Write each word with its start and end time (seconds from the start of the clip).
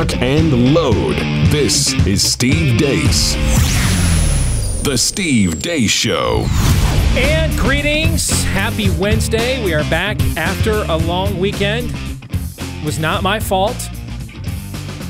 lock, 0.00 0.16
and 0.22 0.72
load. 0.72 1.16
This 1.50 1.92
is 2.06 2.22
Steve 2.22 2.78
Deace. 2.78 3.34
The 4.82 4.96
Steve 4.96 5.58
Deace 5.58 5.90
Show. 5.90 6.46
And 7.18 7.56
greetings. 7.58 8.30
Happy 8.44 8.88
Wednesday. 8.98 9.62
We 9.62 9.74
are 9.74 9.84
back 9.90 10.18
after 10.38 10.84
a 10.84 10.96
long 10.96 11.38
weekend. 11.38 11.92
It 11.92 12.84
was 12.84 12.98
not 12.98 13.22
my 13.22 13.40
fault. 13.40 13.76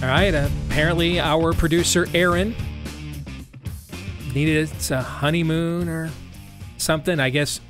All 0.03 0.09
right. 0.09 0.34
Apparently, 0.34 1.20
our 1.20 1.52
producer, 1.52 2.09
Aaron, 2.12 2.57
needed 4.34 4.70
a 4.91 5.02
honeymoon 5.02 5.88
or 5.88 6.11
something. 6.79 7.20
I 7.20 7.30
guess 7.30 7.61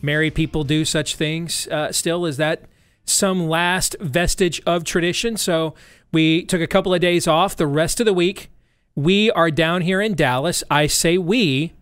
married 0.00 0.34
people 0.34 0.64
do 0.64 0.86
such 0.86 1.16
things 1.16 1.68
uh, 1.68 1.92
still. 1.92 2.24
Is 2.24 2.38
that 2.38 2.62
some 3.04 3.48
last 3.48 3.96
vestige 4.00 4.60
of 4.66 4.84
tradition? 4.84 5.36
So 5.36 5.74
we 6.12 6.44
took 6.44 6.60
a 6.60 6.66
couple 6.66 6.94
of 6.94 7.00
days 7.00 7.26
off. 7.26 7.56
The 7.56 7.66
rest 7.66 8.00
of 8.00 8.06
the 8.06 8.14
week, 8.14 8.50
we 8.94 9.30
are 9.32 9.50
down 9.50 9.82
here 9.82 10.00
in 10.00 10.14
Dallas. 10.14 10.62
I 10.70 10.86
say 10.86 11.18
we 11.18 11.72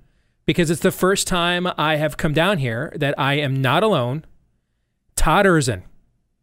because 0.46 0.70
it's 0.70 0.80
the 0.80 0.90
first 0.90 1.26
time 1.26 1.68
I 1.76 1.96
have 1.96 2.16
come 2.16 2.32
down 2.32 2.58
here 2.58 2.92
that 2.96 3.14
I 3.18 3.34
am 3.34 3.60
not 3.60 3.82
alone. 3.82 4.24
Todd 5.14 5.44
Erzen 5.44 5.82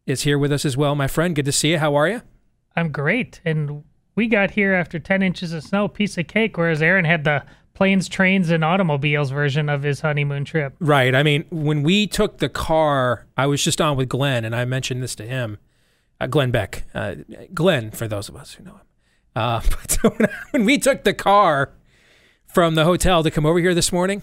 is 0.06 0.22
here 0.22 0.38
with 0.38 0.52
us 0.52 0.64
as 0.64 0.76
well, 0.76 0.94
my 0.94 1.08
friend. 1.08 1.34
Good 1.34 1.46
to 1.46 1.52
see 1.52 1.72
you. 1.72 1.78
How 1.78 1.96
are 1.96 2.08
you? 2.08 2.22
I'm 2.76 2.92
great. 2.92 3.40
And 3.44 3.82
we 4.14 4.28
got 4.28 4.52
here 4.52 4.74
after 4.74 4.98
10 4.98 5.22
inches 5.22 5.52
of 5.52 5.64
snow, 5.64 5.88
piece 5.88 6.16
of 6.18 6.28
cake, 6.28 6.56
whereas 6.56 6.80
Aaron 6.80 7.04
had 7.04 7.24
the 7.24 7.42
planes, 7.76 8.08
trains, 8.08 8.50
and 8.50 8.64
automobiles 8.64 9.30
version 9.30 9.68
of 9.68 9.82
his 9.82 10.00
honeymoon 10.00 10.46
trip. 10.46 10.74
Right. 10.80 11.14
I 11.14 11.22
mean, 11.22 11.44
when 11.50 11.82
we 11.82 12.06
took 12.06 12.38
the 12.38 12.48
car, 12.48 13.26
I 13.36 13.46
was 13.46 13.62
just 13.62 13.82
on 13.82 13.98
with 13.98 14.08
Glenn, 14.08 14.46
and 14.46 14.56
I 14.56 14.64
mentioned 14.64 15.02
this 15.02 15.14
to 15.16 15.26
him, 15.26 15.58
uh, 16.18 16.26
Glenn 16.26 16.50
Beck. 16.50 16.84
Uh, 16.94 17.16
Glenn, 17.52 17.90
for 17.90 18.08
those 18.08 18.30
of 18.30 18.36
us 18.36 18.54
who 18.54 18.64
know 18.64 18.72
him. 18.72 18.80
Uh, 19.36 19.60
but 19.70 20.30
when 20.52 20.64
we 20.64 20.78
took 20.78 21.04
the 21.04 21.12
car 21.12 21.74
from 22.46 22.76
the 22.76 22.84
hotel 22.84 23.22
to 23.22 23.30
come 23.30 23.44
over 23.44 23.58
here 23.58 23.74
this 23.74 23.92
morning, 23.92 24.22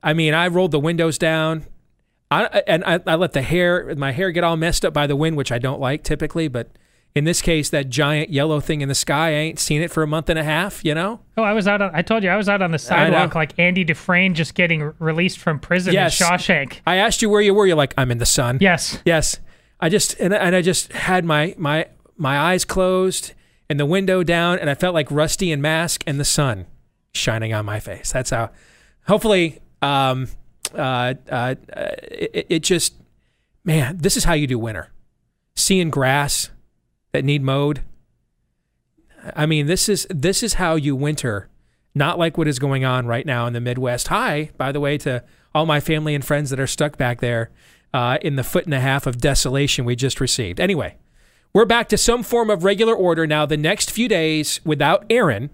I 0.00 0.12
mean, 0.12 0.32
I 0.32 0.46
rolled 0.46 0.70
the 0.70 0.80
windows 0.80 1.18
down. 1.18 1.66
I, 2.30 2.62
and 2.68 2.84
I, 2.84 3.00
I 3.04 3.16
let 3.16 3.32
the 3.32 3.42
hair, 3.42 3.94
my 3.96 4.12
hair 4.12 4.30
get 4.30 4.44
all 4.44 4.56
messed 4.56 4.84
up 4.84 4.94
by 4.94 5.08
the 5.08 5.16
wind, 5.16 5.36
which 5.36 5.50
I 5.50 5.58
don't 5.58 5.80
like 5.80 6.04
typically, 6.04 6.46
but 6.46 6.70
in 7.14 7.24
this 7.24 7.42
case, 7.42 7.68
that 7.70 7.90
giant 7.90 8.30
yellow 8.30 8.58
thing 8.60 8.80
in 8.80 8.88
the 8.88 8.94
sky, 8.94 9.28
I 9.28 9.32
ain't 9.32 9.58
seen 9.58 9.82
it 9.82 9.90
for 9.90 10.02
a 10.02 10.06
month 10.06 10.30
and 10.30 10.38
a 10.38 10.44
half, 10.44 10.82
you 10.84 10.94
know? 10.94 11.20
Oh, 11.36 11.42
I 11.42 11.52
was 11.52 11.68
out 11.68 11.82
on, 11.82 11.90
I 11.92 12.00
told 12.00 12.22
you, 12.22 12.30
I 12.30 12.36
was 12.36 12.48
out 12.48 12.62
on 12.62 12.70
the 12.70 12.78
sidewalk 12.78 13.34
like 13.34 13.52
Andy 13.58 13.84
Dufresne 13.84 14.34
just 14.34 14.54
getting 14.54 14.92
released 14.98 15.38
from 15.38 15.58
prison 15.58 15.92
yes. 15.92 16.18
in 16.18 16.26
Shawshank. 16.26 16.80
I 16.86 16.96
asked 16.96 17.20
you 17.20 17.28
where 17.28 17.42
you 17.42 17.52
were. 17.52 17.66
You're 17.66 17.76
like, 17.76 17.92
I'm 17.98 18.10
in 18.10 18.18
the 18.18 18.26
sun. 18.26 18.58
Yes. 18.60 18.98
Yes. 19.04 19.40
I 19.78 19.90
just, 19.90 20.18
and, 20.20 20.32
and 20.32 20.56
I 20.56 20.62
just 20.62 20.92
had 20.92 21.24
my, 21.24 21.54
my, 21.58 21.86
my 22.16 22.38
eyes 22.38 22.64
closed 22.64 23.34
and 23.68 23.78
the 23.78 23.86
window 23.86 24.22
down 24.22 24.58
and 24.58 24.70
I 24.70 24.74
felt 24.74 24.94
like 24.94 25.10
Rusty 25.10 25.52
and 25.52 25.60
Mask 25.60 26.02
and 26.06 26.18
the 26.18 26.24
sun 26.24 26.66
shining 27.12 27.52
on 27.52 27.66
my 27.66 27.78
face. 27.78 28.10
That's 28.12 28.30
how, 28.30 28.50
hopefully, 29.06 29.60
um, 29.82 30.28
uh, 30.74 31.14
uh, 31.28 31.56
it, 31.68 32.46
it 32.48 32.58
just, 32.60 32.94
man, 33.64 33.98
this 33.98 34.16
is 34.16 34.24
how 34.24 34.32
you 34.32 34.46
do 34.46 34.58
winter. 34.58 34.90
Seeing 35.54 35.90
grass, 35.90 36.48
that 37.12 37.24
need 37.24 37.42
mowed. 37.42 37.82
I 39.36 39.46
mean, 39.46 39.66
this 39.66 39.88
is 39.88 40.06
this 40.10 40.42
is 40.42 40.54
how 40.54 40.74
you 40.74 40.96
winter, 40.96 41.48
not 41.94 42.18
like 42.18 42.36
what 42.36 42.48
is 42.48 42.58
going 42.58 42.84
on 42.84 43.06
right 43.06 43.24
now 43.24 43.46
in 43.46 43.52
the 43.52 43.60
Midwest. 43.60 44.08
Hi, 44.08 44.50
by 44.56 44.72
the 44.72 44.80
way, 44.80 44.98
to 44.98 45.22
all 45.54 45.66
my 45.66 45.80
family 45.80 46.14
and 46.14 46.24
friends 46.24 46.50
that 46.50 46.58
are 46.58 46.66
stuck 46.66 46.96
back 46.96 47.20
there 47.20 47.50
uh, 47.94 48.18
in 48.22 48.36
the 48.36 48.44
foot 48.44 48.64
and 48.64 48.74
a 48.74 48.80
half 48.80 49.06
of 49.06 49.18
desolation 49.18 49.84
we 49.84 49.94
just 49.94 50.20
received. 50.20 50.58
Anyway, 50.58 50.96
we're 51.52 51.64
back 51.64 51.88
to 51.90 51.98
some 51.98 52.22
form 52.22 52.50
of 52.50 52.64
regular 52.64 52.94
order 52.94 53.26
now. 53.26 53.46
The 53.46 53.56
next 53.56 53.90
few 53.90 54.08
days 54.08 54.60
without 54.64 55.04
Aaron, 55.08 55.50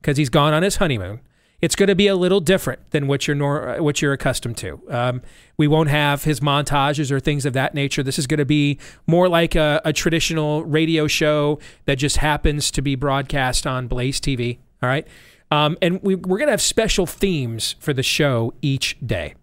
because 0.00 0.16
he's 0.16 0.30
gone 0.30 0.52
on 0.52 0.62
his 0.62 0.76
honeymoon 0.76 1.20
it's 1.62 1.76
going 1.76 1.86
to 1.86 1.94
be 1.94 2.08
a 2.08 2.16
little 2.16 2.40
different 2.40 2.90
than 2.90 3.06
what 3.06 3.26
you're 3.26 3.36
nor- 3.36 3.80
what 3.80 4.02
you're 4.02 4.12
accustomed 4.12 4.56
to. 4.58 4.82
Um, 4.88 5.22
we 5.56 5.68
won't 5.68 5.88
have 5.88 6.24
his 6.24 6.40
montages 6.40 7.10
or 7.12 7.20
things 7.20 7.46
of 7.46 7.52
that 7.52 7.72
nature. 7.72 8.02
This 8.02 8.18
is 8.18 8.26
going 8.26 8.38
to 8.38 8.44
be 8.44 8.78
more 9.06 9.28
like 9.28 9.54
a, 9.54 9.80
a 9.84 9.92
traditional 9.92 10.64
radio 10.64 11.06
show 11.06 11.60
that 11.84 11.94
just 11.94 12.16
happens 12.18 12.70
to 12.72 12.82
be 12.82 12.96
broadcast 12.96 13.66
on 13.66 13.86
Blaze 13.86 14.20
TV. 14.20 14.58
All 14.82 14.88
right, 14.88 15.06
um, 15.52 15.78
and 15.80 16.02
we, 16.02 16.16
we're 16.16 16.38
going 16.38 16.48
to 16.48 16.52
have 16.52 16.60
special 16.60 17.06
themes 17.06 17.76
for 17.78 17.92
the 17.92 18.02
show 18.02 18.52
each 18.60 18.98
day. 19.06 19.34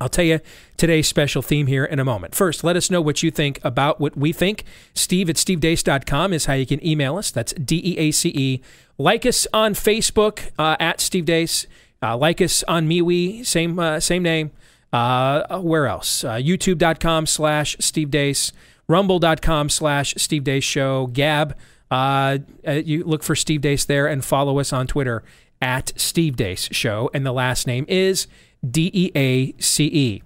I'll 0.00 0.08
tell 0.08 0.24
you 0.24 0.40
today's 0.76 1.08
special 1.08 1.42
theme 1.42 1.66
here 1.66 1.84
in 1.84 1.98
a 1.98 2.04
moment. 2.04 2.34
First, 2.34 2.64
let 2.64 2.76
us 2.76 2.90
know 2.90 3.00
what 3.00 3.22
you 3.22 3.30
think 3.30 3.60
about 3.64 4.00
what 4.00 4.16
we 4.16 4.32
think. 4.32 4.64
Steve 4.94 5.30
at 5.30 5.36
stevedeace.com 5.36 6.32
is 6.32 6.46
how 6.46 6.54
you 6.54 6.66
can 6.66 6.84
email 6.86 7.16
us. 7.16 7.30
That's 7.30 7.52
D 7.54 7.80
E 7.84 7.98
A 7.98 8.10
C 8.10 8.28
E. 8.34 8.62
Like 8.98 9.26
us 9.26 9.46
on 9.52 9.74
Facebook 9.74 10.50
uh, 10.58 10.76
at 10.80 11.00
Steve 11.00 11.24
Deace. 11.24 11.66
Uh, 12.02 12.16
like 12.16 12.40
us 12.40 12.62
on 12.64 12.88
MeWe, 12.88 13.44
same, 13.44 13.78
uh, 13.78 14.00
same 14.00 14.22
name. 14.22 14.50
Uh, 14.92 15.58
where 15.60 15.86
else? 15.86 16.24
Uh, 16.24 16.34
YouTube.com 16.34 17.26
slash 17.26 17.76
Steve 17.80 18.08
Deace. 18.08 18.52
Rumble.com 18.88 19.68
slash 19.68 20.14
Steve 20.16 20.44
Deace 20.44 20.62
Show. 20.62 21.08
Gab. 21.08 21.56
Uh, 21.90 22.38
you 22.64 23.04
look 23.04 23.22
for 23.22 23.34
Steve 23.34 23.60
Deace 23.60 23.86
there 23.86 24.06
and 24.06 24.24
follow 24.24 24.58
us 24.58 24.72
on 24.72 24.86
Twitter 24.86 25.22
at 25.60 25.92
Steve 25.96 26.36
Deace 26.36 26.72
Show. 26.72 27.10
And 27.12 27.24
the 27.24 27.32
last 27.32 27.66
name 27.66 27.84
is 27.88 28.26
D 28.68 28.90
E 28.92 29.10
A 29.14 29.54
C 29.60 29.86
E. 29.86 30.22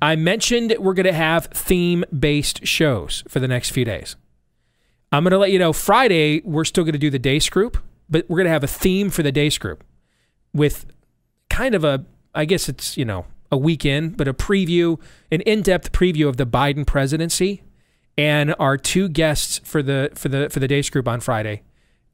I 0.00 0.16
mentioned 0.16 0.74
we're 0.78 0.94
going 0.94 1.06
to 1.06 1.12
have 1.12 1.46
theme 1.46 2.04
based 2.16 2.66
shows 2.66 3.24
for 3.28 3.40
the 3.40 3.48
next 3.48 3.70
few 3.70 3.84
days. 3.84 4.16
I'm 5.12 5.22
going 5.24 5.30
to 5.30 5.38
let 5.38 5.52
you 5.52 5.58
know 5.58 5.72
Friday, 5.72 6.42
we're 6.44 6.64
still 6.64 6.84
going 6.84 6.92
to 6.92 6.98
do 6.98 7.10
the 7.10 7.18
Deace 7.18 7.48
group, 7.48 7.78
but 8.08 8.28
we're 8.28 8.36
going 8.36 8.46
to 8.46 8.52
have 8.52 8.64
a 8.64 8.68
theme 8.68 9.10
for 9.10 9.22
the 9.22 9.32
Deace 9.32 9.58
group 9.58 9.84
with 10.52 10.86
kind 11.48 11.74
of 11.74 11.84
a, 11.84 12.04
I 12.34 12.44
guess 12.44 12.68
it's, 12.68 12.96
you 12.96 13.04
know, 13.04 13.24
a 13.50 13.56
weekend, 13.56 14.16
but 14.16 14.28
a 14.28 14.34
preview, 14.34 15.00
an 15.30 15.40
in 15.42 15.62
depth 15.62 15.92
preview 15.92 16.28
of 16.28 16.36
the 16.36 16.46
Biden 16.46 16.86
presidency. 16.86 17.62
And 18.18 18.54
our 18.58 18.76
two 18.76 19.08
guests 19.08 19.60
for 19.62 19.82
the 19.82 20.10
for 20.14 20.28
the 20.28 20.48
for 20.48 20.58
the 20.58 20.66
Deace 20.66 20.88
group 20.88 21.06
on 21.06 21.20
Friday, 21.20 21.62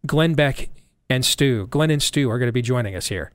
Glenn 0.05 0.35
Beck 0.35 0.69
and 1.09 1.25
Stu. 1.25 1.69
Glenn 1.69 1.91
and 1.91 2.03
Stu 2.03 2.29
are 2.29 2.39
going 2.39 2.49
to 2.49 2.53
be 2.53 2.63
joining 2.63 2.97
us 2.97 3.07
here 3.07 3.31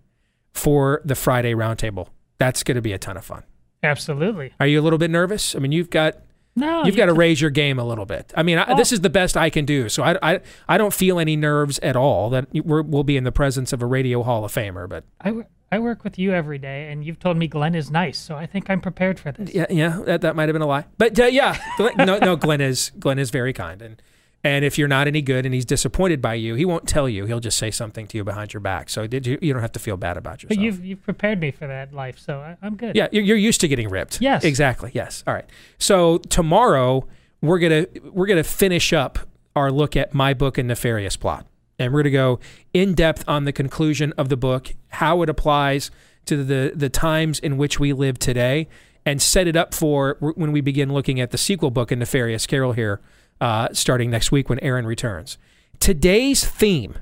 for 0.53 1.01
the 1.05 1.15
Friday 1.15 1.53
roundtable 1.53 2.09
that's 2.38 2.64
going 2.64 2.75
to 2.75 2.81
be 2.81 2.94
a 2.94 3.00
ton 3.00 3.18
of 3.18 3.25
fun. 3.25 3.44
Absolutely. 3.84 4.53
Are 4.59 4.68
you 4.68 4.80
a 4.80 4.84
little 4.84 5.00
bit 5.00 5.12
nervous? 5.12 5.56
I 5.56 5.59
mean, 5.59 5.72
you've 5.72 5.90
got 5.90 6.18
no, 6.56 6.80
you've 6.80 6.96
you 6.96 6.98
got 6.98 7.06
to 7.06 7.14
raise 7.14 7.40
your 7.40 7.52
game 7.52 7.78
a 7.78 7.84
little 7.84 8.06
bit. 8.06 8.34
I 8.36 8.42
mean, 8.42 8.58
I, 8.58 8.75
this 8.75 8.92
is 8.92 9.02
the 9.02 9.09
best 9.09 9.38
I 9.38 9.50
can 9.52 9.66
do. 9.66 9.90
So 9.90 10.03
I, 10.03 10.18
I, 10.24 10.40
I 10.68 10.78
don't 10.78 10.94
feel 10.94 11.20
any 11.20 11.36
nerves 11.36 11.78
at 11.80 11.96
all 11.96 12.31
that 12.31 12.48
we 12.52 12.62
will 12.62 13.03
be 13.03 13.16
in 13.16 13.24
the 13.24 13.31
presence 13.31 13.74
of 13.74 13.81
a 13.81 13.86
radio 13.86 14.24
Hall 14.24 14.44
of 14.44 14.52
Famer. 14.52 14.90
But 14.90 15.03
I, 15.22 15.44
I 15.72 15.80
work 15.80 16.03
with 16.03 16.18
you 16.18 16.34
every 16.34 16.58
day, 16.58 16.90
and 16.92 17.03
you've 17.03 17.20
told 17.20 17.38
me 17.38 17.48
Glenn 17.48 17.75
is 17.75 17.92
nice, 17.92 18.18
so 18.18 18.36
I 18.36 18.46
think 18.46 18.69
I'm 18.69 18.81
prepared 18.81 19.19
for 19.19 19.31
this. 19.31 19.54
Yeah, 19.54 19.66
yeah, 19.69 20.00
that, 20.06 20.22
that 20.22 20.36
might 20.36 20.48
have 20.50 20.54
been 20.54 20.62
a 20.62 20.68
lie, 20.68 20.86
but 20.98 21.19
uh, 21.19 21.25
yeah, 21.25 21.58
no, 21.98 22.18
no, 22.18 22.36
Glenn 22.36 22.62
is 22.62 22.92
Glenn 22.98 23.19
is 23.19 23.30
very 23.31 23.54
kind, 23.54 23.81
and 23.81 24.02
and 24.44 24.64
if 24.64 24.78
you're 24.78 24.88
not 24.88 25.08
any 25.08 25.22
good 25.22 25.46
and 25.46 25.53
he's 25.53 25.66
disappointed 25.66 26.22
by 26.22 26.36
you, 26.36 26.56
he 26.56 26.64
won't 26.64 26.88
tell 26.88 27.09
you. 27.09 27.25
He'll 27.25 27.40
just 27.40 27.58
say 27.58 27.72
something 27.72 28.08
to 28.08 28.18
you 28.18 28.24
behind 28.24 28.53
your 28.53 28.62
back. 28.62 28.90
So 28.90 29.08
did 29.08 29.25
you, 29.25 29.38
you 29.42 29.52
don't 29.52 29.62
have 29.62 29.72
to 29.74 29.80
feel 29.80 29.98
bad 29.98 30.16
about 30.16 30.44
yourself. 30.44 30.58
But 30.58 30.64
you've, 30.64 30.86
you've 30.86 31.03
prepared 31.03 31.40
me 31.40 31.52
for 31.52 31.68
that 31.68 31.94
life, 31.94 32.20
so 32.20 32.40
I, 32.40 32.58
am 32.66 32.75
good. 32.75 32.96
Yeah, 32.96 33.08
you're 33.12 33.38
used 33.38 33.62
to 33.62 33.68
getting 33.68 33.90
ripped. 33.90 34.22
Yes. 34.22 34.44
Exactly. 34.44 34.92
Yes. 34.94 35.24
All 35.25 35.34
right. 35.34 35.46
So 35.80 36.20
tomorrow 36.20 37.08
we're 37.42 37.59
gonna 37.59 37.88
we're 38.12 38.28
gonna 38.28 38.44
finish 38.44 38.94
up 38.94 39.20
our 39.56 39.72
look 39.72 39.96
at 39.96 40.14
my 40.14 40.34
book 40.34 40.58
and 40.58 40.68
nefarious 40.68 41.18
plot, 41.18 41.46
and 41.80 41.94
we're 41.94 42.04
gonna 42.04 42.12
go 42.12 42.40
in 42.74 42.94
depth 42.94 43.24
on 43.28 43.46
the 43.46 43.52
conclusion 43.52 44.14
of 44.18 44.30
the 44.30 44.38
book, 44.38 44.75
how 44.90 45.22
it 45.24 45.30
applies 45.30 45.92
to 46.25 46.44
the 46.44 46.72
the 46.75 46.90
times 46.90 47.40
in 47.40 47.58
which 47.58 47.80
we 47.80 47.92
live 47.92 48.19
today, 48.19 48.68
and 49.06 49.22
set 49.22 49.48
it 49.48 49.56
up 49.56 49.74
for 49.74 50.18
when 50.19 50.52
we 50.52 50.62
begin 50.62 50.94
looking 50.94 51.19
at 51.19 51.31
the 51.31 51.38
sequel 51.38 51.72
book 51.72 51.92
A 51.92 51.96
Nefarious 51.96 52.46
Carol 52.46 52.74
here 52.74 53.02
uh, 53.42 53.70
starting 53.72 54.10
next 54.10 54.31
week 54.31 54.50
when 54.50 54.60
Aaron 54.60 54.86
returns. 54.86 55.38
Today's 55.80 56.45
theme, 56.45 56.95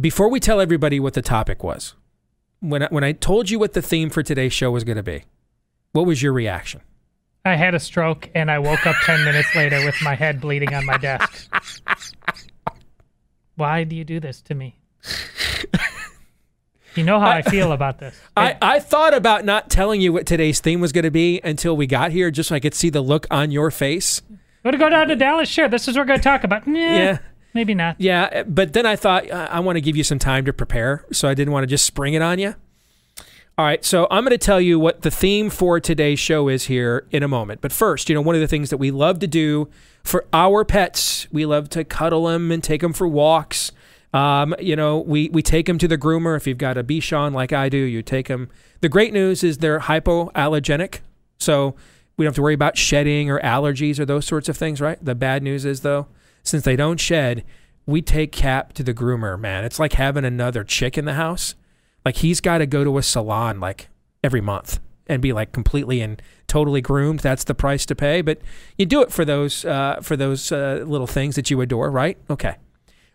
before 0.00 0.28
we 0.28 0.40
tell 0.40 0.60
everybody 0.60 1.00
what 1.00 1.14
the 1.14 1.22
topic 1.22 1.64
was, 1.64 1.94
when 2.60 2.84
I, 2.84 2.88
when 2.88 3.04
I 3.04 3.12
told 3.12 3.50
you 3.50 3.58
what 3.58 3.72
the 3.72 3.82
theme 3.82 4.10
for 4.10 4.22
today's 4.22 4.52
show 4.52 4.70
was 4.70 4.84
going 4.84 4.96
to 4.96 5.02
be, 5.02 5.24
what 5.92 6.06
was 6.06 6.22
your 6.22 6.32
reaction? 6.32 6.80
I 7.44 7.56
had 7.56 7.74
a 7.74 7.80
stroke 7.80 8.28
and 8.34 8.50
I 8.50 8.58
woke 8.58 8.86
up 8.86 8.96
10 9.04 9.24
minutes 9.24 9.54
later 9.54 9.84
with 9.84 9.96
my 10.02 10.14
head 10.14 10.40
bleeding 10.40 10.74
on 10.74 10.84
my 10.84 10.98
desk. 10.98 11.50
Why 13.54 13.84
do 13.84 13.96
you 13.96 14.04
do 14.04 14.20
this 14.20 14.42
to 14.42 14.54
me? 14.54 14.78
You 16.94 17.04
know 17.04 17.20
how 17.20 17.28
I, 17.28 17.36
I 17.38 17.42
feel 17.42 17.72
about 17.72 17.98
this. 17.98 18.18
I, 18.36 18.56
I 18.60 18.80
thought 18.80 19.14
about 19.14 19.44
not 19.44 19.70
telling 19.70 20.00
you 20.00 20.12
what 20.12 20.26
today's 20.26 20.60
theme 20.60 20.80
was 20.80 20.92
going 20.92 21.04
to 21.04 21.10
be 21.10 21.40
until 21.44 21.76
we 21.76 21.86
got 21.86 22.12
here, 22.12 22.30
just 22.30 22.48
so 22.48 22.54
I 22.54 22.60
could 22.60 22.74
see 22.74 22.90
the 22.90 23.00
look 23.00 23.26
on 23.30 23.50
your 23.50 23.70
face. 23.70 24.22
Want 24.64 24.74
to 24.74 24.78
go 24.78 24.88
down 24.88 25.08
to 25.08 25.16
Dallas? 25.16 25.48
Sure. 25.48 25.68
This 25.68 25.86
is 25.86 25.96
what 25.96 26.02
we're 26.02 26.06
going 26.06 26.20
to 26.20 26.24
talk 26.24 26.44
about. 26.44 26.66
Nah, 26.66 26.78
yeah. 26.78 27.18
Maybe 27.54 27.74
not. 27.74 27.96
Yeah, 27.98 28.42
but 28.44 28.72
then 28.72 28.86
I 28.86 28.96
thought 28.96 29.30
uh, 29.30 29.48
I 29.50 29.60
want 29.60 29.76
to 29.76 29.80
give 29.80 29.96
you 29.96 30.04
some 30.04 30.18
time 30.18 30.44
to 30.44 30.52
prepare, 30.52 31.04
so 31.12 31.28
I 31.28 31.34
didn't 31.34 31.52
want 31.52 31.64
to 31.64 31.66
just 31.66 31.84
spring 31.84 32.14
it 32.14 32.22
on 32.22 32.38
you. 32.38 32.54
All 33.56 33.64
right, 33.64 33.84
so 33.84 34.06
I'm 34.10 34.22
going 34.22 34.30
to 34.30 34.38
tell 34.38 34.60
you 34.60 34.78
what 34.78 35.02
the 35.02 35.10
theme 35.10 35.50
for 35.50 35.80
today's 35.80 36.20
show 36.20 36.48
is 36.48 36.66
here 36.66 37.06
in 37.10 37.24
a 37.24 37.28
moment. 37.28 37.60
But 37.60 37.72
first, 37.72 38.08
you 38.08 38.14
know, 38.14 38.20
one 38.20 38.36
of 38.36 38.40
the 38.40 38.46
things 38.46 38.70
that 38.70 38.76
we 38.76 38.92
love 38.92 39.18
to 39.18 39.26
do 39.26 39.68
for 40.04 40.26
our 40.32 40.64
pets, 40.64 41.26
we 41.32 41.44
love 41.44 41.68
to 41.70 41.82
cuddle 41.82 42.26
them 42.26 42.52
and 42.52 42.62
take 42.62 42.82
them 42.82 42.92
for 42.92 43.08
walks. 43.08 43.72
Um, 44.12 44.54
you 44.58 44.74
know, 44.74 44.98
we, 44.98 45.28
we 45.30 45.42
take 45.42 45.66
them 45.66 45.78
to 45.78 45.88
the 45.88 45.98
groomer. 45.98 46.36
If 46.36 46.46
you've 46.46 46.58
got 46.58 46.78
a 46.78 46.84
Bichon 46.84 47.32
like 47.32 47.52
I 47.52 47.68
do, 47.68 47.76
you 47.76 48.02
take 48.02 48.28
them. 48.28 48.48
The 48.80 48.88
great 48.88 49.12
news 49.12 49.44
is 49.44 49.58
they're 49.58 49.80
hypoallergenic, 49.80 51.00
so 51.38 51.74
we 52.16 52.24
don't 52.24 52.30
have 52.30 52.36
to 52.36 52.42
worry 52.42 52.54
about 52.54 52.76
shedding 52.78 53.30
or 53.30 53.38
allergies 53.40 53.98
or 53.98 54.04
those 54.04 54.26
sorts 54.26 54.48
of 54.48 54.56
things, 54.56 54.80
right? 54.80 55.02
The 55.04 55.14
bad 55.14 55.42
news 55.42 55.64
is, 55.64 55.80
though, 55.80 56.06
since 56.42 56.64
they 56.64 56.76
don't 56.76 56.98
shed, 56.98 57.44
we 57.86 58.02
take 58.02 58.32
Cap 58.32 58.72
to 58.74 58.82
the 58.82 58.92
groomer, 58.92 59.38
man. 59.38 59.64
It's 59.64 59.78
like 59.78 59.94
having 59.94 60.24
another 60.24 60.64
chick 60.64 60.98
in 60.98 61.04
the 61.04 61.14
house. 61.14 61.54
Like 62.04 62.16
he's 62.16 62.40
got 62.40 62.58
to 62.58 62.66
go 62.66 62.84
to 62.84 62.98
a 62.98 63.02
salon 63.02 63.60
like 63.60 63.88
every 64.22 64.40
month 64.40 64.80
and 65.06 65.22
be 65.22 65.32
like 65.32 65.52
completely 65.52 66.00
and 66.00 66.20
totally 66.46 66.80
groomed. 66.80 67.20
That's 67.20 67.44
the 67.44 67.54
price 67.54 67.86
to 67.86 67.94
pay. 67.94 68.20
But 68.20 68.40
you 68.76 68.86
do 68.86 69.00
it 69.02 69.10
for 69.10 69.24
those 69.24 69.64
uh, 69.64 70.00
for 70.02 70.16
those 70.16 70.52
uh, 70.52 70.84
little 70.86 71.06
things 71.06 71.34
that 71.36 71.50
you 71.50 71.60
adore, 71.60 71.90
right? 71.90 72.18
Okay. 72.28 72.56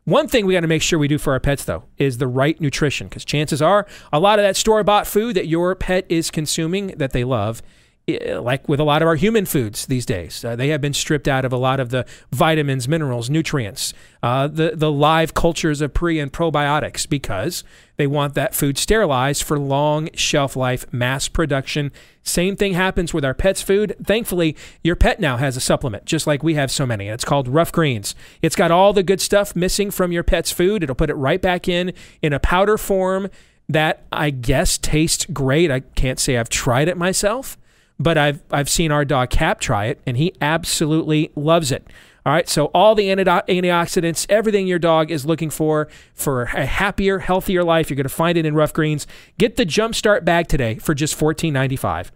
One 0.05 0.27
thing 0.27 0.45
we 0.45 0.53
got 0.53 0.61
to 0.61 0.67
make 0.67 0.81
sure 0.81 0.99
we 0.99 1.07
do 1.07 1.17
for 1.17 1.31
our 1.31 1.39
pets, 1.39 1.63
though, 1.63 1.83
is 1.97 2.17
the 2.17 2.27
right 2.27 2.59
nutrition, 2.59 3.07
because 3.07 3.23
chances 3.23 3.61
are 3.61 3.87
a 4.11 4.19
lot 4.19 4.37
of 4.37 4.43
that 4.43 4.57
store 4.57 4.83
bought 4.83 5.07
food 5.07 5.35
that 5.37 5.47
your 5.47 5.73
pet 5.75 6.05
is 6.09 6.29
consuming 6.29 6.87
that 6.97 7.13
they 7.13 7.23
love 7.23 7.61
like 8.07 8.67
with 8.67 8.81
a 8.81 8.83
lot 8.83 9.01
of 9.01 9.07
our 9.07 9.15
human 9.15 9.45
foods 9.45 9.85
these 9.85 10.05
days, 10.05 10.43
uh, 10.43 10.57
they 10.57 10.67
have 10.69 10.81
been 10.81 10.93
stripped 10.93 11.27
out 11.27 11.45
of 11.45 11.53
a 11.53 11.57
lot 11.57 11.79
of 11.79 11.89
the 11.89 12.05
vitamins, 12.31 12.85
minerals, 12.85 13.29
nutrients, 13.29 13.93
uh, 14.21 14.47
the 14.47 14.73
the 14.75 14.91
live 14.91 15.33
cultures 15.33 15.79
of 15.79 15.93
pre 15.93 16.19
and 16.19 16.33
probiotics 16.33 17.07
because 17.07 17.63
they 17.95 18.05
want 18.05 18.33
that 18.33 18.53
food 18.53 18.77
sterilized 18.77 19.43
for 19.43 19.57
long 19.57 20.09
shelf 20.15 20.57
life, 20.57 20.85
mass 20.91 21.29
production. 21.29 21.93
Same 22.23 22.57
thing 22.57 22.73
happens 22.73 23.13
with 23.13 23.23
our 23.23 23.33
pets' 23.33 23.61
food. 23.61 23.95
Thankfully, 24.03 24.57
your 24.83 24.97
pet 24.97 25.21
now 25.21 25.37
has 25.37 25.55
a 25.55 25.61
supplement, 25.61 26.03
just 26.03 26.27
like 26.27 26.43
we 26.43 26.55
have 26.55 26.71
so 26.71 26.85
many. 26.85 27.07
It's 27.07 27.25
called 27.25 27.47
Ruff 27.47 27.71
Greens. 27.71 28.15
It's 28.41 28.55
got 28.55 28.71
all 28.71 28.91
the 28.91 29.03
good 29.03 29.21
stuff 29.21 29.55
missing 29.55 29.91
from 29.91 30.11
your 30.11 30.23
pet's 30.23 30.51
food. 30.51 30.83
It'll 30.83 30.95
put 30.95 31.09
it 31.09 31.15
right 31.15 31.41
back 31.41 31.69
in 31.69 31.93
in 32.21 32.33
a 32.33 32.39
powder 32.39 32.77
form 32.77 33.29
that 33.69 34.03
I 34.11 34.29
guess 34.29 34.77
tastes 34.77 35.25
great. 35.31 35.71
I 35.71 35.79
can't 35.79 36.19
say 36.19 36.37
I've 36.37 36.49
tried 36.49 36.89
it 36.89 36.97
myself 36.97 37.57
but 37.99 38.17
I've 38.17 38.41
I've 38.51 38.69
seen 38.69 38.91
our 38.91 39.05
dog 39.05 39.29
Cap 39.29 39.59
try 39.59 39.85
it, 39.85 39.99
and 40.05 40.17
he 40.17 40.33
absolutely 40.41 41.31
loves 41.35 41.71
it. 41.71 41.87
All 42.25 42.31
right, 42.31 42.47
so 42.47 42.67
all 42.67 42.95
the 42.95 43.07
antioxidants, 43.07 44.25
everything 44.29 44.65
your 44.65 44.79
dog 44.79 45.11
is 45.11 45.25
looking 45.25 45.49
for 45.49 45.89
for 46.13 46.43
a 46.43 46.65
happier, 46.65 47.19
healthier 47.19 47.65
life, 47.65 47.89
you're 47.89 47.97
going 47.97 48.03
to 48.03 48.09
find 48.09 48.37
it 48.37 48.45
in 48.45 48.55
Ruff 48.55 48.71
Greens. 48.71 49.05
Get 49.37 49.57
the 49.57 49.65
Jumpstart 49.65 50.23
bag 50.23 50.47
today 50.47 50.75
for 50.75 50.93
just 50.93 51.19
$14.95. 51.19 52.11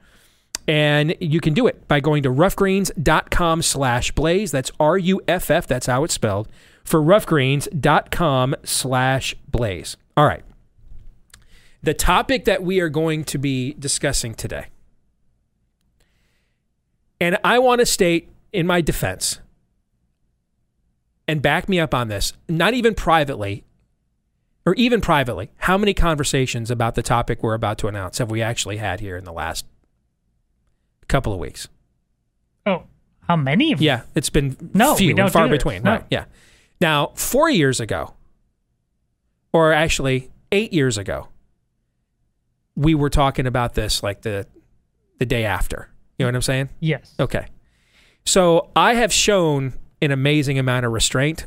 And 0.66 1.16
you 1.20 1.42
can 1.42 1.54
do 1.54 1.68
it 1.68 1.88
by 1.90 2.00
going 2.00 2.24
to 2.24 2.30
ruffgreens.com 2.30 3.62
slash 3.62 4.12
blaze. 4.14 4.52
That's 4.52 4.72
R 4.80 4.98
U 4.98 5.22
F 5.28 5.52
F, 5.52 5.68
that's 5.68 5.88
how 5.88 6.06
it's 6.06 6.14
spelled, 6.14 6.48
for 6.86 7.02
ruffgreens.com 7.02 8.56
slash 8.64 9.36
blaze. 9.50 9.98
All 10.16 10.26
right. 10.26 10.44
The 11.84 11.94
topic 11.94 12.46
that 12.46 12.64
we 12.64 12.80
are 12.80 12.90
going 12.90 13.26
to 13.26 13.38
be 13.38 13.74
discussing 13.74 14.34
today 14.34 14.68
and 17.20 17.38
I 17.44 17.60
want 17.60 17.80
to 17.80 17.86
state 17.86 18.30
in 18.52 18.68
my 18.68 18.82
defense 18.82 19.40
and 21.28 21.42
back 21.42 21.68
me 21.68 21.80
up 21.80 21.94
on 21.94 22.08
this, 22.08 22.34
not 22.48 22.74
even 22.74 22.94
privately, 22.94 23.66
or 24.66 24.74
even 24.76 25.02
privately, 25.02 25.50
how 25.58 25.78
many 25.78 25.94
conversations 25.94 26.72
about 26.72 26.96
the 26.96 27.04
topic 27.04 27.44
we're 27.44 27.54
about 27.54 27.78
to 27.80 27.88
announce 27.88 28.18
have 28.18 28.32
we 28.32 28.42
actually 28.42 28.78
had 28.78 29.00
here 29.00 29.18
in 29.18 29.24
the 29.24 29.34
last 29.34 29.66
couple 31.08 31.34
of 31.34 31.40
weeks? 31.40 31.68
Oh, 32.66 32.84
how 33.28 33.36
many? 33.36 33.74
Yeah, 33.76 34.04
it's 34.16 34.30
been 34.30 34.56
no, 34.74 34.96
few 34.96 35.16
and 35.16 35.32
far 35.32 35.48
between. 35.48 35.84
No. 35.84 35.92
Right? 35.92 36.06
Yeah. 36.10 36.26
Now, 36.80 37.12
four 37.16 37.50
years 37.50 37.80
ago, 37.80 38.14
or 39.52 39.74
actually 39.74 40.30
eight 40.52 40.72
years 40.72 40.98
ago, 40.98 41.30
we 42.76 42.94
were 42.94 43.10
talking 43.10 43.48
about 43.48 43.74
this 43.74 44.04
like 44.04 44.22
the 44.22 44.48
the 45.18 45.26
day 45.26 45.44
after. 45.46 45.90
You 46.18 46.26
know 46.26 46.30
what 46.30 46.36
I'm 46.36 46.42
saying? 46.42 46.70
Yes. 46.80 47.14
Okay. 47.20 47.48
So 48.26 48.70
I 48.76 48.96
have 48.96 49.14
shown 49.14 49.74
an 50.02 50.12
amazing 50.12 50.60
amount 50.60 50.86
of 50.86 50.92
restraint. 50.92 51.46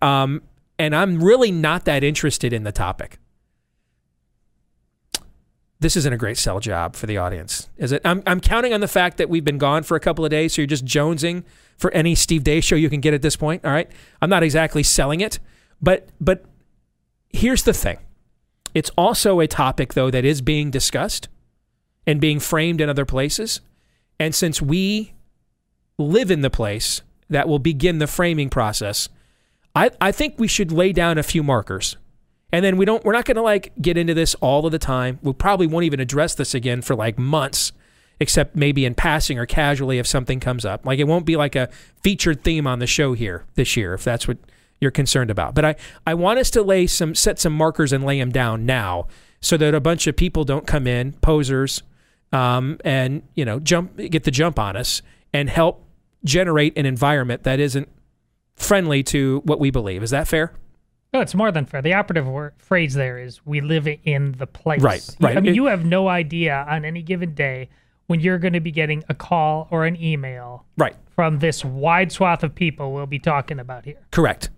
Um, 0.00 0.42
and 0.78 0.96
I'm 0.96 1.22
really 1.22 1.52
not 1.52 1.84
that 1.84 2.02
interested 2.02 2.52
in 2.52 2.64
the 2.64 2.72
topic. 2.72 3.18
This 5.80 5.96
isn't 5.96 6.12
a 6.12 6.16
great 6.16 6.38
sell 6.38 6.60
job 6.60 6.94
for 6.94 7.06
the 7.06 7.18
audience, 7.18 7.68
is 7.76 7.90
it? 7.90 8.02
I'm, 8.04 8.22
I'm 8.26 8.40
counting 8.40 8.72
on 8.72 8.80
the 8.80 8.88
fact 8.88 9.16
that 9.16 9.28
we've 9.28 9.44
been 9.44 9.58
gone 9.58 9.82
for 9.82 9.96
a 9.96 10.00
couple 10.00 10.24
of 10.24 10.30
days, 10.30 10.54
so 10.54 10.62
you're 10.62 10.66
just 10.66 10.84
jonesing 10.84 11.42
for 11.76 11.90
any 11.90 12.14
Steve 12.14 12.44
Deace 12.44 12.64
show 12.64 12.76
you 12.76 12.88
can 12.88 13.00
get 13.00 13.14
at 13.14 13.22
this 13.22 13.34
point. 13.34 13.64
All 13.64 13.72
right. 13.72 13.90
I'm 14.20 14.30
not 14.30 14.44
exactly 14.44 14.84
selling 14.84 15.20
it, 15.20 15.40
but 15.80 16.08
but 16.20 16.44
here's 17.30 17.64
the 17.64 17.72
thing. 17.72 17.98
It's 18.74 18.90
also 18.96 19.40
a 19.40 19.48
topic 19.48 19.94
though 19.94 20.10
that 20.10 20.24
is 20.24 20.40
being 20.40 20.70
discussed 20.70 21.28
and 22.06 22.20
being 22.20 22.40
framed 22.40 22.80
in 22.80 22.88
other 22.88 23.04
places. 23.04 23.60
And 24.18 24.34
since 24.34 24.60
we 24.60 25.14
live 25.98 26.30
in 26.30 26.40
the 26.40 26.50
place 26.50 27.02
that 27.28 27.48
will 27.48 27.58
begin 27.58 27.98
the 27.98 28.06
framing 28.06 28.50
process, 28.50 29.08
I, 29.74 29.90
I 30.00 30.12
think 30.12 30.34
we 30.38 30.48
should 30.48 30.72
lay 30.72 30.92
down 30.92 31.18
a 31.18 31.22
few 31.22 31.42
markers. 31.42 31.96
And 32.52 32.64
then 32.64 32.76
we 32.76 32.84
don't 32.84 33.02
we're 33.04 33.14
not 33.14 33.24
gonna 33.24 33.42
like 33.42 33.72
get 33.80 33.96
into 33.96 34.12
this 34.12 34.34
all 34.36 34.66
of 34.66 34.72
the 34.72 34.78
time. 34.78 35.18
We 35.22 35.32
probably 35.32 35.66
won't 35.66 35.84
even 35.84 36.00
address 36.00 36.34
this 36.34 36.54
again 36.54 36.82
for 36.82 36.94
like 36.94 37.18
months, 37.18 37.72
except 38.20 38.54
maybe 38.54 38.84
in 38.84 38.94
passing 38.94 39.38
or 39.38 39.46
casually 39.46 39.98
if 39.98 40.06
something 40.06 40.38
comes 40.38 40.66
up. 40.66 40.84
Like 40.84 40.98
it 40.98 41.04
won't 41.04 41.24
be 41.24 41.36
like 41.36 41.56
a 41.56 41.70
featured 42.02 42.44
theme 42.44 42.66
on 42.66 42.78
the 42.78 42.86
show 42.86 43.14
here 43.14 43.46
this 43.54 43.74
year, 43.74 43.94
if 43.94 44.04
that's 44.04 44.28
what 44.28 44.36
you're 44.80 44.90
concerned 44.90 45.30
about. 45.30 45.54
But 45.54 45.64
I, 45.64 45.76
I 46.06 46.12
want 46.12 46.40
us 46.40 46.50
to 46.50 46.62
lay 46.62 46.86
some 46.86 47.14
set 47.14 47.38
some 47.38 47.54
markers 47.54 47.90
and 47.90 48.04
lay 48.04 48.18
them 48.18 48.30
down 48.30 48.66
now 48.66 49.06
so 49.40 49.56
that 49.56 49.74
a 49.74 49.80
bunch 49.80 50.06
of 50.06 50.16
people 50.16 50.44
don't 50.44 50.66
come 50.66 50.86
in, 50.86 51.14
posers, 51.14 51.82
um, 52.32 52.78
and 52.84 53.22
you 53.34 53.44
know 53.44 53.60
jump 53.60 53.96
get 53.96 54.24
the 54.24 54.30
jump 54.30 54.58
on 54.58 54.76
us 54.76 55.02
and 55.32 55.48
help 55.50 55.84
generate 56.24 56.76
an 56.78 56.86
environment 56.86 57.42
that 57.44 57.58
isn't 57.60 57.88
friendly 58.56 59.02
to 59.02 59.40
what 59.44 59.58
we 59.60 59.70
believe. 59.70 60.02
Is 60.02 60.10
that 60.10 60.28
fair? 60.28 60.52
No, 61.12 61.20
it's 61.20 61.34
more 61.34 61.52
than 61.52 61.66
fair. 61.66 61.82
The 61.82 61.92
operative 61.94 62.26
word, 62.26 62.54
phrase 62.58 62.94
there 62.94 63.18
is 63.18 63.44
"we 63.44 63.60
live 63.60 63.86
in 64.04 64.32
the 64.38 64.46
place." 64.46 64.80
Right, 64.80 65.06
right. 65.20 65.36
I 65.36 65.40
mean, 65.40 65.52
It- 65.52 65.56
you 65.56 65.66
have 65.66 65.84
no 65.84 66.08
idea 66.08 66.64
on 66.68 66.84
any 66.84 67.02
given 67.02 67.34
day 67.34 67.68
when 68.06 68.20
you're 68.20 68.38
going 68.38 68.54
to 68.54 68.60
be 68.60 68.70
getting 68.72 69.04
a 69.08 69.14
call 69.14 69.68
or 69.70 69.84
an 69.86 70.00
email 70.02 70.64
Right. 70.76 70.94
from 71.14 71.38
this 71.38 71.64
wide 71.64 72.12
swath 72.12 72.42
of 72.42 72.54
people 72.54 72.92
we'll 72.92 73.06
be 73.06 73.18
talking 73.18 73.58
about 73.58 73.84
here. 73.84 73.98
Correct. 74.10 74.50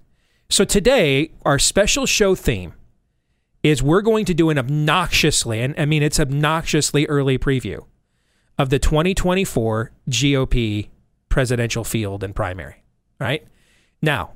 So 0.49 0.65
today, 0.65 1.31
our 1.45 1.59
special 1.59 2.07
show 2.07 2.35
theme 2.35 2.75
is 3.65 3.83
we're 3.83 4.03
going 4.03 4.27
to 4.27 4.35
do 4.35 4.51
an 4.51 4.59
obnoxiously, 4.59 5.61
and 5.61 5.75
I 5.77 5.87
mean 5.87 6.05
it's 6.05 6.21
obnoxiously 6.21 7.07
early 7.07 7.39
preview 7.39 7.85
of 8.59 8.69
the 8.69 8.79
2024 8.79 9.91
GOP 10.09 10.91
presidential 11.29 11.83
field 11.83 12.23
and 12.23 12.37
primary. 12.37 12.85
Right 13.19 13.49
now, 14.03 14.35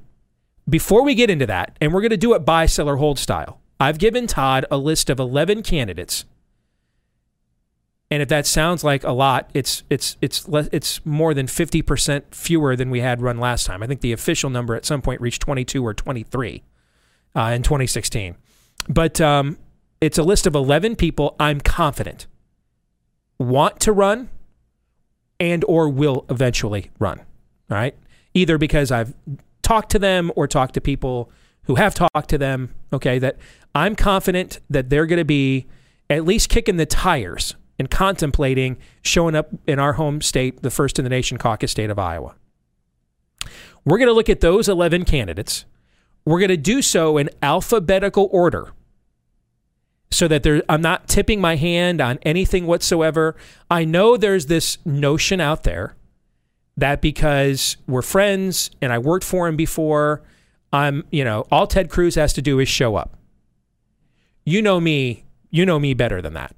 before 0.69 1.05
we 1.05 1.15
get 1.15 1.31
into 1.31 1.47
that, 1.47 1.77
and 1.81 1.93
we're 1.93 2.01
going 2.01 2.11
to 2.11 2.17
do 2.17 2.35
it 2.35 2.45
buy, 2.45 2.67
sell, 2.67 2.89
or 2.89 2.97
hold 2.97 3.19
style. 3.19 3.61
I've 3.79 3.99
given 3.99 4.27
Todd 4.27 4.65
a 4.71 4.79
list 4.79 5.11
of 5.11 5.21
11 5.21 5.63
candidates. 5.63 6.25
And 8.11 8.23
if 8.23 8.29
that 8.29 8.47
sounds 8.47 8.83
like 8.83 9.05
a 9.05 9.13
lot, 9.13 9.51
it's 9.53 9.83
it's 9.91 10.17
it's 10.23 10.49
less, 10.49 10.71
it's 10.73 11.05
more 11.05 11.35
than 11.35 11.47
50% 11.47 12.35
fewer 12.35 12.75
than 12.75 12.89
we 12.89 13.01
had 13.01 13.21
run 13.21 13.39
last 13.39 13.67
time. 13.67 13.83
I 13.83 13.87
think 13.87 14.01
the 14.01 14.13
official 14.13 14.49
number 14.49 14.75
at 14.75 14.87
some 14.87 15.03
point 15.03 15.21
reached 15.21 15.43
22 15.43 15.85
or 15.85 15.93
23 15.93 16.63
uh, 17.37 17.41
in 17.55 17.63
2016. 17.63 18.37
But 18.89 19.21
um, 19.21 19.59
it's 20.01 20.19
a 20.19 20.23
list 20.23 20.47
of 20.47 20.55
11 20.55 20.97
people 20.97 21.35
I'm 21.41 21.61
confident 21.61 22.27
want 23.39 23.79
to 23.81 23.93
run 23.93 24.29
and 25.41 25.65
or 25.69 25.89
will 25.89 26.25
eventually 26.29 26.91
run. 26.99 27.21
All 27.71 27.77
right? 27.77 27.95
Either 28.35 28.59
because 28.59 28.91
I've 28.91 29.15
talked 29.63 29.91
to 29.91 29.99
them 29.99 30.33
or 30.37 30.47
talked 30.47 30.75
to 30.75 30.81
people 30.81 31.31
who 31.65 31.77
have 31.77 31.95
talked 31.95 32.29
to 32.31 32.39
them, 32.39 32.75
okay, 32.93 33.19
that 33.19 33.37
I'm 33.75 33.95
confident 33.95 34.61
that 34.71 34.91
they're 34.91 35.07
going 35.07 35.19
to 35.19 35.25
be 35.25 35.67
at 36.11 36.25
least 36.25 36.49
kicking 36.49 36.77
the 36.77 36.87
tires 36.87 37.55
and 37.79 37.91
contemplating 37.91 38.79
showing 39.03 39.37
up 39.37 39.51
in 39.67 39.79
our 39.79 39.93
home 39.95 40.21
state, 40.21 40.63
the 40.63 40.71
first 40.71 40.99
in 40.99 41.05
the 41.05 41.11
nation 41.11 41.39
caucus 41.39 41.71
state 41.71 41.91
of 41.91 41.99
Iowa. 41.99 42.35
We're 43.85 43.99
going 43.99 44.09
to 44.09 44.15
look 44.15 44.29
at 44.29 44.41
those 44.41 44.69
11 44.69 45.05
candidates. 45.05 45.65
We're 46.29 46.41
going 46.41 46.49
to 46.51 46.59
do 46.59 46.83
so 46.83 47.17
in 47.17 47.31
alphabetical 47.41 48.29
order 48.31 48.73
so 50.11 50.29
that 50.29 50.43
there, 50.43 50.63
I'm 50.69 50.83
not 50.83 51.09
tipping 51.09 51.41
my 51.41 51.57
hand 51.57 52.03
on 52.03 52.19
anything 52.21 52.67
whatsoever. 52.67 53.35
I 53.71 53.87
know 53.87 54.19
there's 54.19 54.45
this 54.45 54.77
notion 54.85 55.41
out 55.41 55.63
there 55.63 55.97
that 56.77 57.01
because 57.01 57.79
we're 57.87 58.03
friends 58.03 58.71
and 58.83 58.93
I 58.93 58.99
worked 58.99 59.25
for 59.25 59.49
him 59.49 59.57
before, 59.57 60.23
I'm, 60.71 61.07
you 61.11 61.25
know, 61.25 61.47
all 61.51 61.67
Ted 61.67 61.89
Cruz 61.89 62.15
has 62.17 62.35
to 62.35 62.43
do 62.43 62.59
is 62.59 62.69
show 62.69 62.95
up. 62.95 63.17
You 64.45 64.61
know 64.61 64.81
me, 64.81 65.25
you 65.49 65.65
know 65.65 65.79
me 65.79 65.95
better 65.95 66.21
than 66.21 66.35
that. 66.35 66.55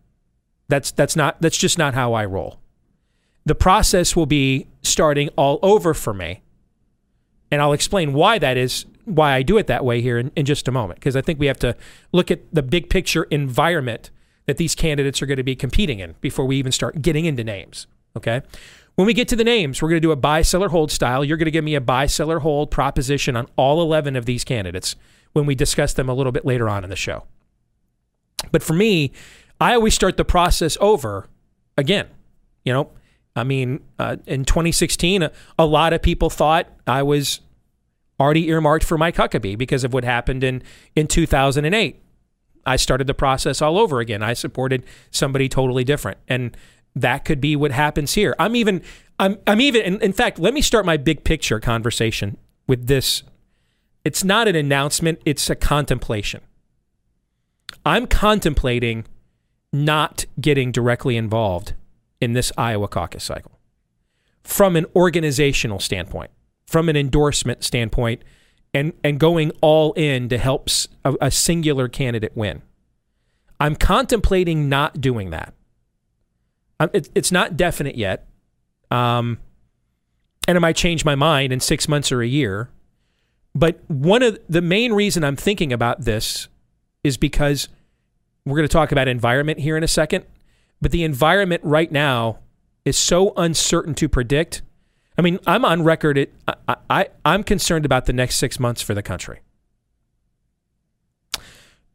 That's 0.66 0.90
that's 0.90 1.14
not 1.14 1.40
that's 1.40 1.56
just 1.56 1.78
not 1.78 1.94
how 1.94 2.12
I 2.12 2.24
roll. 2.24 2.58
The 3.44 3.54
process 3.54 4.16
will 4.16 4.26
be 4.26 4.66
starting 4.82 5.28
all 5.36 5.60
over 5.62 5.94
for 5.94 6.12
me. 6.12 6.42
And 7.50 7.60
I'll 7.60 7.72
explain 7.72 8.12
why 8.12 8.38
that 8.38 8.56
is, 8.56 8.86
why 9.04 9.34
I 9.34 9.42
do 9.42 9.58
it 9.58 9.66
that 9.66 9.84
way 9.84 10.00
here 10.00 10.18
in, 10.18 10.30
in 10.36 10.46
just 10.46 10.68
a 10.68 10.72
moment, 10.72 11.00
because 11.00 11.16
I 11.16 11.20
think 11.20 11.38
we 11.38 11.46
have 11.46 11.58
to 11.60 11.76
look 12.12 12.30
at 12.30 12.40
the 12.52 12.62
big 12.62 12.88
picture 12.90 13.24
environment 13.24 14.10
that 14.46 14.56
these 14.56 14.74
candidates 14.74 15.20
are 15.20 15.26
going 15.26 15.36
to 15.36 15.42
be 15.42 15.56
competing 15.56 16.00
in 16.00 16.14
before 16.20 16.44
we 16.44 16.56
even 16.56 16.72
start 16.72 17.02
getting 17.02 17.24
into 17.24 17.44
names. 17.44 17.86
Okay. 18.16 18.42
When 18.96 19.06
we 19.06 19.14
get 19.14 19.28
to 19.28 19.36
the 19.36 19.44
names, 19.44 19.80
we're 19.80 19.88
going 19.88 20.00
to 20.00 20.06
do 20.06 20.12
a 20.12 20.16
buy, 20.16 20.42
seller, 20.42 20.68
hold 20.68 20.90
style. 20.90 21.24
You're 21.24 21.36
going 21.36 21.46
to 21.46 21.52
give 21.52 21.64
me 21.64 21.74
a 21.74 21.80
buy, 21.80 22.06
seller, 22.06 22.40
hold 22.40 22.70
proposition 22.70 23.36
on 23.36 23.46
all 23.56 23.80
11 23.80 24.16
of 24.16 24.26
these 24.26 24.44
candidates 24.44 24.96
when 25.32 25.46
we 25.46 25.54
discuss 25.54 25.94
them 25.94 26.08
a 26.08 26.14
little 26.14 26.32
bit 26.32 26.44
later 26.44 26.68
on 26.68 26.84
in 26.84 26.90
the 26.90 26.96
show. 26.96 27.24
But 28.52 28.62
for 28.62 28.74
me, 28.74 29.12
I 29.60 29.74
always 29.74 29.94
start 29.94 30.16
the 30.16 30.24
process 30.24 30.76
over 30.80 31.28
again. 31.76 32.08
You 32.64 32.72
know, 32.72 32.90
I 33.36 33.44
mean, 33.44 33.80
uh, 33.98 34.16
in 34.26 34.44
2016, 34.44 35.22
a, 35.22 35.32
a, 35.58 35.64
lot 35.64 35.92
of 35.92 36.02
people 36.02 36.30
thought 36.30 36.66
I 36.86 37.02
was 37.02 37.40
already 38.18 38.48
earmarked 38.48 38.84
for 38.84 38.98
Mike 38.98 39.16
Huckabee 39.16 39.56
because 39.56 39.84
of 39.84 39.92
what 39.92 40.04
happened 40.04 40.42
in, 40.42 40.62
in 40.96 41.06
2008. 41.06 42.02
I 42.66 42.76
started 42.76 43.06
the 43.06 43.14
process 43.14 43.62
all 43.62 43.78
over 43.78 44.00
again. 44.00 44.22
I 44.22 44.34
supported 44.34 44.84
somebody 45.10 45.48
totally 45.48 45.84
different. 45.84 46.18
And 46.28 46.56
that 46.94 47.24
could 47.24 47.40
be 47.40 47.56
what 47.56 47.70
happens 47.70 48.14
here. 48.14 48.34
I'm 48.38 48.56
even, 48.56 48.82
I'm, 49.18 49.38
I'm 49.46 49.60
even, 49.60 49.82
in, 49.82 50.02
in 50.02 50.12
fact, 50.12 50.38
let 50.38 50.52
me 50.52 50.60
start 50.60 50.84
my 50.84 50.96
big 50.96 51.24
picture 51.24 51.60
conversation 51.60 52.36
with 52.66 52.88
this. 52.88 53.22
It's 54.04 54.24
not 54.24 54.48
an 54.48 54.56
announcement, 54.56 55.20
it's 55.24 55.48
a 55.48 55.54
contemplation. 55.54 56.40
I'm 57.86 58.06
contemplating 58.06 59.06
not 59.72 60.26
getting 60.40 60.72
directly 60.72 61.16
involved 61.16 61.74
in 62.20 62.32
this 62.32 62.52
Iowa 62.56 62.88
caucus 62.88 63.24
cycle 63.24 63.58
from 64.42 64.76
an 64.76 64.86
organizational 64.96 65.78
standpoint, 65.78 66.30
from 66.66 66.88
an 66.88 66.96
endorsement 66.96 67.62
standpoint, 67.64 68.22
and, 68.72 68.92
and 69.04 69.18
going 69.18 69.52
all 69.60 69.92
in 69.94 70.28
to 70.28 70.38
help 70.38 70.68
a, 71.04 71.14
a 71.20 71.30
singular 71.30 71.88
candidate 71.88 72.32
win. 72.34 72.62
I'm 73.58 73.76
contemplating 73.76 74.68
not 74.68 75.00
doing 75.00 75.30
that. 75.30 75.54
Um, 76.78 76.90
it, 76.94 77.10
it's 77.14 77.30
not 77.30 77.56
definite 77.56 77.96
yet. 77.96 78.26
Um, 78.90 79.38
and 80.48 80.56
it 80.56 80.60
might 80.60 80.76
change 80.76 81.04
my 81.04 81.14
mind 81.14 81.52
in 81.52 81.60
six 81.60 81.86
months 81.86 82.10
or 82.10 82.22
a 82.22 82.26
year. 82.26 82.70
But 83.54 83.80
one 83.88 84.22
of 84.22 84.38
the 84.48 84.62
main 84.62 84.92
reason 84.92 85.24
I'm 85.24 85.36
thinking 85.36 85.72
about 85.72 86.02
this 86.02 86.48
is 87.04 87.16
because 87.16 87.68
we're 88.44 88.56
going 88.56 88.68
to 88.68 88.72
talk 88.72 88.92
about 88.92 89.08
environment 89.08 89.60
here 89.60 89.76
in 89.76 89.84
a 89.84 89.88
second. 89.88 90.24
But 90.80 90.92
the 90.92 91.04
environment 91.04 91.62
right 91.64 91.90
now 91.90 92.38
is 92.84 92.96
so 92.96 93.32
uncertain 93.36 93.94
to 93.94 94.08
predict. 94.08 94.62
I 95.18 95.22
mean, 95.22 95.38
I'm 95.46 95.64
on 95.64 95.82
record. 95.82 96.16
It, 96.16 96.34
I, 96.48 96.76
I, 96.88 97.08
I'm 97.24 97.42
concerned 97.42 97.84
about 97.84 98.06
the 98.06 98.12
next 98.12 98.36
six 98.36 98.58
months 98.58 98.80
for 98.80 98.94
the 98.94 99.02
country. 99.02 99.40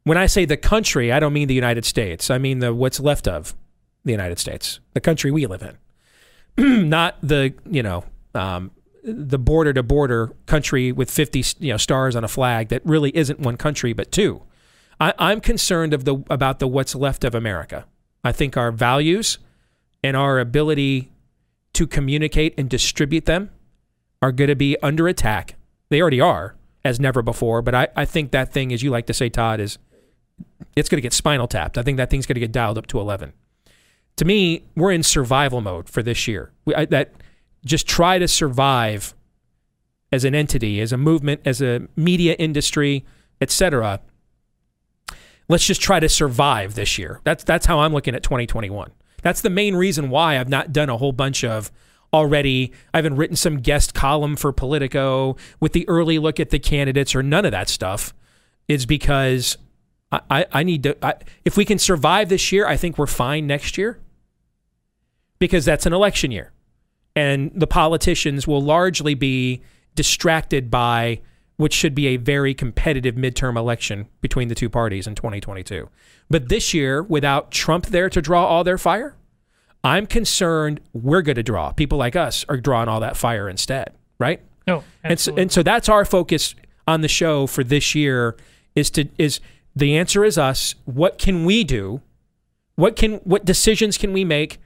When 0.04 0.16
I 0.16 0.26
say 0.26 0.44
the 0.44 0.56
country, 0.56 1.10
I 1.10 1.18
don't 1.18 1.32
mean 1.32 1.48
the 1.48 1.54
United 1.54 1.84
States. 1.84 2.30
I 2.30 2.38
mean 2.38 2.60
the 2.60 2.72
what's 2.72 3.00
left 3.00 3.26
of 3.26 3.56
the 4.04 4.12
United 4.12 4.38
States, 4.38 4.78
the 4.94 5.00
country 5.00 5.32
we 5.32 5.46
live 5.46 5.62
in, 6.56 6.88
not 6.88 7.16
the 7.22 7.54
you 7.68 7.82
know 7.82 8.04
um, 8.32 8.70
the 9.02 9.38
border 9.38 9.72
to 9.72 9.82
border 9.82 10.32
country 10.46 10.92
with 10.92 11.10
50 11.10 11.42
you 11.58 11.72
know 11.72 11.76
stars 11.76 12.14
on 12.14 12.22
a 12.22 12.28
flag 12.28 12.68
that 12.68 12.82
really 12.86 13.10
isn't 13.16 13.40
one 13.40 13.56
country 13.56 13.92
but 13.92 14.12
two. 14.12 14.42
I, 15.00 15.12
I'm 15.18 15.40
concerned 15.40 15.92
of 15.92 16.04
the 16.04 16.22
about 16.30 16.60
the 16.60 16.68
what's 16.68 16.94
left 16.94 17.24
of 17.24 17.34
America. 17.34 17.86
I 18.26 18.32
think 18.32 18.56
our 18.56 18.72
values 18.72 19.38
and 20.02 20.16
our 20.16 20.38
ability 20.38 21.10
to 21.74 21.86
communicate 21.86 22.54
and 22.58 22.68
distribute 22.68 23.26
them 23.26 23.50
are 24.22 24.32
going 24.32 24.48
to 24.48 24.56
be 24.56 24.76
under 24.82 25.08
attack. 25.08 25.56
They 25.88 26.00
already 26.00 26.20
are, 26.20 26.56
as 26.84 26.98
never 26.98 27.22
before. 27.22 27.62
But 27.62 27.74
I, 27.74 27.88
I 27.96 28.04
think 28.04 28.30
that 28.32 28.52
thing, 28.52 28.72
as 28.72 28.82
you 28.82 28.90
like 28.90 29.06
to 29.06 29.14
say, 29.14 29.28
Todd, 29.28 29.60
is 29.60 29.78
it's 30.74 30.88
going 30.88 30.98
to 30.98 31.02
get 31.02 31.12
spinal 31.12 31.46
tapped. 31.46 31.78
I 31.78 31.82
think 31.82 31.96
that 31.96 32.10
thing's 32.10 32.26
going 32.26 32.34
to 32.34 32.40
get 32.40 32.52
dialed 32.52 32.78
up 32.78 32.86
to 32.88 33.00
11. 33.00 33.32
To 34.16 34.24
me, 34.24 34.64
we're 34.74 34.92
in 34.92 35.02
survival 35.02 35.60
mode 35.60 35.88
for 35.88 36.02
this 36.02 36.26
year. 36.26 36.52
We, 36.64 36.74
I, 36.74 36.86
that 36.86 37.12
just 37.64 37.86
try 37.86 38.18
to 38.18 38.28
survive 38.28 39.14
as 40.10 40.24
an 40.24 40.34
entity, 40.34 40.80
as 40.80 40.92
a 40.92 40.96
movement, 40.96 41.42
as 41.44 41.60
a 41.60 41.88
media 41.96 42.34
industry, 42.38 43.04
etc 43.40 44.00
let's 45.48 45.66
just 45.66 45.80
try 45.80 46.00
to 46.00 46.08
survive 46.08 46.74
this 46.74 46.98
year. 46.98 47.20
That's 47.24 47.44
that's 47.44 47.66
how 47.66 47.80
I'm 47.80 47.92
looking 47.92 48.14
at 48.14 48.22
2021. 48.22 48.90
That's 49.22 49.40
the 49.40 49.50
main 49.50 49.74
reason 49.76 50.10
why 50.10 50.38
I've 50.38 50.48
not 50.48 50.72
done 50.72 50.88
a 50.88 50.96
whole 50.96 51.12
bunch 51.12 51.44
of 51.44 51.70
already. 52.12 52.72
I 52.92 52.98
haven't 52.98 53.16
written 53.16 53.36
some 53.36 53.58
guest 53.58 53.94
column 53.94 54.36
for 54.36 54.52
Politico 54.52 55.36
with 55.60 55.72
the 55.72 55.88
early 55.88 56.18
look 56.18 56.38
at 56.38 56.50
the 56.50 56.58
candidates 56.58 57.14
or 57.14 57.22
none 57.22 57.44
of 57.44 57.52
that 57.52 57.68
stuff. 57.68 58.14
Is 58.68 58.84
because 58.84 59.56
I, 60.10 60.20
I, 60.30 60.46
I 60.52 60.62
need 60.62 60.82
to. 60.84 60.96
I, 61.04 61.14
if 61.44 61.56
we 61.56 61.64
can 61.64 61.78
survive 61.78 62.28
this 62.28 62.52
year, 62.52 62.66
I 62.66 62.76
think 62.76 62.98
we're 62.98 63.06
fine 63.06 63.46
next 63.46 63.78
year 63.78 64.00
because 65.38 65.64
that's 65.64 65.86
an 65.86 65.92
election 65.92 66.30
year. 66.30 66.52
And 67.14 67.50
the 67.54 67.66
politicians 67.66 68.46
will 68.46 68.60
largely 68.60 69.14
be 69.14 69.62
distracted 69.94 70.70
by 70.70 71.20
which 71.56 71.72
should 71.72 71.94
be 71.94 72.08
a 72.08 72.16
very 72.16 72.54
competitive 72.54 73.14
midterm 73.14 73.56
election 73.56 74.08
between 74.20 74.48
the 74.48 74.54
two 74.54 74.68
parties 74.68 75.06
in 75.06 75.14
2022. 75.14 75.88
But 76.28 76.48
this 76.48 76.74
year, 76.74 77.02
without 77.02 77.50
Trump 77.50 77.86
there 77.86 78.10
to 78.10 78.20
draw 78.20 78.46
all 78.46 78.64
their 78.64 78.78
fire, 78.78 79.16
I'm 79.82 80.06
concerned 80.06 80.80
we're 80.92 81.22
going 81.22 81.36
to 81.36 81.42
draw. 81.42 81.72
People 81.72 81.98
like 81.98 82.16
us 82.16 82.44
are 82.48 82.56
drawing 82.56 82.88
all 82.88 83.00
that 83.00 83.16
fire 83.16 83.48
instead, 83.48 83.92
right? 84.18 84.40
No, 84.66 84.82
and 85.04 85.18
so, 85.18 85.34
and 85.36 85.50
so 85.50 85.62
that's 85.62 85.88
our 85.88 86.04
focus 86.04 86.54
on 86.88 87.00
the 87.00 87.08
show 87.08 87.46
for 87.46 87.62
this 87.62 87.94
year 87.94 88.36
is 88.74 88.90
to 88.90 89.08
is 89.16 89.40
the 89.76 89.96
answer 89.96 90.24
is 90.24 90.36
us. 90.36 90.74
What 90.84 91.18
can 91.18 91.44
we 91.44 91.62
do? 91.62 92.00
What 92.74 92.96
can 92.96 93.14
what 93.18 93.44
decisions 93.44 93.96
can 93.96 94.12
we 94.12 94.24
make? 94.24 94.58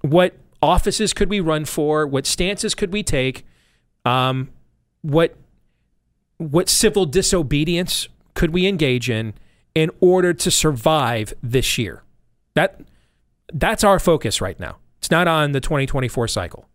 What 0.00 0.34
offices 0.60 1.12
could 1.12 1.30
we 1.30 1.40
run 1.40 1.64
for? 1.64 2.06
What 2.06 2.26
stances 2.26 2.74
could 2.74 2.92
we 2.92 3.02
take? 3.02 3.46
Um, 4.04 4.50
what 5.02 5.36
what 6.38 6.68
civil 6.68 7.06
disobedience 7.06 8.08
could 8.34 8.50
we 8.50 8.66
engage 8.66 9.08
in 9.08 9.34
in 9.74 9.90
order 10.00 10.32
to 10.34 10.50
survive 10.50 11.34
this 11.42 11.78
year? 11.78 12.02
That 12.54 12.80
that's 13.52 13.84
our 13.84 13.98
focus 13.98 14.40
right 14.40 14.58
now. 14.58 14.78
It's 14.98 15.10
not 15.10 15.28
on 15.28 15.52
the 15.52 15.60
2024 15.60 16.28
cycle. 16.28 16.68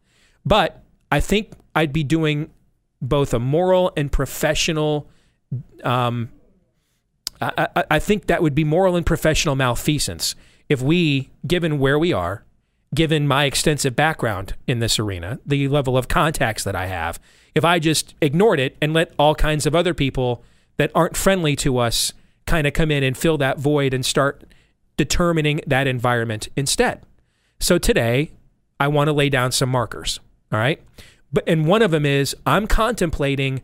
But 0.46 0.84
I 1.12 1.20
think 1.20 1.54
I'd 1.76 1.94
be 1.94 2.04
doing 2.04 2.52
both 3.02 3.34
a 3.34 3.40
moral 3.40 3.92
and 3.98 4.12
professional 4.12 5.10
um, 5.84 6.30
I, 7.42 7.68
I, 7.76 7.84
I 7.92 8.00
think 8.00 8.28
that 8.28 8.42
would 8.42 8.56
be 8.56 8.64
moral 8.64 8.96
and 8.96 9.06
professional 9.06 9.56
malfeasance 9.56 10.36
if 10.70 10.82
we, 10.82 11.32
given 11.46 11.80
where 11.80 11.98
we 11.98 12.14
are, 12.14 12.46
given 12.94 13.28
my 13.28 13.46
extensive 13.46 13.96
background 13.96 14.56
in 14.68 14.80
this 14.80 15.00
arena, 15.00 15.40
the 15.46 15.68
level 15.68 15.98
of 15.98 16.08
contacts 16.08 16.64
that 16.64 16.76
I 16.76 16.86
have, 16.88 17.20
if 17.56 17.66
I 17.66 17.80
just 17.80 18.16
ignored 18.22 18.60
it 18.60 18.78
and 18.82 18.94
let 18.94 19.14
all 19.18 19.36
kinds 19.36 19.66
of 19.66 19.76
other 19.76 19.94
people 19.94 20.44
that 20.78 20.92
aren't 20.96 21.18
friendly 21.18 21.56
to 21.58 21.78
us 21.78 22.14
kind 22.46 22.66
of 22.66 22.74
come 22.74 22.92
in 22.92 23.04
and 23.04 23.18
fill 23.18 23.38
that 23.38 23.60
void 23.60 23.94
and 23.94 24.06
start 24.06 24.44
determining 24.98 25.62
that 25.68 25.88
environment 25.88 26.48
instead. 26.56 27.02
So 27.60 27.78
today, 27.78 28.32
I 28.80 28.88
want 28.88 29.08
to 29.08 29.14
lay 29.14 29.30
down 29.30 29.52
some 29.52 29.70
markers. 29.70 30.20
All 30.52 30.60
right. 30.60 30.82
But 31.32 31.44
and 31.48 31.68
one 31.68 31.82
of 31.82 31.92
them 31.92 32.06
is 32.06 32.36
I'm 32.46 32.68
contemplating 32.68 33.62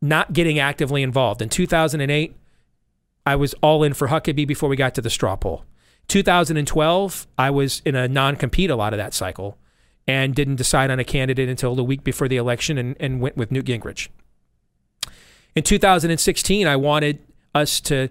not 0.00 0.32
getting 0.32 0.58
actively 0.58 1.02
involved. 1.02 1.42
In 1.42 1.48
2008, 1.48 2.34
I 3.26 3.36
was 3.36 3.54
all 3.62 3.82
in 3.82 3.92
for 3.94 4.08
Huckabee 4.08 4.46
before 4.46 4.68
we 4.68 4.76
got 4.76 4.94
to 4.94 5.02
the 5.02 5.10
straw 5.10 5.36
poll. 5.36 5.64
2012, 6.08 7.26
I 7.38 7.50
was 7.50 7.82
in 7.84 7.94
a 7.94 8.08
non 8.08 8.36
compete 8.36 8.70
a 8.70 8.76
lot 8.76 8.92
of 8.92 8.98
that 8.98 9.14
cycle 9.14 9.58
and 10.10 10.34
didn't 10.34 10.56
decide 10.56 10.90
on 10.90 10.98
a 10.98 11.04
candidate 11.04 11.48
until 11.48 11.76
the 11.76 11.84
week 11.84 12.02
before 12.02 12.26
the 12.26 12.36
election 12.36 12.78
and, 12.78 12.96
and 12.98 13.20
went 13.20 13.36
with 13.36 13.52
Newt 13.52 13.66
Gingrich. 13.66 14.08
In 15.54 15.62
2016, 15.62 16.66
I 16.66 16.74
wanted 16.74 17.20
us 17.54 17.80
to, 17.82 18.08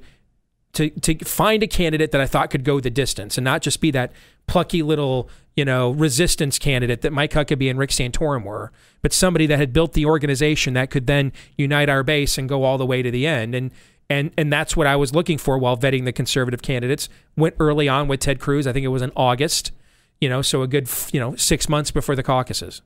to, 0.74 0.90
to 0.90 1.26
find 1.26 1.62
a 1.62 1.68
candidate 1.68 2.12
that 2.12 2.22
I 2.22 2.26
thought 2.26 2.52
could 2.52 2.64
go 2.64 2.80
the 2.80 2.90
distance 2.90 3.38
and 3.38 3.44
not 3.44 3.62
just 3.62 3.82
be 3.82 3.92
that 3.92 4.14
plucky 4.48 4.82
little, 4.82 5.30
you 5.58 5.66
know, 5.66 5.92
resistance 5.92 6.58
candidate 6.58 7.02
that 7.02 7.12
Mike 7.12 7.32
Huckabee 7.32 7.70
and 7.70 7.78
Rick 7.78 7.90
Santorum 7.90 8.46
were, 8.46 8.72
but 9.02 9.12
somebody 9.12 9.46
that 9.48 9.60
had 9.60 9.74
built 9.74 9.92
the 9.92 10.06
organization 10.06 10.76
that 10.76 10.90
could 10.90 11.06
then 11.06 11.34
unite 11.58 11.90
our 11.90 12.02
base 12.02 12.38
and 12.38 12.48
go 12.48 12.64
all 12.64 12.78
the 12.78 12.86
way 12.86 13.02
to 13.02 13.12
the 13.12 13.28
end. 13.28 13.54
And 13.54 13.72
and 14.10 14.32
and 14.38 14.52
that's 14.52 14.76
what 14.76 14.88
I 14.88 14.96
was 14.96 15.14
looking 15.14 15.38
for 15.38 15.58
while 15.60 15.78
vetting 15.78 16.06
the 16.06 16.12
conservative 16.14 16.62
candidates. 16.62 17.10
Went 17.36 17.56
early 17.60 17.88
on 17.88 18.08
with 18.08 18.22
Ted 18.22 18.40
Cruz. 18.40 18.66
I 18.66 18.74
think 18.74 18.86
it 18.86 18.88
was 18.90 19.04
in 19.04 19.12
August 19.16 19.72
you 20.20 20.30
know, 20.30 20.42
so 20.42 20.62
a 20.62 20.68
good, 20.68 20.90
you 21.12 21.20
know, 21.20 21.36
six 21.36 21.70
months 21.70 21.92
before 21.92 22.16
the 22.16 22.24
caucuses. 22.24 22.82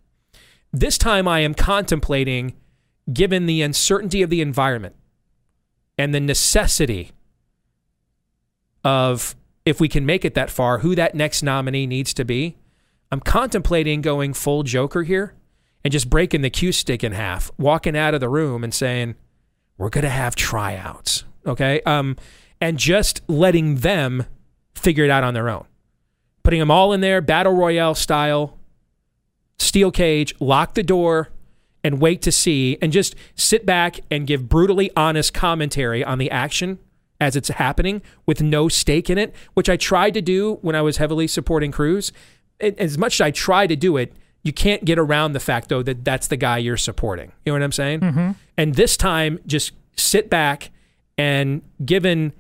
This 0.72 0.98
time 0.98 1.28
I 1.28 1.40
am 1.40 1.54
contemplating, 1.54 2.56
given 3.12 3.46
the 3.46 3.62
uncertainty 3.62 4.22
of 4.22 4.30
the 4.30 4.42
environment 4.42 4.96
and 5.98 6.14
the 6.14 6.20
necessity 6.20 7.12
of 8.84 9.36
if 9.66 9.80
we 9.80 9.88
can 9.88 10.06
make 10.06 10.26
it 10.26 10.34
that 10.34 10.50
far, 10.50 10.80
who 10.80 10.96
that 10.96 11.16
next 11.16 11.44
nominee 11.44 11.88
needs 11.88 12.14
to 12.16 12.26
be. 12.26 12.58
I'm 13.12 13.20
contemplating 13.20 14.02
going 14.02 14.34
full 14.34 14.64
Joker 14.64 15.04
here 15.04 15.36
and 15.84 15.92
just 15.92 16.10
breaking 16.10 16.42
the 16.42 16.50
cue 16.50 16.72
stick 16.72 17.04
in 17.04 17.12
half, 17.12 17.52
walking 17.58 17.96
out 17.96 18.14
of 18.14 18.20
the 18.20 18.30
room 18.30 18.64
and 18.64 18.74
saying, 18.74 19.16
"We're 19.78 19.90
going 19.90 20.04
to 20.04 20.10
have 20.10 20.36
tryouts." 20.36 21.24
Okay? 21.46 21.82
Um 21.82 22.18
and 22.60 22.78
just 22.78 23.22
letting 23.28 23.76
them 23.76 24.26
figure 24.74 25.04
it 25.04 25.12
out 25.12 25.24
on 25.24 25.34
their 25.34 25.50
own. 25.50 25.66
Putting 26.44 26.60
them 26.60 26.72
all 26.72 26.94
in 26.94 27.02
there, 27.02 27.22
battle 27.22 27.54
royale 27.54 27.96
style, 27.96 28.58
steel 29.58 29.92
cage, 29.92 30.36
lock 30.40 30.74
the 30.74 30.84
door, 30.84 31.30
and 31.84 32.00
wait 32.00 32.22
to 32.22 32.32
see, 32.32 32.78
and 32.82 32.92
just 32.92 33.16
sit 33.36 33.66
back 33.66 34.00
and 34.10 34.28
give 34.28 34.48
brutally 34.48 34.92
honest 34.96 35.34
commentary 35.34 36.04
on 36.04 36.18
the 36.18 36.32
action 36.32 36.80
as 37.20 37.36
it's 37.36 37.50
happening 37.50 38.02
with 38.26 38.42
no 38.42 38.68
stake 38.68 39.10
in 39.10 39.18
it, 39.18 39.34
which 39.54 39.70
I 39.70 39.78
tried 39.78 40.14
to 40.14 40.22
do 40.22 40.56
when 40.62 40.76
I 40.76 40.82
was 40.82 40.98
heavily 40.98 41.28
supporting 41.28 41.72
Cruz. 41.72 42.12
As 42.60 42.98
much 42.98 43.16
as 43.16 43.22
I 43.22 43.32
try 43.32 43.68
to 43.68 43.76
do 43.76 43.98
it, 43.98 44.14
you 44.44 44.52
can't 44.52 44.84
get 44.84 45.00
around 45.00 45.34
the 45.34 45.40
fact, 45.40 45.70
though, 45.70 45.84
that 45.84 46.04
that's 46.04 46.28
the 46.28 46.38
guy 46.38 46.58
you're 46.58 46.78
supporting. 46.78 47.32
You 47.46 47.52
know 47.52 47.60
what 47.60 47.64
I'm 47.64 47.72
saying? 47.72 48.00
Mm-hmm. 48.02 48.32
And 48.58 48.76
this 48.76 48.98
time, 48.98 49.40
just 49.46 49.72
sit 49.96 50.30
back 50.30 50.72
and 51.18 51.62
given 51.86 52.34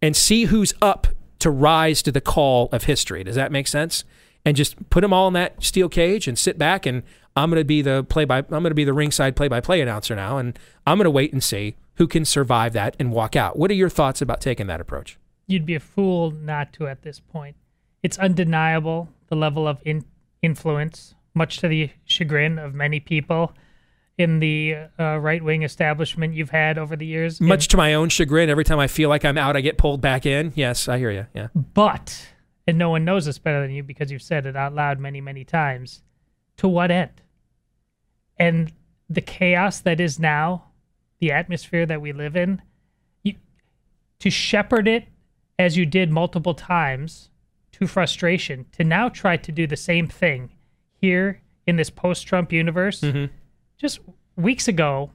and 0.00 0.16
see 0.16 0.44
who's 0.44 0.72
up 0.80 1.08
to 1.40 1.50
rise 1.50 2.02
to 2.02 2.12
the 2.12 2.20
call 2.20 2.68
of 2.72 2.84
history. 2.84 3.24
Does 3.24 3.34
that 3.34 3.52
make 3.52 3.66
sense? 3.66 4.04
And 4.44 4.56
just 4.56 4.88
put 4.88 5.02
them 5.02 5.12
all 5.12 5.28
in 5.28 5.34
that 5.34 5.62
steel 5.62 5.88
cage 5.88 6.26
and 6.26 6.38
sit 6.38 6.56
back 6.56 6.86
and 6.86 7.02
I'm 7.36 7.50
going 7.50 7.60
to 7.60 7.64
be 7.64 7.82
the 7.82 8.04
play 8.04 8.24
by 8.24 8.38
I'm 8.38 8.44
going 8.48 8.64
to 8.64 8.74
be 8.74 8.84
the 8.84 8.92
ringside 8.92 9.36
play 9.36 9.48
by 9.48 9.60
play 9.60 9.80
announcer 9.80 10.16
now 10.16 10.38
and 10.38 10.58
I'm 10.86 10.96
going 10.96 11.04
to 11.04 11.10
wait 11.10 11.32
and 11.32 11.42
see 11.42 11.76
who 11.96 12.06
can 12.06 12.24
survive 12.24 12.72
that 12.72 12.96
and 12.98 13.12
walk 13.12 13.36
out. 13.36 13.58
What 13.58 13.70
are 13.70 13.74
your 13.74 13.90
thoughts 13.90 14.22
about 14.22 14.40
taking 14.40 14.66
that 14.68 14.80
approach? 14.80 15.18
You'd 15.46 15.66
be 15.66 15.74
a 15.74 15.80
fool 15.80 16.30
not 16.30 16.72
to 16.74 16.86
at 16.86 17.02
this 17.02 17.20
point. 17.20 17.56
It's 18.02 18.18
undeniable 18.18 19.08
the 19.28 19.36
level 19.36 19.68
of 19.68 19.82
in- 19.84 20.06
influence, 20.42 21.14
much 21.34 21.58
to 21.58 21.68
the 21.68 21.90
chagrin 22.04 22.58
of 22.58 22.74
many 22.74 23.00
people 23.00 23.52
in 24.20 24.38
the 24.38 24.76
uh, 24.98 25.16
right 25.18 25.42
wing 25.42 25.62
establishment 25.62 26.34
you've 26.34 26.50
had 26.50 26.76
over 26.76 26.94
the 26.94 27.06
years. 27.06 27.40
Much 27.40 27.68
to 27.68 27.76
my 27.78 27.94
own 27.94 28.10
chagrin, 28.10 28.50
every 28.50 28.64
time 28.64 28.78
I 28.78 28.86
feel 28.86 29.08
like 29.08 29.24
I'm 29.24 29.38
out, 29.38 29.56
I 29.56 29.62
get 29.62 29.78
pulled 29.78 30.02
back 30.02 30.26
in. 30.26 30.52
Yes, 30.54 30.88
I 30.88 30.98
hear 30.98 31.10
you. 31.10 31.26
Yeah. 31.34 31.48
But, 31.54 32.28
and 32.66 32.76
no 32.76 32.90
one 32.90 33.04
knows 33.06 33.24
this 33.24 33.38
better 33.38 33.62
than 33.62 33.70
you 33.70 33.82
because 33.82 34.12
you've 34.12 34.20
said 34.22 34.44
it 34.44 34.56
out 34.56 34.74
loud 34.74 34.98
many, 34.98 35.22
many 35.22 35.42
times. 35.44 36.02
To 36.58 36.68
what 36.68 36.90
end? 36.90 37.22
And 38.38 38.72
the 39.08 39.22
chaos 39.22 39.80
that 39.80 40.00
is 40.00 40.18
now, 40.18 40.66
the 41.18 41.32
atmosphere 41.32 41.86
that 41.86 42.02
we 42.02 42.12
live 42.12 42.36
in, 42.36 42.60
you, 43.22 43.34
to 44.18 44.28
shepherd 44.28 44.86
it 44.86 45.08
as 45.58 45.78
you 45.78 45.86
did 45.86 46.10
multiple 46.10 46.54
times 46.54 47.30
to 47.72 47.86
frustration, 47.86 48.66
to 48.72 48.84
now 48.84 49.08
try 49.08 49.38
to 49.38 49.50
do 49.50 49.66
the 49.66 49.76
same 49.76 50.06
thing 50.06 50.50
here 50.92 51.40
in 51.66 51.76
this 51.76 51.88
post 51.88 52.26
Trump 52.26 52.52
universe. 52.52 53.00
Mhm. 53.00 53.30
Just 53.80 54.00
weeks 54.36 54.68
ago, 54.68 55.10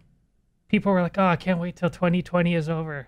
people 0.69 0.91
were 0.91 1.01
like, 1.01 1.17
oh, 1.17 1.25
I 1.27 1.35
can't 1.35 1.59
wait 1.59 1.75
till 1.75 1.89
2020 1.89 2.55
is 2.55 2.67
over. 2.67 3.07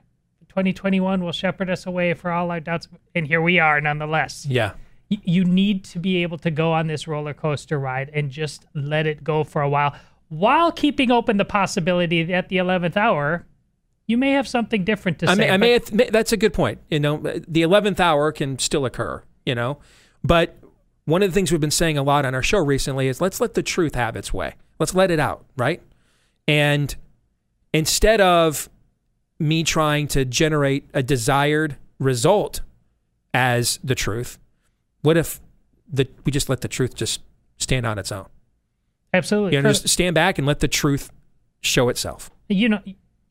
2021 0.50 1.24
will 1.24 1.32
shepherd 1.32 1.70
us 1.70 1.86
away 1.86 2.14
for 2.14 2.32
all 2.32 2.52
our 2.52 2.60
doubts. 2.60 2.88
And 3.16 3.28
here 3.28 3.42
we 3.42 3.60
are, 3.60 3.82
nonetheless. 3.82 4.46
Yeah. 4.46 4.74
Y- 5.10 5.18
You 5.24 5.44
need 5.46 5.84
to 5.86 6.00
be 6.00 6.22
able 6.24 6.38
to 6.40 6.52
go 6.52 6.72
on 6.74 6.88
this 6.88 7.08
roller 7.08 7.34
coaster 7.34 7.80
ride 7.80 8.10
and 8.14 8.30
just 8.30 8.66
let 8.74 9.08
it 9.08 9.24
go 9.24 9.44
for 9.44 9.62
a 9.62 9.70
while 9.70 9.96
while 10.30 10.72
keeping 10.74 11.10
open 11.10 11.38
the 11.38 11.46
possibility 11.46 12.22
that 12.24 12.34
at 12.34 12.50
the 12.50 12.58
11th 12.58 12.98
hour, 12.98 13.46
you 14.08 14.18
may 14.18 14.32
have 14.32 14.46
something 14.48 14.84
different 14.84 15.20
to 15.20 15.30
I 15.30 15.36
say. 15.36 15.40
may, 15.40 15.50
I 15.52 15.58
may- 15.96 16.10
that's 16.10 16.34
a 16.34 16.38
good 16.38 16.54
point. 16.54 16.80
You 16.90 17.00
know, 17.00 17.18
the 17.48 17.62
11th 17.62 18.00
hour 18.02 18.32
can 18.34 18.60
still 18.60 18.86
occur, 18.86 19.24
you 19.46 19.56
know, 19.56 19.80
but 20.26 20.58
one 21.08 21.24
of 21.24 21.30
the 21.30 21.34
things 21.34 21.54
we've 21.54 21.62
been 21.62 21.72
saying 21.72 21.98
a 21.98 22.04
lot 22.04 22.26
on 22.26 22.36
our 22.36 22.44
show 22.44 22.60
recently 22.60 23.08
is 23.08 23.22
let's 23.22 23.40
let 23.40 23.54
the 23.54 23.64
truth 23.64 23.96
have 23.96 24.18
its 24.18 24.34
way. 24.34 24.56
Let's 24.78 24.94
let 24.94 25.10
it 25.10 25.22
out, 25.22 25.46
right? 25.56 25.82
And 26.50 26.94
instead 27.74 28.20
of 28.20 28.70
me 29.39 29.63
trying 29.63 30.10
to 30.10 30.26
generate 30.26 30.86
a 30.93 31.02
desired 31.02 31.78
result 31.98 32.60
as 33.34 33.80
the 33.82 33.96
truth, 33.96 34.38
what 35.02 35.15
if 35.15 35.39
the, 35.89 36.10
we 36.26 36.32
just 36.34 36.50
let 36.50 36.60
the 36.60 36.67
truth 36.67 36.93
just 36.93 37.22
stand 37.56 37.86
on 37.86 37.98
its 37.98 38.12
own? 38.12 38.28
Absolutely. 39.13 39.56
You 39.56 39.62
know, 39.62 39.70
just 39.70 39.88
stand 39.88 40.13
back 40.13 40.38
and 40.38 40.46
let 40.46 40.60
the 40.60 40.67
truth 40.67 41.10
show 41.62 41.88
itself. 41.88 42.30
you 42.50 42.67
know, 42.67 42.82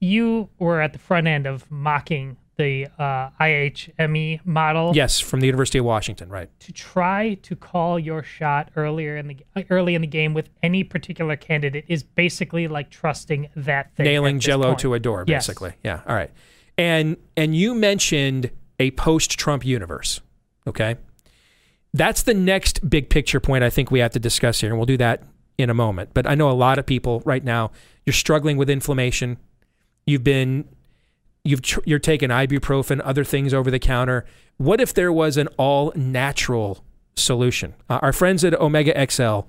you 0.00 0.48
were 0.58 0.80
at 0.80 0.94
the 0.94 0.98
front 0.98 1.26
end 1.26 1.46
of 1.46 1.70
mocking 1.70 2.38
the 2.56 2.86
uh, 2.98 3.30
IHME 3.40 4.40
model. 4.46 4.92
Yes, 4.94 5.20
from 5.20 5.40
the 5.40 5.46
University 5.46 5.78
of 5.78 5.84
Washington, 5.84 6.28
right? 6.28 6.48
to 6.60 6.72
try 6.72 7.34
to 7.42 7.54
call 7.56 7.98
your 7.98 8.22
shot 8.22 8.70
earlier 8.76 9.16
in 9.16 9.28
the 9.28 9.36
early 9.70 9.94
in 9.94 10.00
the 10.00 10.06
game 10.06 10.34
with 10.34 10.48
any 10.62 10.82
particular 10.84 11.36
candidate 11.36 11.84
is 11.88 12.02
basically 12.02 12.66
like 12.68 12.90
trusting 12.90 13.48
that 13.56 13.94
thing. 13.94 14.04
nailing 14.04 14.38
jello 14.40 14.68
point. 14.68 14.78
to 14.80 14.94
a 14.94 14.98
door 14.98 15.24
Yes. 15.26 15.46
basically 15.46 15.74
yeah 15.84 16.00
all 16.08 16.14
right 16.14 16.30
and 16.78 17.16
and 17.36 17.54
you 17.56 17.74
mentioned 17.74 18.50
a 18.80 18.90
post 18.92 19.30
trump 19.38 19.64
universe 19.64 20.20
okay 20.66 20.96
that's 21.94 22.22
the 22.22 22.34
next 22.34 22.88
big 22.88 23.08
picture 23.10 23.40
point 23.40 23.62
i 23.64 23.70
think 23.70 23.90
we 23.90 24.00
have 24.00 24.10
to 24.12 24.18
discuss 24.20 24.60
here 24.60 24.70
and 24.70 24.78
we'll 24.78 24.86
do 24.86 24.96
that 24.96 25.22
in 25.58 25.70
a 25.70 25.74
moment 25.74 26.10
but 26.14 26.26
i 26.26 26.34
know 26.34 26.50
a 26.50 26.52
lot 26.52 26.78
of 26.78 26.86
people 26.86 27.22
right 27.24 27.44
now 27.44 27.70
you're 28.04 28.12
struggling 28.14 28.56
with 28.56 28.68
inflammation 28.70 29.38
you've 30.06 30.24
been 30.24 30.64
you've 31.46 31.60
you're 31.84 31.98
taking 31.98 32.30
ibuprofen 32.30 33.00
other 33.04 33.24
things 33.24 33.54
over 33.54 33.70
the 33.70 33.78
counter 33.78 34.24
what 34.56 34.80
if 34.80 34.92
there 34.94 35.12
was 35.12 35.36
an 35.36 35.48
all 35.56 35.92
natural 35.94 36.84
solution 37.14 37.74
uh, 37.88 37.98
our 38.02 38.12
friends 38.12 38.44
at 38.44 38.54
omega 38.54 39.08
xl 39.10 39.40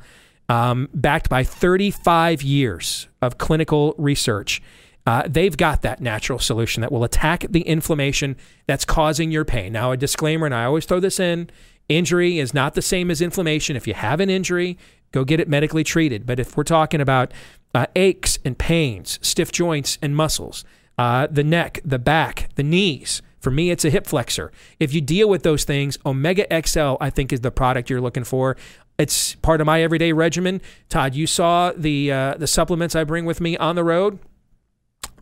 um, 0.49 0.89
backed 0.93 1.29
by 1.29 1.43
35 1.43 2.41
years 2.41 3.07
of 3.21 3.37
clinical 3.37 3.93
research. 3.97 4.61
Uh, 5.05 5.23
they've 5.25 5.55
got 5.55 5.81
that 5.83 6.01
natural 6.01 6.39
solution 6.39 6.81
that 6.81 6.91
will 6.91 7.03
attack 7.03 7.45
the 7.49 7.61
inflammation 7.61 8.35
that's 8.65 8.83
causing 8.83 9.31
your 9.31 9.45
pain. 9.45 9.71
Now, 9.71 9.91
a 9.91 9.97
disclaimer, 9.97 10.45
and 10.45 10.55
I 10.55 10.65
always 10.65 10.85
throw 10.85 10.99
this 10.99 11.19
in 11.19 11.49
injury 11.87 12.37
is 12.37 12.53
not 12.53 12.73
the 12.73 12.81
same 12.81 13.09
as 13.09 13.21
inflammation. 13.21 13.77
If 13.77 13.87
you 13.87 13.93
have 13.93 14.19
an 14.19 14.29
injury, 14.29 14.77
go 15.13 15.23
get 15.23 15.39
it 15.39 15.47
medically 15.47 15.85
treated. 15.85 16.25
But 16.25 16.37
if 16.37 16.57
we're 16.57 16.65
talking 16.65 16.99
about 16.99 17.31
uh, 17.73 17.85
aches 17.95 18.39
and 18.43 18.57
pains, 18.57 19.19
stiff 19.21 19.53
joints 19.53 19.97
and 20.01 20.13
muscles, 20.13 20.65
uh, 20.97 21.27
the 21.29 21.43
neck, 21.43 21.79
the 21.85 21.99
back, 21.99 22.49
the 22.55 22.63
knees, 22.63 23.21
for 23.39 23.51
me, 23.51 23.69
it's 23.69 23.85
a 23.85 23.89
hip 23.89 24.07
flexor. 24.07 24.51
If 24.79 24.93
you 24.93 25.01
deal 25.01 25.29
with 25.29 25.43
those 25.43 25.63
things, 25.63 25.97
Omega 26.05 26.45
XL, 26.65 26.95
I 26.99 27.09
think, 27.09 27.31
is 27.31 27.41
the 27.41 27.51
product 27.51 27.89
you're 27.89 28.01
looking 28.01 28.23
for. 28.23 28.57
It's 28.97 29.35
part 29.35 29.61
of 29.61 29.67
my 29.67 29.81
everyday 29.81 30.11
regimen. 30.11 30.59
Todd, 30.89 31.13
you 31.13 31.27
saw 31.27 31.71
the 31.75 32.11
uh, 32.11 32.33
the 32.35 32.47
supplements 32.47 32.95
I 32.95 33.03
bring 33.03 33.25
with 33.25 33.39
me 33.39 33.55
on 33.55 33.75
the 33.75 33.83
road. 33.83 34.17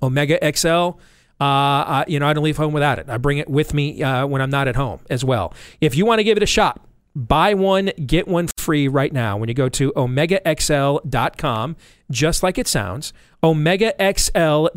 Omega 0.02 0.40
XL. 0.56 0.98
Uh, 1.40 1.44
uh, 1.44 2.06
you 2.08 2.20
know, 2.20 2.28
I 2.28 2.34
don't 2.34 2.46
leave 2.46 2.56
home 2.56 2.72
without 2.72 3.00
it. 3.00 3.10
I 3.10 3.18
bring 3.18 3.38
it 3.40 3.50
with 3.50 3.74
me 3.74 4.02
uh, 4.02 4.26
when 4.26 4.42
I'm 4.42 4.50
not 4.50 4.70
at 4.70 4.78
home 4.78 5.02
as 5.10 5.26
well. 5.26 5.54
If 5.82 5.96
you 5.96 6.06
want 6.06 6.20
to 6.20 6.24
give 6.24 6.38
it 6.38 6.44
a 6.44 6.48
shot, 6.48 6.85
buy 7.16 7.54
one, 7.54 7.92
get 8.06 8.28
one 8.28 8.50
free 8.58 8.88
right 8.88 9.14
now 9.14 9.38
when 9.38 9.48
you 9.50 9.56
go 9.56 9.70
to 9.70 9.92
omegaxl.com, 9.94 11.76
just 12.12 12.44
like 12.44 12.58
it 12.58 12.68
sounds. 12.68 13.14
Omegaxl.com, 13.42 14.70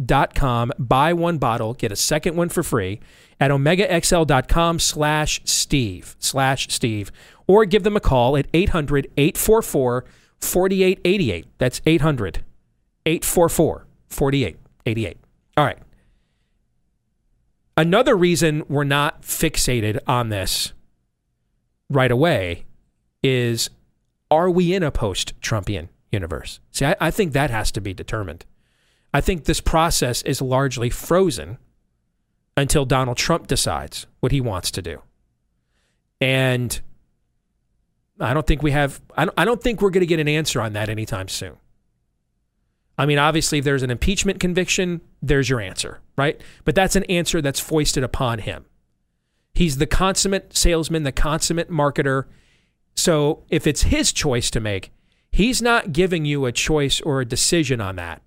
buy 0.79 1.13
one 1.13 1.39
bottle, 1.39 1.75
get 1.75 1.91
a 1.91 1.97
second 1.97 2.37
one 2.37 2.49
for 2.49 2.63
free 2.63 3.01
at 3.41 3.51
omegaxl.com 3.51 4.79
slash 4.79 5.41
Steve, 5.45 6.17
slash 6.19 6.69
Steve, 6.71 7.11
or 7.47 7.65
give 7.65 7.83
them 7.83 7.97
a 7.97 8.01
call 8.01 8.37
at 8.37 8.47
800 8.55 9.09
844 9.17 10.05
4888. 10.41 11.47
That's 11.59 11.81
800 11.85 12.45
844 13.07 13.87
4888. 14.09 15.17
All 15.57 15.65
right. 15.65 15.79
Another 17.77 18.17
reason 18.17 18.65
we're 18.69 18.85
not 18.85 19.23
fixated 19.23 19.99
on 20.07 20.31
this 20.31 20.73
right 21.89 22.11
away 22.11 22.65
is 23.23 23.71
are 24.31 24.51
we 24.51 24.75
in 24.75 24.83
a 24.83 24.91
post 24.91 25.39
Trumpian 25.41 25.89
universe? 26.13 26.61
See, 26.71 26.85
I, 26.85 26.97
I 27.01 27.11
think 27.11 27.33
that 27.33 27.51
has 27.51 27.71
to 27.73 27.81
be 27.81 27.95
determined. 27.95 28.45
I 29.13 29.21
think 29.21 29.45
this 29.45 29.61
process 29.61 30.23
is 30.23 30.43
largely 30.43 30.91
frozen 30.91 31.59
until 32.57 32.85
Donald 32.85 33.17
Trump 33.17 33.47
decides 33.47 34.07
what 34.21 34.33
he 34.33 34.41
wants 34.41 34.71
to 34.73 34.83
do. 34.83 35.03
And 36.21 36.79
I 38.21 38.35
don't 38.35 38.47
think 38.47 38.63
we 38.63 38.73
have, 38.73 39.01
I 39.17 39.25
don't, 39.25 39.35
I 39.39 39.45
don't 39.45 39.63
think 39.63 39.81
we're 39.81 39.91
going 39.91 40.01
to 40.01 40.07
get 40.07 40.21
an 40.21 40.29
answer 40.29 40.61
on 40.61 40.73
that 40.75 40.89
anytime 40.89 41.29
soon. 41.29 41.57
I 42.99 43.07
mean, 43.07 43.19
obviously, 43.19 43.59
if 43.59 43.65
there's 43.65 43.85
an 43.85 43.93
impeachment 43.93 44.41
conviction, 44.41 45.01
there's 45.23 45.49
your 45.49 45.61
answer, 45.61 46.01
right? 46.17 46.41
But 46.65 46.75
that's 46.75 46.97
an 46.97 47.05
answer 47.05 47.41
that's 47.41 47.61
foisted 47.61 48.03
upon 48.03 48.41
him. 48.41 48.67
He's 49.59 49.79
the 49.79 49.89
consummate 49.89 50.57
salesman, 50.57 51.03
the 51.03 51.11
consummate 51.11 51.69
marketer. 51.69 52.27
So 52.95 53.43
if 53.49 53.67
it's 53.67 53.83
his 53.83 54.13
choice 54.13 54.53
to 54.53 54.61
make, 54.61 54.93
he's 55.33 55.61
not 55.61 55.93
giving 55.93 56.25
you 56.25 56.47
a 56.47 56.53
choice 56.53 57.01
or 57.01 57.21
a 57.21 57.25
decision 57.25 57.81
on 57.81 57.97
that 57.97 58.23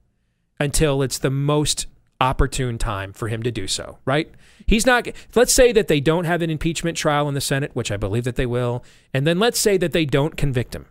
until 0.60 1.02
it's 1.02 1.18
the 1.18 1.30
most 1.30 1.86
opportune 2.20 2.78
time 2.78 3.14
for 3.14 3.30
him 3.30 3.44
to 3.44 3.50
do 3.50 3.66
so, 3.66 4.00
right? 4.04 4.30
He's 4.68 4.86
not, 4.86 5.08
let's 5.34 5.54
say 5.54 5.72
that 5.72 5.88
they 5.88 6.02
don't 6.02 6.26
have 6.26 6.42
an 6.42 6.50
impeachment 6.50 6.98
trial 6.98 7.30
in 7.30 7.34
the 7.34 7.40
Senate, 7.40 7.72
which 7.76 7.94
I 7.94 7.98
believe 7.98 8.26
that 8.26 8.36
they 8.36 8.46
will, 8.46 8.84
and 9.14 9.26
then 9.26 9.40
let's 9.40 9.58
say 9.58 9.78
that 9.78 9.94
they 9.94 10.04
don't 10.04 10.36
convict 10.36 10.76
him. 10.76 10.86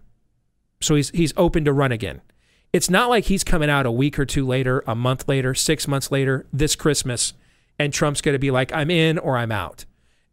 So 0.81 0.95
he's, 0.95 1.11
he's 1.11 1.35
open 1.37 1.67
to 1.67 1.73
run 1.75 1.93
again. 1.93 2.23
It's 2.73 2.89
not 2.89 3.11
like 3.11 3.27
he's 3.27 3.45
coming 3.45 3.69
out 3.69 3.85
a 3.85 3.93
week 3.93 4.19
or 4.19 4.25
two 4.25 4.47
later, 4.47 4.83
a 4.87 4.95
month 4.95 5.29
later, 5.29 5.53
six 5.55 5.87
months 5.87 6.11
later, 6.11 6.47
this 6.51 6.77
Christmas, 6.77 7.35
and 7.79 7.93
Trump's 7.93 8.23
going 8.23 8.35
to 8.35 8.39
be 8.39 8.51
like, 8.51 8.73
I'm 8.73 8.91
in 8.91 9.19
or 9.19 9.37
I'm 9.37 9.53
out. 9.53 9.85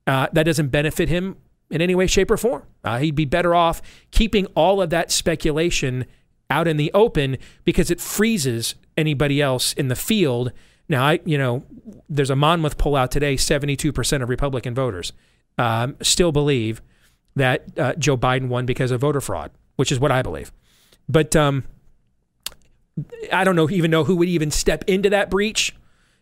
Uh, 0.08 0.28
that 0.32 0.44
doesn't 0.44 0.70
benefit 0.70 1.10
him 1.10 1.36
in 1.70 1.82
any 1.82 1.94
way, 1.94 2.08
shape, 2.08 2.32
or 2.32 2.38
form. 2.38 2.64
Uh, 2.84 2.98
he'd 2.98 3.16
be 3.16 3.26
better 3.26 3.54
off 3.54 3.82
keeping 4.12 4.46
all 4.48 4.82
of 4.82 4.90
that 4.90 5.12
speculation 5.12 6.06
out 6.50 6.68
in 6.68 6.78
the 6.78 6.90
open 6.94 7.38
because 7.66 7.92
it 7.92 8.00
freezes 8.00 8.76
anybody 8.96 9.42
else 9.42 9.74
in 9.74 9.90
the 9.90 9.96
field. 9.96 10.54
Now, 10.88 11.06
I, 11.06 11.20
you 11.26 11.38
know, 11.38 11.66
there's 12.08 12.30
a 12.30 12.36
Monmouth 12.36 12.78
poll 12.78 12.96
out 12.96 13.12
today 13.12 13.36
72% 13.36 14.24
of 14.24 14.30
Republican 14.30 14.74
voters 14.74 15.12
um, 15.58 15.98
still 16.02 16.32
believe 16.32 16.82
that 17.36 17.66
uh, 17.78 17.94
Joe 17.96 18.18
Biden 18.18 18.48
won 18.48 18.66
because 18.66 18.92
of 18.92 19.02
voter 19.02 19.22
fraud, 19.22 19.52
which 19.76 19.92
is 19.92 20.00
what 20.00 20.12
I 20.12 20.22
believe. 20.22 20.52
But 21.10 21.36
um, 21.36 21.66
I 23.32 23.44
don't 23.44 23.56
know, 23.56 23.70
even 23.70 23.92
know 23.92 24.04
who 24.04 24.16
would 24.18 24.30
even 24.30 24.52
step 24.52 24.84
into 24.88 25.10
that 25.10 25.30
breach. 25.30 25.76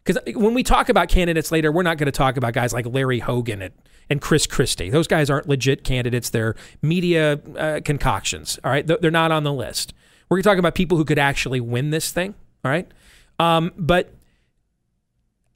Because 0.05 0.35
when 0.35 0.53
we 0.53 0.61
talk 0.61 0.89
about 0.89 1.09
candidates 1.09 1.51
later, 1.51 1.71
we're 1.71 1.83
not 1.83 1.97
going 1.97 2.05
to 2.05 2.11
talk 2.11 2.37
about 2.37 2.53
guys 2.53 2.73
like 2.73 2.85
Larry 2.85 3.19
Hogan 3.19 3.61
and, 3.61 3.73
and 4.09 4.21
Chris 4.21 4.45
Christie. 4.45 4.91
Those 4.91 5.07
guys 5.07 5.31
aren't 5.31 5.49
legit 5.49 5.83
candidates. 5.83 6.29
They're 6.29 6.55
media 6.81 7.39
uh, 7.57 7.79
concoctions. 7.83 8.59
All 8.63 8.69
right. 8.69 8.85
They're 8.85 9.09
not 9.09 9.31
on 9.31 9.43
the 9.43 9.53
list. 9.53 9.93
We're 10.29 10.37
going 10.37 10.43
to 10.43 10.49
talk 10.49 10.57
about 10.59 10.75
people 10.75 10.97
who 10.97 11.05
could 11.05 11.17
actually 11.17 11.59
win 11.59 11.89
this 11.89 12.11
thing. 12.11 12.35
All 12.63 12.69
right. 12.69 12.87
Um, 13.39 13.71
but 13.77 14.13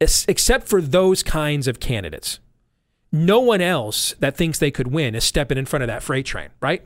except 0.02 0.68
for 0.68 0.82
those 0.82 1.22
kinds 1.22 1.68
of 1.68 1.80
candidates, 1.80 2.40
no 3.12 3.40
one 3.40 3.62
else 3.62 4.14
that 4.20 4.36
thinks 4.36 4.58
they 4.58 4.72
could 4.72 4.88
win 4.88 5.14
is 5.14 5.24
stepping 5.24 5.58
in 5.58 5.66
front 5.66 5.84
of 5.84 5.88
that 5.88 6.02
freight 6.02 6.26
train. 6.26 6.50
Right. 6.60 6.84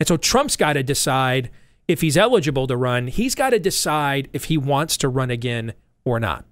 And 0.00 0.08
so 0.08 0.16
Trump's 0.16 0.56
got 0.56 0.72
to 0.72 0.82
decide 0.82 1.50
if 1.86 2.00
he's 2.00 2.16
eligible 2.16 2.66
to 2.66 2.76
run, 2.76 3.06
he's 3.06 3.36
got 3.36 3.50
to 3.50 3.60
decide 3.60 4.28
if 4.32 4.44
he 4.44 4.58
wants 4.58 4.96
to 4.96 5.08
run 5.08 5.30
again 5.30 5.74
or 6.04 6.18
not. 6.18 6.44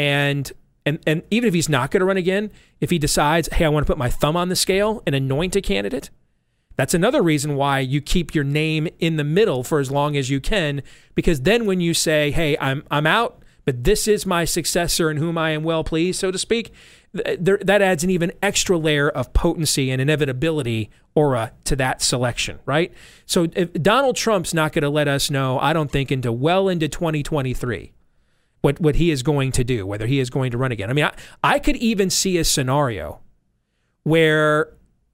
And 0.00 0.50
and 0.86 0.98
and 1.06 1.22
even 1.30 1.46
if 1.46 1.52
he's 1.52 1.68
not 1.68 1.90
going 1.90 2.00
to 2.00 2.06
run 2.06 2.16
again, 2.16 2.50
if 2.80 2.88
he 2.88 2.98
decides, 2.98 3.48
hey, 3.52 3.66
I 3.66 3.68
want 3.68 3.86
to 3.86 3.90
put 3.90 3.98
my 3.98 4.08
thumb 4.08 4.34
on 4.34 4.48
the 4.48 4.56
scale 4.56 5.02
and 5.04 5.14
anoint 5.14 5.56
a 5.56 5.60
candidate, 5.60 6.08
that's 6.76 6.94
another 6.94 7.22
reason 7.22 7.54
why 7.54 7.80
you 7.80 8.00
keep 8.00 8.34
your 8.34 8.44
name 8.44 8.88
in 8.98 9.16
the 9.16 9.24
middle 9.24 9.62
for 9.62 9.78
as 9.78 9.90
long 9.90 10.16
as 10.16 10.30
you 10.30 10.40
can, 10.40 10.82
because 11.14 11.42
then 11.42 11.66
when 11.66 11.82
you 11.82 11.92
say, 11.92 12.30
hey, 12.30 12.56
I'm 12.58 12.82
I'm 12.90 13.06
out, 13.06 13.42
but 13.66 13.84
this 13.84 14.08
is 14.08 14.24
my 14.24 14.46
successor 14.46 15.10
in 15.10 15.18
whom 15.18 15.36
I 15.36 15.50
am 15.50 15.64
well 15.64 15.84
pleased, 15.84 16.18
so 16.18 16.30
to 16.30 16.38
speak, 16.38 16.72
that 17.12 17.82
adds 17.82 18.02
an 18.02 18.08
even 18.08 18.32
extra 18.42 18.78
layer 18.78 19.10
of 19.10 19.34
potency 19.34 19.90
and 19.90 20.00
inevitability 20.00 20.88
aura 21.14 21.52
to 21.64 21.76
that 21.76 22.00
selection, 22.00 22.58
right? 22.64 22.90
So 23.26 23.48
if 23.54 23.70
Donald 23.74 24.16
Trump's 24.16 24.54
not 24.54 24.72
going 24.72 24.84
to 24.84 24.88
let 24.88 25.08
us 25.08 25.30
know, 25.30 25.58
I 25.58 25.74
don't 25.74 25.90
think, 25.90 26.10
into 26.10 26.32
well 26.32 26.70
into 26.70 26.88
2023 26.88 27.92
what 28.60 28.80
what 28.80 28.96
he 28.96 29.10
is 29.10 29.22
going 29.22 29.52
to 29.52 29.64
do, 29.64 29.86
whether 29.86 30.06
he 30.06 30.20
is 30.20 30.30
going 30.30 30.50
to 30.50 30.58
run 30.58 30.72
again. 30.72 30.90
I 30.90 30.92
mean, 30.92 31.04
I, 31.04 31.14
I 31.42 31.58
could 31.58 31.76
even 31.76 32.10
see 32.10 32.38
a 32.38 32.44
scenario 32.44 33.20
where 34.02 34.72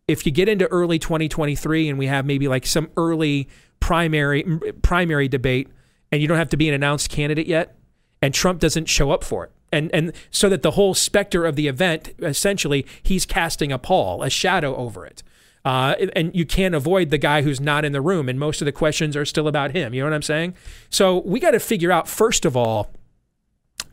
if 0.09 0.25
you 0.25 0.33
get 0.33 0.49
into 0.49 0.67
early 0.69 0.99
2023 0.99 1.89
and 1.89 1.99
we 1.99 2.07
have 2.07 2.25
maybe 2.25 2.49
like 2.49 2.67
some 2.67 2.91
early 2.97 3.49
primary 3.81 4.45
primary 4.83 5.29
debate 5.29 5.69
and 6.11 6.23
you 6.23 6.29
don't 6.29 6.39
have 6.39 6.49
to 6.51 6.57
be 6.57 6.69
an 6.69 6.75
announced 6.75 7.11
candidate 7.11 7.47
yet 7.47 7.77
and 8.23 8.33
Trump 8.33 8.61
doesn't 8.61 8.87
show 8.87 9.11
up 9.11 9.25
for 9.25 9.45
it. 9.45 9.53
And 9.73 9.91
and 9.95 10.13
so 10.31 10.49
that 10.49 10.63
the 10.63 10.73
whole 10.73 10.95
specter 10.95 11.45
of 11.45 11.57
the 11.57 11.69
event 11.69 12.15
essentially 12.21 12.87
he's 13.03 13.27
casting 13.27 13.73
a 13.73 13.79
pall, 13.79 14.23
a 14.23 14.31
shadow 14.31 14.75
over 14.77 15.05
it. 15.05 15.23
Uh, 15.65 15.97
and 16.15 16.33
you 16.33 16.47
can't 16.47 16.77
avoid 16.77 17.11
the 17.11 17.19
guy 17.19 17.43
who's 17.43 17.61
not 17.61 17.85
in 17.85 17.91
the 17.91 18.01
room, 18.01 18.29
and 18.29 18.39
most 18.39 18.63
of 18.63 18.67
the 18.67 18.73
questions 18.73 19.17
are 19.17 19.25
still 19.25 19.49
about 19.49 19.73
him. 19.73 19.93
You 19.93 20.01
know 20.01 20.07
what 20.07 20.15
I'm 20.15 20.23
saying? 20.23 20.55
So 20.91 21.19
we 21.23 21.41
got 21.41 21.51
to 21.51 21.59
figure 21.59 21.91
out 21.91 22.07
first 22.07 22.45
of 22.45 22.57
all 22.57 22.93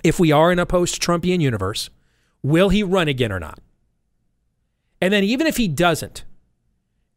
if 0.04 0.20
we 0.20 0.32
are 0.32 0.52
in 0.52 0.60
a 0.60 0.66
post 0.66 1.02
Trumpian 1.02 1.42
universe, 1.42 1.90
will 2.42 2.70
he 2.70 2.84
run 2.84 3.08
again 3.08 3.32
or 3.32 3.40
not? 3.40 3.60
And 5.02 5.14
then, 5.14 5.24
even 5.24 5.48
if 5.48 5.58
he 5.58 5.68
doesn't, 5.68 6.24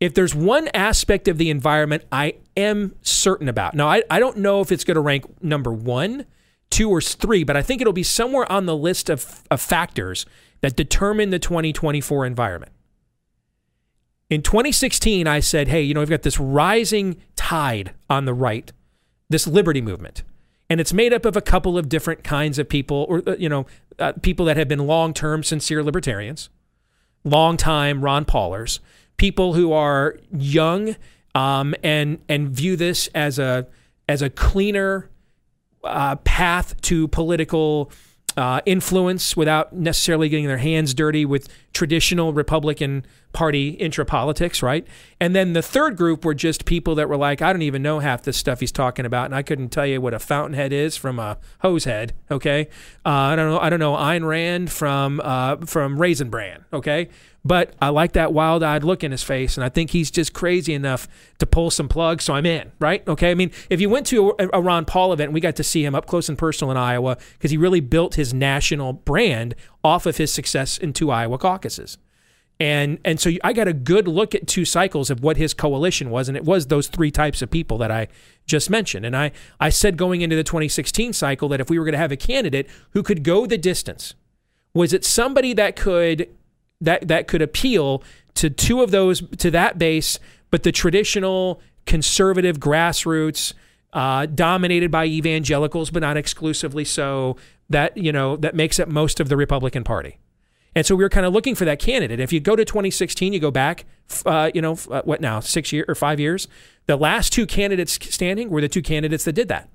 if 0.01 0.15
there's 0.15 0.35
one 0.35 0.69
aspect 0.75 1.29
of 1.29 1.39
the 1.39 1.51
environment 1.51 2.05
I 2.11 2.35
am 2.57 2.97
certain 3.03 3.49
about, 3.49 3.75
now 3.75 3.89
I, 3.89 4.03
I 4.11 4.19
don't 4.19 4.39
know 4.39 4.61
if 4.61 4.73
it's 4.73 4.85
going 4.85 4.97
to 4.97 5.01
rank 5.01 5.25
number 5.43 5.73
one, 5.73 6.27
two, 6.71 6.91
or 6.91 7.01
three, 7.01 7.45
but 7.45 7.57
I 7.57 7.63
think 7.63 7.81
it'll 7.81 7.93
be 7.93 8.03
somewhere 8.03 8.51
on 8.51 8.67
the 8.67 8.77
list 8.77 9.09
of, 9.09 9.43
of 9.51 9.61
factors 9.61 10.27
that 10.61 10.77
determine 10.77 11.31
the 11.31 11.39
2024 11.39 12.27
environment. 12.27 12.73
In 14.29 14.43
2016, 14.43 15.29
I 15.29 15.39
said, 15.41 15.69
hey, 15.69 15.83
you 15.83 15.95
know, 15.95 16.01
we've 16.01 16.11
got 16.11 16.23
this 16.23 16.41
rising 16.41 17.23
tide 17.37 17.95
on 18.11 18.25
the 18.25 18.35
right, 18.35 18.73
this 19.29 19.47
liberty 19.47 19.81
movement 19.81 20.25
and 20.69 20.81
it's 20.81 20.93
made 20.93 21.13
up 21.13 21.25
of 21.25 21.37
a 21.37 21.41
couple 21.41 21.79
of 21.79 21.89
different 21.89 22.25
kinds 22.25 22.59
of 22.59 22.69
people, 22.69 23.07
or 23.09 23.23
uh, 23.27 23.37
you 23.39 23.49
know, 23.49 23.67
uh, 23.99 24.13
people 24.23 24.47
that 24.47 24.57
have 24.57 24.69
been 24.69 24.87
long-term 24.87 25.43
sincere 25.43 25.83
libertarians, 25.83 26.49
long-time 27.25 28.03
Ron 28.03 28.25
Paulers, 28.25 28.81
people 29.17 29.55
who 29.55 29.73
are 29.73 30.19
young 30.33 30.97
um, 31.35 31.75
and 31.83 32.19
and 32.29 32.49
view 32.49 32.77
this 32.77 33.09
as 33.09 33.39
a 33.39 33.67
as 34.09 34.23
a 34.23 34.31
cleaner 34.31 35.11
uh, 35.85 36.17
path 36.17 36.81
to 36.83 37.09
political 37.09 37.91
uh, 38.37 38.61
influence 38.67 39.37
without 39.37 39.73
necessarily 39.73 40.29
getting 40.29 40.47
their 40.47 40.59
hands 40.59 40.93
dirty 40.93 41.25
with 41.25 41.49
traditional 41.73 42.33
Republican 42.33 43.05
Party 43.33 43.71
intra 43.71 44.05
politics, 44.05 44.63
right? 44.63 44.87
And 45.21 45.35
then 45.35 45.53
the 45.53 45.63
third 45.63 45.97
group 45.97 46.25
were 46.25 46.35
just 46.35 46.65
people 46.65 46.95
that 46.95 47.09
were 47.09 47.17
like, 47.17 47.43
I 47.43 47.53
don't 47.53 47.63
even 47.63 47.83
know 47.83 47.99
half 47.99 48.23
this 48.23 48.37
stuff 48.37 48.61
he's 48.61 48.73
talking 48.73 49.05
about, 49.05 49.27
and 49.27 49.35
I 49.35 49.43
couldn't 49.43 49.71
tell 49.71 49.87
you 49.87 50.01
what 50.01 50.15
a 50.15 50.19
fountainhead 50.19 50.73
is 50.73 50.97
from 50.97 51.19
a 51.19 51.39
hose 51.61 51.85
head. 51.85 52.15
Okay, 52.31 52.69
uh, 53.05 53.11
I 53.11 53.37
don't 53.37 53.51
know. 53.51 53.59
I 53.59 53.69
don't 53.69 53.81
know 53.81 53.95
Ayn 53.95 54.27
Rand 54.27 54.73
from 54.73 55.21
uh, 55.23 55.57
from 55.67 56.01
Raisin 56.01 56.31
Bran. 56.31 56.65
Okay, 56.73 57.09
but 57.47 57.75
I 57.81 57.91
like 57.91 58.13
that 58.13 58.33
wild 58.33 58.63
eyed 58.63 58.83
look 58.83 59.05
in 59.05 59.13
his 59.13 59.23
face, 59.23 59.57
and 59.57 59.65
I 59.65 59.69
think 59.69 59.91
he's 59.91 60.11
just 60.11 60.33
crazy 60.33 60.75
enough 60.75 61.07
to 61.39 61.47
pull 61.47 61.71
some 61.71 61.89
plugs, 61.89 62.25
so 62.25 62.35
I'm 62.35 62.47
in, 62.47 62.73
right? 62.81 63.07
Okay. 63.07 63.31
I 63.31 63.35
mean, 63.35 63.53
if 63.71 63.81
you 63.81 63.89
went 63.89 64.07
to 64.09 64.35
a, 64.39 64.61
Ron 64.61 64.85
Paul 64.85 65.13
event, 65.13 65.33
we 65.33 65.41
got 65.41 65.55
to 65.57 65.65
see 65.65 65.85
him 65.85 65.95
up 65.95 66.07
close 66.07 66.29
and 66.29 66.37
personal 66.37 66.73
in 66.73 66.77
Iowa 66.77 67.17
because 67.35 67.53
he 67.53 67.57
really 67.57 67.81
built 67.81 68.17
his 68.17 68.35
national 68.35 68.95
brand 68.95 69.55
off 69.85 70.07
of 70.07 70.17
his 70.17 70.33
success 70.33 70.77
in 70.77 70.93
two 70.93 71.11
Iowa 71.11 71.39
caucuses. 71.39 71.99
And 72.59 72.99
and 73.05 73.21
so 73.21 73.31
I 73.45 73.53
got 73.53 73.69
a 73.69 73.75
good 73.75 74.09
look 74.09 74.35
at 74.35 74.47
two 74.47 74.65
cycles 74.65 75.11
of 75.11 75.23
what 75.23 75.37
his 75.37 75.55
coalition 75.55 76.11
was, 76.11 76.27
and 76.29 76.37
it 76.37 76.45
was 76.45 76.67
those 76.67 76.89
three 76.89 77.11
types 77.11 77.43
of 77.43 77.51
people 77.51 77.79
that 77.79 77.91
I 77.91 78.09
just 78.47 78.71
mentioned. 78.71 79.05
And 79.05 79.15
I, 79.15 79.33
I 79.61 79.69
said 79.69 79.97
going 79.97 80.23
into 80.23 80.37
the 80.37 80.43
2016 80.43 81.13
cycle 81.13 81.49
that 81.51 81.61
if 81.61 81.69
we 81.69 81.79
were 81.79 81.85
going 81.85 81.93
to 81.93 81.99
have 81.99 82.13
a 82.13 82.17
candidate 82.17 82.67
who 82.91 83.03
could 83.03 83.23
go 83.23 83.47
the 83.47 83.59
distance, 83.59 84.15
was 84.73 84.93
it 84.93 85.05
somebody 85.05 85.53
that 85.53 85.77
could 85.77 86.29
that 86.81 87.09
that 87.09 87.27
could 87.29 87.43
appeal 87.43 88.03
to 88.35 88.51
two 88.51 88.83
of 88.83 88.91
those 88.91 89.23
to 89.39 89.51
that 89.51 89.79
base, 89.79 90.19
but 90.51 90.63
the 90.63 90.73
traditional 90.73 91.61
conservative 91.87 92.59
grassroots, 92.59 93.55
uh, 93.93 94.27
dominated 94.27 94.91
by 94.91 95.07
evangelicals, 95.07 95.91
but 95.91 96.01
not 96.01 96.17
exclusively 96.17 96.85
so. 96.85 97.37
That 97.69 97.97
you 97.97 98.13
know 98.13 98.37
that 98.37 98.55
makes 98.55 98.79
up 98.79 98.89
most 98.89 99.19
of 99.19 99.29
the 99.29 99.37
Republican 99.37 99.83
Party. 99.83 100.19
And 100.77 100.85
so 100.85 100.95
we 100.95 101.03
were 101.03 101.09
kind 101.09 101.25
of 101.25 101.33
looking 101.33 101.55
for 101.55 101.65
that 101.65 101.79
candidate. 101.79 102.21
If 102.21 102.35
you 102.35 102.39
go 102.39 102.55
to 102.55 102.63
2016, 102.63 103.33
you 103.33 103.41
go 103.41 103.51
back, 103.51 103.87
uh, 104.27 104.51
you 104.55 104.61
know, 104.61 104.77
uh, 104.91 105.01
what 105.07 105.23
now, 105.23 105.41
six 105.41 105.73
years 105.73 105.87
or 105.89 105.95
five 105.95 106.21
years, 106.21 106.49
the 106.85 106.97
last 106.97 107.33
two 107.33 107.47
candidates 107.47 107.99
standing 108.15 108.51
were 108.51 108.61
the 108.61 108.69
two 108.69 108.83
candidates 108.83 109.25
that 109.25 109.33
did 109.33 109.49
that. 109.49 109.71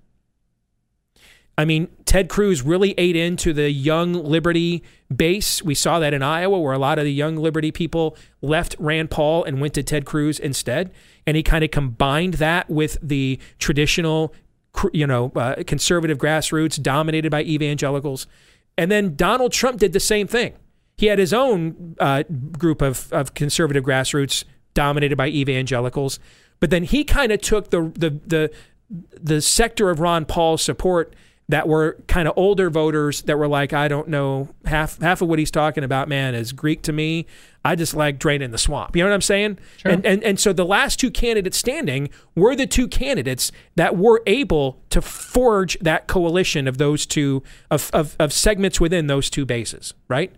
I 1.62 1.66
mean, 1.66 1.90
Ted 2.06 2.28
Cruz 2.28 2.64
really 2.64 2.96
ate 2.98 3.16
into 3.16 3.54
the 3.54 3.70
young 3.70 4.14
liberty 4.14 4.84
base. 5.16 5.62
We 5.62 5.76
saw 5.76 6.00
that 6.00 6.12
in 6.12 6.24
Iowa, 6.24 6.60
where 6.60 6.74
a 6.74 6.80
lot 6.80 6.98
of 6.98 7.06
the 7.06 7.14
young 7.14 7.38
liberty 7.38 7.72
people 7.72 8.18
left 8.42 8.76
Rand 8.80 9.12
Paul 9.12 9.44
and 9.44 9.62
went 9.62 9.76
to 9.76 9.84
Ted 9.84 10.04
Cruz 10.04 10.40
instead. 10.40 10.92
And 11.28 11.38
he 11.38 11.44
kind 11.44 11.64
of 11.64 11.70
combined 11.70 12.36
that 12.36 12.68
with 12.68 12.98
the 13.00 13.38
traditional, 13.60 14.34
you 14.92 15.06
know, 15.06 15.32
uh, 15.36 15.62
conservative 15.68 16.18
grassroots 16.18 16.82
dominated 16.82 17.30
by 17.30 17.44
evangelicals. 17.44 18.26
And 18.76 18.90
then 18.90 19.16
Donald 19.16 19.52
Trump 19.52 19.78
did 19.78 19.94
the 19.94 20.00
same 20.00 20.26
thing. 20.26 20.54
He 20.98 21.06
had 21.06 21.20
his 21.20 21.32
own 21.32 21.96
uh, 22.00 22.24
group 22.58 22.82
of, 22.82 23.14
of 23.14 23.36
conservative 23.36 23.84
grassroots 23.84 24.46
dominated 24.74 25.16
by 25.16 25.28
evangelicals. 25.28 26.20
But 26.60 26.72
then 26.72 26.86
he 26.86 27.04
kind 27.04 27.32
of 27.32 27.40
took 27.40 27.70
the, 27.70 27.92
the, 27.96 28.20
the, 28.26 28.52
the 28.90 29.42
sector 29.42 29.92
of 29.92 30.00
Ron 30.00 30.26
Paul's 30.26 30.64
support 30.64 31.16
that 31.52 31.68
were 31.68 31.98
kind 32.08 32.30
of 32.30 32.34
older 32.38 32.70
voters 32.70 33.24
that 33.24 33.38
were 33.38 33.48
like, 33.48 33.74
I 33.74 33.90
don't 33.90 34.08
know 34.08 34.50
half 34.66 35.00
half 35.02 35.22
of 35.22 35.28
what 35.28 35.38
he's 35.38 35.52
talking 35.52 35.84
about, 35.84 36.08
man, 36.08 36.34
is 36.34 36.54
Greek 36.54 36.82
to 36.84 36.94
me. 36.94 37.26
I 37.66 37.76
just 37.76 37.94
like 37.94 38.20
draining 38.20 38.52
the 38.52 38.58
swamp. 38.58 38.96
You 38.96 39.04
know 39.04 39.10
what 39.10 39.16
I'm 39.16 39.22
saying? 39.22 39.60
Sure. 39.78 39.92
And, 39.92 40.06
and 40.06 40.24
and 40.24 40.40
so 40.40 40.54
the 40.54 40.66
last 40.66 40.98
two 40.98 41.12
candidates 41.12 41.58
standing 41.58 42.10
were 42.36 42.56
the 42.56 42.66
two 42.66 42.88
candidates 42.88 43.52
that 43.76 43.98
were 43.98 44.24
able 44.26 44.82
to 44.92 45.02
forge 45.02 45.78
that 45.80 46.08
coalition 46.08 46.70
of 46.70 46.78
those 46.78 47.06
two 47.06 47.44
of 47.70 47.92
of, 47.94 48.16
of 48.18 48.32
segments 48.32 48.80
within 48.80 49.08
those 49.08 49.30
two 49.30 49.46
bases, 49.46 49.94
right? 50.08 50.34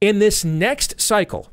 In 0.00 0.20
this 0.20 0.44
next 0.44 1.00
cycle, 1.00 1.50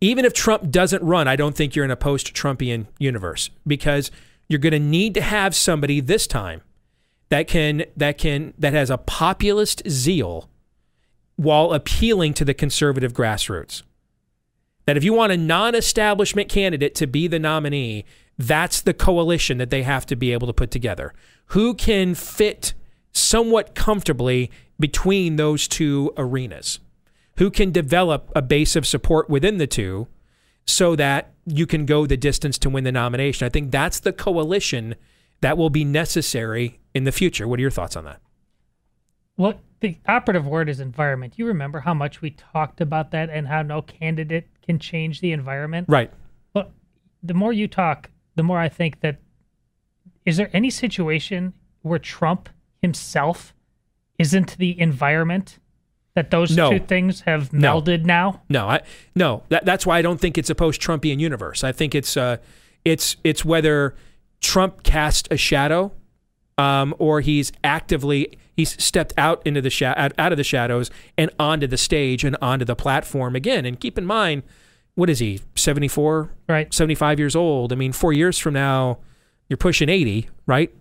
even 0.00 0.24
if 0.24 0.32
Trump 0.32 0.70
doesn't 0.70 1.02
run, 1.02 1.28
I 1.28 1.36
don't 1.36 1.54
think 1.54 1.76
you're 1.76 1.84
in 1.84 1.90
a 1.90 1.96
post-Trumpian 1.96 2.86
universe 2.98 3.50
because 3.66 4.10
you're 4.48 4.58
going 4.58 4.72
to 4.72 4.78
need 4.78 5.12
to 5.14 5.20
have 5.20 5.54
somebody 5.54 6.00
this 6.00 6.26
time 6.26 6.62
that 7.28 7.48
can 7.48 7.84
that 7.96 8.18
can 8.18 8.54
that 8.58 8.72
has 8.72 8.90
a 8.90 8.98
populist 8.98 9.82
zeal 9.88 10.48
while 11.36 11.72
appealing 11.72 12.34
to 12.34 12.44
the 12.44 12.54
conservative 12.54 13.12
grassroots. 13.12 13.82
That 14.86 14.96
if 14.96 15.04
you 15.04 15.12
want 15.14 15.32
a 15.32 15.36
non-establishment 15.36 16.48
candidate 16.48 16.94
to 16.96 17.06
be 17.06 17.26
the 17.26 17.38
nominee, 17.38 18.04
that's 18.38 18.80
the 18.80 18.94
coalition 18.94 19.58
that 19.58 19.70
they 19.70 19.82
have 19.82 20.06
to 20.06 20.16
be 20.16 20.32
able 20.32 20.46
to 20.46 20.52
put 20.52 20.70
together. 20.70 21.14
Who 21.46 21.74
can 21.74 22.14
fit 22.14 22.74
somewhat 23.12 23.74
comfortably 23.74 24.50
between 24.78 25.36
those 25.36 25.66
two 25.66 26.12
arenas? 26.16 26.80
Who 27.38 27.50
can 27.50 27.72
develop 27.72 28.30
a 28.36 28.42
base 28.42 28.76
of 28.76 28.86
support 28.86 29.28
within 29.30 29.58
the 29.58 29.66
two 29.66 30.06
so 30.66 30.94
that 30.96 31.32
you 31.46 31.66
can 31.66 31.86
go 31.86 32.06
the 32.06 32.16
distance 32.16 32.58
to 32.58 32.70
win 32.70 32.84
the 32.84 32.92
nomination? 32.92 33.46
I 33.46 33.48
think 33.48 33.70
that's 33.70 34.00
the 34.00 34.12
coalition 34.12 34.94
that 35.44 35.58
will 35.58 35.68
be 35.68 35.84
necessary 35.84 36.80
in 36.94 37.04
the 37.04 37.12
future. 37.12 37.46
What 37.46 37.58
are 37.58 37.62
your 37.62 37.70
thoughts 37.70 37.96
on 37.96 38.04
that? 38.06 38.18
Well, 39.36 39.60
the 39.80 39.98
operative 40.08 40.46
word 40.46 40.70
is 40.70 40.80
environment. 40.80 41.34
You 41.36 41.44
remember 41.44 41.80
how 41.80 41.92
much 41.92 42.22
we 42.22 42.30
talked 42.30 42.80
about 42.80 43.10
that 43.10 43.28
and 43.28 43.46
how 43.46 43.60
no 43.60 43.82
candidate 43.82 44.48
can 44.64 44.78
change 44.78 45.20
the 45.20 45.32
environment? 45.32 45.86
Right. 45.86 46.10
Well, 46.54 46.72
the 47.22 47.34
more 47.34 47.52
you 47.52 47.68
talk, 47.68 48.08
the 48.36 48.42
more 48.42 48.58
I 48.58 48.70
think 48.70 49.00
that 49.00 49.18
is 50.24 50.38
there 50.38 50.48
any 50.54 50.70
situation 50.70 51.52
where 51.82 51.98
Trump 51.98 52.48
himself 52.80 53.52
isn't 54.18 54.56
the 54.56 54.80
environment 54.80 55.58
that 56.14 56.30
those 56.30 56.56
No. 56.56 56.70
two 56.70 56.78
things 56.86 57.20
have 57.22 57.52
No. 57.52 57.82
melded 57.82 58.06
now? 58.06 58.40
No, 58.48 58.66
I 58.66 58.80
no. 59.14 59.42
That, 59.50 59.66
that's 59.66 59.84
why 59.84 59.98
I 59.98 60.02
don't 60.02 60.18
think 60.18 60.38
it's 60.38 60.48
a 60.48 60.54
post-Trumpian 60.54 61.18
universe. 61.20 61.62
I 61.62 61.72
think 61.72 61.94
it's 61.94 62.16
uh, 62.16 62.38
it's 62.82 63.16
it's 63.24 63.44
whether 63.44 63.94
Trump 64.44 64.82
cast 64.82 65.26
a 65.30 65.36
shadow, 65.36 65.92
um, 66.58 66.94
or 66.98 67.20
he's 67.22 67.50
actively 67.64 68.38
he's 68.54 68.80
stepped 68.82 69.12
out 69.16 69.42
into 69.44 69.60
the 69.60 69.70
sha- 69.70 69.94
out, 69.96 70.12
out 70.18 70.32
of 70.32 70.38
the 70.38 70.44
shadows 70.44 70.90
and 71.18 71.30
onto 71.40 71.66
the 71.66 71.76
stage 71.78 72.22
and 72.24 72.36
onto 72.40 72.64
the 72.64 72.76
platform 72.76 73.34
again. 73.34 73.64
And 73.64 73.80
keep 73.80 73.98
in 73.98 74.04
mind, 74.06 74.42
what 74.94 75.10
is 75.10 75.18
he? 75.18 75.40
74, 75.56 76.30
Right. 76.48 76.72
75 76.72 77.18
years 77.18 77.34
old. 77.34 77.72
I 77.72 77.76
mean, 77.76 77.92
four 77.92 78.12
years 78.12 78.38
from 78.38 78.54
now, 78.54 78.98
you're 79.48 79.56
pushing 79.56 79.88
80, 79.88 80.28
right? 80.46 80.72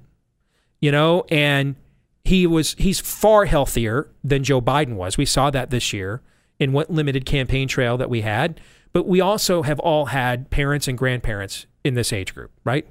You 0.81 0.91
know, 0.91 1.25
and 1.29 1.75
he 2.23 2.45
was 2.45 2.75
he's 2.77 2.99
far 2.99 3.45
healthier 3.45 4.09
than 4.23 4.43
Joe 4.43 4.61
Biden 4.61 4.95
was. 4.95 5.17
We 5.17 5.25
saw 5.25 5.49
that 5.49 5.69
this 5.71 5.93
year 5.93 6.21
in 6.59 6.73
what 6.73 6.89
limited 6.91 7.25
campaign 7.25 7.67
trail 7.67 7.97
that 7.97 8.09
we 8.09 8.21
had. 8.21 8.59
But 8.91 9.07
we 9.07 9.19
also 9.21 9.63
have 9.63 9.79
all 9.79 10.07
had 10.07 10.51
parents 10.51 10.87
and 10.87 10.97
grandparents 10.97 11.65
in 11.83 11.95
this 11.95 12.13
age 12.13 12.35
group, 12.35 12.51
right? 12.63 12.87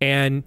And 0.00 0.44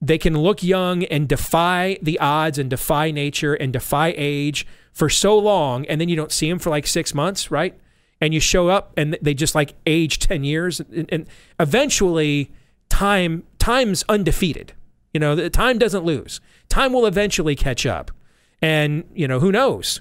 they 0.00 0.18
can 0.18 0.38
look 0.38 0.62
young 0.62 1.04
and 1.04 1.28
defy 1.28 1.98
the 2.02 2.18
odds 2.18 2.58
and 2.58 2.70
defy 2.70 3.10
nature 3.10 3.54
and 3.54 3.72
defy 3.72 4.14
age 4.16 4.66
for 4.92 5.08
so 5.08 5.38
long 5.38 5.86
and 5.86 6.00
then 6.00 6.08
you 6.08 6.16
don't 6.16 6.32
see 6.32 6.48
them 6.48 6.58
for 6.58 6.70
like 6.70 6.86
six 6.86 7.14
months 7.14 7.50
right? 7.50 7.78
And 8.20 8.34
you 8.34 8.40
show 8.40 8.68
up 8.68 8.92
and 8.96 9.18
they 9.20 9.34
just 9.34 9.54
like 9.54 9.74
age 9.86 10.18
10 10.18 10.44
years 10.44 10.80
and, 10.80 11.08
and 11.10 11.28
eventually 11.58 12.50
time 12.88 13.44
time's 13.58 14.04
undefeated. 14.08 14.72
You 15.12 15.20
know 15.20 15.48
time 15.48 15.78
doesn't 15.78 16.04
lose. 16.04 16.40
Time 16.68 16.92
will 16.92 17.06
eventually 17.06 17.56
catch 17.56 17.84
up. 17.84 18.10
And 18.62 19.04
you 19.14 19.28
know 19.28 19.40
who 19.40 19.52
knows 19.52 20.00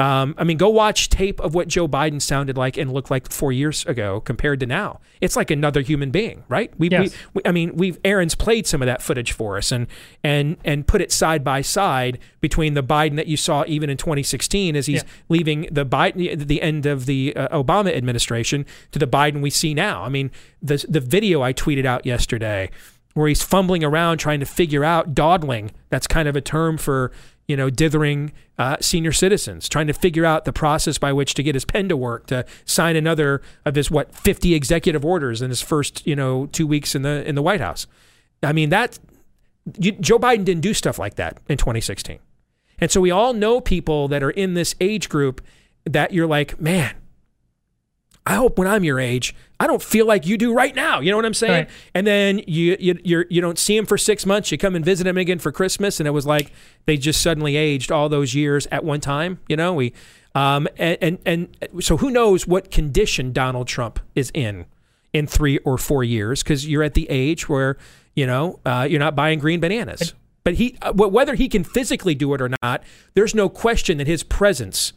um, 0.00 0.34
I 0.36 0.42
mean, 0.42 0.56
go 0.56 0.68
watch 0.70 1.08
tape 1.08 1.38
of 1.40 1.54
what 1.54 1.68
Joe 1.68 1.86
Biden 1.86 2.20
sounded 2.20 2.56
like 2.56 2.76
and 2.76 2.92
looked 2.92 3.12
like 3.12 3.30
four 3.30 3.52
years 3.52 3.86
ago 3.86 4.20
compared 4.20 4.58
to 4.60 4.66
now. 4.66 5.00
It's 5.20 5.36
like 5.36 5.52
another 5.52 5.82
human 5.82 6.10
being, 6.10 6.42
right? 6.48 6.72
We, 6.78 6.90
Yes. 6.90 7.12
we, 7.12 7.16
we 7.34 7.42
I 7.48 7.52
mean, 7.52 7.76
we've 7.76 7.98
Aaron's 8.04 8.34
played 8.34 8.66
some 8.66 8.82
of 8.82 8.86
that 8.86 9.02
footage 9.02 9.30
for 9.30 9.56
us 9.56 9.70
and 9.70 9.86
and 10.24 10.56
and 10.64 10.86
put 10.86 11.00
it 11.00 11.12
side 11.12 11.44
by 11.44 11.60
side 11.62 12.18
between 12.40 12.74
the 12.74 12.82
Biden 12.82 13.14
that 13.16 13.28
you 13.28 13.36
saw 13.36 13.62
even 13.68 13.88
in 13.88 13.96
2016 13.96 14.74
as 14.74 14.86
he's 14.86 15.02
Yeah. 15.04 15.08
leaving 15.28 15.68
the 15.70 15.86
Biden 15.86 16.44
the 16.48 16.60
end 16.60 16.86
of 16.86 17.06
the 17.06 17.32
uh, 17.36 17.62
Obama 17.62 17.94
administration 17.96 18.66
to 18.90 18.98
the 18.98 19.06
Biden 19.06 19.42
we 19.42 19.50
see 19.50 19.74
now. 19.74 20.02
I 20.02 20.08
mean, 20.08 20.32
the 20.60 20.84
the 20.88 21.00
video 21.00 21.40
I 21.42 21.52
tweeted 21.52 21.86
out 21.86 22.04
yesterday 22.04 22.68
where 23.14 23.28
he's 23.28 23.44
fumbling 23.44 23.84
around 23.84 24.18
trying 24.18 24.40
to 24.40 24.46
figure 24.46 24.82
out 24.84 25.14
dawdling. 25.14 25.70
That's 25.88 26.08
kind 26.08 26.26
of 26.26 26.34
a 26.34 26.40
term 26.40 26.76
for 26.78 27.12
you 27.48 27.56
know 27.56 27.70
dithering 27.70 28.32
uh, 28.58 28.76
senior 28.80 29.12
citizens, 29.12 29.68
trying 29.68 29.86
to 29.86 29.92
figure 29.92 30.24
out 30.24 30.44
the 30.44 30.52
process 30.52 30.98
by 30.98 31.12
which 31.12 31.34
to 31.34 31.42
get 31.42 31.54
his 31.54 31.64
pen 31.64 31.88
to 31.88 31.96
work 31.96 32.26
to 32.26 32.44
sign 32.64 32.96
another 32.96 33.42
of 33.64 33.74
his 33.74 33.90
what 33.90 34.14
50 34.14 34.54
executive 34.54 35.04
orders 35.04 35.42
in 35.42 35.50
his 35.50 35.60
first 35.60 36.06
you 36.06 36.16
know 36.16 36.46
two 36.46 36.66
weeks 36.66 36.94
in 36.94 37.02
the 37.02 37.26
in 37.28 37.34
the 37.34 37.42
White 37.42 37.60
House. 37.60 37.86
I 38.42 38.52
mean 38.52 38.70
that 38.70 38.98
you, 39.78 39.92
Joe 39.92 40.18
Biden 40.18 40.44
didn't 40.44 40.62
do 40.62 40.74
stuff 40.74 40.98
like 40.98 41.14
that 41.16 41.38
in 41.48 41.56
2016, 41.56 42.18
and 42.78 42.90
so 42.90 43.00
we 43.00 43.10
all 43.10 43.32
know 43.32 43.60
people 43.60 44.08
that 44.08 44.22
are 44.22 44.30
in 44.30 44.54
this 44.54 44.74
age 44.80 45.08
group 45.08 45.40
that 45.84 46.12
you're 46.12 46.26
like, 46.26 46.60
man, 46.60 46.94
I 48.26 48.36
hope 48.36 48.58
when 48.58 48.66
I'm 48.66 48.84
your 48.84 48.98
age, 48.98 49.34
I 49.60 49.66
don't 49.66 49.82
feel 49.82 50.06
like 50.06 50.26
you 50.26 50.38
do 50.38 50.54
right 50.54 50.74
now. 50.74 51.00
You 51.00 51.10
know 51.10 51.16
what 51.16 51.26
I'm 51.26 51.34
saying? 51.34 51.64
Right. 51.64 51.70
And 51.94 52.06
then 52.06 52.40
you 52.46 52.76
you 52.80 52.98
you're, 53.04 53.26
you 53.28 53.40
don't 53.40 53.58
see 53.58 53.76
him 53.76 53.84
for 53.84 53.98
six 53.98 54.24
months. 54.24 54.50
You 54.50 54.58
come 54.58 54.74
and 54.74 54.84
visit 54.84 55.06
him 55.06 55.18
again 55.18 55.38
for 55.38 55.52
Christmas, 55.52 56.00
and 56.00 56.06
it 56.06 56.12
was 56.12 56.26
like 56.26 56.50
they 56.86 56.96
just 56.96 57.20
suddenly 57.20 57.56
aged 57.56 57.92
all 57.92 58.08
those 58.08 58.34
years 58.34 58.66
at 58.70 58.82
one 58.82 59.00
time. 59.00 59.40
You 59.48 59.56
know, 59.56 59.74
we 59.74 59.92
um 60.34 60.66
and 60.78 60.98
and, 61.00 61.18
and 61.26 61.84
so 61.84 61.98
who 61.98 62.10
knows 62.10 62.46
what 62.46 62.70
condition 62.70 63.32
Donald 63.32 63.68
Trump 63.68 64.00
is 64.14 64.30
in 64.32 64.64
in 65.12 65.26
three 65.26 65.58
or 65.58 65.76
four 65.76 66.02
years 66.02 66.42
because 66.42 66.66
you're 66.66 66.82
at 66.82 66.94
the 66.94 67.06
age 67.10 67.48
where 67.48 67.76
you 68.14 68.26
know 68.26 68.58
uh, 68.64 68.86
you're 68.88 69.00
not 69.00 69.14
buying 69.14 69.38
green 69.38 69.60
bananas. 69.60 70.14
But 70.44 70.54
he, 70.54 70.76
uh, 70.82 70.92
whether 70.92 71.34
he 71.36 71.48
can 71.48 71.64
physically 71.64 72.14
do 72.14 72.34
it 72.34 72.42
or 72.42 72.50
not, 72.62 72.82
there's 73.14 73.34
no 73.34 73.48
question 73.48 73.96
that 73.96 74.06
his 74.06 74.22
presence 74.22 74.92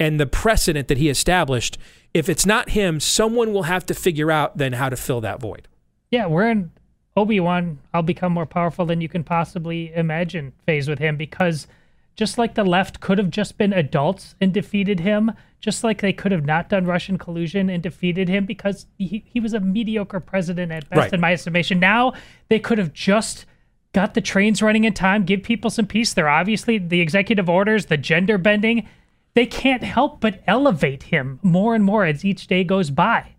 and 0.00 0.18
the 0.18 0.26
precedent 0.26 0.88
that 0.88 0.98
he 0.98 1.08
established, 1.08 1.78
if 2.14 2.28
it's 2.28 2.44
not 2.46 2.70
him, 2.70 3.00
someone 3.00 3.52
will 3.52 3.64
have 3.64 3.86
to 3.86 3.94
figure 3.94 4.30
out 4.30 4.58
then 4.58 4.74
how 4.74 4.88
to 4.88 4.96
fill 4.96 5.20
that 5.22 5.40
void. 5.40 5.68
Yeah, 6.10 6.26
we're 6.26 6.50
in 6.50 6.70
Obi 7.16 7.40
Wan. 7.40 7.78
I'll 7.94 8.02
become 8.02 8.32
more 8.32 8.46
powerful 8.46 8.84
than 8.86 9.00
you 9.00 9.08
can 9.08 9.24
possibly 9.24 9.92
imagine 9.94 10.52
phase 10.66 10.88
with 10.88 10.98
him 10.98 11.16
because 11.16 11.66
just 12.14 12.36
like 12.36 12.54
the 12.54 12.64
left 12.64 13.00
could 13.00 13.16
have 13.16 13.30
just 13.30 13.56
been 13.56 13.72
adults 13.72 14.34
and 14.40 14.52
defeated 14.52 15.00
him, 15.00 15.32
just 15.60 15.82
like 15.82 16.02
they 16.02 16.12
could 16.12 16.32
have 16.32 16.44
not 16.44 16.68
done 16.68 16.84
Russian 16.84 17.16
collusion 17.16 17.70
and 17.70 17.82
defeated 17.82 18.28
him 18.28 18.44
because 18.44 18.86
he, 18.98 19.24
he 19.26 19.40
was 19.40 19.54
a 19.54 19.60
mediocre 19.60 20.20
president 20.20 20.70
at 20.72 20.88
best, 20.90 20.98
Right. 20.98 21.12
in 21.14 21.20
my 21.20 21.32
estimation. 21.32 21.80
Now 21.80 22.12
they 22.50 22.58
could 22.58 22.76
have 22.76 22.92
just 22.92 23.46
got 23.94 24.12
the 24.12 24.20
trains 24.20 24.60
running 24.60 24.84
in 24.84 24.92
time, 24.92 25.24
give 25.24 25.42
people 25.42 25.70
some 25.70 25.86
peace. 25.86 26.12
They're 26.12 26.28
obviously 26.28 26.76
the 26.76 27.00
executive 27.00 27.48
orders, 27.48 27.86
the 27.86 27.96
gender 27.96 28.36
bending. 28.36 28.86
They 29.34 29.46
can't 29.46 29.82
help 29.82 30.20
but 30.20 30.42
elevate 30.46 31.04
him 31.04 31.40
more 31.42 31.74
and 31.74 31.84
more 31.84 32.04
as 32.04 32.24
each 32.24 32.46
day 32.46 32.64
goes 32.64 32.90
by. 32.90 33.32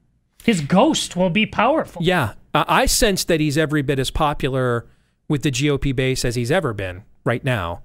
His 0.44 0.62
ghost 0.62 1.16
will 1.16 1.30
be 1.30 1.46
powerful. 1.46 2.02
Yeah, 2.04 2.34
I 2.54 2.86
sense 2.86 3.24
that 3.26 3.40
he's 3.40 3.58
every 3.58 3.82
bit 3.82 4.00
as 4.00 4.12
popular 4.12 4.88
with 5.28 5.44
the 5.44 5.52
GOP 5.52 5.96
base 5.96 6.26
as 6.26 6.36
he's 6.36 6.52
ever 6.52 6.74
been 6.74 7.04
right 7.24 7.44
now. 7.44 7.84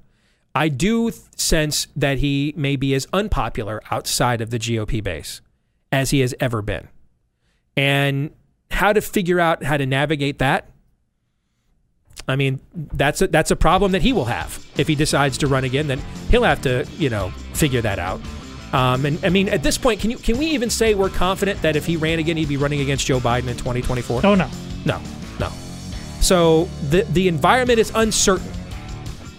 I 0.54 0.68
do 0.68 1.12
sense 1.36 1.86
that 1.94 2.18
he 2.18 2.52
may 2.56 2.76
be 2.76 2.94
as 2.94 3.06
unpopular 3.12 3.80
outside 3.90 4.40
of 4.40 4.50
the 4.50 4.58
GOP 4.58 5.02
base 5.02 5.40
as 5.92 6.10
he 6.10 6.20
has 6.20 6.34
ever 6.40 6.62
been. 6.62 6.88
And 7.76 8.30
how 8.70 8.92
to 8.92 9.00
figure 9.00 9.38
out 9.38 9.62
how 9.62 9.76
to 9.76 9.86
navigate 9.86 10.38
that 10.38 10.70
I 12.28 12.36
mean, 12.36 12.60
that's 12.74 13.22
a, 13.22 13.26
that's 13.26 13.50
a 13.50 13.56
problem 13.56 13.92
that 13.92 14.02
he 14.02 14.12
will 14.12 14.26
have 14.26 14.64
if 14.76 14.86
he 14.86 14.94
decides 14.94 15.38
to 15.38 15.46
run 15.46 15.64
again. 15.64 15.86
Then 15.86 16.00
he'll 16.30 16.42
have 16.44 16.60
to, 16.62 16.86
you 16.98 17.08
know, 17.08 17.30
figure 17.54 17.80
that 17.80 17.98
out. 17.98 18.20
Um, 18.72 19.06
and 19.06 19.24
I 19.24 19.30
mean, 19.30 19.48
at 19.48 19.62
this 19.62 19.78
point, 19.78 20.00
can 20.00 20.10
you 20.10 20.18
can 20.18 20.36
we 20.36 20.46
even 20.46 20.68
say 20.68 20.94
we're 20.94 21.08
confident 21.08 21.62
that 21.62 21.74
if 21.74 21.86
he 21.86 21.96
ran 21.96 22.18
again, 22.18 22.36
he'd 22.36 22.48
be 22.48 22.58
running 22.58 22.80
against 22.80 23.06
Joe 23.06 23.18
Biden 23.18 23.48
in 23.48 23.56
2024? 23.56 24.26
Oh 24.26 24.34
no. 24.34 24.48
No, 24.84 25.00
no. 25.40 25.48
So 26.20 26.64
the 26.90 27.02
the 27.12 27.28
environment 27.28 27.78
is 27.78 27.90
uncertain. 27.94 28.52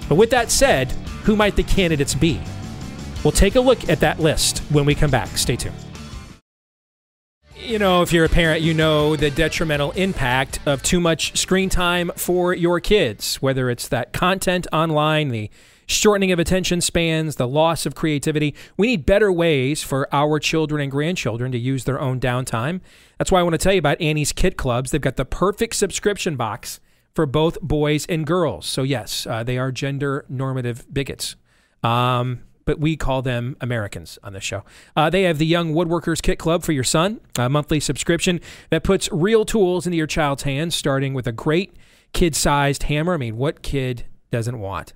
But 0.08 0.16
with 0.16 0.32
that 0.32 0.50
said, 0.50 0.92
who 1.24 1.36
might 1.36 1.56
the 1.56 1.64
candidates 1.64 2.16
be? 2.16 2.42
We'll 3.24 3.32
take 3.32 3.56
a 3.56 3.62
look 3.62 3.88
at 3.88 4.00
that 4.00 4.20
list 4.20 4.60
when 4.70 4.86
we 4.86 4.96
come 4.96 5.12
back. 5.12 5.28
Stay 5.38 5.56
tuned. 5.56 5.76
You 7.70 7.78
know, 7.78 8.02
if 8.02 8.12
you're 8.12 8.26
a 8.26 8.30
parent, 8.30 8.64
you 8.64 8.74
know 8.74 9.16
the 9.16 9.30
detrimental 9.30 9.92
impact 9.92 10.60
of 10.66 10.82
too 10.82 11.00
much 11.00 11.38
screen 11.38 11.70
time 11.70 12.12
for 12.16 12.52
your 12.52 12.80
kids, 12.80 13.36
whether 13.44 13.70
it's 13.70 13.88
that 13.90 14.12
content 14.12 14.66
online, 14.74 15.30
the 15.30 15.52
shortening 15.86 16.32
of 16.32 16.40
attention 16.40 16.82
spans, 16.82 17.36
the 17.36 17.48
loss 17.48 17.86
of 17.86 17.94
creativity. 17.94 18.56
We 18.76 18.88
need 18.88 19.06
better 19.06 19.32
ways 19.32 19.84
for 19.84 20.08
our 20.12 20.40
children 20.40 20.82
and 20.82 20.90
grandchildren 20.90 21.52
to 21.52 21.60
use 21.60 21.84
their 21.84 22.02
own 22.02 22.20
downtime. 22.20 22.82
That's 23.20 23.32
why 23.32 23.40
I 23.40 23.44
want 23.44 23.54
to 23.54 23.60
tell 23.60 23.74
you 23.74 23.80
about 23.80 24.02
Annie's 24.02 24.34
Kit 24.34 24.58
Clubs. 24.58 24.90
They've 24.90 25.00
got 25.00 25.18
the 25.18 25.24
perfect 25.24 25.76
subscription 25.76 26.38
box 26.38 26.80
for 27.14 27.28
both 27.28 27.62
boys 27.62 28.08
and 28.08 28.26
girls. 28.26 28.66
So, 28.66 28.82
yes, 28.82 29.28
uh, 29.28 29.44
they 29.44 29.60
are 29.60 29.72
gender 29.72 30.26
normative 30.28 30.92
bigots. 30.92 31.36
Um, 31.84 32.42
but 32.70 32.80
we 32.80 32.96
call 32.96 33.24
them 33.24 33.58
Americans 33.62 34.20
on 34.24 34.34
this 34.34 34.44
show. 34.44 34.64
Uh, 34.96 35.10
they 35.10 35.24
have 35.24 35.40
the 35.40 35.46
Young 35.48 35.74
Woodworkers 35.74 36.22
Kit 36.22 36.38
Club 36.38 36.62
for 36.62 36.72
your 36.72 36.84
son, 36.84 37.20
a 37.36 37.50
monthly 37.50 37.80
subscription 37.80 38.40
that 38.70 38.84
puts 38.84 39.12
real 39.12 39.44
tools 39.44 39.88
into 39.88 39.98
your 39.98 40.06
child's 40.06 40.44
hands, 40.44 40.76
starting 40.76 41.16
with 41.16 41.26
a 41.26 41.32
great 41.32 41.76
kid 42.14 42.36
sized 42.36 42.84
hammer. 42.84 43.16
I 43.16 43.18
mean, 43.18 43.38
what 43.38 43.64
kid 43.64 44.06
doesn't 44.30 44.60
want? 44.60 44.94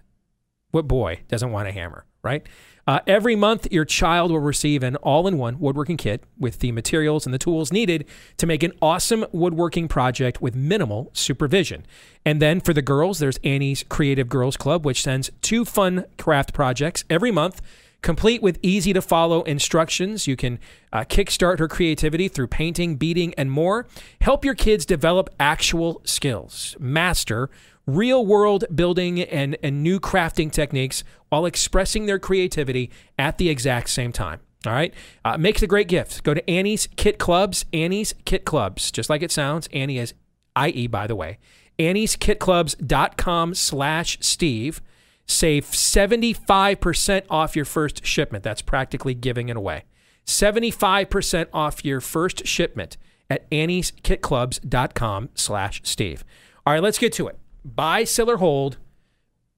What 0.69 0.87
boy 0.87 1.21
doesn't 1.29 1.51
want 1.51 1.67
a 1.67 1.71
hammer, 1.71 2.05
right? 2.23 2.45
Uh, 2.85 2.99
every 3.07 3.35
month, 3.35 3.71
your 3.71 3.85
child 3.85 4.31
will 4.31 4.39
receive 4.39 4.83
an 4.83 4.97
all 4.97 5.27
in 5.27 5.37
one 5.37 5.59
woodworking 5.59 5.95
kit 5.95 6.23
with 6.37 6.59
the 6.59 6.71
materials 6.71 7.25
and 7.25 7.33
the 7.33 7.37
tools 7.39 7.71
needed 7.71 8.05
to 8.37 8.45
make 8.45 8.61
an 8.61 8.73
awesome 8.81 9.25
woodworking 9.31 9.87
project 9.87 10.41
with 10.41 10.55
minimal 10.55 11.09
supervision. 11.13 11.85
And 12.25 12.41
then 12.41 12.59
for 12.59 12.73
the 12.73 12.81
girls, 12.81 13.19
there's 13.19 13.39
Annie's 13.43 13.83
Creative 13.83 14.27
Girls 14.27 14.57
Club, 14.57 14.85
which 14.85 15.01
sends 15.01 15.31
two 15.41 15.63
fun 15.63 16.05
craft 16.17 16.53
projects 16.53 17.05
every 17.09 17.31
month. 17.31 17.61
Complete 18.01 18.41
with 18.41 18.59
easy 18.61 18.91
to 18.91 19.01
follow 19.01 19.43
instructions. 19.43 20.27
You 20.27 20.35
can 20.35 20.59
uh, 20.91 21.05
kickstart 21.05 21.59
her 21.59 21.69
creativity 21.69 22.27
through 22.27 22.47
painting, 22.47 22.97
beading, 22.97 23.33
and 23.35 23.49
more. 23.49 23.87
Help 24.19 24.43
your 24.43 24.55
kids 24.55 24.85
develop 24.85 25.29
actual 25.39 26.01
skills. 26.03 26.75
Master 26.79 27.49
real 27.85 28.25
world 28.25 28.65
building 28.73 29.21
and, 29.21 29.57
and 29.61 29.83
new 29.83 29.99
crafting 29.99 30.51
techniques 30.51 31.03
while 31.29 31.45
expressing 31.45 32.05
their 32.05 32.19
creativity 32.19 32.91
at 33.17 33.37
the 33.37 33.49
exact 33.49 33.89
same 33.89 34.11
time. 34.11 34.39
All 34.65 34.73
right. 34.73 34.93
Uh, 35.25 35.37
makes 35.37 35.61
a 35.61 35.67
great 35.67 35.87
gift. 35.87 36.23
Go 36.23 36.33
to 36.33 36.49
Annie's 36.49 36.87
Kit 36.95 37.19
Clubs, 37.19 37.65
Annie's 37.73 38.13
Kit 38.25 38.45
Clubs, 38.45 38.91
just 38.91 39.09
like 39.09 39.21
it 39.21 39.31
sounds. 39.31 39.67
Annie 39.73 39.97
is 39.97 40.13
IE, 40.57 40.87
by 40.87 41.07
the 41.07 41.15
way. 41.15 41.37
Annie'sKitClubs.com 41.79 43.55
slash 43.55 44.17
Steve. 44.21 44.81
Save 45.25 45.65
75% 45.65 47.23
off 47.29 47.55
your 47.55 47.65
first 47.65 48.05
shipment. 48.05 48.43
That's 48.43 48.61
practically 48.61 49.13
giving 49.13 49.49
it 49.49 49.57
away. 49.57 49.85
75% 50.25 51.47
off 51.53 51.83
your 51.83 51.99
first 51.99 52.45
shipment 52.45 52.97
at 53.29 53.49
Annie'sKitClubs.com 53.49 55.29
slash 55.33 55.81
Steve. 55.83 56.23
All 56.65 56.73
right, 56.73 56.83
let's 56.83 56.99
get 56.99 57.11
to 57.13 57.27
it 57.27 57.37
buy, 57.63 58.03
sell, 58.03 58.29
or 58.29 58.37
hold 58.37 58.77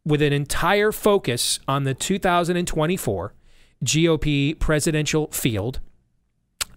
with 0.06 0.22
an 0.22 0.34
entire 0.34 0.92
focus 0.92 1.60
on 1.68 1.84
the 1.84 1.94
2024 1.94 3.34
GOP 3.84 4.60
presidential 4.60 5.28
field. 5.32 5.80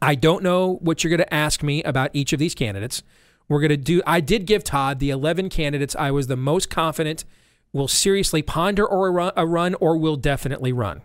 I 0.01 0.15
don't 0.15 0.43
know 0.43 0.77
what 0.77 1.03
you're 1.03 1.11
going 1.11 1.19
to 1.19 1.35
ask 1.35 1.63
me 1.63 1.83
about 1.83 2.11
each 2.13 2.33
of 2.33 2.39
these 2.39 2.55
candidates. 2.55 3.03
We're 3.49 3.61
going 3.61 3.71
to 3.71 3.77
do, 3.77 4.03
I 4.07 4.21
did 4.21 4.47
give 4.47 4.63
Todd 4.63 4.99
the 4.99 5.11
11 5.11 5.49
candidates 5.49 5.97
I 5.99 6.11
was 6.11 6.27
the 6.27 6.37
most 6.37 6.71
confident 6.71 7.25
will 7.73 7.89
seriously 7.89 8.43
ponder 8.43 8.87
or 8.87 9.09
a 9.37 9.47
run, 9.47 9.75
or 9.75 9.97
will 9.97 10.17
definitely 10.17 10.73
run. 10.73 11.03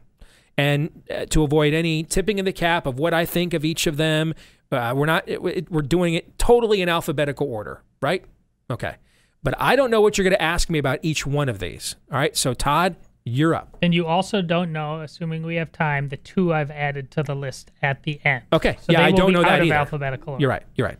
And 0.57 1.03
uh, 1.09 1.25
to 1.27 1.43
avoid 1.43 1.73
any 1.73 2.03
tipping 2.03 2.39
of 2.39 2.45
the 2.45 2.53
cap 2.53 2.85
of 2.85 2.99
what 2.99 3.13
I 3.13 3.25
think 3.25 3.53
of 3.53 3.65
each 3.65 3.87
of 3.87 3.97
them, 3.97 4.33
uh, 4.71 4.93
we're 4.95 5.05
not, 5.05 5.27
we're 5.39 5.81
doing 5.81 6.13
it 6.13 6.37
totally 6.37 6.81
in 6.81 6.89
alphabetical 6.89 7.47
order, 7.47 7.81
right? 8.01 8.23
Okay. 8.69 8.95
But 9.43 9.55
I 9.59 9.75
don't 9.75 9.91
know 9.91 10.01
what 10.01 10.17
you're 10.17 10.23
going 10.23 10.35
to 10.35 10.41
ask 10.41 10.69
me 10.69 10.79
about 10.79 10.99
each 11.01 11.27
one 11.27 11.49
of 11.49 11.59
these. 11.59 11.95
All 12.11 12.17
right. 12.17 12.35
So, 12.35 12.53
Todd, 12.53 12.95
you're 13.25 13.53
up. 13.53 13.77
And 13.81 13.93
you 13.93 14.05
also 14.05 14.41
don't 14.41 14.71
know, 14.71 15.01
assuming 15.01 15.43
we 15.43 15.55
have 15.55 15.71
time, 15.71 16.09
the 16.09 16.17
two 16.17 16.53
I've 16.53 16.71
added 16.71 17.11
to 17.11 17.23
the 17.23 17.35
list 17.35 17.71
at 17.81 18.03
the 18.03 18.19
end. 18.25 18.43
Okay. 18.51 18.77
So 18.81 18.91
yeah, 18.93 19.03
I 19.05 19.11
don't 19.11 19.33
know 19.33 19.41
out 19.41 19.47
that 19.47 19.59
of 19.59 19.65
either. 19.67 19.75
alphabetical 19.75 20.33
order. 20.33 20.41
You're 20.41 20.49
right. 20.49 20.63
You're 20.75 20.87
right. 20.87 20.99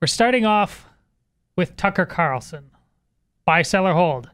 We're 0.00 0.08
starting 0.08 0.44
off 0.44 0.86
with 1.56 1.76
Tucker 1.76 2.06
Carlson. 2.06 2.70
Buy, 3.44 3.62
sell, 3.62 3.86
or 3.86 3.94
hold. 3.94 4.30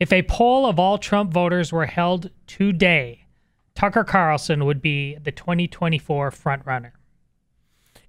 If 0.00 0.12
a 0.12 0.22
poll 0.22 0.66
of 0.66 0.78
all 0.78 0.98
Trump 0.98 1.32
voters 1.32 1.72
were 1.72 1.86
held 1.86 2.30
today, 2.46 3.26
Tucker 3.74 4.04
Carlson 4.04 4.64
would 4.64 4.82
be 4.82 5.16
the 5.16 5.32
2024 5.32 6.30
frontrunner. 6.30 6.92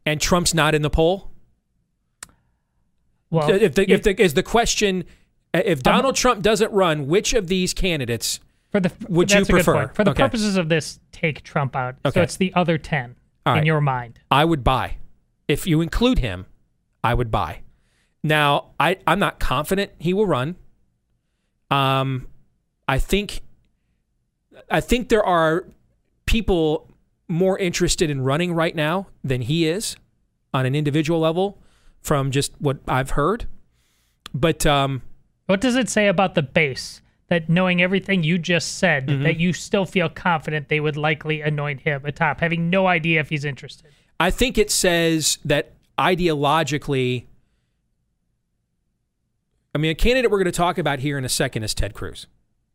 And 0.05 0.21
Trump's 0.21 0.53
not 0.53 0.75
in 0.75 0.83
the 0.83 0.89
poll? 0.89 1.31
Well, 3.35 3.49
if 3.51 3.75
the, 3.75 3.91
if 3.91 4.03
the, 4.03 4.21
is 4.21 4.33
the 4.33 4.43
question, 4.43 5.03
uh, 5.53 5.61
if 5.65 5.83
Donald 5.83 6.15
Trump 6.15 6.41
doesn't 6.41 6.71
run, 6.71 7.07
which 7.07 7.33
of 7.33 7.47
these 7.47 7.73
candidates 7.73 8.39
for 8.71 8.79
the 8.79 8.91
would 9.07 9.31
you 9.31 9.45
prefer? 9.45 9.87
For 9.89 10.03
the 10.03 10.11
Okay. 10.11 10.23
purposes 10.23 10.57
of 10.57 10.69
this, 10.69 10.99
take 11.11 11.43
Trump 11.43 11.75
out. 11.75 11.95
Okay. 12.05 12.19
So 12.19 12.21
it's 12.23 12.37
the 12.37 12.53
other 12.55 12.77
10 12.77 13.15
All 13.45 13.57
in 13.57 13.65
your 13.65 13.81
mind. 13.81 14.19
I 14.31 14.45
would 14.45 14.63
buy? 14.63 14.97
If 15.47 15.67
you 15.67 15.81
include 15.81 16.19
him, 16.19 16.45
I 17.03 17.13
would 17.13 17.31
buy. 17.31 17.61
Now, 18.23 18.71
I, 18.79 18.97
I'm 19.05 19.19
not 19.19 19.39
confident 19.39 19.91
he 19.99 20.13
will 20.13 20.25
run. 20.25 20.55
Um, 21.69 22.27
I 22.87 22.99
think 22.99 23.41
I 24.69 24.81
think 24.81 25.09
there 25.09 25.23
are 25.25 25.65
people 26.25 26.89
more 27.27 27.57
interested 27.57 28.09
in 28.09 28.21
running 28.21 28.53
right 28.53 28.75
now 28.75 29.07
than 29.23 29.41
he 29.41 29.67
is 29.67 29.95
on 30.53 30.65
an 30.65 30.75
individual 30.75 31.19
level 31.19 31.61
from 32.05 32.29
just 32.29 32.51
what 32.59 32.77
I've 32.87 33.11
heard. 33.11 33.47
But 34.33 34.63
um, 34.65 35.01
What 35.47 35.59
does 35.59 35.75
it 35.75 35.89
say 35.89 36.07
about 36.07 36.35
the 36.35 36.43
base 36.43 37.01
that 37.29 37.49
knowing 37.49 37.81
everything 37.81 38.23
you 38.23 38.37
just 38.37 38.77
said, 38.77 39.07
Mm-hmm. 39.07 39.23
that 39.23 39.39
you 39.39 39.51
still 39.53 39.85
feel 39.87 40.07
confident 40.09 40.69
they 40.69 40.79
would 40.79 40.95
likely 40.97 41.41
anoint 41.41 41.81
him 41.81 42.05
atop, 42.05 42.41
having 42.41 42.69
no 42.69 42.85
idea 42.85 43.19
if 43.19 43.29
he's 43.29 43.43
interested? 43.43 43.91
I 44.19 44.29
think 44.29 44.57
it 44.59 44.69
says 44.69 45.39
that 45.43 45.73
ideologically, 45.97 47.25
I 49.73 49.77
mean, 49.79 49.89
a 49.91 49.95
candidate 49.95 50.29
we're 50.29 50.37
going 50.37 50.45
to 50.45 50.51
talk 50.51 50.77
about 50.77 50.99
here 50.99 51.17
in 51.17 51.25
a 51.25 51.29
second 51.29 51.63
is 51.63 51.73
Ted 51.73 51.93
Cruz. 51.95 52.27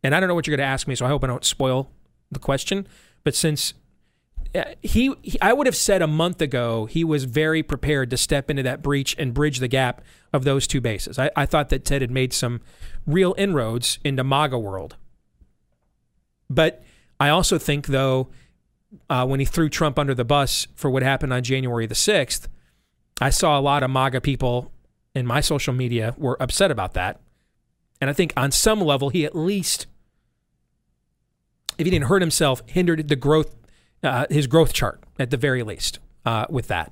And 0.03 0.13
I 0.13 0.19
don't 0.19 0.27
know 0.27 0.35
what 0.35 0.45
you're 0.45 0.57
going 0.57 0.65
to 0.65 0.69
ask 0.71 0.87
me, 0.87 0.95
so 0.95 1.05
I 1.05 1.09
hope 1.09 1.23
I 1.23 1.27
don't 1.27 1.45
spoil 1.45 1.89
the 2.29 2.39
question. 2.39 2.85
But 3.23 3.33
since 3.35 3.73
he, 4.81 5.13
he, 5.21 5.39
I 5.41 5.53
would 5.53 5.67
have 5.67 5.75
said 5.75 6.01
a 6.01 6.07
month 6.07 6.41
ago 6.41 6.85
he 6.85 7.03
was 7.03 7.23
very 7.23 7.63
prepared 7.63 8.09
to 8.09 8.17
step 8.17 8.49
into 8.49 8.63
that 8.63 8.81
breach 8.81 9.15
and 9.17 9.33
bridge 9.33 9.59
the 9.59 9.67
gap 9.67 10.01
of 10.33 10.43
those 10.43 10.67
two 10.67 10.81
bases. 10.81 11.17
I, 11.17 11.31
I 11.35 11.45
thought 11.45 11.69
that 11.69 11.85
Ted 11.85 12.01
had 12.01 12.11
made 12.11 12.33
some 12.33 12.61
real 13.05 13.33
inroads 13.37 13.99
into 14.03 14.23
MAGA 14.23 14.59
world. 14.59 14.97
But 16.49 16.83
I 17.19 17.29
also 17.29 17.57
think, 17.57 17.87
though, 17.87 18.29
uh, 19.09 19.25
when 19.25 19.39
he 19.39 19.45
threw 19.45 19.69
Trump 19.69 19.97
under 19.97 20.13
the 20.13 20.25
bus 20.25 20.67
for 20.75 20.89
what 20.89 21.03
happened 21.03 21.31
on 21.31 21.43
January 21.43 21.85
the 21.85 21.95
6th, 21.95 22.47
I 23.21 23.29
saw 23.29 23.57
a 23.57 23.61
lot 23.61 23.83
of 23.83 23.91
MAGA 23.91 24.21
people 24.21 24.71
in 25.13 25.25
my 25.25 25.41
social 25.41 25.73
media 25.73 26.15
were 26.17 26.41
upset 26.41 26.71
about 26.71 26.93
that. 26.93 27.21
And 27.99 28.09
I 28.09 28.13
think 28.13 28.33
on 28.35 28.51
some 28.51 28.81
level, 28.81 29.09
he 29.09 29.25
at 29.25 29.35
least, 29.35 29.85
if 31.77 31.85
he 31.85 31.91
didn't 31.91 32.07
hurt 32.07 32.21
himself, 32.21 32.63
hindered 32.65 33.07
the 33.07 33.15
growth, 33.15 33.55
uh, 34.03 34.25
his 34.29 34.47
growth 34.47 34.73
chart 34.73 35.03
at 35.19 35.29
the 35.29 35.37
very 35.37 35.63
least 35.63 35.99
uh, 36.25 36.45
with 36.49 36.67
that. 36.67 36.91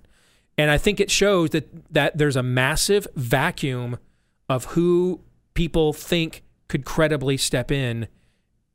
And 0.57 0.69
I 0.69 0.77
think 0.77 0.99
it 0.99 1.09
shows 1.09 1.51
that, 1.51 1.93
that 1.93 2.17
there's 2.17 2.35
a 2.35 2.43
massive 2.43 3.07
vacuum 3.15 3.97
of 4.49 4.65
who 4.65 5.21
people 5.53 5.93
think 5.93 6.43
could 6.67 6.85
credibly 6.85 7.37
step 7.37 7.71
in 7.71 8.07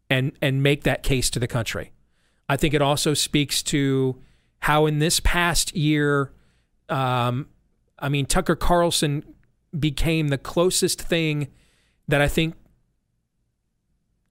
and, 0.08 0.32
and 0.40 0.62
make 0.62 0.84
that 0.84 1.02
case 1.02 1.30
to 1.30 1.38
the 1.38 1.46
country. 1.46 1.92
I 2.48 2.56
think 2.56 2.74
it 2.74 2.82
also 2.82 3.14
speaks 3.14 3.62
to 3.64 4.20
how 4.60 4.86
in 4.86 4.98
this 4.98 5.20
past 5.20 5.74
year, 5.76 6.32
um, 6.88 7.48
I 7.98 8.08
mean, 8.08 8.26
Tucker 8.26 8.56
Carlson 8.56 9.24
became 9.78 10.28
the 10.28 10.38
closest 10.38 11.00
thing 11.00 11.48
that 12.08 12.20
I 12.20 12.28
think 12.28 12.54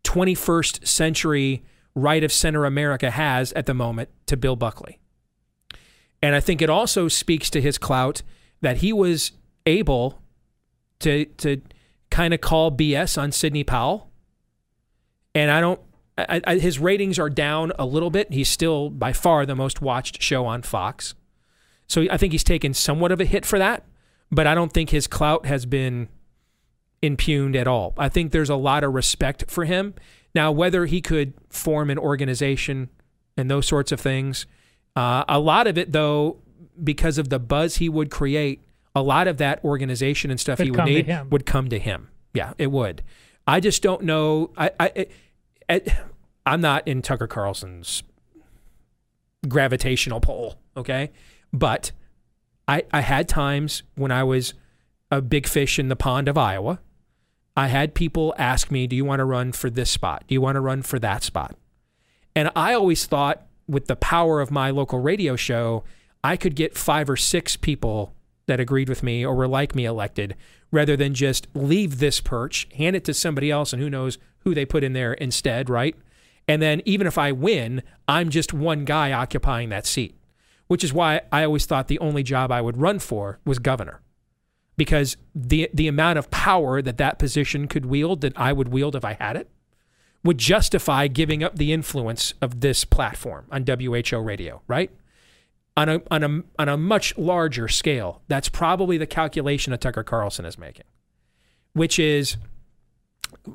21st 0.03 0.87
century 0.87 1.63
right 1.95 2.23
of 2.23 2.32
center 2.32 2.65
America 2.65 3.12
has 3.12 3.53
at 3.53 3.65
the 3.65 3.73
moment 3.73 4.10
to 4.27 4.38
Bill 4.38 4.56
Buckley. 4.56 4.99
And 6.21 6.36
I 6.36 6.39
think 6.39 6.62
it 6.62 6.69
also 6.69 7.08
speaks 7.08 7.49
to 7.51 7.62
his 7.62 7.77
clout 7.77 8.21
that 8.62 8.77
he 8.77 8.93
was 8.93 9.34
able 9.65 10.21
to 10.99 11.25
to 11.25 11.62
kind 12.10 12.34
of 12.34 12.41
call 12.41 12.71
BS 12.71 13.21
on 13.21 13.32
Sidney 13.32 13.63
Powell. 13.63 14.10
And 15.36 15.51
I 15.51 15.60
don't 15.60 15.79
I, 16.17 16.41
I, 16.45 16.56
his 16.58 16.79
ratings 16.79 17.17
are 17.19 17.29
down 17.29 17.71
a 17.77 17.86
little 17.86 18.10
bit. 18.10 18.32
He's 18.32 18.49
still 18.49 18.89
by 18.89 19.13
far 19.13 19.45
the 19.45 19.56
most 19.56 19.82
watched 19.82 20.21
show 20.21 20.45
on 20.45 20.62
Fox. 20.62 21.15
So 21.87 22.06
I 22.10 22.17
think 22.17 22.31
he's 22.31 22.44
taken 22.44 22.73
somewhat 22.73 23.12
of 23.12 23.19
a 23.19 23.25
hit 23.25 23.46
for 23.46 23.60
that, 23.60 23.85
but 24.31 24.48
I 24.48 24.56
don't 24.56 24.71
think 24.71 24.91
his 24.91 25.08
clout 25.08 25.46
has 25.46 25.65
been 25.65 26.08
impugned 27.02 27.56
at 27.56 27.67
all. 27.67 27.94
I 27.98 28.10
think 28.10 28.31
there's 28.31 28.50
a 28.50 28.56
lot 28.56 28.83
of 28.83 28.94
respect 28.94 29.46
for 29.50 29.65
him. 29.65 29.96
Now, 30.36 30.52
whether 30.52 30.86
he 30.86 31.02
could 31.02 31.34
form 31.50 31.90
an 31.90 31.98
organization 31.98 32.90
and 33.38 33.50
those 33.50 33.67
sorts 33.67 33.92
of 33.92 34.00
things, 34.00 34.46
uh, 34.96 35.23
a 35.27 35.40
lot 35.40 35.67
of 35.67 35.77
it, 35.77 35.92
though, 35.92 36.38
because 36.84 37.17
of 37.17 37.29
the 37.29 37.40
buzz 37.40 37.77
he 37.77 37.90
would 37.90 38.10
create, 38.10 38.62
a 38.96 39.02
lot 39.02 39.27
of 39.27 39.38
that 39.38 39.63
organization 39.63 40.31
and 40.31 40.40
stuff 40.40 40.60
he 40.60 40.71
would 40.71 40.86
need 40.86 41.31
would 41.31 41.46
come 41.46 41.69
to 41.69 41.79
him. 41.79 42.10
Yeah, 42.34 42.54
it 42.58 42.71
would. 42.71 43.04
I 43.48 43.60
just 43.60 43.81
don't 43.81 44.04
know. 44.04 44.52
I, 44.58 44.71
I, 44.79 45.08
I 45.69 45.81
I'm 46.46 46.62
not 46.62 46.88
in 46.88 47.02
Tucker 47.02 47.27
Carlson's 47.27 48.04
gravitational 49.48 50.19
pull. 50.19 50.60
Okay, 50.77 51.12
but 51.52 51.92
I 52.67 52.84
I 52.92 53.02
had 53.02 53.27
times 53.27 53.84
when 53.96 54.12
I 54.12 54.23
was 54.23 54.54
a 55.12 55.21
big 55.21 55.48
fish 55.48 55.77
in 55.77 55.90
the 55.90 55.96
pond 55.96 56.27
of 56.27 56.38
Iowa. 56.38 56.79
I 57.56 57.67
had 57.67 57.93
people 57.93 58.33
ask 58.37 58.71
me, 58.71 58.87
"Do 58.87 58.95
you 58.95 59.06
want 59.06 59.19
to 59.19 59.25
run 59.25 59.51
for 59.51 59.69
this 59.69 59.91
spot? 59.91 60.23
Do 60.27 60.33
you 60.33 60.41
want 60.41 60.56
to 60.56 60.62
run 60.62 60.81
for 60.81 60.99
that 60.99 61.23
spot?" 61.23 61.56
And 62.35 62.49
I 62.56 62.73
always 62.73 63.06
thought, 63.06 63.45
with 63.67 63.87
the 63.87 63.95
power 63.95 64.41
of 64.41 64.51
my 64.51 64.71
local 64.71 64.99
radio 64.99 65.35
show, 65.35 65.83
I 66.23 66.35
could 66.35 66.56
get 66.56 66.77
five 66.77 67.10
or 67.10 67.15
six 67.15 67.56
people 67.56 68.13
that 68.47 68.60
agreed 68.60 68.89
with 68.89 69.04
me 69.04 69.25
or 69.25 69.35
were 69.35 69.47
like 69.47 69.75
me 69.75 69.85
elected, 69.85 70.35
rather 70.71 70.97
than 70.97 71.13
just 71.13 71.47
leave 71.54 71.99
this 71.99 72.19
perch, 72.19 72.67
hand 72.75 72.95
it 72.95 73.06
to 73.06 73.13
somebody 73.13 73.51
else, 73.51 73.71
and 73.71 73.81
who 73.81 73.89
knows 73.89 74.17
who 74.39 74.54
they 74.54 74.65
put 74.65 74.83
in 74.83 74.93
there 74.93 75.13
instead, 75.13 75.69
right? 75.69 75.95
And 76.47 76.62
then 76.62 76.81
even 76.85 77.08
if 77.08 77.17
I 77.17 77.31
win, 77.31 77.83
I'm 78.08 78.29
just 78.29 78.54
one 78.54 78.83
guy 78.83 79.13
occupying 79.13 79.69
that 79.69 79.85
seat, 79.85 80.17
which 80.67 80.83
is 80.83 80.91
why 80.91 81.21
I 81.31 81.45
always 81.45 81.65
thought 81.65 81.87
the 81.87 81.99
only 81.99 82.23
job 82.23 82.51
I 82.51 82.62
would 82.62 82.77
run 82.77 82.99
for 82.99 83.39
was 83.45 83.60
governor 83.60 84.01
because 84.78 85.17
the 85.36 85.69
the 85.74 85.88
amount 85.88 86.19
of 86.19 86.32
power 86.32 86.82
that 86.82 86.98
that 86.98 87.19
position 87.19 87.67
could 87.67 87.86
wield 87.86 88.21
that 88.21 88.34
I 88.38 88.54
would 88.54 88.69
wield 88.69 88.96
if 88.96 89.06
I 89.06 89.13
had 89.13 89.36
it 89.36 89.50
would 90.24 90.38
justify 90.38 91.08
giving 91.08 91.44
up 91.44 91.58
the 91.58 91.74
influence 91.74 92.34
of 92.42 92.62
this 92.62 92.86
platform 92.86 93.46
on 93.52 93.65
WHO 93.65 94.17
radio, 94.19 94.62
right? 94.67 94.90
On 95.76 95.90
a 95.90 96.02
on 96.10 96.24
a 96.24 96.44
on 96.60 96.69
a 96.69 96.78
much 96.78 97.17
larger 97.17 97.67
scale, 97.67 98.21
that's 98.28 98.50
probably 98.50 98.98
the 98.98 99.08
calculation 99.08 99.71
that 99.71 99.82
Tucker 99.82 100.04
Carlson 100.04 100.46
is 100.46 100.58
making, 100.58 100.86
which 101.74 102.00
is 102.00 102.38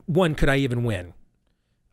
one, 0.07 0.35
could 0.35 0.49
I 0.49 0.57
even 0.57 0.85
win? 0.85 1.15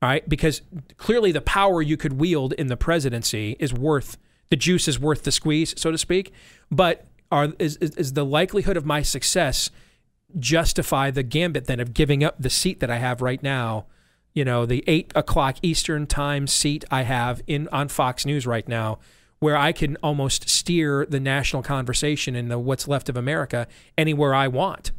All 0.01 0.09
right, 0.09 0.27
because 0.27 0.61
clearly 0.97 1.31
the 1.31 1.41
power 1.41 1.81
you 1.81 1.95
could 1.95 2.13
wield 2.13 2.53
in 2.53 2.67
the 2.67 2.77
presidency 2.77 3.55
is 3.59 3.73
worth 3.73 4.17
the 4.49 4.55
juice 4.55 4.87
is 4.87 4.99
worth 4.99 5.23
the 5.23 5.31
squeeze, 5.31 5.73
so 5.79 5.91
to 5.91 5.97
speak. 5.97 6.31
But 6.69 7.07
are 7.31 7.53
is, 7.59 7.77
is, 7.77 7.91
is 7.95 8.13
the 8.13 8.25
likelihood 8.25 8.77
of 8.77 8.85
my 8.85 9.01
success 9.01 9.69
justify 10.37 11.11
the 11.11 11.23
gambit 11.23 11.65
then 11.65 11.79
of 11.79 11.93
giving 11.93 12.23
up 12.23 12.35
the 12.39 12.49
seat 12.49 12.79
that 12.79 12.89
I 12.89 12.97
have 12.97 13.21
right 13.21 13.41
now? 13.41 13.85
You 14.33 14.43
know, 14.43 14.65
the 14.65 14.83
eight 14.85 15.11
o'clock 15.15 15.57
Eastern 15.61 16.07
time 16.07 16.47
seat 16.47 16.83
I 16.91 17.03
have 17.03 17.41
in 17.47 17.69
on 17.69 17.87
Fox 17.87 18.25
News 18.25 18.45
right 18.45 18.67
now, 18.67 18.99
where 19.39 19.55
I 19.55 19.71
can 19.71 19.97
almost 20.03 20.49
steer 20.49 21.05
the 21.05 21.19
national 21.19 21.63
conversation 21.63 22.35
in 22.35 22.49
the 22.49 22.59
what's 22.59 22.87
left 22.87 23.09
of 23.09 23.15
America 23.15 23.67
anywhere 23.97 24.35
I 24.35 24.47
want. 24.47 24.91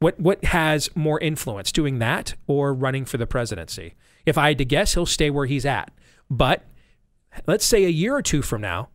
What 0.00 0.18
what 0.18 0.44
has 0.46 0.90
more 0.96 1.20
influence, 1.20 1.72
doing 1.72 1.98
that 2.00 2.34
or 2.46 2.74
running 2.74 3.04
for 3.04 3.16
the 3.16 3.26
presidency? 3.26 3.94
If 4.26 4.36
I 4.36 4.48
had 4.48 4.58
to 4.58 4.64
guess, 4.64 4.94
he'll 4.94 5.06
stay 5.06 5.30
where 5.30 5.46
he's 5.46 5.64
at. 5.64 5.92
But 6.28 6.64
let's 7.46 7.64
say 7.64 7.84
a 7.84 7.90
year 7.90 8.14
or 8.14 8.22
two 8.22 8.42
from 8.42 8.60
now, 8.60 8.88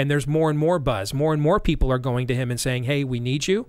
and 0.00 0.10
there's 0.10 0.26
more 0.26 0.48
and 0.48 0.58
more 0.58 0.78
buzz, 0.78 1.12
more 1.12 1.34
and 1.34 1.42
more 1.42 1.60
people 1.60 1.92
are 1.92 1.98
going 1.98 2.26
to 2.26 2.34
him 2.34 2.50
and 2.50 2.58
saying, 2.58 2.84
"Hey, 2.84 3.04
we 3.04 3.20
need 3.20 3.46
you." 3.46 3.66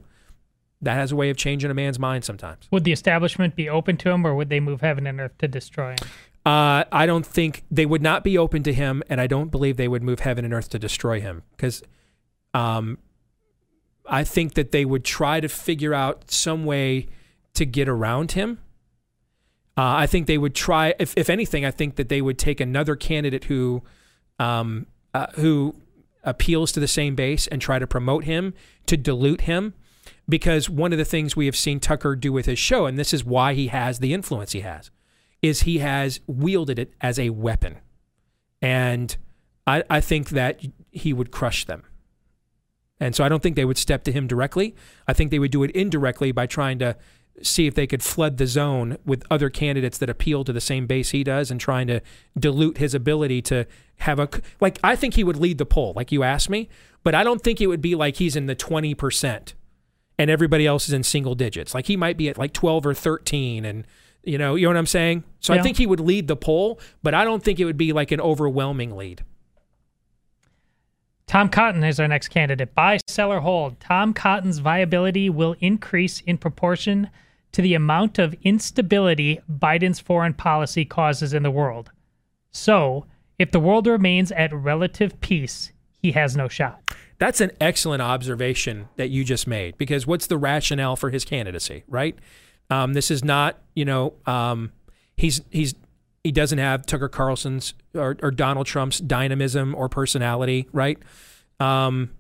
That 0.82 0.94
has 0.94 1.12
a 1.12 1.16
way 1.16 1.30
of 1.30 1.38
changing 1.38 1.70
a 1.70 1.74
man's 1.74 2.00
mind 2.00 2.24
sometimes. 2.24 2.68
Would 2.72 2.86
the 2.86 2.94
establishment 2.94 3.56
be 3.56 3.70
open 3.70 3.98
to 3.98 4.10
him, 4.10 4.26
or 4.26 4.34
would 4.34 4.50
they 4.50 4.62
move 4.62 4.82
heaven 4.82 5.06
and 5.06 5.20
earth 5.20 5.38
to 5.40 5.48
destroy 5.48 5.92
him? 5.92 6.08
Uh, 6.46 6.86
I 6.92 7.06
don't 7.06 7.26
think 7.26 7.64
they 7.70 7.86
would 7.86 8.02
not 8.02 8.24
be 8.24 8.38
open 8.38 8.64
to 8.64 8.74
him, 8.74 9.04
and 9.10 9.22
I 9.22 9.28
don't 9.28 9.52
believe 9.52 9.78
they 9.78 9.90
would 9.90 10.02
move 10.02 10.22
heaven 10.22 10.46
and 10.46 10.54
earth 10.54 10.70
to 10.70 10.80
destroy 10.80 11.20
him 11.20 11.44
because 11.52 11.84
um, 12.54 12.98
I 14.08 14.24
think 14.24 14.56
that 14.56 14.72
they 14.72 14.86
would 14.86 15.04
try 15.04 15.40
to 15.40 15.50
figure 15.50 15.94
out 15.94 16.32
some 16.32 16.66
way 16.66 17.08
to 17.54 17.66
get 17.66 17.88
around 17.88 18.32
him. 18.32 18.58
Uh, 19.78 19.96
I 19.98 20.08
think 20.08 20.26
they 20.26 20.38
would 20.38 20.56
try, 20.56 20.96
if, 20.98 21.14
if 21.16 21.30
anything, 21.30 21.64
I 21.64 21.72
think 21.72 21.98
that 21.98 22.10
they 22.10 22.22
would 22.22 22.40
take 22.40 22.60
another 22.60 22.96
candidate 22.96 23.44
who 23.44 23.84
um, 24.40 24.88
uh, 25.14 25.28
who 25.36 25.76
appeals 26.24 26.72
to 26.72 26.80
the 26.80 26.88
same 26.88 27.16
base 27.16 27.48
and 27.48 27.62
try 27.62 27.80
to 27.80 27.88
promote 27.88 28.26
him 28.26 28.54
to 28.86 28.98
dilute 28.98 29.42
him. 29.42 29.74
Because 30.30 30.70
one 30.70 30.92
of 30.92 30.98
the 30.98 31.06
things 31.06 31.36
we 31.36 31.46
have 31.46 31.56
seen 31.56 31.80
Tucker 31.80 32.16
do 32.16 32.32
with 32.32 32.46
his 32.46 32.60
show, 32.60 32.86
and 32.86 32.98
this 32.98 33.14
is 33.14 33.26
why 33.26 33.54
he 33.54 33.68
has 33.68 34.00
the 34.00 34.14
influence 34.14 34.54
he 34.54 34.62
has, 34.62 34.92
is 35.42 35.62
he 35.62 35.80
has 35.80 36.20
wielded 36.28 36.80
it 36.80 36.94
as 37.02 37.20
a 37.20 37.32
weapon. 37.32 37.78
And 38.62 39.16
I, 39.68 39.84
I 39.90 40.00
think 40.00 40.30
that 40.30 40.62
he 40.92 41.14
would 41.14 41.32
crush 41.32 41.66
them. 41.66 41.84
And 43.00 43.16
so 43.16 43.24
I 43.24 43.30
don't 43.30 43.42
think 43.42 43.56
they 43.56 43.66
would 43.66 43.80
step 43.80 44.04
to 44.04 44.12
him 44.12 44.28
directly. 44.28 44.76
I 45.08 45.14
think 45.14 45.32
they 45.32 45.40
would 45.40 45.52
do 45.52 45.64
it 45.64 45.72
indirectly 45.72 46.32
by 46.32 46.46
trying 46.46 46.78
to 46.80 46.96
see 47.46 47.68
if 47.68 47.76
they 47.76 47.88
could 47.88 48.04
flood 48.04 48.38
the 48.38 48.48
zone 48.48 48.98
with 49.06 49.24
other 49.30 49.50
candidates 49.50 49.98
that 49.98 50.10
appeal 50.10 50.44
to 50.44 50.54
the 50.54 50.62
same 50.62 50.88
base 50.88 51.12
he 51.12 51.24
does 51.24 51.52
and 51.52 51.60
trying 51.60 51.88
to 51.88 52.02
dilute 52.38 52.78
his 52.78 52.94
ability 52.94 53.42
to 53.44 53.66
have 53.98 54.20
a 54.20 54.30
like 54.60 54.80
I 54.84 54.96
think 54.96 55.14
he 55.14 55.24
would 55.24 55.38
lead 55.38 55.58
the 55.58 55.66
poll 55.66 55.94
like 55.96 56.12
you 56.12 56.24
asked 56.24 56.50
me, 56.50 56.70
but 57.04 57.16
I 57.16 57.24
don't 57.24 57.42
think 57.42 57.62
it 57.62 57.68
would 57.68 57.82
be 57.82 57.96
like 57.96 58.18
he's 58.18 58.36
in 58.36 58.48
the 58.48 58.56
20% 58.56 59.54
and 60.18 60.30
everybody 60.30 60.68
else 60.68 60.88
is 60.88 60.94
in 60.94 61.04
single 61.04 61.36
digits. 61.36 61.74
Like 61.74 61.88
he 61.88 61.98
might 61.98 62.18
be 62.18 62.30
at 62.30 62.38
like 62.38 62.54
12 62.54 62.86
or 62.86 62.94
13 62.94 63.66
and 63.66 63.86
you 64.24 64.38
know, 64.38 64.56
you 64.56 64.66
know 64.66 64.70
what 64.70 64.78
I'm 64.78 64.86
saying? 64.86 65.24
So 65.40 65.54
I 65.54 65.62
think 65.62 65.78
he 65.78 65.88
would 65.88 66.00
lead 66.00 66.28
the 66.28 66.36
poll, 66.36 66.80
but 67.02 67.16
I 67.16 67.24
don't 67.24 67.44
think 67.44 67.60
it 67.60 67.66
would 67.66 67.78
be 67.78 67.92
like 67.92 68.12
an 68.12 68.22
overwhelming 68.22 68.96
lead. 68.96 69.24
Tom 71.32 71.48
Cotton 71.48 71.84
is 71.86 71.98
our 71.98 72.10
next 72.10 72.28
candidate. 72.28 72.76
Buy, 72.76 73.00
sell, 73.08 73.32
or 73.32 73.40
hold. 73.40 73.80
Tom 73.80 74.14
Cotton's 74.14 74.60
viability 74.60 75.30
will 75.30 75.56
increase 75.62 76.20
in 76.20 76.38
proportion 76.38 77.10
to 77.52 77.62
the 77.62 77.74
amount 77.74 78.20
of 78.20 78.36
instability 78.44 79.40
Biden's 79.52 80.00
foreign 80.00 80.34
policy 80.34 80.86
causes 80.86 81.34
in 81.34 81.44
the 81.44 81.52
world. 81.52 81.92
So, 82.52 83.06
if 83.40 83.52
the 83.52 83.60
world 83.60 83.88
remains 83.88 84.32
at 84.32 84.54
relative 84.54 85.20
peace, 85.22 85.72
he 86.02 86.12
has 86.12 86.38
no 86.38 86.48
shot. 86.48 86.82
That's 87.18 87.42
an 87.42 87.52
excellent 87.62 88.02
observation 88.02 88.90
that 88.96 89.10
you 89.10 89.24
just 89.24 89.48
made 89.48 89.78
because 89.78 90.08
what's 90.08 90.28
the 90.28 90.38
rationale 90.38 90.96
for 90.96 91.10
his 91.10 91.24
candidacy, 91.24 91.84
right? 91.88 92.18
Um, 92.70 92.94
this 92.94 93.12
is 93.12 93.24
not, 93.24 93.60
you 93.76 93.86
know, 93.86 94.14
um, 94.26 94.72
he's 95.16 95.42
he's 95.50 95.76
he 96.24 96.32
doesn't 96.32 96.58
have 96.58 96.86
Tucker 96.86 97.10
Carlson's 97.10 97.74
or, 97.94 98.18
or 98.22 98.32
Donald 98.32 98.68
Trump's 98.68 99.00
dynamism 99.00 99.76
or 99.76 99.90
personality, 99.90 100.68
right? 100.72 100.98
Um, 101.60 102.12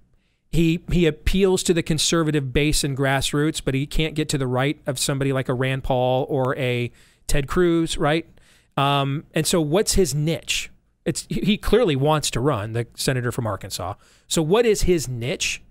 he 0.51 0.83
he 0.91 1.05
appeals 1.05 1.63
to 1.63 1.73
the 1.73 1.83
conservative 1.83 2.51
base 2.51 2.83
and 2.83 2.97
grassroots, 2.97 3.61
but 3.63 3.73
he 3.73 3.85
can't 3.85 4.15
get 4.15 4.27
to 4.29 4.37
the 4.37 4.47
right 4.47 4.79
of 4.85 4.99
somebody 4.99 5.31
like 5.31 5.47
a 5.47 5.53
Rand 5.53 5.83
Paul 5.83 6.25
or 6.29 6.57
a 6.57 6.91
Ted 7.27 7.47
Cruz, 7.47 7.97
right? 7.97 8.27
Um, 8.75 9.25
and 9.33 9.47
so, 9.47 9.61
what's 9.61 9.93
his 9.93 10.13
niche? 10.13 10.69
It's 11.05 11.25
he 11.29 11.57
clearly 11.57 11.95
wants 11.95 12.29
to 12.31 12.39
run, 12.39 12.73
the 12.73 12.85
senator 12.95 13.31
from 13.31 13.47
Arkansas. 13.47 13.93
So, 14.27 14.41
what 14.41 14.65
is 14.65 14.83
his 14.83 15.07
niche? 15.07 15.61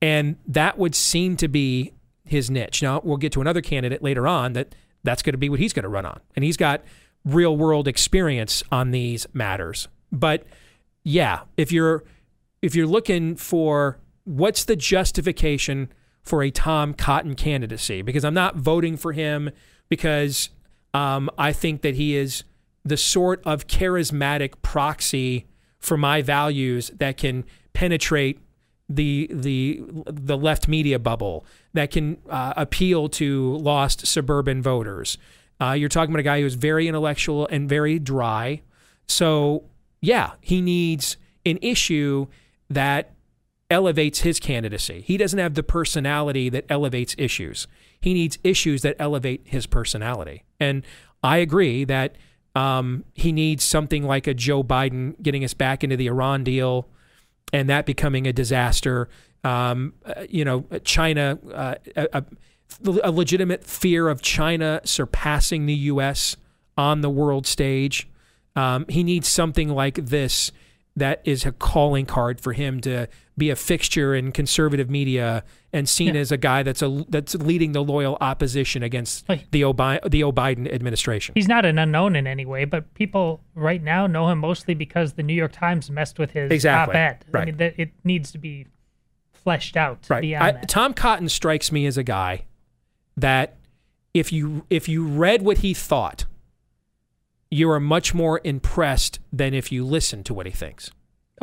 And 0.00 0.36
that 0.48 0.78
would 0.78 0.94
seem 0.94 1.36
to 1.36 1.46
be 1.46 1.92
his 2.24 2.50
niche. 2.50 2.82
Now, 2.82 3.00
we'll 3.04 3.18
get 3.18 3.32
to 3.32 3.40
another 3.40 3.60
candidate 3.60 4.02
later 4.02 4.26
on 4.26 4.54
that 4.54 4.74
that's 5.04 5.22
going 5.22 5.34
to 5.34 5.38
be 5.38 5.48
what 5.48 5.60
he's 5.60 5.72
going 5.72 5.84
to 5.84 5.88
run 5.88 6.06
on, 6.06 6.20
and 6.34 6.44
he's 6.44 6.56
got 6.56 6.82
real 7.24 7.56
world 7.56 7.86
experience 7.86 8.62
on 8.72 8.92
these 8.92 9.26
matters. 9.34 9.88
But 10.10 10.44
yeah, 11.04 11.42
if 11.58 11.70
you're 11.70 12.02
if 12.62 12.74
you're 12.74 12.86
looking 12.86 13.36
for 13.36 13.98
what's 14.24 14.64
the 14.64 14.76
justification 14.76 15.92
for 16.22 16.42
a 16.42 16.50
Tom 16.50 16.94
Cotton 16.94 17.34
candidacy, 17.34 18.02
because 18.02 18.24
I'm 18.24 18.34
not 18.34 18.56
voting 18.56 18.96
for 18.96 19.12
him 19.12 19.50
because 19.88 20.50
um, 20.94 21.28
I 21.36 21.52
think 21.52 21.82
that 21.82 21.96
he 21.96 22.16
is 22.16 22.44
the 22.84 22.96
sort 22.96 23.42
of 23.44 23.66
charismatic 23.66 24.54
proxy 24.62 25.46
for 25.78 25.96
my 25.96 26.22
values 26.22 26.90
that 26.96 27.16
can 27.16 27.44
penetrate 27.72 28.38
the 28.88 29.28
the 29.32 29.82
the 30.06 30.36
left 30.36 30.68
media 30.68 30.98
bubble 30.98 31.44
that 31.72 31.90
can 31.90 32.18
uh, 32.28 32.52
appeal 32.56 33.08
to 33.08 33.56
lost 33.56 34.06
suburban 34.06 34.62
voters. 34.62 35.18
Uh, 35.60 35.72
you're 35.72 35.88
talking 35.88 36.12
about 36.12 36.20
a 36.20 36.24
guy 36.24 36.40
who's 36.40 36.54
very 36.54 36.88
intellectual 36.88 37.46
and 37.48 37.68
very 37.68 37.98
dry. 37.98 38.60
So 39.06 39.64
yeah, 40.00 40.32
he 40.40 40.60
needs 40.60 41.16
an 41.46 41.58
issue 41.62 42.26
that 42.68 43.12
elevates 43.72 44.20
his 44.20 44.38
candidacy. 44.38 45.00
He 45.00 45.16
doesn't 45.16 45.38
have 45.38 45.54
the 45.54 45.62
personality 45.62 46.48
that 46.50 46.66
elevates 46.68 47.16
issues. 47.18 47.66
He 48.00 48.14
needs 48.14 48.38
issues 48.44 48.82
that 48.82 48.94
elevate 48.98 49.40
his 49.44 49.66
personality. 49.66 50.44
And 50.60 50.84
I 51.22 51.38
agree 51.38 51.84
that 51.84 52.16
um, 52.54 53.04
he 53.14 53.32
needs 53.32 53.64
something 53.64 54.04
like 54.04 54.26
a 54.26 54.34
Joe 54.34 54.62
Biden 54.62 55.20
getting 55.22 55.42
us 55.42 55.54
back 55.54 55.82
into 55.82 55.96
the 55.96 56.06
Iran 56.06 56.44
deal 56.44 56.86
and 57.52 57.68
that 57.68 57.86
becoming 57.86 58.26
a 58.26 58.32
disaster. 58.32 59.08
Um, 59.42 59.94
uh, 60.04 60.24
you 60.28 60.44
know, 60.44 60.66
China, 60.84 61.38
uh, 61.52 61.74
a, 61.96 62.08
a, 62.12 62.24
a 63.04 63.10
legitimate 63.10 63.64
fear 63.64 64.08
of 64.08 64.22
China 64.22 64.80
surpassing 64.84 65.66
the 65.66 65.74
U.S. 65.74 66.36
on 66.76 67.00
the 67.00 67.10
world 67.10 67.46
stage. 67.46 68.08
Um, 68.54 68.84
he 68.88 69.02
needs 69.02 69.28
something 69.28 69.68
like 69.70 69.94
this 69.94 70.52
that 70.94 71.22
is 71.24 71.46
a 71.46 71.52
calling 71.52 72.04
card 72.04 72.40
for 72.40 72.52
him 72.52 72.80
to 72.82 73.08
be 73.38 73.48
a 73.50 73.56
fixture 73.56 74.14
in 74.14 74.30
conservative 74.30 74.90
media 74.90 75.42
and 75.72 75.88
seen 75.88 76.14
Yeah. 76.14 76.20
as 76.20 76.30
a 76.32 76.36
guy 76.36 76.62
that's 76.62 76.82
a 76.82 77.04
that's 77.08 77.34
leading 77.34 77.72
the 77.72 77.82
loyal 77.82 78.18
opposition 78.20 78.82
against 78.82 79.26
Like- 79.28 79.50
the 79.50 79.64
Obi- 79.64 80.00
the 80.06 80.22
O 80.22 80.32
Biden 80.32 80.70
administration. 80.72 81.32
He's 81.34 81.48
not 81.48 81.64
an 81.64 81.78
unknown 81.78 82.14
in 82.14 82.26
any 82.26 82.44
way, 82.44 82.66
but 82.66 82.92
people 82.94 83.40
right 83.54 83.82
now 83.82 84.06
know 84.06 84.28
him 84.28 84.38
mostly 84.38 84.74
because 84.74 85.14
the 85.14 85.22
New 85.22 85.32
York 85.34 85.52
Times 85.52 85.90
messed 85.90 86.18
with 86.18 86.32
his 86.32 86.50
Exactly. 86.50 86.94
op-ed. 86.94 87.24
I 87.32 87.44
mean, 87.46 87.56
that 87.56 87.74
it 87.78 87.92
needs 88.04 88.32
to 88.32 88.38
be 88.38 88.66
fleshed 89.32 89.76
out 89.76 90.06
Right. 90.10 90.22
I. 90.34 90.52
Tom 90.68 90.92
Cotton 90.92 91.28
strikes 91.28 91.72
me 91.72 91.86
as 91.86 91.96
a 91.96 92.04
guy 92.04 92.44
that 93.16 93.56
if 94.14 94.30
you 94.30 94.66
if 94.68 94.88
you 94.90 95.06
read 95.06 95.40
what 95.42 95.58
he 95.58 95.72
thought, 95.72 96.26
you 97.50 97.70
are 97.70 97.80
much 97.80 98.14
more 98.14 98.40
impressed 98.44 99.20
than 99.32 99.54
if 99.54 99.72
you 99.72 99.84
listen 99.86 100.22
to 100.24 100.34
what 100.34 100.44
he 100.46 100.52
thinks. 100.52 100.90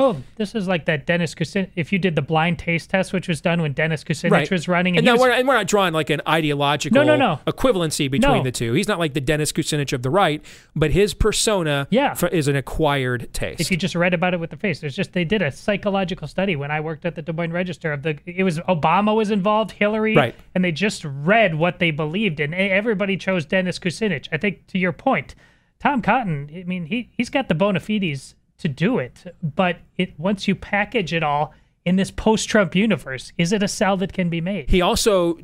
Oh, 0.00 0.16
this 0.36 0.54
is 0.54 0.66
like 0.66 0.86
that 0.86 1.06
Dennis 1.06 1.34
Kucinich. 1.34 1.68
If 1.76 1.92
you 1.92 1.98
did 1.98 2.16
the 2.16 2.22
blind 2.22 2.58
taste 2.58 2.90
test, 2.90 3.12
which 3.12 3.28
was 3.28 3.40
done 3.40 3.60
when 3.62 3.72
Dennis 3.72 4.02
Kucinich 4.02 4.30
Right. 4.30 4.50
was 4.50 4.66
running, 4.66 4.96
And, 4.96 5.06
and, 5.06 5.14
was- 5.14 5.20
we're, 5.20 5.30
and 5.32 5.46
we're 5.46 5.54
not 5.54 5.66
drawing 5.66 5.92
like 5.92 6.08
an 6.10 6.20
ideological 6.26 6.94
No, 7.04 7.04
no, 7.04 7.16
no. 7.16 7.40
equivalency 7.46 8.10
between 8.10 8.38
No. 8.38 8.42
the 8.42 8.50
two. 8.50 8.72
He's 8.72 8.88
not 8.88 8.98
like 8.98 9.12
the 9.14 9.20
Dennis 9.20 9.52
Kucinich 9.52 9.92
of 9.92 10.02
the 10.02 10.10
right, 10.10 10.42
but 10.74 10.90
his 10.92 11.12
persona 11.14 11.86
Yeah. 11.90 12.14
fr- 12.14 12.26
is 12.28 12.48
an 12.48 12.56
acquired 12.56 13.28
taste. 13.32 13.60
if 13.60 13.70
you 13.70 13.76
just 13.76 13.94
read 13.94 14.14
about 14.14 14.32
it 14.34 14.40
with 14.40 14.50
the 14.50 14.56
face, 14.56 14.80
there's 14.80 14.96
just 14.96 15.12
they 15.12 15.24
did 15.24 15.42
a 15.42 15.52
psychological 15.52 16.26
study 16.26 16.56
when 16.56 16.70
I 16.70 16.80
worked 16.80 17.04
at 17.04 17.14
the 17.14 17.22
Des 17.22 17.32
Moines 17.32 17.52
Register 17.52 17.92
of 17.92 18.02
the. 18.02 18.16
It 18.26 18.42
was 18.42 18.58
Obama 18.60 19.14
was 19.14 19.30
involved, 19.30 19.72
Hillary, 19.72 20.16
Right. 20.16 20.34
and 20.54 20.64
they 20.64 20.72
just 20.72 21.04
read 21.04 21.54
what 21.56 21.78
they 21.78 21.90
believed, 21.90 22.40
and 22.40 22.54
everybody 22.54 23.16
chose 23.16 23.44
Dennis 23.44 23.78
Kucinich. 23.78 24.28
I 24.32 24.38
think 24.38 24.66
to 24.68 24.78
your 24.78 24.92
point, 24.92 25.34
Tom 25.78 26.00
Cotton. 26.02 26.50
I 26.54 26.64
mean, 26.64 26.86
he 26.86 27.08
he's 27.16 27.28
got 27.30 27.48
the 27.48 27.54
bona 27.54 27.80
fides 27.80 28.34
to 28.60 28.68
do 28.68 28.98
it, 28.98 29.34
but 29.42 29.78
it 29.96 30.18
once 30.18 30.46
you 30.46 30.54
package 30.54 31.12
it 31.12 31.22
all 31.22 31.52
in 31.84 31.96
this 31.96 32.10
post-Trump 32.10 32.74
universe, 32.74 33.32
is 33.38 33.52
it 33.52 33.62
a 33.62 33.68
sell 33.68 33.96
that 33.96 34.12
can 34.12 34.28
be 34.28 34.40
made? 34.40 34.70
He 34.70 34.80
also 34.80 35.38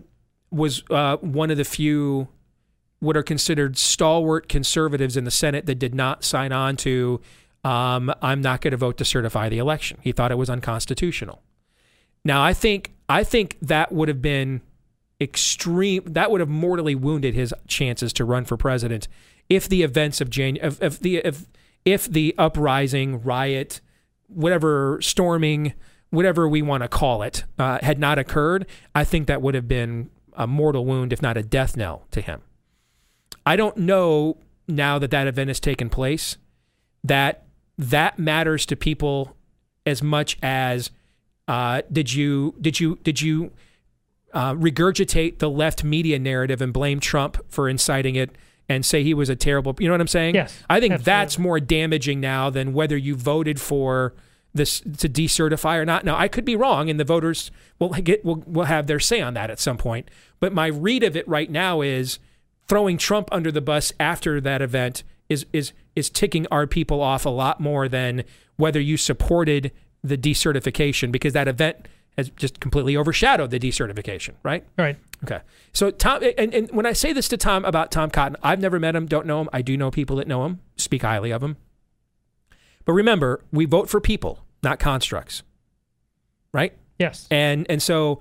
was 0.50 0.82
uh, 0.90 1.16
one 1.16 1.50
of 1.50 1.56
the 1.56 1.64
few 1.64 2.28
what 3.00 3.16
are 3.16 3.22
considered 3.22 3.76
stalwart 3.76 4.48
conservatives 4.48 5.16
in 5.16 5.24
the 5.24 5.30
Senate 5.30 5.66
that 5.66 5.76
did 5.76 5.94
not 5.94 6.24
sign 6.24 6.52
on 6.52 6.76
to 6.76 7.20
um, 7.64 8.12
I'm 8.22 8.40
not 8.40 8.60
going 8.60 8.70
to 8.70 8.76
vote 8.76 8.96
to 8.98 9.04
certify 9.04 9.48
the 9.48 9.58
election. 9.58 9.98
He 10.02 10.12
thought 10.12 10.30
it 10.30 10.38
was 10.38 10.48
unconstitutional. 10.48 11.42
Now 12.24 12.42
I 12.42 12.52
think 12.52 12.94
I 13.08 13.24
think 13.24 13.56
that 13.62 13.92
would 13.92 14.08
have 14.08 14.22
been 14.22 14.60
extreme. 15.20 16.02
That 16.06 16.30
would 16.30 16.40
have 16.40 16.48
mortally 16.48 16.94
wounded 16.94 17.34
his 17.34 17.54
chances 17.66 18.12
to 18.14 18.24
run 18.24 18.44
for 18.44 18.56
president 18.56 19.08
if 19.48 19.68
the 19.68 19.82
events 19.82 20.20
of 20.20 20.28
Jan 20.28 20.58
if, 20.60 20.82
if 20.82 20.98
the 20.98 21.16
if 21.16 21.46
if 21.86 22.06
the 22.06 22.34
uprising, 22.36 23.22
riot, 23.22 23.80
whatever 24.26 24.98
storming, 25.00 25.72
whatever 26.10 26.46
we 26.46 26.60
want 26.60 26.82
to 26.82 26.88
call 26.88 27.22
it, 27.22 27.44
uh, 27.58 27.78
had 27.80 27.98
not 27.98 28.18
occurred. 28.18 28.66
I 28.94 29.04
think 29.04 29.28
that 29.28 29.40
would 29.40 29.54
have 29.54 29.68
been 29.68 30.10
a 30.34 30.46
mortal 30.46 30.84
wound, 30.84 31.12
if 31.12 31.22
not 31.22 31.38
a 31.38 31.42
death 31.42 31.76
knell, 31.76 32.06
to 32.10 32.20
him. 32.20 32.42
I 33.46 33.56
don't 33.56 33.78
know 33.78 34.36
now 34.68 34.98
that 34.98 35.12
that 35.12 35.28
event 35.28 35.48
has 35.48 35.60
taken 35.60 35.88
place 35.88 36.36
that 37.04 37.44
that 37.78 38.18
matters 38.18 38.66
to 38.66 38.76
people 38.76 39.36
as 39.84 40.02
much 40.02 40.36
as 40.42 40.90
uh, 41.46 41.82
did 41.92 42.12
you 42.12 42.56
did 42.60 42.80
you 42.80 42.98
did 43.04 43.20
you 43.20 43.52
uh, 44.32 44.52
regurgitate 44.54 45.38
the 45.38 45.48
left 45.48 45.84
media 45.84 46.18
narrative 46.18 46.60
and 46.60 46.72
blame 46.72 46.98
Trump 46.98 47.38
for 47.48 47.68
inciting 47.68 48.16
it 48.16 48.36
and 48.68 48.84
say 48.84 49.02
he 49.02 49.14
was 49.14 49.28
a 49.28 49.36
terrible 49.36 49.74
you 49.78 49.86
know 49.86 49.94
what 49.94 50.00
I'm 50.00 50.08
saying? 50.08 50.34
Yes, 50.34 50.62
I 50.68 50.80
think 50.80 50.94
absolutely. 50.94 51.04
that's 51.04 51.38
more 51.38 51.60
damaging 51.60 52.20
now 52.20 52.50
than 52.50 52.72
whether 52.72 52.96
you 52.96 53.14
voted 53.14 53.60
for 53.60 54.14
this 54.54 54.80
to 54.80 55.08
decertify 55.08 55.76
or 55.76 55.84
not. 55.84 56.04
Now 56.04 56.16
I 56.16 56.28
could 56.28 56.44
be 56.44 56.56
wrong, 56.56 56.90
and 56.90 56.98
the 56.98 57.04
voters 57.04 57.50
will 57.78 57.88
get 58.02 58.24
will, 58.24 58.42
will 58.46 58.64
have 58.64 58.86
their 58.86 59.00
say 59.00 59.20
on 59.20 59.34
that 59.34 59.50
at 59.50 59.60
some 59.60 59.76
point. 59.76 60.10
But 60.40 60.52
my 60.52 60.66
read 60.66 61.02
of 61.02 61.16
it 61.16 61.26
right 61.28 61.50
now 61.50 61.80
is 61.80 62.18
throwing 62.68 62.98
Trump 62.98 63.28
under 63.32 63.52
the 63.52 63.60
bus 63.60 63.92
after 64.00 64.40
that 64.40 64.62
event 64.62 65.04
is 65.28 65.46
is 65.52 65.72
is 65.94 66.10
ticking 66.10 66.46
our 66.50 66.66
people 66.66 67.00
off 67.00 67.24
a 67.26 67.30
lot 67.30 67.60
more 67.60 67.88
than 67.88 68.24
whether 68.56 68.80
you 68.80 68.96
supported 68.96 69.72
the 70.02 70.16
decertification 70.16 71.10
because 71.10 71.32
that 71.32 71.48
event 71.48 71.88
has 72.16 72.30
just 72.30 72.60
completely 72.60 72.96
overshadowed 72.96 73.50
the 73.50 73.58
decertification, 73.60 74.34
right? 74.42 74.64
Right. 74.78 74.96
Okay. 75.24 75.40
So 75.72 75.90
Tom, 75.90 76.22
and, 76.38 76.54
and 76.54 76.70
when 76.70 76.86
I 76.86 76.92
say 76.92 77.12
this 77.12 77.28
to 77.28 77.36
Tom 77.36 77.64
about 77.64 77.90
Tom 77.90 78.10
Cotton, 78.10 78.36
I've 78.42 78.60
never 78.60 78.80
met 78.80 78.96
him, 78.96 79.06
don't 79.06 79.26
know 79.26 79.40
him. 79.40 79.48
I 79.52 79.62
do 79.62 79.76
know 79.76 79.90
people 79.90 80.16
that 80.16 80.26
know 80.26 80.44
him, 80.44 80.60
speak 80.76 81.02
highly 81.02 81.30
of 81.30 81.42
him. 81.42 81.56
But 82.84 82.92
remember, 82.92 83.44
we 83.52 83.64
vote 83.64 83.90
for 83.90 84.00
people, 84.00 84.44
not 84.62 84.78
constructs, 84.78 85.42
right? 86.52 86.72
Yes. 86.98 87.26
And 87.30 87.66
and 87.68 87.82
so 87.82 88.20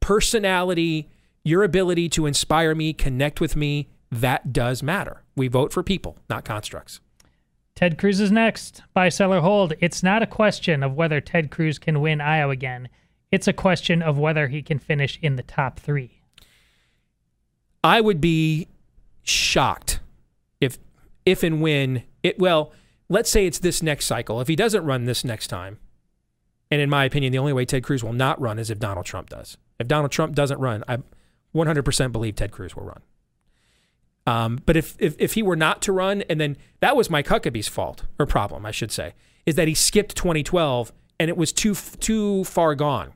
personality, 0.00 1.08
your 1.44 1.62
ability 1.62 2.08
to 2.10 2.26
inspire 2.26 2.74
me, 2.74 2.92
connect 2.92 3.40
with 3.40 3.56
me, 3.56 3.88
that 4.10 4.52
does 4.52 4.82
matter. 4.82 5.22
We 5.36 5.48
vote 5.48 5.72
for 5.72 5.82
people, 5.82 6.18
not 6.28 6.44
constructs. 6.44 7.00
Ted 7.76 7.96
Cruz 7.96 8.20
is 8.20 8.30
next. 8.30 8.82
Buy, 8.92 9.08
sell, 9.08 9.32
or 9.32 9.40
hold. 9.40 9.72
It's 9.80 10.02
not 10.02 10.22
a 10.22 10.26
question 10.26 10.82
of 10.82 10.94
whether 10.94 11.20
Ted 11.20 11.50
Cruz 11.50 11.78
can 11.78 12.00
win 12.00 12.20
Iowa 12.20 12.52
again. 12.52 12.88
It's 13.32 13.46
a 13.46 13.52
question 13.52 14.02
of 14.02 14.18
whether 14.18 14.48
he 14.48 14.62
can 14.62 14.78
finish 14.78 15.18
in 15.22 15.36
the 15.36 15.42
top 15.42 15.78
three. 15.78 16.22
I 17.82 18.00
would 18.00 18.20
be 18.20 18.68
shocked 19.22 20.00
if 20.60 20.78
if 21.24 21.42
and 21.42 21.60
when 21.60 22.02
it 22.22 22.38
well, 22.38 22.72
let's 23.08 23.30
say 23.30 23.46
it's 23.46 23.60
this 23.60 23.82
next 23.82 24.06
cycle. 24.06 24.40
If 24.40 24.48
he 24.48 24.56
doesn't 24.56 24.84
run 24.84 25.04
this 25.04 25.24
next 25.24 25.46
time, 25.46 25.78
and 26.70 26.80
in 26.80 26.90
my 26.90 27.04
opinion, 27.04 27.32
the 27.32 27.38
only 27.38 27.52
way 27.52 27.64
Ted 27.64 27.84
Cruz 27.84 28.02
will 28.02 28.12
not 28.12 28.40
run 28.40 28.58
is 28.58 28.70
if 28.70 28.78
Donald 28.78 29.06
Trump 29.06 29.28
does. 29.28 29.56
If 29.78 29.88
Donald 29.88 30.10
Trump 30.12 30.34
doesn't 30.34 30.58
run, 30.58 30.84
I 30.86 30.98
100% 31.54 32.12
believe 32.12 32.36
Ted 32.36 32.52
Cruz 32.52 32.76
will 32.76 32.84
run. 32.84 33.00
Um, 34.26 34.60
but 34.66 34.76
if, 34.76 34.94
if 34.98 35.16
if 35.18 35.34
he 35.34 35.42
were 35.42 35.56
not 35.56 35.80
to 35.82 35.92
run, 35.92 36.22
and 36.22 36.40
then 36.40 36.56
that 36.80 36.96
was 36.96 37.08
Mike 37.08 37.28
Huckabee's 37.28 37.68
fault 37.68 38.04
or 38.18 38.26
problem, 38.26 38.66
I 38.66 38.70
should 38.72 38.92
say, 38.92 39.14
is 39.46 39.54
that 39.54 39.68
he 39.68 39.74
skipped 39.74 40.16
2012 40.16 40.92
and 41.18 41.28
it 41.28 41.36
was 41.36 41.52
too 41.52 41.74
too 41.74 42.44
far 42.44 42.74
gone 42.74 43.14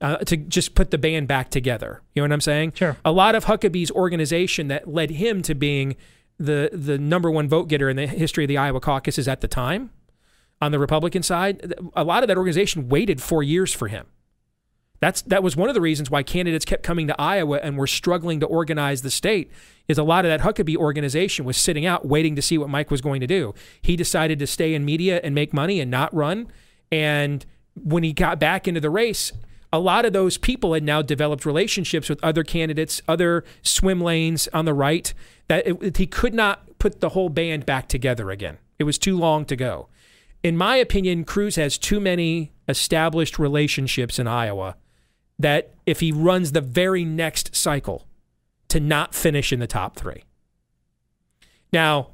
uh, 0.00 0.18
to 0.18 0.36
just 0.36 0.74
put 0.74 0.90
the 0.90 0.98
band 0.98 1.28
back 1.28 1.50
together. 1.50 2.02
You 2.14 2.22
know 2.22 2.28
what 2.28 2.32
I'm 2.32 2.40
saying? 2.40 2.72
Sure. 2.74 2.96
A 3.04 3.12
lot 3.12 3.34
of 3.34 3.46
Huckabee's 3.46 3.90
organization 3.90 4.68
that 4.68 4.88
led 4.88 5.10
him 5.10 5.42
to 5.42 5.54
being 5.54 5.96
the 6.38 6.70
the 6.72 6.98
number 6.98 7.30
one 7.30 7.48
vote 7.48 7.68
getter 7.68 7.88
in 7.88 7.96
the 7.96 8.06
history 8.06 8.44
of 8.44 8.48
the 8.48 8.58
Iowa 8.58 8.80
caucuses 8.80 9.28
at 9.28 9.40
the 9.40 9.48
time 9.48 9.90
on 10.60 10.72
the 10.72 10.78
Republican 10.78 11.22
side, 11.22 11.74
a 11.94 12.04
lot 12.04 12.22
of 12.22 12.28
that 12.28 12.36
organization 12.36 12.88
waited 12.88 13.22
four 13.22 13.42
years 13.42 13.72
for 13.72 13.88
him. 13.88 14.06
That's 15.00 15.20
that 15.22 15.42
was 15.42 15.56
one 15.56 15.68
of 15.68 15.74
the 15.74 15.80
reasons 15.80 16.10
why 16.10 16.22
candidates 16.22 16.64
kept 16.64 16.82
coming 16.82 17.06
to 17.08 17.20
Iowa 17.20 17.60
and 17.62 17.76
were 17.76 17.86
struggling 17.86 18.40
to 18.40 18.46
organize 18.46 19.02
the 19.02 19.10
state. 19.10 19.50
Is 19.86 19.98
a 19.98 20.02
lot 20.02 20.24
of 20.24 20.30
that 20.30 20.40
Huckabee 20.40 20.76
organization 20.76 21.44
was 21.44 21.58
sitting 21.58 21.84
out 21.84 22.06
waiting 22.06 22.36
to 22.36 22.42
see 22.42 22.56
what 22.56 22.70
Mike 22.70 22.90
was 22.90 23.02
going 23.02 23.20
to 23.20 23.26
do. 23.26 23.54
He 23.82 23.96
decided 23.96 24.38
to 24.38 24.46
stay 24.46 24.72
in 24.72 24.84
media 24.84 25.20
and 25.22 25.34
make 25.34 25.52
money 25.52 25.78
and 25.80 25.90
not 25.90 26.14
run. 26.14 26.50
And 26.90 27.44
when 27.74 28.02
he 28.02 28.14
got 28.14 28.38
back 28.38 28.66
into 28.66 28.80
the 28.80 28.88
race, 28.88 29.32
a 29.74 29.78
lot 29.78 30.04
of 30.04 30.12
those 30.12 30.38
people 30.38 30.72
had 30.72 30.84
now 30.84 31.02
developed 31.02 31.44
relationships 31.44 32.08
with 32.08 32.22
other 32.22 32.44
candidates, 32.44 33.02
other 33.08 33.44
swim 33.60 34.00
lanes 34.00 34.48
on 34.52 34.66
the 34.66 34.72
right. 34.72 35.12
That 35.48 35.66
it, 35.66 35.96
he 35.96 36.06
could 36.06 36.32
not 36.32 36.78
put 36.78 37.00
the 37.00 37.08
whole 37.08 37.28
band 37.28 37.66
back 37.66 37.88
together 37.88 38.30
again. 38.30 38.58
It 38.78 38.84
was 38.84 38.98
too 38.98 39.18
long 39.18 39.44
to 39.46 39.56
go. 39.56 39.88
In 40.44 40.56
my 40.56 40.76
opinion, 40.76 41.24
Cruz 41.24 41.56
has 41.56 41.76
too 41.76 41.98
many 41.98 42.52
established 42.68 43.36
relationships 43.36 44.20
in 44.20 44.28
Iowa 44.28 44.76
that 45.40 45.74
if 45.86 45.98
he 45.98 46.12
runs 46.12 46.52
the 46.52 46.60
very 46.60 47.04
next 47.04 47.56
cycle 47.56 48.06
to 48.68 48.78
not 48.78 49.12
finish 49.12 49.52
in 49.52 49.58
the 49.58 49.66
top 49.66 49.96
three. 49.96 50.22
Now, 51.72 52.10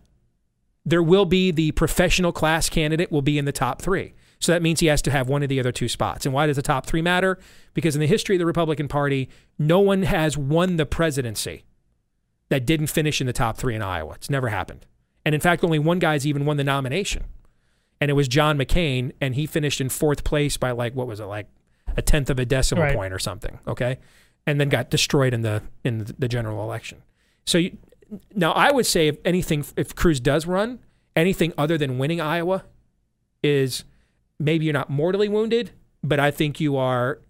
there 0.86 1.02
will 1.02 1.26
be 1.26 1.50
the 1.50 1.72
professional 1.72 2.32
class 2.32 2.70
candidate 2.70 3.12
will 3.12 3.20
be 3.20 3.36
in 3.36 3.44
the 3.44 3.52
top 3.52 3.82
three. 3.82 4.14
So 4.40 4.52
that 4.52 4.62
means 4.62 4.80
he 4.80 4.86
has 4.86 5.02
to 5.02 5.10
have 5.10 5.28
one 5.28 5.42
of 5.42 5.48
the 5.50 5.60
other 5.60 5.70
two 5.72 5.88
spots. 5.88 6.24
And 6.24 6.34
why 6.34 6.46
does 6.46 6.56
the 6.56 6.62
top 6.62 6.86
three 6.86 7.02
matter? 7.02 7.38
Because 7.74 7.94
in 7.94 8.00
the 8.00 8.06
history 8.06 8.36
of 8.36 8.38
the 8.40 8.46
Republican 8.46 8.88
Party, 8.88 9.28
no 9.58 9.80
one 9.80 10.02
has 10.04 10.36
won 10.38 10.76
the 10.76 10.86
presidency 10.86 11.64
that 12.48 12.64
didn't 12.66 12.86
finish 12.88 13.20
in 13.20 13.26
the 13.26 13.32
top 13.34 13.58
three 13.58 13.74
in 13.74 13.82
Iowa. 13.82 14.14
It's 14.14 14.30
never 14.30 14.48
happened. 14.48 14.86
And 15.26 15.34
in 15.34 15.40
fact, 15.42 15.62
only 15.62 15.78
one 15.78 15.98
guy's 15.98 16.26
even 16.26 16.46
won 16.46 16.56
the 16.56 16.64
nomination. 16.64 17.24
And 18.00 18.10
it 18.10 18.14
was 18.14 18.28
John 18.28 18.56
McCain, 18.56 19.12
and 19.20 19.34
he 19.34 19.44
finished 19.46 19.78
in 19.80 19.90
fourth 19.90 20.24
place 20.24 20.56
by 20.56 20.70
like, 20.70 20.94
what 20.94 21.06
was 21.06 21.20
it, 21.20 21.24
like 21.26 21.46
a 21.98 22.02
tenth 22.02 22.30
of 22.30 22.38
a 22.38 22.46
decimal 22.46 22.84
Right. 22.84 22.96
point 22.96 23.12
or 23.12 23.18
something. 23.18 23.58
Okay. 23.68 23.98
And 24.46 24.58
then 24.58 24.70
got 24.70 24.88
destroyed 24.88 25.34
in 25.34 25.42
the 25.42 25.62
in 25.84 26.06
the 26.18 26.28
general 26.28 26.62
election. 26.64 27.02
So 27.44 27.58
you, 27.58 27.76
now 28.34 28.52
I 28.52 28.72
would 28.72 28.86
say 28.86 29.08
if 29.08 29.18
anything, 29.22 29.66
if 29.76 29.94
Cruz 29.94 30.18
does 30.18 30.46
run, 30.46 30.78
anything 31.14 31.52
other 31.58 31.76
than 31.76 31.98
winning 31.98 32.22
Iowa 32.22 32.64
is 33.42 33.84
maybe 34.40 34.64
you're 34.64 34.74
not 34.74 34.90
mortally 34.90 35.28
wounded, 35.28 35.70
but 36.02 36.18
I 36.18 36.32
think 36.32 36.58
you 36.58 36.76
are. 36.76 37.20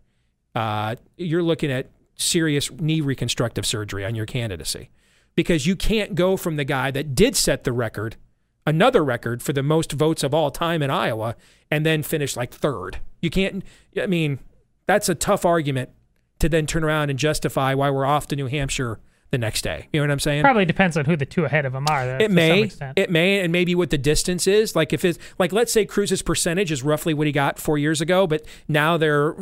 Uh, 0.54 0.96
you're 1.16 1.42
looking 1.42 1.70
at 1.70 1.90
serious 2.16 2.70
knee 2.72 3.00
reconstructive 3.00 3.64
surgery 3.64 4.04
on 4.04 4.14
your 4.14 4.26
candidacy 4.26 4.90
because 5.36 5.66
you 5.66 5.76
can't 5.76 6.14
go 6.14 6.36
from 6.36 6.56
the 6.56 6.64
guy 6.64 6.90
that 6.90 7.14
did 7.14 7.36
set 7.36 7.64
the 7.64 7.72
record 7.72 8.16
another 8.66 9.04
record 9.04 9.42
for 9.42 9.52
the 9.52 9.62
most 9.62 9.92
votes 9.92 10.22
of 10.22 10.34
all 10.34 10.50
time 10.50 10.82
in 10.82 10.90
Iowa 10.90 11.34
and 11.70 11.84
then 11.84 12.02
finish 12.02 12.36
like 12.36 12.52
third. 12.52 12.98
You 13.20 13.30
can't, 13.30 13.64
I 14.00 14.06
mean, 14.06 14.38
that's 14.86 15.08
a 15.08 15.14
tough 15.14 15.44
argument 15.44 15.90
to 16.40 16.48
then 16.48 16.66
turn 16.66 16.84
around 16.84 17.11
and 17.11 17.18
justify 17.18 17.74
why 17.74 17.90
we're 17.90 18.06
off 18.06 18.26
to 18.28 18.36
New 18.36 18.46
Hampshire 18.46 19.00
the 19.30 19.38
next 19.38 19.62
day. 19.62 19.88
You 19.92 20.00
know 20.00 20.04
what 20.04 20.12
I'm 20.12 20.20
saying? 20.20 20.42
Probably 20.42 20.64
depends 20.64 20.96
on 20.96 21.04
who 21.04 21.16
the 21.16 21.26
two 21.26 21.44
ahead 21.44 21.64
of 21.64 21.74
him 21.74 21.86
are. 21.88 22.20
It 22.20 22.30
may, 22.30 22.70
it 22.96 23.10
may, 23.10 23.40
and 23.40 23.52
maybe 23.52 23.74
what 23.74 23.90
the 23.90 23.98
distance 23.98 24.46
is. 24.46 24.74
Like 24.74 24.92
if 24.92 25.04
it's 25.04 25.18
like, 25.38 25.52
let's 25.52 25.72
say 25.72 25.84
Cruz's 25.84 26.22
percentage 26.22 26.72
is 26.72 26.82
roughly 26.82 27.14
what 27.14 27.26
he 27.26 27.32
got 27.32 27.58
four 27.58 27.78
years 27.78 28.00
ago, 28.00 28.26
but 28.26 28.44
now 28.68 28.96
they're, 28.96 29.36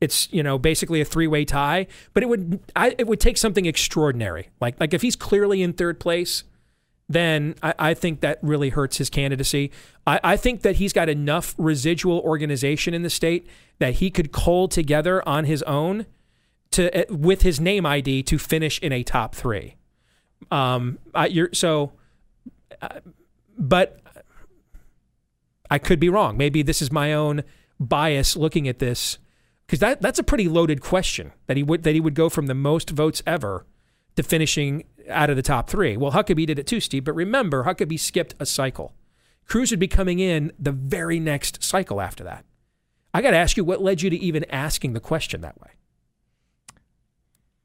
it's 0.00 0.30
you 0.32 0.42
know 0.42 0.58
basically 0.58 1.00
a 1.00 1.04
three 1.04 1.26
way 1.26 1.44
tie. 1.44 1.86
But 2.14 2.22
it 2.22 2.28
would, 2.28 2.60
I, 2.74 2.94
it 2.98 3.06
would 3.06 3.20
take 3.20 3.36
something 3.36 3.66
extraordinary. 3.66 4.48
Like 4.60 4.80
like 4.80 4.94
if 4.94 5.02
he's 5.02 5.16
clearly 5.16 5.62
in 5.62 5.74
third 5.74 6.00
place, 6.00 6.44
then 7.08 7.54
I, 7.62 7.74
I 7.78 7.94
think 7.94 8.20
that 8.20 8.38
really 8.42 8.70
hurts 8.70 8.98
his 8.98 9.10
candidacy. 9.10 9.70
I, 10.06 10.20
I 10.24 10.36
think 10.36 10.62
that 10.62 10.76
he's 10.76 10.92
got 10.92 11.08
enough 11.08 11.54
residual 11.58 12.20
organization 12.20 12.94
in 12.94 13.02
the 13.02 13.10
state 13.10 13.48
that 13.78 13.94
he 13.94 14.10
could 14.10 14.32
cull 14.32 14.68
together 14.68 15.26
on 15.28 15.44
his 15.44 15.62
own 15.64 16.06
to 16.72 17.10
uh, 17.10 17.14
with 17.14 17.42
his 17.42 17.60
name 17.60 17.86
ID 17.86 18.22
to 18.24 18.38
finish 18.38 18.78
in 18.80 18.92
a 18.92 19.02
top 19.02 19.34
three. 19.34 19.76
Um, 20.50 20.98
I, 21.14 21.26
you're 21.26 21.50
so, 21.52 21.92
uh, 22.82 23.00
but 23.58 24.00
I 25.70 25.78
could 25.78 25.98
be 25.98 26.08
wrong. 26.08 26.36
Maybe 26.36 26.62
this 26.62 26.82
is 26.82 26.92
my 26.92 27.12
own 27.12 27.42
bias 27.80 28.36
looking 28.36 28.68
at 28.68 28.78
this 28.78 29.18
because 29.66 29.80
that 29.80 30.00
that's 30.00 30.18
a 30.18 30.24
pretty 30.24 30.48
loaded 30.48 30.80
question 30.80 31.32
that 31.46 31.56
he 31.56 31.62
would 31.62 31.82
that 31.82 31.94
he 31.94 32.00
would 32.00 32.14
go 32.14 32.28
from 32.28 32.46
the 32.46 32.54
most 32.54 32.90
votes 32.90 33.22
ever 33.26 33.66
to 34.16 34.22
finishing 34.22 34.84
out 35.08 35.30
of 35.30 35.36
the 35.36 35.42
top 35.42 35.68
three. 35.68 35.96
Well, 35.96 36.12
Huckabee 36.12 36.46
did 36.46 36.58
it 36.58 36.66
too, 36.66 36.80
Steve. 36.80 37.04
But 37.04 37.14
remember, 37.14 37.64
Huckabee 37.64 38.00
skipped 38.00 38.34
a 38.40 38.46
cycle. 38.46 38.94
Cruz 39.46 39.70
would 39.70 39.80
be 39.80 39.88
coming 39.88 40.18
in 40.18 40.52
the 40.58 40.72
very 40.72 41.20
next 41.20 41.62
cycle 41.62 42.00
after 42.00 42.24
that. 42.24 42.44
I 43.14 43.22
got 43.22 43.30
to 43.30 43.36
ask 43.36 43.56
you, 43.56 43.64
what 43.64 43.80
led 43.80 44.02
you 44.02 44.10
to 44.10 44.16
even 44.16 44.44
asking 44.50 44.92
the 44.92 45.00
question 45.00 45.40
that 45.40 45.60
way? 45.60 45.70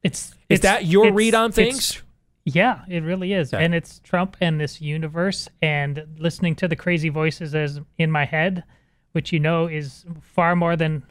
It's 0.03 0.29
is 0.29 0.35
it's, 0.49 0.61
that 0.61 0.85
your 0.85 1.11
read 1.13 1.35
on 1.35 1.51
things? 1.51 2.01
Yeah, 2.43 2.81
it 2.89 3.03
really 3.03 3.33
is, 3.33 3.53
and 3.53 3.75
it's 3.75 3.99
Trump 3.99 4.35
and 4.41 4.59
this 4.59 4.81
universe, 4.81 5.47
and 5.61 6.07
listening 6.17 6.55
to 6.55 6.67
the 6.67 6.75
crazy 6.75 7.09
voices 7.09 7.53
as 7.53 7.79
in 7.99 8.09
my 8.09 8.25
head, 8.25 8.63
which 9.11 9.31
you 9.31 9.39
know 9.39 9.67
is 9.67 10.05
far 10.21 10.55
more 10.55 10.75
than 10.75 11.03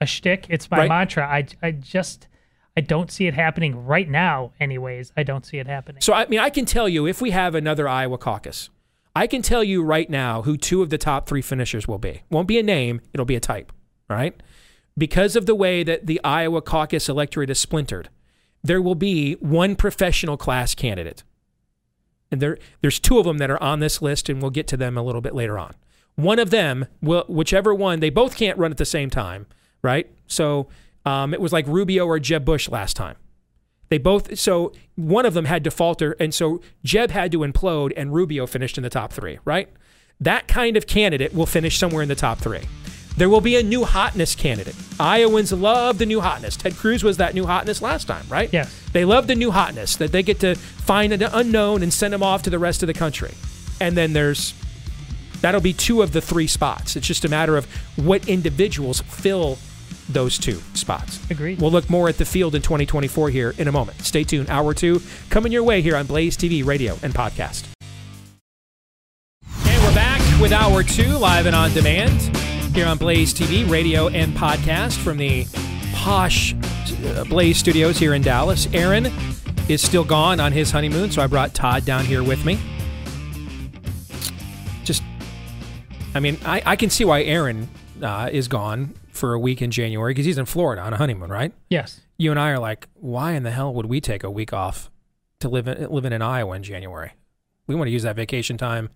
a 0.00 0.06
shtick. 0.06 0.46
It's 0.48 0.70
my 0.70 0.78
right. 0.78 0.88
mantra. 0.88 1.26
I 1.26 1.46
I 1.62 1.72
just 1.72 2.28
I 2.76 2.80
don't 2.80 3.10
see 3.10 3.26
it 3.26 3.34
happening 3.34 3.86
right 3.86 4.08
now. 4.08 4.52
Anyways, 4.60 5.12
I 5.16 5.24
don't 5.24 5.44
see 5.44 5.58
it 5.58 5.66
happening. 5.66 6.00
So 6.00 6.12
I 6.12 6.26
mean, 6.26 6.38
I 6.38 6.50
can 6.50 6.64
tell 6.64 6.88
you 6.88 7.06
if 7.06 7.20
we 7.20 7.32
have 7.32 7.56
another 7.56 7.88
Iowa 7.88 8.18
caucus, 8.18 8.70
I 9.16 9.26
can 9.26 9.42
tell 9.42 9.64
you 9.64 9.82
right 9.82 10.08
now 10.08 10.42
who 10.42 10.56
two 10.56 10.80
of 10.80 10.90
the 10.90 10.98
top 10.98 11.28
three 11.28 11.42
finishers 11.42 11.88
will 11.88 11.98
be. 11.98 12.22
Won't 12.30 12.46
be 12.46 12.56
a 12.56 12.62
name. 12.62 13.00
It'll 13.12 13.26
be 13.26 13.34
a 13.34 13.40
type. 13.40 13.72
Right. 14.08 14.40
Because 14.96 15.34
of 15.34 15.46
the 15.46 15.56
way 15.56 15.82
that 15.82 16.06
the 16.06 16.20
Iowa 16.22 16.62
caucus 16.62 17.08
electorate 17.08 17.50
is 17.50 17.58
splintered, 17.58 18.10
there 18.62 18.82
will 18.82 18.94
be 18.94 19.34
one 19.34 19.76
professional 19.76 20.36
class 20.36 20.74
candidate. 20.74 21.22
And 22.30 22.42
there, 22.42 22.58
there's 22.82 22.98
two 22.98 23.18
of 23.18 23.24
them 23.24 23.38
that 23.38 23.50
are 23.50 23.62
on 23.62 23.80
this 23.80 24.02
list, 24.02 24.28
and 24.28 24.42
we'll 24.42 24.50
get 24.50 24.66
to 24.68 24.76
them 24.76 24.98
a 24.98 25.02
little 25.02 25.20
bit 25.20 25.34
later 25.34 25.58
on. 25.58 25.74
One 26.16 26.38
of 26.38 26.50
them 26.50 26.86
will, 27.00 27.24
whichever 27.28 27.72
one, 27.74 28.00
they 28.00 28.10
both 28.10 28.36
can't 28.36 28.58
run 28.58 28.70
at 28.70 28.76
the 28.76 28.84
same 28.84 29.08
time, 29.08 29.46
right? 29.82 30.10
So 30.26 30.68
um, 31.06 31.32
it 31.32 31.40
was 31.40 31.52
like 31.52 31.66
Rubio 31.66 32.06
or 32.06 32.18
Jeb 32.18 32.44
Bush 32.44 32.68
last 32.68 32.96
time. 32.96 33.16
They 33.88 33.98
both, 33.98 34.38
so 34.38 34.72
one 34.96 35.24
of 35.24 35.32
them 35.32 35.46
had 35.46 35.64
to 35.64 35.70
falter, 35.70 36.14
and 36.20 36.34
so 36.34 36.60
Jeb 36.84 37.10
had 37.10 37.32
to 37.32 37.38
implode, 37.38 37.92
and 37.96 38.12
Rubio 38.12 38.46
finished 38.46 38.76
in 38.76 38.82
the 38.82 38.90
top 38.90 39.12
three, 39.12 39.38
right? 39.44 39.70
That 40.20 40.48
kind 40.48 40.76
of 40.76 40.86
candidate 40.86 41.32
will 41.32 41.46
finish 41.46 41.78
somewhere 41.78 42.02
in 42.02 42.08
the 42.08 42.14
top 42.14 42.38
three. 42.38 42.62
There 43.18 43.28
will 43.28 43.40
be 43.40 43.56
a 43.56 43.64
new 43.64 43.84
hotness 43.84 44.36
candidate. 44.36 44.76
Iowans 45.00 45.52
love 45.52 45.98
the 45.98 46.06
new 46.06 46.20
hotness. 46.20 46.56
Ted 46.56 46.76
Cruz 46.76 47.02
was 47.02 47.16
that 47.16 47.34
new 47.34 47.46
hotness 47.46 47.82
last 47.82 48.06
time, 48.06 48.24
right? 48.28 48.48
Yes. 48.52 48.72
They 48.92 49.04
love 49.04 49.26
the 49.26 49.34
new 49.34 49.50
hotness 49.50 49.96
that 49.96 50.12
they 50.12 50.22
get 50.22 50.38
to 50.40 50.54
find 50.54 51.12
an 51.12 51.24
unknown 51.24 51.82
and 51.82 51.92
send 51.92 52.14
them 52.14 52.22
off 52.22 52.44
to 52.44 52.50
the 52.50 52.60
rest 52.60 52.84
of 52.84 52.86
the 52.86 52.94
country. 52.94 53.34
And 53.80 53.96
then 53.96 54.12
there's 54.12 54.54
that'll 55.40 55.60
be 55.60 55.72
two 55.72 56.00
of 56.00 56.12
the 56.12 56.20
three 56.20 56.46
spots. 56.46 56.94
It's 56.94 57.08
just 57.08 57.24
a 57.24 57.28
matter 57.28 57.56
of 57.56 57.64
what 57.96 58.28
individuals 58.28 59.00
fill 59.00 59.58
those 60.08 60.38
two 60.38 60.62
spots. 60.74 61.18
Agreed. 61.28 61.60
We'll 61.60 61.72
look 61.72 61.90
more 61.90 62.08
at 62.08 62.18
the 62.18 62.24
field 62.24 62.54
in 62.54 62.62
2024 62.62 63.30
here 63.30 63.52
in 63.58 63.66
a 63.66 63.72
moment. 63.72 64.00
Stay 64.02 64.22
tuned. 64.22 64.48
Hour 64.48 64.74
two 64.74 65.02
coming 65.28 65.50
your 65.50 65.64
way 65.64 65.82
here 65.82 65.96
on 65.96 66.06
Blaze 66.06 66.36
TV, 66.36 66.64
radio, 66.64 66.96
and 67.02 67.12
podcast. 67.12 67.64
And 69.64 69.82
we're 69.82 69.94
back 69.96 70.40
with 70.40 70.52
hour 70.52 70.84
two, 70.84 71.18
live 71.18 71.46
and 71.46 71.56
on 71.56 71.72
demand 71.72 72.37
here 72.78 72.86
on 72.86 72.96
Blaze 72.96 73.34
TV, 73.34 73.68
radio, 73.68 74.06
and 74.06 74.32
podcast 74.34 74.98
from 74.98 75.16
the 75.18 75.44
posh 75.94 76.54
uh, 77.06 77.24
Blaze 77.24 77.58
studios 77.58 77.98
here 77.98 78.14
in 78.14 78.22
Dallas. 78.22 78.68
Aaron 78.72 79.06
is 79.68 79.82
still 79.82 80.04
gone 80.04 80.38
on 80.38 80.52
his 80.52 80.70
honeymoon, 80.70 81.10
so 81.10 81.20
I 81.20 81.26
brought 81.26 81.54
Todd 81.54 81.84
down 81.84 82.04
here 82.04 82.22
with 82.22 82.44
me. 82.44 82.56
Just, 84.84 85.02
I 86.14 86.20
mean, 86.20 86.38
I, 86.44 86.62
I 86.64 86.76
can 86.76 86.88
see 86.88 87.04
why 87.04 87.24
Aaron 87.24 87.68
uh, 88.00 88.30
is 88.30 88.46
gone 88.46 88.94
for 89.10 89.32
a 89.32 89.40
week 89.40 89.60
in 89.60 89.72
January 89.72 90.12
because 90.14 90.26
he's 90.26 90.38
in 90.38 90.46
Florida 90.46 90.80
on 90.80 90.92
a 90.92 90.98
honeymoon, 90.98 91.30
right? 91.30 91.52
Yes. 91.70 92.02
You 92.16 92.30
and 92.30 92.38
I 92.38 92.50
are 92.50 92.60
like, 92.60 92.86
why 92.94 93.32
in 93.32 93.42
the 93.42 93.50
hell 93.50 93.74
would 93.74 93.86
we 93.86 94.00
take 94.00 94.22
a 94.22 94.30
week 94.30 94.52
off 94.52 94.88
to 95.40 95.48
live 95.48 95.66
in, 95.66 95.90
living 95.90 96.12
in 96.12 96.22
Iowa 96.22 96.54
in 96.54 96.62
January? 96.62 97.10
We 97.66 97.74
want 97.74 97.88
to 97.88 97.92
use 97.92 98.04
that 98.04 98.14
vacation 98.14 98.56
time 98.56 98.90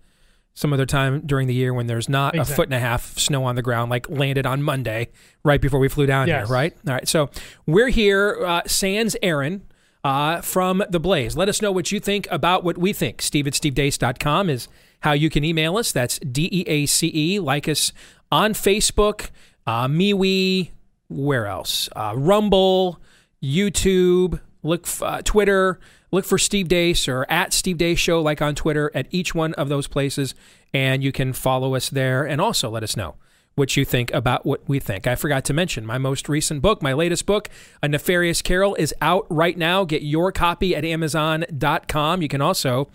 some 0.53 0.71
other 0.71 0.85
time 0.85 1.21
during 1.25 1.47
the 1.47 1.53
year 1.53 1.73
when 1.73 1.87
there's 1.87 2.07
not 2.07 2.35
exactly. 2.35 2.53
a 2.53 2.55
foot 2.55 2.67
and 2.67 2.73
a 2.75 2.79
half 2.79 3.17
snow 3.17 3.43
on 3.43 3.55
the 3.55 3.61
ground, 3.61 3.89
like 3.89 4.09
landed 4.09 4.45
on 4.45 4.61
Monday 4.61 5.09
right 5.43 5.59
before 5.59 5.79
we 5.79 5.89
flew 5.89 6.05
down 6.05 6.27
yes. 6.27 6.47
here, 6.47 6.53
right? 6.53 6.73
All 6.87 6.93
right. 6.93 7.07
So 7.07 7.29
we're 7.65 7.89
here, 7.89 8.39
uh, 8.45 8.61
Sans 8.67 9.15
Aaron. 9.21 9.63
Uh, 10.05 10.41
from 10.41 10.83
the 10.89 10.99
Blaze. 10.99 11.37
Let 11.37 11.47
us 11.47 11.61
know 11.61 11.71
what 11.71 11.89
you 11.93 11.97
think 12.01 12.27
about 12.29 12.65
what 12.65 12.77
we 12.77 12.91
think. 12.91 13.21
Steve 13.21 13.47
at 13.47 13.53
stevedeace.com 13.53 14.49
is 14.49 14.67
how 14.99 15.13
you 15.13 15.29
can 15.29 15.45
email 15.45 15.77
us. 15.77 15.93
That's 15.93 16.19
D 16.19 16.49
E 16.51 16.65
A 16.67 16.85
C 16.85 17.09
E. 17.13 17.39
Like 17.39 17.69
us 17.69 17.93
on 18.29 18.53
Facebook, 18.53 19.29
uh, 19.65 19.87
MeWe, 19.87 20.71
where 21.07 21.47
else? 21.47 21.87
Uh, 21.95 22.13
Rumble, 22.17 22.99
YouTube, 23.41 24.41
look 24.61 24.85
uh, 25.01 25.21
Twitter. 25.23 25.79
Look 26.13 26.25
for 26.25 26.37
Steve 26.37 26.67
Deace 26.67 27.07
or 27.07 27.25
at 27.27 27.53
Steve 27.53 27.77
Deace 27.77 27.97
Show, 27.97 28.21
like 28.21 28.39
on 28.39 28.53
Twitter, 28.53 28.91
at 28.93 29.07
each 29.09 29.33
one 29.33 29.55
of 29.55 29.67
those 29.67 29.87
places, 29.87 30.35
and 30.71 31.03
you 31.03 31.11
can 31.11 31.33
follow 31.33 31.73
us 31.73 31.89
there 31.89 32.23
and 32.23 32.39
also 32.39 32.69
let 32.69 32.83
us 32.83 32.95
know 32.95 33.15
what 33.55 33.75
you 33.75 33.83
think 33.83 34.13
about 34.13 34.45
what 34.45 34.61
we 34.69 34.79
think. 34.79 35.07
I 35.07 35.15
forgot 35.15 35.43
to 35.45 35.55
mention 35.55 35.87
my 35.87 35.97
most 35.97 36.29
recent 36.29 36.61
book, 36.61 36.83
my 36.83 36.93
latest 36.93 37.25
book, 37.25 37.49
A 37.81 37.87
Nefarious 37.87 38.43
Carol, 38.43 38.75
is 38.75 38.93
out 39.01 39.25
right 39.31 39.57
now. 39.57 39.85
Get 39.85 40.03
your 40.03 40.31
copy 40.31 40.75
at 40.75 40.85
Amazon.com. 40.85 42.21
You 42.21 42.27
can 42.27 42.41
also, 42.41 42.89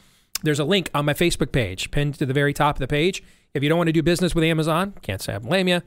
there's 0.45 0.61
a 0.61 0.65
link 0.65 0.89
on 0.95 1.05
my 1.05 1.15
Facebook 1.15 1.51
page, 1.51 1.91
pinned 1.91 2.15
to 2.21 2.27
the 2.27 2.33
very 2.33 2.55
top 2.55 2.77
of 2.77 2.81
the 2.81 2.87
page. 2.87 3.25
If 3.53 3.65
you 3.65 3.69
don't 3.69 3.79
want 3.79 3.89
to 3.89 3.93
do 3.93 4.03
business 4.05 4.33
with 4.33 4.45
Amazon, 4.45 4.95
can't 5.03 5.21
say 5.21 5.35
I 5.35 5.39
blame 5.39 5.67
you. 5.67 5.83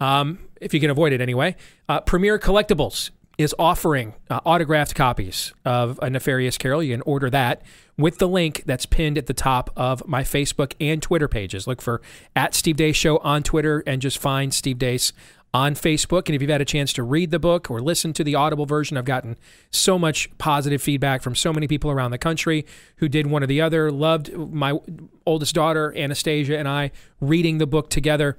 Um, 0.00 0.38
if 0.60 0.74
you 0.74 0.80
can 0.80 0.90
avoid 0.90 1.14
it 1.14 1.22
anyway. 1.22 1.56
Uh, 1.88 2.02
Premier 2.02 2.38
Collectibles 2.38 3.08
is 3.38 3.54
offering 3.58 4.14
uh, 4.30 4.40
autographed 4.44 4.94
copies 4.94 5.52
of 5.64 5.98
A 6.02 6.10
Nefarious 6.10 6.58
Carol. 6.58 6.82
You 6.82 6.94
can 6.94 7.02
order 7.02 7.30
that 7.30 7.62
with 7.96 8.18
the 8.18 8.28
link 8.28 8.62
that's 8.66 8.86
pinned 8.86 9.18
at 9.18 9.26
the 9.26 9.34
top 9.34 9.70
of 9.76 10.06
my 10.06 10.22
Facebook 10.22 10.74
and 10.80 11.02
Twitter 11.02 11.28
pages. 11.28 11.66
Look 11.66 11.82
for 11.82 12.00
at 12.34 12.54
Steve 12.54 12.76
Deace 12.76 12.96
Show 12.96 13.18
on 13.18 13.42
Twitter 13.42 13.82
and 13.86 14.00
just 14.02 14.18
find 14.18 14.52
Steve 14.52 14.78
Deace 14.78 15.12
on 15.52 15.74
Facebook. 15.74 16.26
And 16.26 16.34
if 16.34 16.42
you've 16.42 16.50
had 16.50 16.60
a 16.60 16.64
chance 16.64 16.92
to 16.94 17.04
read 17.04 17.30
the 17.30 17.38
book 17.38 17.70
or 17.70 17.80
listen 17.80 18.12
to 18.14 18.24
the 18.24 18.34
Audible 18.34 18.66
version, 18.66 18.96
I've 18.96 19.04
gotten 19.04 19.36
so 19.70 19.98
much 19.98 20.36
positive 20.36 20.82
feedback 20.82 21.22
from 21.22 21.36
so 21.36 21.52
many 21.52 21.68
people 21.68 21.92
around 21.92 22.10
the 22.10 22.18
country 22.18 22.66
who 22.96 23.08
did 23.08 23.28
one 23.28 23.42
or 23.42 23.46
the 23.46 23.60
other. 23.60 23.90
Loved 23.92 24.32
my 24.36 24.78
oldest 25.24 25.54
daughter, 25.54 25.96
Anastasia, 25.96 26.58
and 26.58 26.68
I 26.68 26.90
reading 27.20 27.58
the 27.58 27.68
book 27.68 27.88
together. 27.88 28.36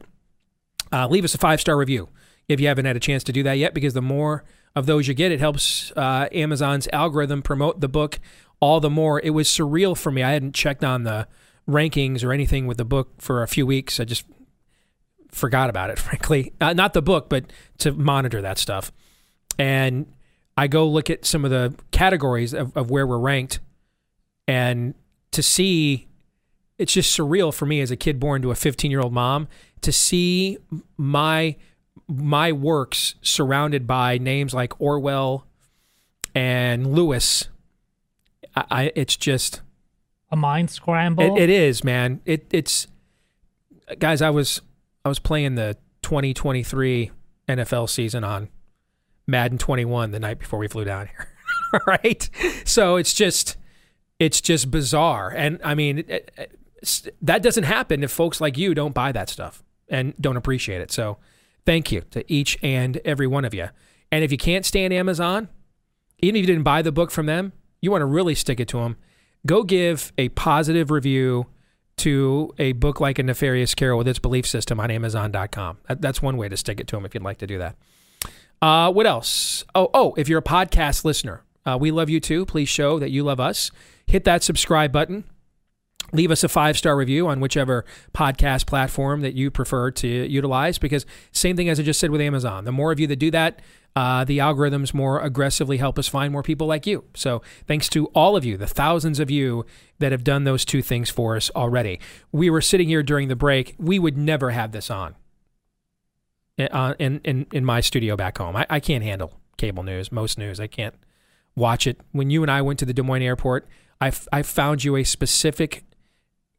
Uh, 0.91 1.07
leave 1.07 1.23
us 1.23 1.33
a 1.33 1.37
five 1.37 1.61
star 1.61 1.77
review 1.77 2.09
if 2.47 2.59
you 2.59 2.67
haven't 2.67 2.85
had 2.85 2.97
a 2.97 2.99
chance 2.99 3.23
to 3.23 3.31
do 3.31 3.41
that 3.43 3.57
yet, 3.57 3.73
because 3.73 3.93
the 3.93 4.01
more 4.01 4.43
of 4.75 4.85
those 4.85 5.07
you 5.07 5.13
get, 5.13 5.31
it 5.31 5.39
helps 5.39 5.91
uh, 5.95 6.27
Amazon's 6.31 6.87
algorithm 6.91 7.41
promote 7.41 7.79
the 7.79 7.87
book 7.87 8.19
all 8.59 8.79
the 8.79 8.89
more. 8.89 9.19
It 9.21 9.31
was 9.31 9.47
surreal 9.47 9.97
for 9.97 10.11
me. 10.11 10.23
I 10.23 10.31
hadn't 10.31 10.53
checked 10.53 10.83
on 10.83 11.03
the 11.03 11.27
rankings 11.67 12.23
or 12.23 12.31
anything 12.31 12.67
with 12.67 12.77
the 12.77 12.85
book 12.85 13.21
for 13.21 13.43
a 13.43 13.47
few 13.47 13.65
weeks. 13.65 13.99
I 13.99 14.05
just 14.05 14.25
forgot 15.31 15.69
about 15.69 15.89
it, 15.89 15.99
frankly. 15.99 16.53
Uh, 16.59 16.73
not 16.73 16.93
the 16.93 17.01
book, 17.01 17.29
but 17.29 17.45
to 17.79 17.91
monitor 17.91 18.41
that 18.41 18.57
stuff. 18.57 18.91
And 19.57 20.07
I 20.57 20.67
go 20.67 20.87
look 20.87 21.09
at 21.09 21.25
some 21.25 21.45
of 21.45 21.51
the 21.51 21.75
categories 21.91 22.53
of, 22.53 22.75
of 22.75 22.89
where 22.89 23.05
we're 23.05 23.19
ranked, 23.19 23.59
and 24.47 24.93
to 25.31 25.43
see 25.43 26.07
it's 26.77 26.93
just 26.93 27.17
surreal 27.17 27.53
for 27.53 27.65
me 27.65 27.81
as 27.81 27.91
a 27.91 27.95
kid 27.95 28.19
born 28.19 28.41
to 28.41 28.51
a 28.51 28.55
15 28.55 28.91
year 28.91 29.01
old 29.01 29.13
mom 29.13 29.47
to 29.81 29.91
see 29.91 30.57
my 30.97 31.55
my 32.07 32.51
works 32.51 33.15
surrounded 33.21 33.87
by 33.87 34.17
names 34.17 34.53
like 34.53 34.79
Orwell 34.79 35.45
and 36.33 36.93
Lewis. 36.93 37.49
I, 38.55 38.65
I 38.69 38.91
it's 38.95 39.15
just 39.15 39.61
a 40.31 40.35
mind 40.35 40.69
scramble. 40.69 41.37
It, 41.37 41.43
it 41.43 41.49
is, 41.49 41.83
man. 41.83 42.21
It 42.25 42.45
it's 42.51 42.87
guys. 43.99 44.21
I 44.21 44.29
was 44.29 44.61
I 45.03 45.09
was 45.09 45.19
playing 45.19 45.55
the 45.55 45.77
2023 46.01 47.11
NFL 47.49 47.89
season 47.89 48.23
on 48.23 48.49
Madden 49.27 49.57
21 49.57 50.11
the 50.11 50.19
night 50.19 50.39
before 50.39 50.59
we 50.59 50.67
flew 50.67 50.83
down 50.83 51.07
here. 51.07 51.27
right? 51.87 52.29
So 52.65 52.95
it's 52.97 53.13
just 53.13 53.57
it's 54.19 54.41
just 54.41 54.71
bizarre, 54.71 55.29
and 55.29 55.59
I 55.63 55.75
mean 55.75 55.99
it, 55.99 56.31
it, 56.37 57.15
that 57.21 57.41
doesn't 57.41 57.63
happen 57.63 58.03
if 58.03 58.11
folks 58.11 58.39
like 58.39 58.57
you 58.57 58.73
don't 58.73 58.93
buy 58.93 59.11
that 59.11 59.29
stuff 59.29 59.63
and 59.89 60.13
don't 60.19 60.37
appreciate 60.37 60.81
it. 60.81 60.91
So 60.91 61.17
thank 61.65 61.91
you 61.91 62.01
to 62.11 62.23
each 62.31 62.57
and 62.61 62.97
every 63.05 63.27
one 63.27 63.45
of 63.45 63.53
you. 63.53 63.69
And 64.11 64.23
if 64.23 64.31
you 64.31 64.37
can't 64.37 64.65
stand 64.65 64.93
Amazon, 64.93 65.49
even 66.19 66.35
if 66.35 66.41
you 66.41 66.47
didn't 66.47 66.63
buy 66.63 66.81
the 66.81 66.91
book 66.91 67.11
from 67.11 67.25
them, 67.25 67.53
you 67.81 67.91
want 67.91 68.01
to 68.01 68.05
really 68.05 68.35
stick 68.35 68.59
it 68.59 68.67
to 68.69 68.79
them. 68.79 68.97
Go 69.45 69.63
give 69.63 70.11
a 70.17 70.29
positive 70.29 70.89
review 70.89 71.47
to 71.97 72.53
a 72.57 72.73
book 72.73 72.99
like 72.99 73.19
A 73.19 73.23
Nefarious 73.23 73.75
Carol 73.75 73.97
with 73.97 74.07
its 74.07 74.19
belief 74.19 74.45
system 74.45 74.79
on 74.79 74.91
Amazon.com. 74.91 75.77
That's 75.87 76.21
one 76.21 76.37
way 76.37 76.49
to 76.49 76.57
stick 76.57 76.79
it 76.79 76.87
to 76.87 76.95
them 76.95 77.05
if 77.05 77.13
you'd 77.13 77.23
like 77.23 77.37
to 77.39 77.47
do 77.47 77.57
that. 77.59 77.75
Uh, 78.61 78.91
what 78.91 79.05
else? 79.05 79.63
Oh, 79.75 79.89
oh, 79.93 80.13
if 80.17 80.27
you're 80.27 80.39
a 80.39 80.43
podcast 80.43 81.05
listener, 81.05 81.43
uh, 81.65 81.77
we 81.79 81.91
love 81.91 82.09
you 82.09 82.19
too. 82.19 82.45
Please 82.45 82.69
show 82.69 82.99
that 82.99 83.11
you 83.11 83.23
love 83.23 83.39
us. 83.39 83.71
Hit 84.07 84.23
that 84.25 84.43
subscribe 84.43 84.91
button. 84.91 85.23
Leave 86.11 86.31
us 86.31 86.43
a 86.43 86.49
five 86.49 86.77
star 86.77 86.95
review 86.95 87.27
on 87.27 87.39
whichever 87.39 87.85
podcast 88.13 88.65
platform 88.65 89.21
that 89.21 89.33
you 89.33 89.51
prefer 89.51 89.91
to 89.91 90.07
utilize. 90.07 90.77
Because 90.77 91.05
same 91.31 91.55
thing 91.55 91.69
as 91.69 91.79
I 91.79 91.83
just 91.83 91.99
said 91.99 92.11
with 92.11 92.21
Amazon. 92.21 92.65
The 92.65 92.71
more 92.71 92.91
of 92.91 92.99
you 92.99 93.07
that 93.07 93.17
do 93.17 93.31
that, 93.31 93.61
uh, 93.95 94.25
the 94.25 94.39
algorithms 94.39 94.93
more 94.93 95.21
aggressively 95.21 95.77
help 95.77 95.97
us 95.97 96.07
find 96.07 96.31
more 96.31 96.43
people 96.43 96.67
like 96.67 96.85
you. 96.85 97.05
So 97.15 97.41
thanks 97.65 97.87
to 97.89 98.07
all 98.07 98.35
of 98.35 98.43
you, 98.43 98.57
the 98.57 98.67
thousands 98.67 99.19
of 99.19 99.31
you 99.31 99.65
that 99.99 100.11
have 100.11 100.23
done 100.23 100.43
those 100.43 100.65
two 100.65 100.81
things 100.81 101.09
for 101.09 101.35
us 101.37 101.49
already. 101.55 101.99
We 102.31 102.49
were 102.49 102.61
sitting 102.61 102.89
here 102.89 103.03
during 103.03 103.29
the 103.29 103.35
break. 103.35 103.75
We 103.79 103.97
would 103.97 104.17
never 104.17 104.51
have 104.51 104.73
this 104.73 104.91
on 104.91 105.15
uh, 106.59 106.93
in, 106.99 107.21
in, 107.23 107.47
in 107.51 107.65
my 107.65 107.81
studio 107.81 108.15
back 108.15 108.37
home. 108.37 108.55
I, 108.55 108.65
I 108.69 108.79
can't 108.79 109.03
handle 109.03 109.33
cable 109.57 109.83
news, 109.83 110.11
most 110.11 110.37
news. 110.37 110.59
I 110.59 110.67
can't 110.67 110.95
watch 111.55 111.87
it. 111.87 111.99
When 112.11 112.29
you 112.29 112.41
and 112.41 112.51
I 112.51 112.61
went 112.61 112.79
to 112.79 112.85
the 112.85 112.93
Des 112.93 113.01
Moines 113.01 113.21
airport, 113.21 113.67
I, 114.01 114.07
f- 114.07 114.27
I 114.31 114.41
found 114.41 114.83
you 114.83 114.95
a 114.97 115.03
specific 115.03 115.85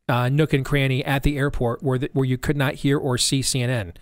uh, 0.08 0.28
nook 0.28 0.52
and 0.52 0.64
cranny 0.64 1.04
at 1.04 1.22
the 1.22 1.36
airport 1.36 1.82
where 1.82 1.98
the, 1.98 2.10
where 2.12 2.24
you 2.24 2.38
could 2.38 2.56
not 2.56 2.74
hear 2.74 2.98
or 2.98 3.18
see 3.18 3.40
CNN. 3.40 3.94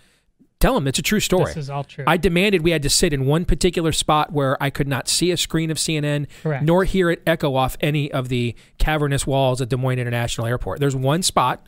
Tell 0.59 0.73
them 0.73 0.87
it's 0.87 0.99
a 0.99 1.01
true 1.03 1.19
story. 1.19 1.47
This 1.47 1.57
is 1.57 1.69
all 1.69 1.83
true. 1.83 2.05
I 2.07 2.17
demanded 2.17 2.63
we 2.63 2.71
had 2.71 2.81
to 2.83 2.89
sit 2.89 3.11
in 3.11 3.25
one 3.25 3.43
particular 3.45 3.91
spot 3.91 4.31
where 4.31 4.61
I 4.63 4.69
could 4.69 4.87
not 4.87 5.07
see 5.09 5.31
a 5.31 5.37
screen 5.37 5.69
of 5.69 5.77
CNN, 5.77 6.27
Correct. 6.41 6.63
nor 6.63 6.85
hear 6.85 7.09
it 7.09 7.21
echo 7.27 7.55
off 7.55 7.75
any 7.81 8.11
of 8.11 8.29
the 8.29 8.55
cavernous 8.77 9.27
walls 9.27 9.61
at 9.61 9.69
Des 9.69 9.75
Moines 9.75 9.99
International 9.99 10.47
Airport. 10.47 10.79
There's 10.79 10.95
one 10.95 11.23
spot 11.23 11.67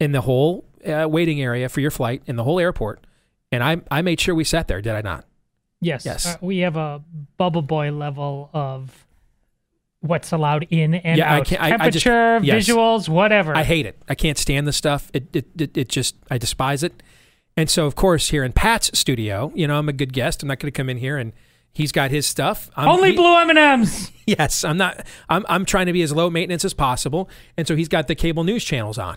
in 0.00 0.12
the 0.12 0.22
whole 0.22 0.64
uh, 0.86 1.06
waiting 1.08 1.42
area 1.42 1.68
for 1.68 1.80
your 1.80 1.90
flight 1.90 2.22
in 2.26 2.36
the 2.36 2.42
whole 2.44 2.58
airport, 2.58 3.04
and 3.52 3.62
I 3.62 3.82
I 3.90 4.00
made 4.02 4.18
sure 4.18 4.34
we 4.34 4.44
sat 4.44 4.66
there. 4.66 4.80
Did 4.80 4.94
I 4.94 5.02
not? 5.02 5.26
yes. 5.80 6.06
Yes. 6.06 6.26
Uh, 6.26 6.36
we 6.40 6.58
have 6.58 6.76
a 6.76 7.02
bubble 7.36 7.62
boy 7.62 7.92
level 7.92 8.48
of 8.54 9.06
what's 10.02 10.30
allowed 10.32 10.66
in 10.70 10.94
and 10.94 11.16
Yeah, 11.18 11.32
I 11.32 11.38
out. 11.38 11.46
can't- 11.46 11.62
I- 11.62 11.66
I 11.86 11.90
just- 11.90 12.04
Temperature, 12.04 12.44
yes. 12.44 12.68
visuals, 12.68 13.08
whatever. 13.08 13.56
I 13.56 13.62
hate 13.62 13.86
it. 13.86 13.96
I 14.08 14.14
can't 14.14 14.36
stand 14.36 14.66
the 14.66 14.72
stuff. 14.72 15.10
It, 15.14 15.34
it, 15.34 15.46
it, 15.58 15.76
it 15.78 15.88
just, 15.88 16.16
I 16.30 16.36
despise 16.38 16.82
it. 16.82 17.02
And 17.56 17.70
so, 17.70 17.86
of 17.86 17.94
course, 17.94 18.28
here 18.30 18.44
in 18.44 18.52
Pat's 18.52 18.96
studio, 18.98 19.52
you 19.54 19.66
know, 19.66 19.78
I'm 19.78 19.88
a 19.88 19.92
good 19.92 20.12
guest. 20.12 20.42
I'm 20.42 20.48
not 20.48 20.58
going 20.58 20.72
to 20.72 20.76
come 20.76 20.88
in 20.90 20.96
here 20.98 21.18
and 21.18 21.32
he's 21.72 21.92
got 21.92 22.10
his 22.10 22.26
stuff. 22.26 22.70
I'm, 22.76 22.88
Only 22.88 23.10
he- 23.10 23.16
blue 23.16 23.36
M&Ms. 23.38 24.10
Yes, 24.26 24.62
I'm 24.62 24.76
not. 24.76 25.04
I'm, 25.28 25.44
I'm 25.48 25.64
trying 25.64 25.86
to 25.86 25.92
be 25.92 26.00
as 26.02 26.12
low 26.12 26.30
maintenance 26.30 26.64
as 26.64 26.74
possible. 26.74 27.28
And 27.56 27.66
so 27.66 27.74
he's 27.74 27.88
got 27.88 28.06
the 28.06 28.14
cable 28.14 28.44
news 28.44 28.62
channels 28.64 28.96
on. 28.96 29.16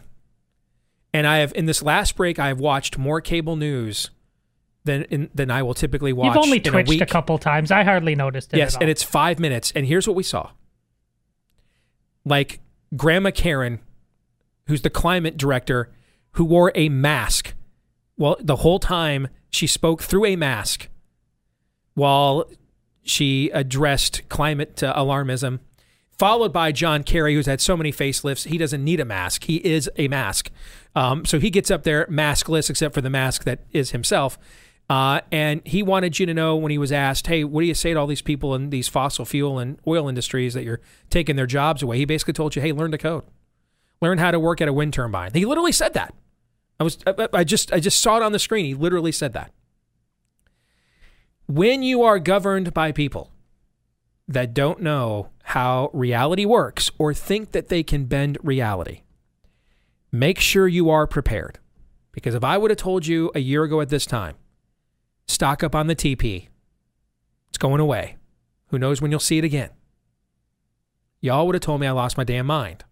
And 1.14 1.26
I 1.28 1.38
have, 1.38 1.54
in 1.56 1.66
this 1.68 1.82
last 1.84 2.16
break, 2.16 2.40
I 2.40 2.48
have 2.48 2.60
watched 2.60 2.98
more 2.98 3.22
cable 3.22 3.56
news 3.56 4.10
than 4.84 5.04
in, 5.04 5.30
than 5.34 5.50
I 5.52 5.62
will 5.64 5.74
typically 5.76 6.12
watch. 6.12 6.28
You've 6.36 6.38
only 6.44 6.58
in 6.58 6.68
a 6.68 6.72
twitched 6.72 6.90
week. 6.90 7.02
a, 7.02 7.06
couple 7.06 7.38
times. 7.38 7.72
I 7.72 7.84
hardly 7.84 8.16
noticed 8.16 8.54
it. 8.54 8.58
Yes, 8.58 8.74
at 8.76 8.78
all. 8.78 8.84
and 8.84 8.90
it's 8.92 9.04
five 9.04 9.40
minutes. 9.40 9.72
And 9.76 9.86
here's 9.86 10.08
what 10.08 10.16
we 10.16 10.24
saw. 10.24 10.50
Like 12.26 12.60
Grandma 12.96 13.32
Karen, 13.32 13.80
who's 14.68 14.82
the 14.82 14.90
climate 14.90 15.38
director, 15.38 15.92
who 16.32 16.44
wore 16.44 16.72
a 16.76 16.90
mask. 16.90 17.54
Well, 18.18 18.38
the 18.40 18.58
whole 18.58 18.80
time 18.80 19.28
she 19.50 19.68
spoke 19.68 20.02
through 20.02 20.26
a 20.26 20.36
mask 20.36 20.90
while 21.94 22.50
she 23.04 23.50
addressed 23.52 24.28
climate 24.30 24.84
uh, 24.84 24.94
alarmism, 24.96 25.60
followed 26.18 26.52
by 26.52 26.72
John 26.72 27.04
Kerry, 27.04 27.36
who's 27.36 27.46
had 27.46 27.62
so 27.62 27.78
many 27.78 27.92
facelifts, 27.92 28.48
he 28.48 28.58
doesn't 28.58 28.84
need 28.84 29.00
a 29.00 29.06
mask. 29.06 29.46
He 29.46 29.58
is 29.58 29.90
a 29.98 30.08
mask. 30.08 30.50
Um, 30.96 31.26
so 31.26 31.40
he 31.40 31.50
gets 31.50 31.70
up 31.70 31.84
there 31.84 32.06
maskless, 32.08 32.70
except 32.70 32.94
for 32.94 33.02
the 33.02 33.10
mask 33.10 33.44
that 33.44 33.60
is 33.72 33.92
himself. 33.92 34.38
Uh, 34.88 35.22
and 35.32 35.62
he 35.66 35.82
wanted 35.82 36.20
you 36.20 36.28
to 36.28 36.34
know 36.34 36.56
when 36.56 36.72
he 36.72 36.78
was 36.78 36.92
asked, 36.92 37.26
"Hey, 37.28 37.44
what 37.44 37.62
do 37.62 37.68
you 37.68 37.74
say 37.74 37.94
to 37.94 38.00
all 38.00 38.06
these 38.06 38.22
people 38.22 38.54
in 38.54 38.70
these 38.70 38.88
fossil 38.88 39.26
fuel 39.26 39.58
and 39.58 39.80
oil 39.88 40.08
industries 40.08 40.54
that 40.54 40.64
you're 40.64 40.82
taking 41.10 41.36
their 41.36 41.48
jobs 41.48 41.82
away?" 41.82 41.98
He 41.98 42.06
basically 42.06 42.34
told 42.34 42.56
you, 42.56 42.62
"Hey, 42.62 42.72
learn 42.72 42.92
to 42.92 42.98
code, 42.98 43.24
learn 44.00 44.20
how 44.20 44.30
to 44.30 44.40
work 44.40 44.62
at 44.62 44.68
a 44.68 44.74
wind 44.74 44.94
turbine." 44.94 45.32
He 45.34 45.46
literally 45.46 45.72
said 45.72 45.94
that. 45.96 46.14
I 46.80 46.84
was, 46.84 47.00
I, 47.08 47.28
I 47.34 47.44
just, 47.44 47.72
I 47.74 47.80
just 47.80 48.00
saw 48.00 48.18
it 48.18 48.24
on 48.24 48.32
the 48.32 48.40
screen. 48.40 48.66
He 48.66 48.74
literally 48.74 49.12
said 49.12 49.34
that. 49.34 49.52
When 51.48 51.82
you 51.84 52.04
are 52.04 52.20
governed 52.20 52.74
by 52.74 52.92
people 52.92 53.32
that 54.28 54.54
don't 54.54 54.82
know 54.82 55.30
how 55.44 55.90
reality 55.94 56.46
works 56.46 56.92
or 56.98 57.14
think 57.14 57.54
that 57.54 57.70
they 57.70 57.82
can 57.82 58.06
bend 58.06 58.38
reality, 58.44 59.02
make 60.12 60.40
sure 60.40 60.68
you 60.68 60.90
are 60.90 61.08
prepared. 61.08 61.60
Because 62.12 62.36
if 62.36 62.44
I 62.44 62.58
would 62.58 62.72
have 62.72 62.78
told 62.78 63.08
you 63.08 63.32
a 63.36 63.40
year 63.40 63.64
ago 63.64 63.82
at 63.82 63.90
this 63.90 64.06
time, 64.06 64.36
stock 65.28 65.64
up 65.64 65.76
on 65.76 65.88
the 65.88 65.96
TP, 65.96 66.48
it's 67.50 67.58
going 67.58 67.80
away. 67.80 68.18
Who 68.68 68.80
knows 68.80 69.02
when 69.02 69.12
you'll 69.12 69.20
see 69.20 69.38
it 69.38 69.44
again? 69.44 69.70
Y'all 71.22 71.46
would 71.46 71.56
have 71.56 71.62
told 71.62 71.82
me 71.82 71.88
I 71.88 71.92
lost 71.92 72.18
my 72.18 72.24
damn 72.24 72.46
mind. 72.46 72.84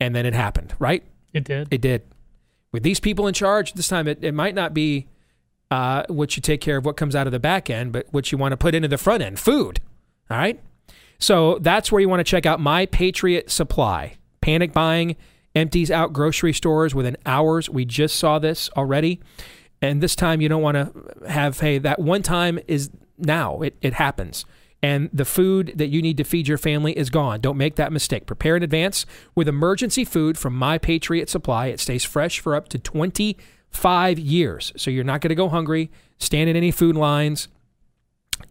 And 0.00 0.14
then 0.14 0.26
it 0.26 0.34
happened, 0.34 0.74
right? 0.78 1.04
it 1.32 1.44
did. 1.44 1.68
It 1.70 1.80
did. 1.80 2.02
With 2.72 2.82
these 2.82 3.00
people 3.00 3.26
in 3.26 3.34
charge, 3.34 3.74
this 3.74 3.88
time 3.88 4.08
it, 4.08 4.18
it 4.22 4.32
might 4.32 4.54
not 4.54 4.74
be 4.74 5.06
uh, 5.70 6.04
what 6.08 6.36
you 6.36 6.40
take 6.40 6.60
care 6.60 6.76
of 6.76 6.84
what 6.84 6.96
comes 6.96 7.14
out 7.14 7.26
of 7.26 7.32
the 7.32 7.38
back 7.38 7.70
end, 7.70 7.92
but 7.92 8.06
what 8.10 8.32
you 8.32 8.38
want 8.38 8.52
to 8.52 8.56
put 8.56 8.74
into 8.74 8.88
the 8.88 8.98
front 8.98 9.22
end 9.22 9.38
food. 9.38 9.80
All 10.30 10.36
right. 10.36 10.60
So 11.18 11.58
that's 11.60 11.90
where 11.90 12.00
you 12.00 12.08
want 12.08 12.20
to 12.20 12.24
check 12.24 12.46
out 12.46 12.60
My 12.60 12.86
Patriot 12.86 13.50
Supply. 13.50 14.16
Panic 14.40 14.72
buying 14.72 15.16
empties 15.54 15.90
out 15.90 16.12
grocery 16.12 16.52
stores 16.52 16.94
within 16.94 17.16
hours. 17.24 17.70
We 17.70 17.84
just 17.84 18.16
saw 18.16 18.38
this 18.38 18.68
already. 18.76 19.20
And 19.82 20.02
this 20.02 20.16
time 20.16 20.40
you 20.40 20.48
don't 20.48 20.62
want 20.62 20.76
to 20.76 21.28
have, 21.28 21.60
hey, 21.60 21.78
that 21.78 21.98
one 21.98 22.22
time 22.22 22.58
is 22.66 22.90
now. 23.18 23.60
It, 23.60 23.76
it 23.80 23.94
happens. 23.94 24.44
And 24.82 25.10
the 25.12 25.24
food 25.24 25.72
that 25.76 25.88
you 25.88 26.02
need 26.02 26.16
to 26.18 26.24
feed 26.24 26.48
your 26.48 26.58
family 26.58 26.96
is 26.96 27.10
gone. 27.10 27.40
Don't 27.40 27.56
make 27.56 27.76
that 27.76 27.92
mistake. 27.92 28.26
Prepare 28.26 28.56
in 28.56 28.62
advance 28.62 29.06
with 29.34 29.48
emergency 29.48 30.04
food 30.04 30.38
from 30.38 30.54
My 30.54 30.78
Patriot 30.78 31.28
Supply. 31.28 31.66
It 31.66 31.80
stays 31.80 32.04
fresh 32.04 32.40
for 32.40 32.54
up 32.54 32.68
to 32.68 32.78
25 32.78 34.18
years. 34.18 34.72
So 34.76 34.90
you're 34.90 35.04
not 35.04 35.22
going 35.22 35.30
to 35.30 35.34
go 35.34 35.48
hungry, 35.48 35.90
stand 36.18 36.50
in 36.50 36.56
any 36.56 36.70
food 36.70 36.94
lines. 36.94 37.48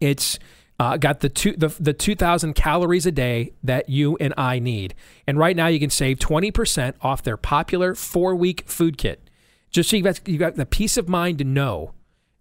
It's 0.00 0.38
uh, 0.78 0.96
got 0.96 1.20
the 1.20 1.28
two 1.28 1.52
the, 1.56 1.68
the 1.80 1.94
2,000 1.94 2.54
calories 2.54 3.06
a 3.06 3.12
day 3.12 3.52
that 3.62 3.88
you 3.88 4.16
and 4.18 4.34
I 4.36 4.58
need. 4.58 4.94
And 5.26 5.38
right 5.38 5.56
now 5.56 5.68
you 5.68 5.78
can 5.78 5.90
save 5.90 6.18
20% 6.18 6.94
off 7.00 7.22
their 7.22 7.36
popular 7.36 7.94
four 7.94 8.34
week 8.34 8.64
food 8.66 8.98
kit. 8.98 9.25
Just 9.70 9.90
so 9.90 9.96
you 9.96 10.02
got, 10.02 10.26
you 10.26 10.38
got 10.38 10.56
the 10.56 10.66
peace 10.66 10.96
of 10.96 11.08
mind 11.08 11.38
to 11.38 11.44
know 11.44 11.92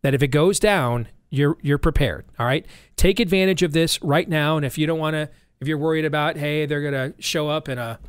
that 0.01 0.13
if 0.13 0.21
it 0.23 0.27
goes 0.27 0.59
down, 0.59 1.07
you're 1.29 1.57
you're 1.61 1.77
prepared. 1.77 2.25
All 2.39 2.45
right, 2.45 2.65
take 2.95 3.19
advantage 3.19 3.61
of 3.63 3.73
this 3.73 4.01
right 4.01 4.27
now. 4.29 4.57
And 4.57 4.65
if 4.65 4.77
you 4.77 4.87
don't 4.87 4.99
want 4.99 5.15
to, 5.15 5.29
if 5.59 5.67
you're 5.67 5.77
worried 5.77 6.05
about, 6.05 6.37
hey, 6.37 6.65
they're 6.65 6.81
gonna 6.83 7.13
show 7.19 7.49
up 7.49 7.67
in 7.67 7.77
a 7.77 7.99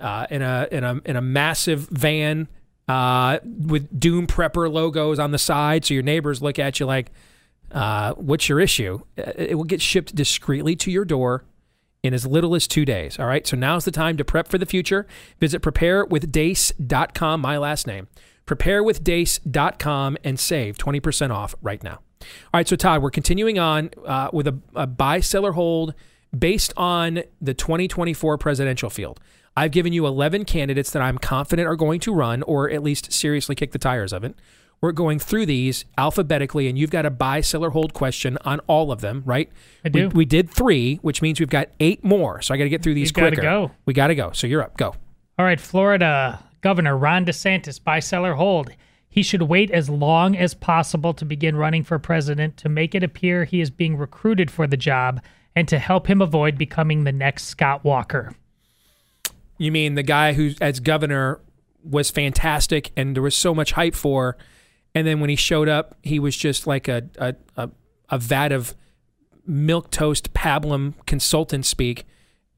uh, 0.00 0.26
in 0.30 0.42
a 0.42 0.68
in 0.70 0.84
a 0.84 1.00
in 1.04 1.16
a 1.16 1.22
massive 1.22 1.88
van 1.88 2.48
uh, 2.88 3.38
with 3.44 3.98
Doom 3.98 4.26
Prepper 4.26 4.70
logos 4.70 5.18
on 5.18 5.30
the 5.30 5.38
side, 5.38 5.84
so 5.84 5.94
your 5.94 6.02
neighbors 6.02 6.42
look 6.42 6.58
at 6.58 6.78
you 6.80 6.86
like, 6.86 7.10
uh, 7.72 8.14
"What's 8.14 8.48
your 8.48 8.60
issue?" 8.60 9.00
Uh, 9.16 9.32
It 9.36 9.54
will 9.54 9.64
get 9.64 9.80
shipped 9.80 10.14
discreetly 10.14 10.76
to 10.76 10.90
your 10.90 11.04
door 11.04 11.44
in 12.02 12.14
as 12.14 12.26
little 12.26 12.54
as 12.54 12.66
two 12.68 12.84
days. 12.84 13.18
All 13.18 13.26
right, 13.26 13.46
so 13.46 13.56
now's 13.56 13.84
the 13.84 13.90
time 13.90 14.16
to 14.18 14.24
prep 14.24 14.48
for 14.48 14.58
the 14.58 14.66
future. 14.66 15.06
Visit 15.40 15.62
preparewithdeace.com, 15.62 17.40
my 17.40 17.58
last 17.58 17.86
name, 17.86 18.08
preparewithdeace.com, 18.48 20.16
and 20.24 20.38
save 20.40 20.78
20% 20.78 21.30
off 21.30 21.54
right 21.62 21.82
now. 21.82 22.00
All 22.20 22.26
right, 22.54 22.66
so 22.68 22.76
Todd, 22.76 23.02
we're 23.02 23.10
continuing 23.10 23.58
on 23.58 23.90
uh, 24.04 24.30
with 24.32 24.46
a, 24.48 24.58
a 24.74 24.86
buy, 24.86 25.20
sell, 25.20 25.46
or 25.46 25.52
hold 25.52 25.94
based 26.36 26.72
on 26.76 27.22
the 27.40 27.54
2024 27.54 28.36
presidential 28.38 28.90
field. 28.90 29.20
I've 29.56 29.70
given 29.70 29.92
you 29.92 30.06
11 30.06 30.44
candidates 30.44 30.90
that 30.92 31.02
I'm 31.02 31.18
confident 31.18 31.66
are 31.68 31.76
going 31.76 32.00
to 32.00 32.12
run 32.14 32.42
or 32.42 32.70
at 32.70 32.82
least 32.82 33.12
seriously 33.12 33.54
kick 33.54 33.72
the 33.72 33.78
tires 33.78 34.12
of 34.12 34.22
it. 34.24 34.34
we're 34.80 34.92
going 34.92 35.18
through 35.18 35.46
these 35.46 35.84
alphabetically, 35.96 36.68
and 36.68 36.78
you've 36.78 36.90
got 36.90 37.04
a 37.06 37.10
buy, 37.10 37.40
sell, 37.40 37.64
or 37.64 37.70
hold 37.70 37.92
question 37.94 38.38
on 38.44 38.60
all 38.68 38.92
of 38.92 39.00
them, 39.00 39.22
right? 39.24 39.50
I 39.84 39.88
do. 39.88 40.08
We, 40.08 40.18
we 40.18 40.24
did 40.24 40.50
three, 40.50 40.96
which 41.02 41.20
means 41.22 41.40
we've 41.40 41.48
got 41.48 41.68
eight 41.80 42.04
more. 42.04 42.40
So 42.42 42.54
I 42.54 42.56
got 42.56 42.64
to 42.64 42.70
get 42.70 42.82
through 42.82 42.94
these 42.94 43.08
You 43.08 43.14
gotta 43.14 43.28
quicker. 43.30 43.42
go. 43.42 43.70
We 43.86 43.94
got 43.94 44.08
to 44.08 44.14
go. 44.14 44.30
So 44.32 44.46
you're 44.46 44.62
up. 44.62 44.76
Go. 44.76 44.94
All 45.38 45.44
right, 45.44 45.60
Florida 45.60 46.44
Governor 46.60 46.96
Ron 46.96 47.24
DeSantis, 47.24 47.82
buy, 47.82 48.00
sell, 48.00 48.26
or 48.26 48.34
hold. 48.34 48.70
He 49.08 49.22
should 49.22 49.42
wait 49.42 49.70
as 49.70 49.88
long 49.88 50.36
as 50.36 50.54
possible 50.54 51.14
to 51.14 51.24
begin 51.24 51.56
running 51.56 51.82
for 51.82 51.98
president 51.98 52.56
to 52.58 52.68
make 52.68 52.94
it 52.94 53.02
appear 53.02 53.44
he 53.44 53.60
is 53.60 53.70
being 53.70 53.96
recruited 53.96 54.50
for 54.50 54.66
the 54.66 54.76
job 54.76 55.20
and 55.56 55.66
to 55.68 55.78
help 55.78 56.08
him 56.08 56.20
avoid 56.20 56.58
becoming 56.58 57.04
the 57.04 57.12
next 57.12 57.44
Scott 57.44 57.84
Walker. 57.84 58.34
You 59.56 59.72
mean 59.72 59.94
the 59.94 60.02
guy 60.02 60.34
who, 60.34 60.52
as 60.60 60.78
governor, 60.78 61.40
was 61.82 62.10
fantastic 62.10 62.92
and 62.96 63.14
there 63.16 63.22
was 63.22 63.34
so 63.34 63.54
much 63.54 63.72
hype 63.72 63.94
for, 63.94 64.36
and 64.94 65.06
then 65.06 65.20
when 65.20 65.30
he 65.30 65.36
showed 65.36 65.68
up, 65.68 65.96
he 66.02 66.18
was 66.18 66.36
just 66.36 66.66
like 66.66 66.86
a 66.88 67.08
a, 67.18 67.34
a, 67.56 67.70
a 68.08 68.18
vat 68.18 68.52
of 68.52 68.74
milk 69.46 69.90
toast 69.90 70.32
pablum 70.32 70.94
consultant 71.06 71.66
speak, 71.66 72.04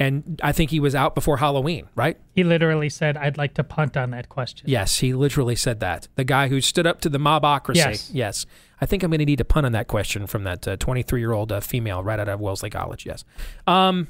and 0.00 0.40
I 0.42 0.52
think 0.52 0.70
he 0.70 0.80
was 0.80 0.94
out 0.94 1.14
before 1.14 1.36
Halloween, 1.36 1.86
right? 1.94 2.18
He 2.32 2.42
literally 2.42 2.88
said, 2.88 3.18
I'd 3.18 3.36
like 3.36 3.52
to 3.54 3.62
punt 3.62 3.98
on 3.98 4.12
that 4.12 4.30
question. 4.30 4.64
Yes, 4.68 5.00
he 5.00 5.12
literally 5.12 5.54
said 5.54 5.80
that. 5.80 6.08
The 6.16 6.24
guy 6.24 6.48
who 6.48 6.62
stood 6.62 6.86
up 6.86 7.02
to 7.02 7.10
the 7.10 7.18
mobocracy. 7.18 7.76
Yes. 7.76 8.10
yes. 8.10 8.46
I 8.80 8.86
think 8.86 9.02
I'm 9.02 9.10
going 9.10 9.18
to 9.18 9.26
need 9.26 9.36
to 9.36 9.44
punt 9.44 9.66
on 9.66 9.72
that 9.72 9.88
question 9.88 10.26
from 10.26 10.44
that 10.44 10.80
23 10.80 11.20
year 11.20 11.32
old 11.32 11.52
uh, 11.52 11.60
female 11.60 12.02
right 12.02 12.18
out 12.18 12.30
of 12.30 12.40
Wellesley 12.40 12.70
College. 12.70 13.04
Yes. 13.04 13.24
Um, 13.66 14.08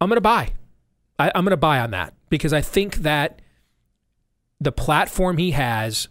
I'm 0.00 0.08
going 0.08 0.16
to 0.16 0.22
buy. 0.22 0.52
I, 1.18 1.30
I'm 1.34 1.44
going 1.44 1.50
to 1.50 1.58
buy 1.58 1.80
on 1.80 1.90
that 1.90 2.14
because 2.30 2.54
I 2.54 2.62
think 2.62 2.96
that 2.96 3.42
the 4.58 4.72
platform 4.72 5.36
he 5.36 5.50
has 5.50 6.08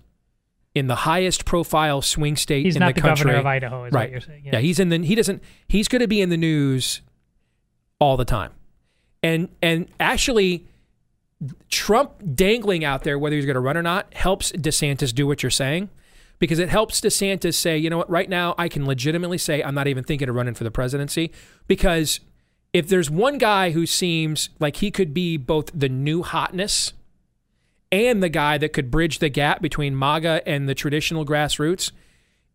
in 0.73 0.87
the 0.87 0.95
highest 0.95 1.45
profile 1.45 2.01
swing 2.01 2.35
state 2.35 2.65
He's 2.65 2.75
in 2.75 2.79
not 2.79 2.95
the 2.95 3.01
the, 3.01 3.07
country. 3.07 3.25
governor 3.25 3.39
of 3.39 3.45
Idaho, 3.45 3.83
is 3.85 3.93
right. 3.93 4.03
what 4.03 4.11
you're 4.11 4.21
saying. 4.21 4.43
Yeah, 4.45 4.59
he's 4.59 4.79
in 4.79 4.89
the 4.89 4.99
he 4.99 5.15
doesn't 5.15 5.43
he's 5.67 5.87
going 5.87 6.01
to 6.01 6.07
be 6.07 6.21
in 6.21 6.29
the 6.29 6.37
news 6.37 7.01
all 7.99 8.17
the 8.17 8.25
time. 8.25 8.51
And 9.21 9.49
and 9.61 9.87
actually 9.99 10.65
Trump 11.69 12.13
dangling 12.35 12.83
out 12.85 13.03
there 13.03 13.17
whether 13.19 13.35
he's 13.35 13.45
going 13.45 13.55
to 13.55 13.61
run 13.61 13.75
or 13.77 13.83
not 13.83 14.13
helps 14.13 14.51
DeSantis 14.53 15.13
do 15.13 15.27
what 15.27 15.43
you're 15.43 15.49
saying 15.49 15.89
because 16.39 16.59
it 16.59 16.69
helps 16.69 17.01
DeSantis 17.01 17.55
say, 17.55 17.77
you 17.77 17.89
know 17.89 17.97
what, 17.97 18.09
right 18.09 18.29
now 18.29 18.55
I 18.57 18.69
can 18.69 18.85
legitimately 18.85 19.37
say 19.37 19.61
I'm 19.61 19.75
not 19.75 19.87
even 19.87 20.03
thinking 20.03 20.29
of 20.29 20.35
running 20.35 20.53
for 20.53 20.63
the 20.63 20.71
presidency 20.71 21.31
because 21.67 22.19
if 22.73 22.87
there's 22.87 23.09
one 23.09 23.37
guy 23.37 23.71
who 23.71 23.85
seems 23.85 24.49
like 24.59 24.77
he 24.77 24.89
could 24.91 25.13
be 25.13 25.35
both 25.35 25.69
the 25.73 25.89
new 25.89 26.23
hotness 26.23 26.93
and 27.91 28.23
the 28.23 28.29
guy 28.29 28.57
that 28.57 28.73
could 28.73 28.89
bridge 28.89 29.19
the 29.19 29.29
gap 29.29 29.61
between 29.61 29.97
MAGA 29.97 30.47
and 30.47 30.69
the 30.69 30.75
traditional 30.75 31.25
grassroots, 31.25 31.91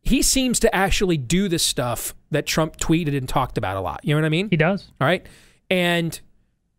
he 0.03 0.23
seems 0.23 0.59
to 0.61 0.75
actually 0.75 1.17
do 1.17 1.49
the 1.49 1.59
stuff 1.59 2.15
that 2.31 2.47
Trump 2.47 2.77
tweeted 2.77 3.17
and 3.17 3.29
talked 3.29 3.59
about 3.59 3.77
a 3.77 3.81
lot. 3.81 4.01
You 4.03 4.15
know 4.15 4.21
what 4.21 4.27
I 4.27 4.31
mean? 4.31 4.49
He 4.51 4.57
does. 4.57 4.91
All 5.01 5.07
right. 5.07 5.27
And 5.69 6.19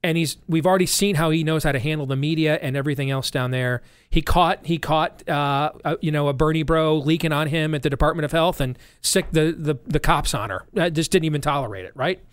and 0.03 0.17
he's 0.17 0.37
we've 0.47 0.65
already 0.65 0.85
seen 0.85 1.15
how 1.15 1.31
he 1.31 1.43
knows 1.43 1.63
how 1.63 1.71
to 1.71 1.79
handle 1.79 2.05
the 2.05 2.15
media 2.15 2.57
and 2.61 2.77
everything 2.77 3.11
else 3.11 3.29
down 3.29 3.51
there. 3.51 3.81
He 4.09 4.21
caught 4.21 4.65
he 4.65 4.77
caught 4.77 5.27
uh, 5.27 5.71
a, 5.83 5.97
you 6.01 6.11
know 6.11 6.29
a 6.29 6.33
Bernie 6.33 6.63
bro 6.63 6.97
leaking 6.97 7.33
on 7.33 7.47
him 7.47 7.75
at 7.75 7.83
the 7.83 7.89
Department 7.89 8.23
of 8.23 8.31
Health 8.31 8.61
and 8.61 8.77
sic 9.01 9.27
the 9.31 9.53
the, 9.57 9.77
the 9.85 9.99
cops 9.99 10.33
on 10.33 10.49
her. 10.49 10.65
Uh, 10.77 10.89
just 10.89 11.11
didn't 11.11 11.25
even 11.25 11.41
tolerate 11.41 11.85
it, 11.85 11.91
right? 11.95 12.23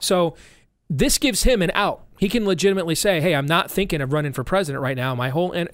So 0.00 0.36
this 0.90 1.18
gives 1.18 1.42
him 1.42 1.62
an 1.62 1.70
out. 1.74 2.04
He 2.18 2.28
can 2.28 2.44
legitimately 2.44 2.94
say, 2.94 3.20
"Hey, 3.20 3.34
I'm 3.34 3.46
not 3.46 3.70
thinking 3.70 4.00
of 4.00 4.12
running 4.12 4.32
for 4.32 4.42
president 4.42 4.82
right 4.82 4.96
now. 4.96 5.14
My 5.14 5.28
whole 5.28 5.52
and, 5.52 5.68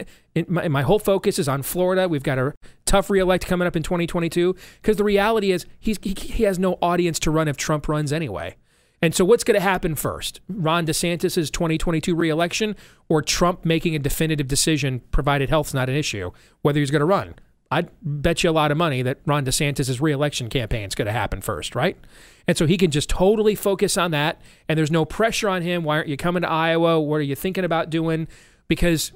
my, 0.49 0.69
my 0.69 0.83
whole 0.83 0.99
focus 0.99 1.39
is 1.39 1.49
on 1.49 1.62
Florida. 1.62 2.09
We've 2.09 2.23
got 2.23 2.39
a 2.39 2.53
tough 2.85 3.09
reelect 3.09 3.47
coming 3.47 3.67
up 3.67 3.77
in 3.77 3.83
2022 3.83 4.55
because 4.83 4.97
the 4.97 5.05
reality 5.05 5.53
is 5.53 5.67
he's 5.79 5.99
he, 6.03 6.15
he 6.15 6.43
has 6.43 6.59
no 6.59 6.79
audience 6.83 7.19
to 7.21 7.31
run 7.31 7.49
if 7.49 7.57
Trump 7.57 7.89
runs 7.89 8.12
anyway." 8.12 8.57
And 9.05 9.15
so, 9.15 9.23
what's 9.23 9.45
going 9.45 9.55
to 9.55 9.61
happen 9.61 9.97
first? 9.97 10.41
Ron 10.49 10.87
DeSantis' 10.87 11.51
2022 11.53 12.15
reelection 12.15 12.75
or 13.09 13.21
Trump 13.21 13.65
making 13.65 13.95
a 13.95 13.99
definitive 13.99 14.49
decision, 14.49 15.03
provided 15.11 15.51
health's 15.51 15.75
not 15.75 15.91
an 15.91 15.95
issue, 15.95 16.31
whether 16.62 16.81
he's 16.81 16.91
going 16.91 17.01
to 17.01 17.07
run? 17.07 17.35
I'd 17.71 17.91
bet 18.01 18.43
you 18.43 18.49
a 18.49 18.53
lot 18.53 18.71
of 18.71 18.79
money 18.79 19.03
that 19.03 19.19
Ron 19.27 19.45
DeSantis' 19.45 20.01
reelection 20.01 20.49
campaign 20.49 20.87
is 20.87 20.95
going 20.95 21.07
to 21.07 21.12
happen 21.12 21.43
first, 21.43 21.75
right? 21.75 21.99
And 22.47 22.57
so 22.57 22.67
he 22.67 22.77
can 22.77 22.91
just 22.91 23.09
totally 23.09 23.55
focus 23.55 23.97
on 23.97 24.11
that. 24.11 24.41
And 24.69 24.79
there's 24.79 24.91
no 24.91 25.05
pressure 25.05 25.49
on 25.49 25.63
him. 25.63 25.83
Why 25.85 25.97
aren't 25.97 26.09
you 26.09 26.17
coming 26.17 26.43
to 26.43 26.49
Iowa? 26.49 27.01
What 27.01 27.17
are 27.17 27.23
you 27.23 27.35
thinking 27.35 27.65
about 27.65 27.91
doing? 27.91 28.29
Because 28.69 29.13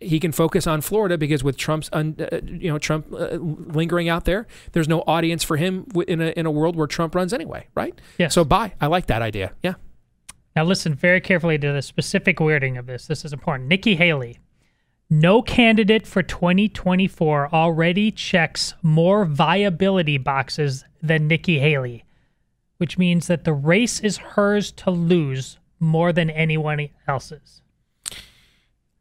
he 0.00 0.18
can 0.18 0.32
focus 0.32 0.66
on 0.66 0.80
Florida 0.80 1.16
because 1.16 1.44
with 1.44 1.56
Trump's, 1.56 1.88
un, 1.92 2.16
uh, 2.18 2.40
you 2.44 2.70
know, 2.70 2.78
Trump 2.78 3.06
uh, 3.12 3.36
lingering 3.36 4.08
out 4.08 4.24
there, 4.24 4.46
there's 4.72 4.88
no 4.88 5.02
audience 5.06 5.44
for 5.44 5.56
him 5.56 5.86
in 6.08 6.20
a 6.20 6.30
in 6.36 6.46
a 6.46 6.50
world 6.50 6.76
where 6.76 6.86
Trump 6.86 7.14
runs 7.14 7.32
anyway, 7.32 7.68
right? 7.74 7.98
Yes. 8.18 8.34
So 8.34 8.44
buy. 8.44 8.74
I 8.80 8.88
like 8.88 9.06
that 9.06 9.22
idea. 9.22 9.52
Yeah. 9.62 9.74
Now, 10.54 10.64
listen 10.64 10.94
very 10.94 11.20
carefully 11.20 11.58
to 11.58 11.72
the 11.72 11.80
specific 11.80 12.38
wording 12.38 12.76
of 12.76 12.86
this. 12.86 13.06
This 13.06 13.24
is 13.24 13.32
important. 13.32 13.68
Nikki 13.68 13.96
Haley. 13.96 14.38
No 15.08 15.42
candidate 15.42 16.06
for 16.06 16.22
2024 16.22 17.54
already 17.54 18.10
checks 18.10 18.74
more 18.82 19.24
viability 19.26 20.16
boxes 20.16 20.84
than 21.02 21.28
Nikki 21.28 21.58
Haley, 21.58 22.04
which 22.82 22.98
means 22.98 23.28
that 23.28 23.44
the 23.44 23.52
race 23.52 24.00
is 24.00 24.16
hers 24.16 24.72
to 24.72 24.90
lose 24.90 25.56
more 25.78 26.12
than 26.12 26.28
anyone 26.28 26.88
else's. 27.06 27.62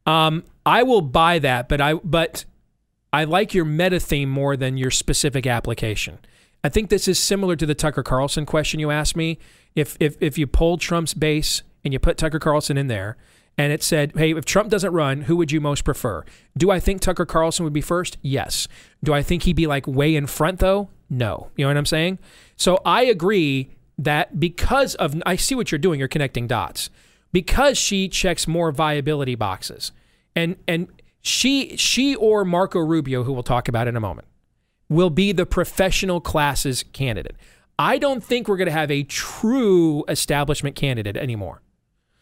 Um, 0.06 0.44
I 0.68 0.84
will 0.84 1.02
buy 1.02 1.40
that, 1.40 1.68
but 1.68 1.82
I 1.82 1.96
but 1.96 2.46
I 3.12 3.24
like 3.24 3.56
your 3.56 3.66
meta 3.66 4.00
theme 4.00 4.30
more 4.30 4.56
than 4.56 4.78
your 4.78 4.92
specific 4.92 5.48
application. 5.48 6.20
I 6.64 6.70
think 6.70 6.92
this 6.92 7.08
is 7.08 7.18
similar 7.18 7.56
to 7.56 7.66
the 7.66 7.74
Tucker 7.74 8.04
Carlson 8.04 8.46
question 8.46 8.80
you 8.80 8.92
asked 8.92 9.16
me. 9.16 9.40
If 9.74 9.98
if 10.00 10.16
if 10.22 10.38
you 10.38 10.46
polled 10.46 10.80
Trump's 10.80 11.16
base 11.16 11.64
and 11.84 11.92
you 11.92 11.98
put 11.98 12.20
Tucker 12.20 12.38
Carlson 12.38 12.78
in 12.78 12.86
there 12.86 13.18
and 13.58 13.74
it 13.74 13.82
said, 13.82 14.12
"Hey, 14.16 14.30
if 14.30 14.46
Trump 14.46 14.70
doesn't 14.70 14.94
run, 14.94 15.22
who 15.22 15.36
would 15.38 15.52
you 15.52 15.60
most 15.60 15.84
prefer?" 15.84 16.24
Do 16.56 16.70
I 16.70 16.80
think 16.80 17.02
Tucker 17.02 17.26
Carlson 17.26 17.64
would 17.64 17.74
be 17.74 17.82
first? 17.82 18.20
Yes. 18.22 18.68
Do 19.04 19.12
I 19.12 19.24
think 19.24 19.42
he'd 19.42 19.56
be 19.56 19.66
like 19.66 19.88
way 19.88 20.16
in 20.16 20.28
front 20.28 20.60
though? 20.60 20.90
No. 21.12 21.50
You 21.58 21.66
know 21.66 21.70
what 21.70 21.78
I'm 21.78 21.86
saying? 21.86 22.18
So 22.56 22.80
I 22.86 23.04
agree 23.04 23.70
that 24.00 24.40
because 24.40 24.96
of 24.96 25.22
I 25.26 25.36
see 25.36 25.54
what 25.54 25.72
you're 25.72 25.78
doing, 25.78 26.00
you're 26.00 26.08
connecting 26.08 26.48
dots. 26.48 26.90
Because 27.34 27.78
she 27.78 28.10
checks 28.10 28.48
more 28.48 28.72
viability 28.72 29.36
boxes. 29.36 29.92
And 30.36 30.56
and 30.68 30.88
she 31.22 31.78
she 31.78 32.16
or 32.16 32.44
Marco 32.44 32.80
Rubio, 32.80 33.24
who 33.24 33.34
we'll 33.34 33.44
talk 33.44 33.68
about 33.68 33.88
in 33.88 33.96
a 33.96 34.00
moment, 34.00 34.28
will 34.90 35.10
be 35.10 35.32
the 35.32 35.46
professional 35.46 36.20
classes 36.20 36.84
candidate. 36.94 37.36
I 37.78 37.98
don't 37.98 38.24
think 38.24 38.48
we're 38.48 38.58
going 38.58 38.68
to 38.68 38.72
have 38.74 38.92
a 38.92 39.04
true 39.04 40.04
establishment 40.08 40.76
candidate 40.76 41.18
anymore. 41.18 41.62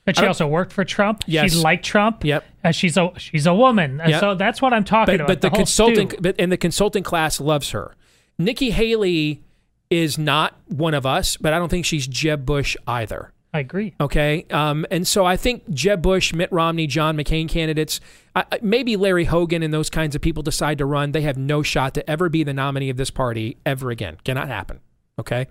But 0.05 0.17
she 0.17 0.25
also 0.25 0.47
worked 0.47 0.73
for 0.73 0.83
Trump. 0.83 1.23
Yes. 1.27 1.53
She 1.53 1.59
liked 1.59 1.85
Trump. 1.85 2.23
Yep. 2.25 2.43
Uh, 2.63 2.71
she's 2.71 2.97
a 2.97 3.11
she's 3.17 3.45
a 3.45 3.53
woman. 3.53 4.01
Uh, 4.01 4.07
Yep. 4.09 4.19
So 4.19 4.35
that's 4.35 4.61
what 4.61 4.73
I'm 4.73 4.83
talking 4.83 5.13
But 5.13 5.15
about. 5.21 5.27
but 5.27 5.41
the, 5.41 5.49
whole 5.49 5.57
consulting 5.57 6.11
but 6.19 6.35
and 6.39 6.51
the 6.51 6.57
consulting 6.57 7.03
class 7.03 7.39
loves 7.39 7.71
her. 7.71 7.95
Nikki 8.39 8.71
Haley 8.71 9.43
is 9.89 10.17
not 10.17 10.57
one 10.67 10.93
of 10.93 11.05
us, 11.05 11.37
but 11.37 11.53
I 11.53 11.59
don't 11.59 11.69
think 11.69 11.85
she's 11.85 12.07
Jeb 12.07 12.45
Bush 12.45 12.75
either. 12.87 13.33
I 13.53 13.59
agree. 13.59 13.95
Okay. 13.99 14.45
Um, 14.51 14.85
and 14.91 15.07
so 15.07 15.25
I 15.25 15.35
think 15.35 15.69
Jeb 15.71 16.01
Bush, 16.03 16.33
Mitt 16.33 16.51
Romney, 16.51 16.85
John 16.87 17.17
McCain 17.17 17.49
candidates, 17.49 17.99
uh, 18.35 18.43
maybe 18.61 18.95
Larry 18.95 19.25
Hogan 19.25 19.63
and 19.63 19.73
those 19.73 19.89
kinds 19.89 20.15
of 20.15 20.21
people 20.21 20.43
decide 20.43 20.77
to 20.77 20.85
run. 20.85 21.11
They 21.11 21.21
have 21.21 21.37
no 21.37 21.63
shot 21.63 21.95
to 21.95 22.07
ever 22.09 22.29
be 22.29 22.43
the 22.43 22.53
nominee 22.53 22.91
of 22.91 22.97
this 22.97 23.09
party 23.09 23.57
ever 23.65 23.89
again. 23.89 24.17
Cannot 24.23 24.47
happen. 24.47 24.79
Okay. 25.17 25.47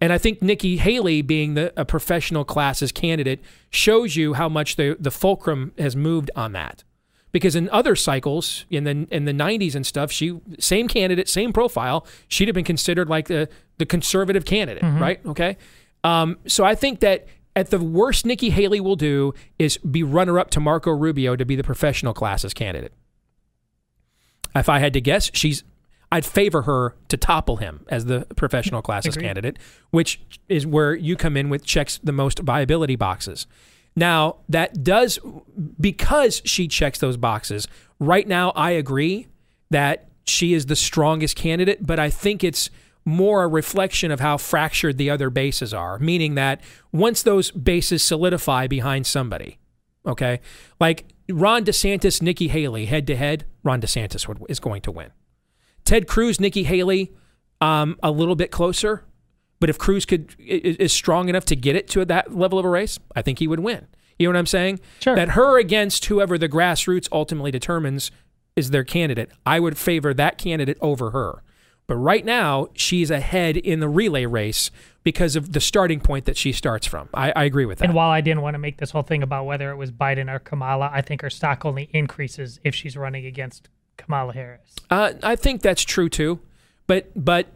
And 0.00 0.12
I 0.12 0.18
think 0.18 0.40
Nikki 0.40 0.78
Haley 0.78 1.22
being 1.22 1.54
the 1.54 1.72
a 1.76 1.84
professional 1.84 2.44
classes 2.44 2.92
candidate 2.92 3.40
shows 3.68 4.16
you 4.16 4.34
how 4.34 4.48
much 4.48 4.76
the, 4.76 4.96
the 4.98 5.10
fulcrum 5.10 5.72
has 5.78 5.94
moved 5.94 6.30
on 6.34 6.52
that. 6.52 6.82
Because 7.30 7.54
in 7.54 7.68
other 7.70 7.94
cycles, 7.94 8.64
in 8.70 8.84
the 8.84 9.06
in 9.10 9.24
the 9.26 9.32
'90s 9.32 9.74
and 9.74 9.86
stuff, 9.86 10.10
she 10.10 10.40
same 10.58 10.88
candidate, 10.88 11.28
same 11.28 11.52
profile, 11.52 12.06
she'd 12.26 12.48
have 12.48 12.54
been 12.54 12.64
considered 12.64 13.08
like 13.08 13.28
the 13.28 13.48
the 13.76 13.86
conservative 13.86 14.44
candidate, 14.44 14.82
right? 14.82 15.20
Okay, 15.26 15.56
um, 16.04 16.38
so 16.46 16.64
I 16.64 16.74
think 16.74 17.00
that 17.00 17.26
at 17.54 17.70
the 17.70 17.78
worst, 17.78 18.24
Nikki 18.24 18.50
Haley 18.50 18.80
will 18.80 18.96
do 18.96 19.34
is 19.58 19.78
be 19.78 20.02
runner 20.02 20.38
up 20.38 20.50
to 20.50 20.60
Marco 20.60 20.90
Rubio 20.90 21.36
to 21.36 21.44
be 21.44 21.56
the 21.56 21.64
professional 21.64 22.14
classes 22.14 22.54
candidate. 22.54 22.92
If 24.54 24.68
I 24.68 24.78
had 24.78 24.92
to 24.94 25.00
guess, 25.00 25.30
she's 25.34 25.64
I'd 26.10 26.24
favor 26.24 26.62
her 26.62 26.96
to 27.08 27.16
topple 27.16 27.56
him 27.56 27.84
as 27.88 28.06
the 28.06 28.26
professional 28.36 28.80
classes 28.80 29.16
Agreed. 29.16 29.26
candidate, 29.26 29.58
which 29.90 30.20
is 30.48 30.66
where 30.66 30.94
you 30.94 31.16
come 31.16 31.36
in 31.36 31.50
with 31.50 31.64
checks 31.64 31.98
the 32.02 32.12
most 32.12 32.38
viability 32.38 32.96
boxes. 32.96 33.46
Now, 33.98 34.36
that 34.48 34.84
does 34.84 35.18
because 35.80 36.40
she 36.44 36.68
checks 36.68 37.00
those 37.00 37.16
boxes. 37.16 37.66
Right 37.98 38.28
now, 38.28 38.50
I 38.50 38.70
agree 38.70 39.26
that 39.70 40.08
she 40.24 40.54
is 40.54 40.66
the 40.66 40.76
strongest 40.76 41.34
candidate, 41.34 41.84
but 41.84 41.98
I 41.98 42.08
think 42.08 42.44
it's 42.44 42.70
more 43.04 43.42
a 43.42 43.48
reflection 43.48 44.12
of 44.12 44.20
how 44.20 44.36
fractured 44.36 44.98
the 44.98 45.10
other 45.10 45.30
bases 45.30 45.74
are, 45.74 45.98
meaning 45.98 46.36
that 46.36 46.60
once 46.92 47.24
those 47.24 47.50
bases 47.50 48.00
solidify 48.04 48.68
behind 48.68 49.04
somebody, 49.04 49.58
okay, 50.06 50.38
like 50.78 51.06
Ron 51.28 51.64
DeSantis, 51.64 52.22
Nikki 52.22 52.48
Haley, 52.48 52.86
head 52.86 53.04
to 53.08 53.16
head, 53.16 53.46
Ron 53.64 53.80
DeSantis 53.80 54.32
is 54.48 54.60
going 54.60 54.82
to 54.82 54.92
win. 54.92 55.10
Ted 55.84 56.06
Cruz, 56.06 56.38
Nikki 56.38 56.62
Haley, 56.62 57.12
um, 57.60 57.98
a 58.00 58.12
little 58.12 58.36
bit 58.36 58.52
closer. 58.52 59.04
But 59.60 59.70
if 59.70 59.78
Cruz 59.78 60.04
could 60.04 60.34
is 60.38 60.92
strong 60.92 61.28
enough 61.28 61.44
to 61.46 61.56
get 61.56 61.74
it 61.74 61.88
to 61.88 62.04
that 62.04 62.34
level 62.34 62.58
of 62.58 62.64
a 62.64 62.68
race, 62.68 62.98
I 63.16 63.22
think 63.22 63.38
he 63.40 63.48
would 63.48 63.60
win. 63.60 63.86
You 64.18 64.26
know 64.26 64.32
what 64.32 64.38
I'm 64.38 64.46
saying? 64.46 64.80
Sure. 65.00 65.14
That 65.14 65.30
her 65.30 65.58
against 65.58 66.04
whoever 66.06 66.38
the 66.38 66.48
grassroots 66.48 67.08
ultimately 67.12 67.50
determines 67.50 68.10
is 68.56 68.70
their 68.70 68.84
candidate. 68.84 69.30
I 69.46 69.60
would 69.60 69.78
favor 69.78 70.12
that 70.14 70.38
candidate 70.38 70.78
over 70.80 71.10
her. 71.10 71.42
But 71.86 71.96
right 71.96 72.24
now, 72.24 72.68
she's 72.74 73.10
ahead 73.10 73.56
in 73.56 73.80
the 73.80 73.88
relay 73.88 74.26
race 74.26 74.70
because 75.04 75.36
of 75.36 75.54
the 75.54 75.60
starting 75.60 76.00
point 76.00 76.26
that 76.26 76.36
she 76.36 76.52
starts 76.52 76.86
from. 76.86 77.08
I, 77.14 77.32
I 77.34 77.44
agree 77.44 77.64
with 77.64 77.78
that. 77.78 77.86
And 77.86 77.94
while 77.94 78.10
I 78.10 78.20
didn't 78.20 78.42
want 78.42 78.54
to 78.54 78.58
make 78.58 78.76
this 78.76 78.90
whole 78.90 79.02
thing 79.02 79.22
about 79.22 79.46
whether 79.46 79.70
it 79.70 79.76
was 79.76 79.90
Biden 79.90 80.30
or 80.30 80.38
Kamala, 80.38 80.90
I 80.92 81.00
think 81.00 81.22
her 81.22 81.30
stock 81.30 81.64
only 81.64 81.88
increases 81.94 82.60
if 82.62 82.74
she's 82.74 82.94
running 82.96 83.24
against 83.24 83.70
Kamala 83.96 84.34
Harris. 84.34 84.76
Uh, 84.90 85.14
I 85.22 85.34
think 85.34 85.62
that's 85.62 85.82
true 85.82 86.10
too, 86.10 86.40
but 86.86 87.10
but 87.16 87.46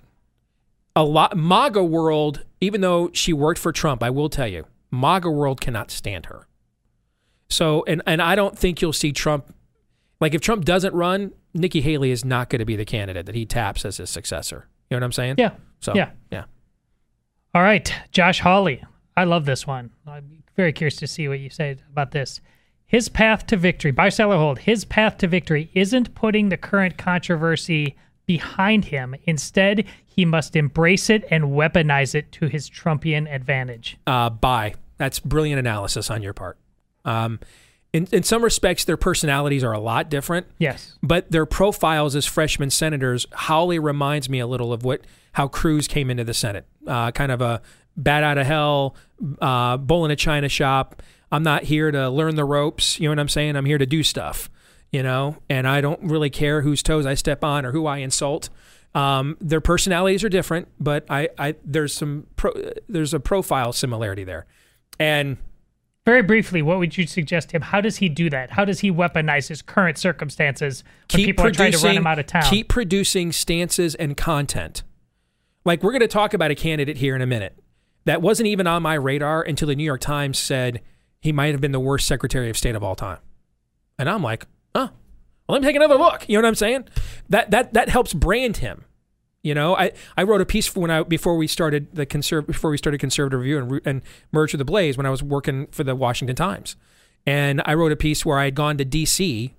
a 0.94 1.04
lot 1.04 1.36
MAGA 1.36 1.82
world, 1.84 2.44
even 2.60 2.80
though 2.80 3.10
she 3.12 3.32
worked 3.32 3.60
for 3.60 3.72
Trump, 3.72 4.02
I 4.02 4.10
will 4.10 4.28
tell 4.28 4.46
you, 4.46 4.66
MAGA 4.90 5.30
world 5.30 5.60
cannot 5.60 5.90
stand 5.90 6.26
her. 6.26 6.46
So 7.48 7.84
and 7.86 8.02
and 8.06 8.22
I 8.22 8.34
don't 8.34 8.58
think 8.58 8.80
you'll 8.80 8.92
see 8.92 9.12
Trump 9.12 9.54
like 10.20 10.34
if 10.34 10.40
Trump 10.40 10.64
doesn't 10.64 10.94
run, 10.94 11.32
Nikki 11.52 11.80
Haley 11.80 12.10
is 12.10 12.24
not 12.24 12.48
going 12.48 12.60
to 12.60 12.64
be 12.64 12.76
the 12.76 12.84
candidate 12.84 13.26
that 13.26 13.34
he 13.34 13.44
taps 13.44 13.84
as 13.84 13.96
his 13.96 14.08
successor. 14.08 14.68
You 14.88 14.96
know 14.96 15.00
what 15.00 15.06
I'm 15.06 15.12
saying? 15.12 15.34
Yeah. 15.38 15.50
So 15.80 15.94
Yeah. 15.94 16.10
yeah. 16.30 16.44
All 17.54 17.62
right, 17.62 17.92
Josh 18.12 18.40
Hawley. 18.40 18.82
I 19.16 19.24
love 19.24 19.44
this 19.44 19.66
one. 19.66 19.90
I'm 20.06 20.42
very 20.56 20.72
curious 20.72 20.96
to 20.96 21.06
see 21.06 21.28
what 21.28 21.40
you 21.40 21.50
say 21.50 21.76
about 21.90 22.12
this. 22.12 22.40
His 22.86 23.08
path 23.08 23.46
to 23.46 23.56
victory, 23.56 23.90
buy, 23.90 24.08
sell, 24.08 24.32
or 24.32 24.36
hold. 24.36 24.60
His 24.60 24.84
path 24.84 25.18
to 25.18 25.26
victory 25.26 25.70
isn't 25.74 26.14
putting 26.14 26.48
the 26.48 26.56
current 26.56 26.96
controversy 26.96 27.96
behind 28.32 28.86
him. 28.86 29.14
Instead, 29.24 29.84
he 30.06 30.24
must 30.24 30.56
embrace 30.56 31.10
it 31.10 31.22
and 31.30 31.44
weaponize 31.44 32.14
it 32.14 32.32
to 32.32 32.46
his 32.46 32.70
Trumpian 32.70 33.30
advantage. 33.30 33.98
Uh, 34.06 34.30
buy. 34.30 34.72
That's 34.96 35.20
brilliant 35.20 35.58
analysis 35.58 36.10
on 36.10 36.22
your 36.22 36.32
part. 36.32 36.56
Um, 37.04 37.40
in, 37.92 38.08
in 38.10 38.22
some 38.22 38.42
respects, 38.42 38.86
their 38.86 38.96
personalities 38.96 39.62
are 39.62 39.72
a 39.72 39.78
lot 39.78 40.08
different. 40.08 40.46
Yes. 40.56 40.96
but 41.02 41.30
their 41.30 41.44
profiles 41.44 42.16
as 42.16 42.24
freshman 42.24 42.70
senators, 42.70 43.26
Hawley 43.34 43.78
reminds 43.78 44.30
me 44.30 44.38
a 44.38 44.46
little 44.46 44.72
of 44.72 44.82
what 44.82 45.02
how 45.32 45.46
Cruz 45.46 45.86
came 45.86 46.08
into 46.08 46.24
the 46.24 46.32
Senate. 46.32 46.66
Uh, 46.86 47.10
kind 47.10 47.32
of 47.32 47.42
a 47.42 47.60
bat 47.98 48.24
out 48.24 48.38
of 48.38 48.46
hell, 48.46 48.96
uh, 49.42 49.76
bull 49.76 50.06
in 50.06 50.10
a 50.10 50.16
china 50.16 50.48
shop. 50.48 51.02
I'm 51.30 51.42
not 51.42 51.64
here 51.64 51.90
to 51.90 52.08
learn 52.08 52.36
the 52.36 52.46
ropes. 52.46 52.98
You 52.98 53.08
know 53.08 53.12
what 53.12 53.18
I'm 53.18 53.28
saying? 53.28 53.56
I'm 53.56 53.66
here 53.66 53.78
to 53.78 53.86
do 53.86 54.02
stuff. 54.02 54.48
You 54.92 55.02
know, 55.02 55.38
and 55.48 55.66
I 55.66 55.80
don't 55.80 56.02
really 56.02 56.28
care 56.30 56.60
whose 56.60 56.82
toes 56.82 57.06
I 57.06 57.14
step 57.14 57.42
on 57.42 57.64
or 57.64 57.72
who 57.72 57.86
I 57.86 57.98
insult. 57.98 58.50
Um, 58.94 59.38
their 59.40 59.62
personalities 59.62 60.22
are 60.22 60.28
different, 60.28 60.68
but 60.78 61.06
I, 61.08 61.30
I 61.38 61.54
there's 61.64 61.94
some 61.94 62.26
pro, 62.36 62.52
there's 62.90 63.14
a 63.14 63.20
profile 63.20 63.72
similarity 63.72 64.22
there, 64.22 64.44
and 65.00 65.38
Very 66.04 66.22
briefly, 66.22 66.62
what 66.62 66.78
would 66.78 66.98
you 66.98 67.06
suggest 67.06 67.50
to 67.50 67.56
him? 67.56 67.62
How 67.62 67.80
does 67.80 67.98
he 67.98 68.08
do 68.08 68.28
that? 68.30 68.50
How 68.50 68.64
does 68.64 68.80
he 68.80 68.90
weaponize 68.90 69.48
his 69.48 69.62
current 69.62 69.98
circumstances 69.98 70.82
when 71.12 71.24
people 71.24 71.46
are 71.46 71.50
trying 71.52 71.72
to 71.72 71.78
run 71.78 71.96
him 71.96 72.06
out 72.06 72.18
of 72.18 72.26
town? 72.26 72.42
Keep 72.42 72.68
producing 72.68 73.30
stances 73.30 73.94
and 73.94 74.16
content. 74.16 74.82
Like 75.64 75.82
we're 75.84 75.92
going 75.92 76.00
to 76.00 76.08
talk 76.08 76.34
about 76.34 76.50
a 76.50 76.56
candidate 76.56 76.96
here 76.96 77.14
in 77.14 77.22
a 77.22 77.26
minute 77.26 77.56
that 78.04 78.20
wasn't 78.20 78.48
even 78.48 78.66
on 78.66 78.82
my 78.82 78.94
radar 78.94 79.42
until 79.42 79.68
the 79.68 79.76
New 79.76 79.84
York 79.84 80.00
Times 80.00 80.38
said 80.38 80.80
he 81.20 81.30
might 81.30 81.52
have 81.52 81.60
been 81.60 81.70
the 81.70 81.78
worst 81.80 82.06
Secretary 82.08 82.50
of 82.50 82.56
State 82.58 82.74
of 82.74 82.82
all 82.82 82.96
time, 82.96 83.18
and 83.96 84.10
I'm 84.10 84.24
like, 84.24 84.46
oh, 84.74 84.80
well, 84.80 84.92
let 85.48 85.62
me 85.62 85.68
take 85.68 85.76
another 85.76 85.96
look. 85.96 86.28
You 86.28 86.38
know 86.38 86.42
what 86.42 86.48
I'm 86.48 86.54
saying? 86.54 86.88
That 87.28 87.50
that 87.50 87.74
that 87.74 87.88
helps 87.88 88.14
brand 88.14 88.58
him. 88.58 88.84
You 89.42 89.54
know, 89.54 89.76
I, 89.76 89.90
I 90.16 90.22
wrote 90.22 90.40
a 90.40 90.46
piece 90.46 90.68
for 90.68 90.80
when 90.80 90.90
I 90.90 91.02
before 91.02 91.36
we 91.36 91.48
started 91.48 91.94
the 91.94 92.06
conserv 92.06 92.46
before 92.46 92.70
we 92.70 92.76
started 92.78 92.98
conservative 92.98 93.40
review 93.40 93.58
and, 93.58 93.80
and 93.84 94.02
merged 94.30 94.54
with 94.54 94.60
the 94.60 94.64
Blaze 94.64 94.96
when 94.96 95.04
I 95.04 95.10
was 95.10 95.22
working 95.22 95.66
for 95.72 95.82
the 95.82 95.96
Washington 95.96 96.36
Times, 96.36 96.76
and 97.26 97.60
I 97.64 97.74
wrote 97.74 97.90
a 97.90 97.96
piece 97.96 98.24
where 98.24 98.38
I 98.38 98.44
had 98.44 98.54
gone 98.54 98.78
to 98.78 98.84
D.C. 98.84 99.52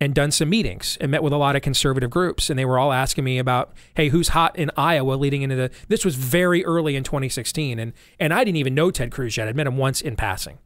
and 0.00 0.14
done 0.14 0.30
some 0.30 0.48
meetings 0.48 0.96
and 1.02 1.10
met 1.10 1.22
with 1.22 1.34
a 1.34 1.36
lot 1.36 1.54
of 1.54 1.60
conservative 1.60 2.08
groups, 2.08 2.48
and 2.48 2.58
they 2.58 2.64
were 2.64 2.78
all 2.78 2.94
asking 2.94 3.24
me 3.24 3.38
about, 3.38 3.74
hey, 3.94 4.08
who's 4.08 4.28
hot 4.28 4.56
in 4.56 4.70
Iowa 4.74 5.12
leading 5.12 5.42
into 5.42 5.54
the. 5.54 5.70
This 5.88 6.02
was 6.02 6.14
very 6.14 6.64
early 6.64 6.96
in 6.96 7.04
2016, 7.04 7.78
and 7.78 7.92
and 8.18 8.32
I 8.32 8.42
didn't 8.42 8.56
even 8.56 8.74
know 8.74 8.90
Ted 8.90 9.10
Cruz 9.10 9.36
yet. 9.36 9.48
I'd 9.48 9.56
met 9.56 9.66
him 9.66 9.76
once 9.76 10.00
in 10.00 10.16
passing, 10.16 10.58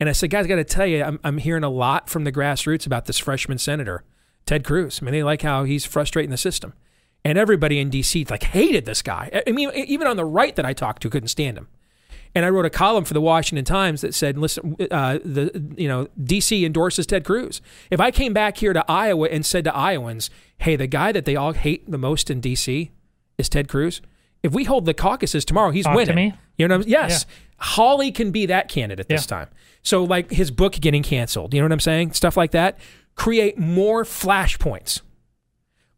and 0.00 0.08
I 0.08 0.12
said, 0.12 0.30
guys, 0.30 0.46
I 0.46 0.48
got 0.48 0.56
to 0.56 0.64
tell 0.64 0.86
you, 0.86 1.04
I'm 1.04 1.20
I'm 1.22 1.38
hearing 1.38 1.62
a 1.62 1.68
lot 1.68 2.08
from 2.08 2.24
the 2.24 2.32
grassroots 2.32 2.86
about 2.86 3.04
this 3.04 3.18
freshman 3.18 3.58
senator, 3.58 4.02
Ted 4.46 4.64
Cruz. 4.64 5.00
I 5.00 5.04
mean, 5.04 5.12
they 5.12 5.22
like 5.22 5.42
how 5.42 5.64
he's 5.64 5.84
frustrating 5.84 6.30
the 6.30 6.38
system. 6.38 6.72
And 7.22 7.36
everybody 7.36 7.78
in 7.78 7.90
DC 7.90 8.30
like 8.30 8.44
hated 8.44 8.86
this 8.86 9.02
guy. 9.02 9.42
I 9.46 9.52
mean, 9.52 9.70
even 9.74 10.06
on 10.06 10.16
the 10.16 10.24
right 10.24 10.56
that 10.56 10.64
I 10.64 10.72
talked 10.72 11.02
to 11.02 11.10
couldn't 11.10 11.28
stand 11.28 11.58
him. 11.58 11.68
And 12.34 12.46
I 12.46 12.48
wrote 12.48 12.64
a 12.64 12.70
column 12.70 13.04
for 13.04 13.12
the 13.12 13.20
Washington 13.20 13.64
Times 13.64 14.00
that 14.00 14.14
said, 14.14 14.38
"Listen, 14.38 14.76
uh, 14.90 15.18
the 15.22 15.74
you 15.76 15.86
know 15.86 16.08
DC 16.18 16.64
endorses 16.64 17.06
Ted 17.06 17.24
Cruz. 17.24 17.60
If 17.90 18.00
I 18.00 18.10
came 18.10 18.32
back 18.32 18.56
here 18.56 18.72
to 18.72 18.84
Iowa 18.90 19.28
and 19.28 19.44
said 19.44 19.64
to 19.64 19.76
Iowans, 19.76 20.30
hey, 20.58 20.76
the 20.76 20.86
guy 20.86 21.12
that 21.12 21.26
they 21.26 21.36
all 21.36 21.52
hate 21.52 21.90
the 21.90 21.98
most 21.98 22.30
in 22.30 22.40
DC 22.40 22.90
is 23.36 23.48
Ted 23.50 23.68
Cruz. 23.68 24.00
If 24.42 24.52
we 24.52 24.64
hold 24.64 24.86
the 24.86 24.94
caucuses 24.94 25.44
tomorrow, 25.44 25.70
he's 25.70 25.84
Talk 25.84 25.92
to 25.92 25.96
winning. 25.96 26.16
me. 26.16 26.34
You 26.56 26.68
know 26.68 26.78
what 26.78 26.84
I'm 26.86 26.90
Yes, 26.90 27.26
Hawley 27.58 28.10
can 28.10 28.30
be 28.30 28.46
that 28.46 28.68
candidate 28.68 29.08
this 29.08 29.22
Yeah. 29.24 29.36
time. 29.38 29.48
So 29.82 30.04
like 30.04 30.30
his 30.30 30.50
book 30.50 30.72
getting 30.74 31.02
canceled. 31.02 31.52
You 31.54 31.60
know 31.60 31.64
what 31.66 31.72
I'm 31.72 31.80
saying? 31.80 32.12
Stuff 32.12 32.36
like 32.36 32.50
that. 32.52 32.78
Create 33.16 33.58
more 33.58 34.04
flashpoints 34.04 35.00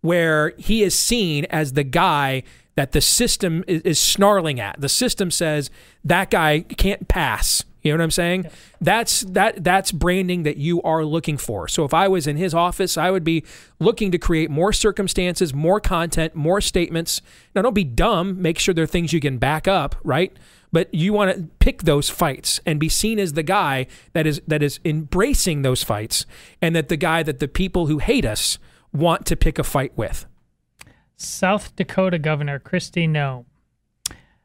where 0.01 0.55
he 0.59 0.82
is 0.82 0.95
seen 0.95 1.45
as 1.51 1.74
the 1.74 1.84
guy 1.84 2.43
that 2.74 2.93
the 2.93 3.01
system 3.01 3.62
is, 3.68 3.82
is 3.82 4.01
snarling 4.01 4.59
at. 4.59 4.80
The 4.80 4.88
system 4.88 5.30
says 5.30 5.70
that 6.05 6.30
guy 6.30 6.61
can't 6.61 7.07
pass. 7.09 7.64
You 7.83 7.91
know 7.91 7.99
what 7.99 8.05
I'm 8.05 8.11
saying? 8.12 8.47
That's 8.80 9.22
that 9.22 9.64
that's 9.64 9.91
branding 9.91 10.45
that 10.45 10.57
you 10.57 10.80
are 10.83 11.05
looking 11.05 11.37
for. 11.37 11.66
So 11.66 11.85
if 11.85 11.93
I 11.93 12.09
was 12.09 12.26
in 12.26 12.37
his 12.37 12.55
office, 12.55 12.97
I 12.97 13.11
would 13.11 13.24
be 13.24 13.45
looking 13.80 14.12
to 14.12 14.18
create 14.18 14.51
more 14.51 14.72
circumstances, 14.72 15.53
more 15.53 15.80
content, 15.80 16.35
more 16.35 16.61
statements. 16.61 17.20
Now 17.55 17.62
don't 17.62 17.74
be 17.74 17.85
dumb, 17.85 18.41
make 18.41 18.59
sure 18.59 18.72
there 18.72 18.85
are 18.85 18.89
things 18.89 19.12
you 19.12 19.20
can 19.20 19.39
back 19.39 19.66
up, 19.66 19.97
right? 20.05 20.37
But 20.70 20.95
you 20.95 21.12
want 21.12 21.37
to 21.37 21.43
pick 21.59 21.83
those 21.83 22.09
fights 22.09 22.61
and 22.64 22.80
be 22.80 22.89
seen 22.89 23.18
as 23.18 23.35
the 23.35 23.43
guy 23.43 23.87
that 24.12 24.26
is 24.26 24.41
that 24.47 24.62
is 24.62 24.78
embracing 24.85 25.62
those 25.62 25.83
fights 25.83 26.24
and 26.62 26.74
that 26.76 26.89
the 26.89 26.97
guy 26.97 27.22
that 27.24 27.41
the 27.41 27.49
people 27.49 27.87
who 27.87 27.99
hate 27.99 28.24
us 28.24 28.59
want 28.93 29.26
to 29.26 29.37
pick 29.37 29.59
a 29.59 29.64
fight 29.64 29.93
with. 29.97 30.26
South 31.16 31.74
Dakota 31.76 32.18
Governor 32.18 32.59
Kristi 32.59 33.09
Noem. 33.09 33.45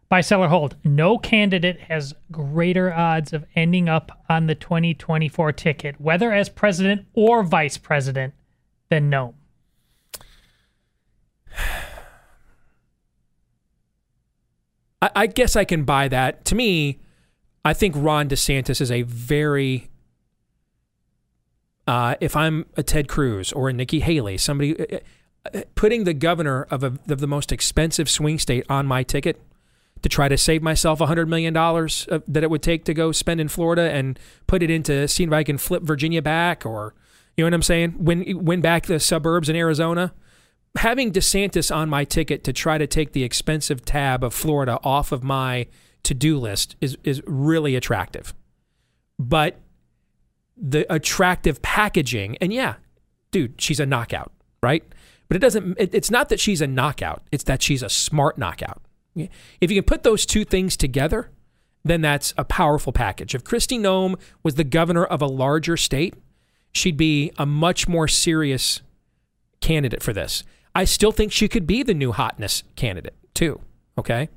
Buy, 0.10 0.22
sell, 0.22 0.42
or 0.42 0.48
hold. 0.48 0.78
No 0.86 1.18
candidate 1.18 1.82
has 1.82 2.14
greater 2.32 2.94
odds 2.94 3.34
of 3.34 3.46
ending 3.56 3.90
up 3.90 4.24
on 4.30 4.48
the 4.48 4.56
2024 4.56 5.52
ticket, 5.52 6.00
whether 6.00 6.32
as 6.32 6.48
president 6.48 7.06
or 7.14 7.44
vice 7.44 7.78
president, 7.78 8.34
than. 8.90 9.14
I, 15.02 15.10
I 15.16 15.28
guess 15.28 15.58
I 15.58 15.66
can 15.66 15.84
buy 15.84 16.08
that. 16.08 16.46
To 16.46 16.56
me, 16.56 17.00
I 17.66 17.74
think 17.74 17.94
Ron 17.98 18.30
DeSantis 18.30 18.80
is 18.80 18.90
a 18.90 19.02
very. 19.02 19.90
Uh, 21.86 22.16
if 22.22 22.36
I'm 22.36 22.66
a 22.76 22.84
Ted 22.84 23.08
Cruz 23.10 23.52
or 23.52 23.70
a 23.70 23.74
Nikki 23.74 24.00
Haley, 24.00 24.38
somebody 24.38 24.78
uh, 24.80 25.00
uh, 25.54 25.62
putting 25.76 26.04
the 26.06 26.14
governor 26.14 26.64
of, 26.70 26.84
a, 26.84 26.98
of 27.10 27.20
the 27.20 27.28
most 27.28 27.52
expensive 27.52 28.10
swing 28.10 28.40
state 28.40 28.66
on 28.70 28.86
my 28.86 29.04
ticket 29.04 29.42
to 30.02 30.10
try 30.10 30.28
to 30.28 30.38
save 30.38 30.62
myself 30.62 31.00
$100 31.00 31.28
million 31.28 31.56
uh, 31.56 32.20
that 32.28 32.44
it 32.44 32.50
would 32.50 32.64
take 32.64 32.86
to 32.86 32.94
go 32.94 33.12
spend 33.12 33.42
in 33.42 33.48
Florida 33.48 33.92
and 33.92 34.20
put 34.46 34.64
it 34.64 34.70
into 34.70 35.08
seeing 35.08 35.30
if 35.30 35.34
I 35.34 35.44
can 35.44 35.58
flip 35.58 35.84
Virginia 35.84 36.22
back 36.22 36.66
or, 36.66 36.94
you 37.36 37.44
know 37.44 37.48
what 37.48 37.54
I'm 37.54 37.62
saying? 37.62 37.96
Win, 37.98 38.46
win 38.46 38.62
back 38.62 38.86
the 38.86 39.00
suburbs 39.00 39.50
in 39.50 39.56
Arizona. 39.56 40.14
Having 40.78 41.14
DeSantis 41.14 41.76
on 41.76 41.90
my 41.90 42.04
ticket 42.04 42.44
to 42.44 42.54
try 42.54 42.78
to 42.78 42.86
take 42.86 43.14
the 43.14 43.24
expensive 43.24 43.84
tab 43.84 44.24
of 44.24 44.34
Florida 44.34 44.80
off 44.84 45.12
of 45.12 45.24
my 45.24 45.68
to 46.04 46.14
do 46.14 46.38
list 46.38 46.76
is, 46.80 46.98
is 47.04 47.22
really 47.26 47.76
attractive. 47.76 48.34
But 49.20 49.60
the 50.56 50.92
attractive 50.94 51.62
packaging, 51.62 52.38
and 52.40 52.54
yeah, 52.54 52.76
dude, 53.32 53.60
she's 53.60 53.80
a 53.80 53.86
knockout, 53.86 54.32
right? 54.62 54.84
But 55.28 55.38
it 55.38 55.40
doesn't, 55.40 55.78
it, 55.80 55.94
it's 55.94 56.12
not 56.12 56.30
that 56.30 56.40
she's 56.40 56.62
a 56.62 56.68
knockout, 56.68 57.24
it's 57.32 57.44
that 57.46 57.62
she's 57.62 57.84
a 57.84 57.90
smart 57.90 58.38
knockout. 58.38 58.82
If 59.62 59.72
you 59.72 59.78
can 59.78 59.86
put 59.86 60.04
those 60.04 60.26
two 60.26 60.46
things 60.46 60.78
together, 60.78 61.30
then 61.84 62.02
that's 62.02 62.34
a 62.38 62.44
powerful 62.44 62.94
package. 62.94 63.34
If 63.34 63.44
Kristi 63.44 63.80
Noem 63.80 64.20
was 64.44 64.56
the 64.56 64.64
governor 64.64 65.06
of 65.06 65.22
a 65.22 65.28
larger 65.28 65.78
state, 65.78 66.16
she'd 66.72 66.98
be 66.98 67.32
a 67.38 67.46
much 67.46 67.88
more 67.88 68.08
serious 68.08 68.82
candidate 69.62 70.04
for 70.04 70.14
this. 70.14 70.44
I 70.76 70.86
still 70.86 71.12
think 71.12 71.32
she 71.32 71.48
could 71.48 71.66
be 71.66 71.84
the 71.84 71.94
new 71.94 72.12
hotness 72.12 72.64
candidate 72.76 73.16
too. 73.34 73.62
Okay. 73.98 74.30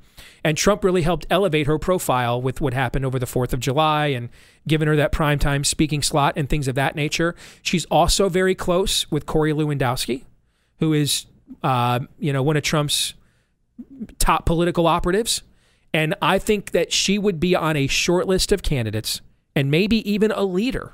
And 0.43 0.57
Trump 0.57 0.83
really 0.83 1.03
helped 1.03 1.27
elevate 1.29 1.67
her 1.67 1.77
profile 1.77 2.41
with 2.41 2.61
what 2.61 2.73
happened 2.73 3.05
over 3.05 3.19
the 3.19 3.27
4th 3.27 3.53
of 3.53 3.59
July 3.59 4.07
and 4.07 4.29
giving 4.67 4.87
her 4.87 4.95
that 4.95 5.11
primetime 5.11 5.65
speaking 5.65 6.01
slot 6.01 6.33
and 6.35 6.49
things 6.49 6.67
of 6.67 6.75
that 6.75 6.95
nature. 6.95 7.35
She's 7.61 7.85
also 7.85 8.27
very 8.27 8.55
close 8.55 9.09
with 9.11 9.27
Corey 9.27 9.53
Lewandowski, 9.53 10.23
who 10.79 10.93
is, 10.93 11.27
uh, 11.61 11.99
you 12.17 12.33
know, 12.33 12.41
one 12.41 12.57
of 12.57 12.63
Trump's 12.63 13.13
top 14.19 14.45
political 14.45 14.87
operatives. 14.87 15.43
And 15.93 16.15
I 16.21 16.39
think 16.39 16.71
that 16.71 16.93
she 16.93 17.17
would 17.17 17.39
be 17.39 17.55
on 17.55 17.75
a 17.75 17.87
short 17.87 18.27
list 18.27 18.51
of 18.51 18.63
candidates 18.63 19.21
and 19.55 19.69
maybe 19.69 20.09
even 20.09 20.31
a 20.31 20.43
leader, 20.43 20.93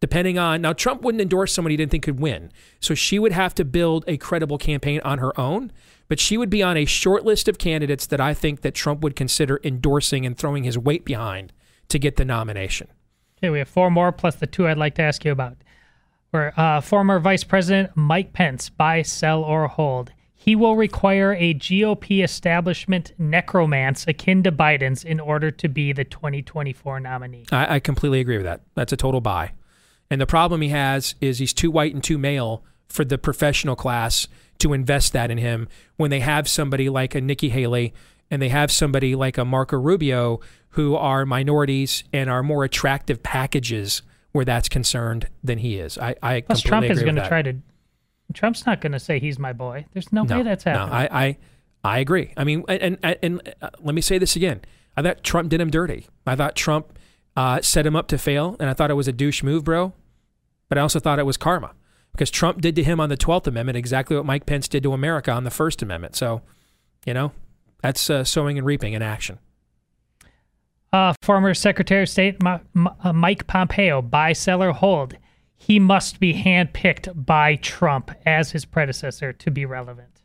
depending 0.00 0.38
on. 0.38 0.60
Now, 0.60 0.72
Trump 0.72 1.02
wouldn't 1.02 1.22
endorse 1.22 1.52
someone 1.52 1.70
he 1.70 1.76
didn't 1.76 1.92
think 1.92 2.04
could 2.04 2.18
win. 2.18 2.50
So 2.80 2.94
she 2.94 3.18
would 3.18 3.32
have 3.32 3.54
to 3.54 3.64
build 3.64 4.04
a 4.08 4.16
credible 4.16 4.58
campaign 4.58 5.00
on 5.04 5.18
her 5.18 5.38
own. 5.38 5.70
But 6.08 6.18
she 6.18 6.38
would 6.38 6.50
be 6.50 6.62
on 6.62 6.76
a 6.76 6.86
short 6.86 7.24
list 7.24 7.48
of 7.48 7.58
candidates 7.58 8.06
that 8.06 8.20
I 8.20 8.32
think 8.34 8.62
that 8.62 8.74
Trump 8.74 9.02
would 9.02 9.14
consider 9.14 9.60
endorsing 9.62 10.24
and 10.24 10.36
throwing 10.36 10.64
his 10.64 10.78
weight 10.78 11.04
behind 11.04 11.52
to 11.88 11.98
get 11.98 12.16
the 12.16 12.24
nomination. 12.24 12.88
Okay, 13.38 13.50
we 13.50 13.58
have 13.58 13.68
four 13.68 13.90
more 13.90 14.10
plus 14.10 14.34
the 14.34 14.46
two 14.46 14.66
I'd 14.66 14.78
like 14.78 14.94
to 14.96 15.02
ask 15.02 15.24
you 15.24 15.32
about. 15.32 15.58
Where 16.30 16.58
uh, 16.58 16.80
former 16.80 17.20
Vice 17.20 17.44
President 17.44 17.94
Mike 17.94 18.32
Pence 18.32 18.68
buy, 18.68 19.02
sell, 19.02 19.42
or 19.44 19.68
hold. 19.68 20.12
He 20.40 20.54
will 20.54 20.76
require 20.76 21.34
a 21.34 21.52
GOP 21.52 22.22
establishment 22.22 23.12
necromance 23.18 24.06
akin 24.06 24.44
to 24.44 24.52
Biden's 24.52 25.04
in 25.04 25.18
order 25.18 25.50
to 25.50 25.68
be 25.68 25.92
the 25.92 26.04
2024 26.04 27.00
nominee. 27.00 27.44
I, 27.50 27.74
I 27.74 27.80
completely 27.80 28.20
agree 28.20 28.36
with 28.36 28.46
that. 28.46 28.62
That's 28.74 28.92
a 28.92 28.96
total 28.96 29.20
buy. 29.20 29.52
And 30.10 30.20
the 30.20 30.26
problem 30.26 30.60
he 30.60 30.68
has 30.68 31.16
is 31.20 31.38
he's 31.38 31.52
too 31.52 31.72
white 31.72 31.92
and 31.92 32.02
too 32.02 32.18
male 32.18 32.64
for 32.88 33.04
the 33.04 33.18
professional 33.18 33.76
class 33.76 34.28
to 34.58 34.72
invest 34.72 35.12
that 35.12 35.30
in 35.30 35.38
him 35.38 35.68
when 35.96 36.10
they 36.10 36.20
have 36.20 36.48
somebody 36.48 36.88
like 36.88 37.16
a 37.16 37.20
Nikki 37.20 37.48
Haley 37.48 37.92
and 38.30 38.40
they 38.40 38.48
have 38.48 38.70
somebody 38.70 39.16
like 39.16 39.38
a 39.38 39.44
Marco 39.44 39.76
Rubio 39.76 40.40
who 40.70 40.94
are 40.94 41.26
minorities 41.26 42.04
and 42.12 42.30
are 42.30 42.42
more 42.42 42.62
attractive 42.62 43.22
packages 43.22 44.02
where 44.32 44.44
that's 44.44 44.68
concerned 44.68 45.28
than 45.42 45.58
he 45.58 45.78
is. 45.78 45.98
I, 45.98 46.14
I 46.22 46.40
Plus, 46.42 46.60
Trump 46.60 46.86
is 46.86 47.02
going 47.02 47.16
to 47.16 47.26
try 47.26 47.42
to. 47.42 47.56
Trump's 48.34 48.66
not 48.66 48.80
going 48.80 48.92
to 48.92 49.00
say 49.00 49.18
he's 49.18 49.38
my 49.38 49.52
boy. 49.52 49.86
There's 49.92 50.12
no, 50.12 50.22
no 50.22 50.38
way 50.38 50.42
that's 50.42 50.64
happening. 50.64 50.88
No, 50.88 50.94
I, 50.94 51.26
I, 51.26 51.38
I 51.84 51.98
agree. 52.00 52.32
I 52.36 52.44
mean, 52.44 52.64
and 52.68 52.98
and, 53.02 53.18
and 53.22 53.54
uh, 53.62 53.70
let 53.80 53.94
me 53.94 54.00
say 54.00 54.18
this 54.18 54.36
again. 54.36 54.60
I 54.96 55.02
thought 55.02 55.22
Trump 55.22 55.48
did 55.48 55.60
him 55.60 55.70
dirty. 55.70 56.06
I 56.26 56.36
thought 56.36 56.56
Trump 56.56 56.98
uh, 57.36 57.62
set 57.62 57.86
him 57.86 57.96
up 57.96 58.08
to 58.08 58.18
fail, 58.18 58.56
and 58.58 58.68
I 58.68 58.74
thought 58.74 58.90
it 58.90 58.94
was 58.94 59.08
a 59.08 59.12
douche 59.12 59.42
move, 59.42 59.64
bro. 59.64 59.92
But 60.68 60.76
I 60.76 60.80
also 60.82 61.00
thought 61.00 61.18
it 61.18 61.26
was 61.26 61.36
karma 61.36 61.72
because 62.12 62.30
Trump 62.30 62.60
did 62.60 62.74
to 62.76 62.82
him 62.82 63.00
on 63.00 63.08
the 63.08 63.16
12th 63.16 63.46
Amendment 63.46 63.78
exactly 63.78 64.16
what 64.16 64.26
Mike 64.26 64.44
Pence 64.44 64.68
did 64.68 64.82
to 64.82 64.92
America 64.92 65.30
on 65.30 65.44
the 65.44 65.50
First 65.50 65.82
Amendment. 65.82 66.16
So, 66.16 66.42
you 67.06 67.14
know, 67.14 67.32
that's 67.80 68.10
uh, 68.10 68.24
sowing 68.24 68.58
and 68.58 68.66
reaping 68.66 68.92
in 68.92 69.02
action. 69.02 69.38
Uh, 70.92 71.14
former 71.22 71.54
Secretary 71.54 72.02
of 72.02 72.08
State 72.08 72.36
uh, 72.44 72.58
Mike 73.12 73.46
Pompeo, 73.46 74.02
buy, 74.02 74.32
seller, 74.32 74.72
hold. 74.72 75.14
He 75.58 75.78
must 75.78 76.20
be 76.20 76.34
handpicked 76.34 77.26
by 77.26 77.56
Trump 77.56 78.12
as 78.24 78.52
his 78.52 78.64
predecessor 78.64 79.32
to 79.34 79.50
be 79.50 79.66
relevant. 79.66 80.22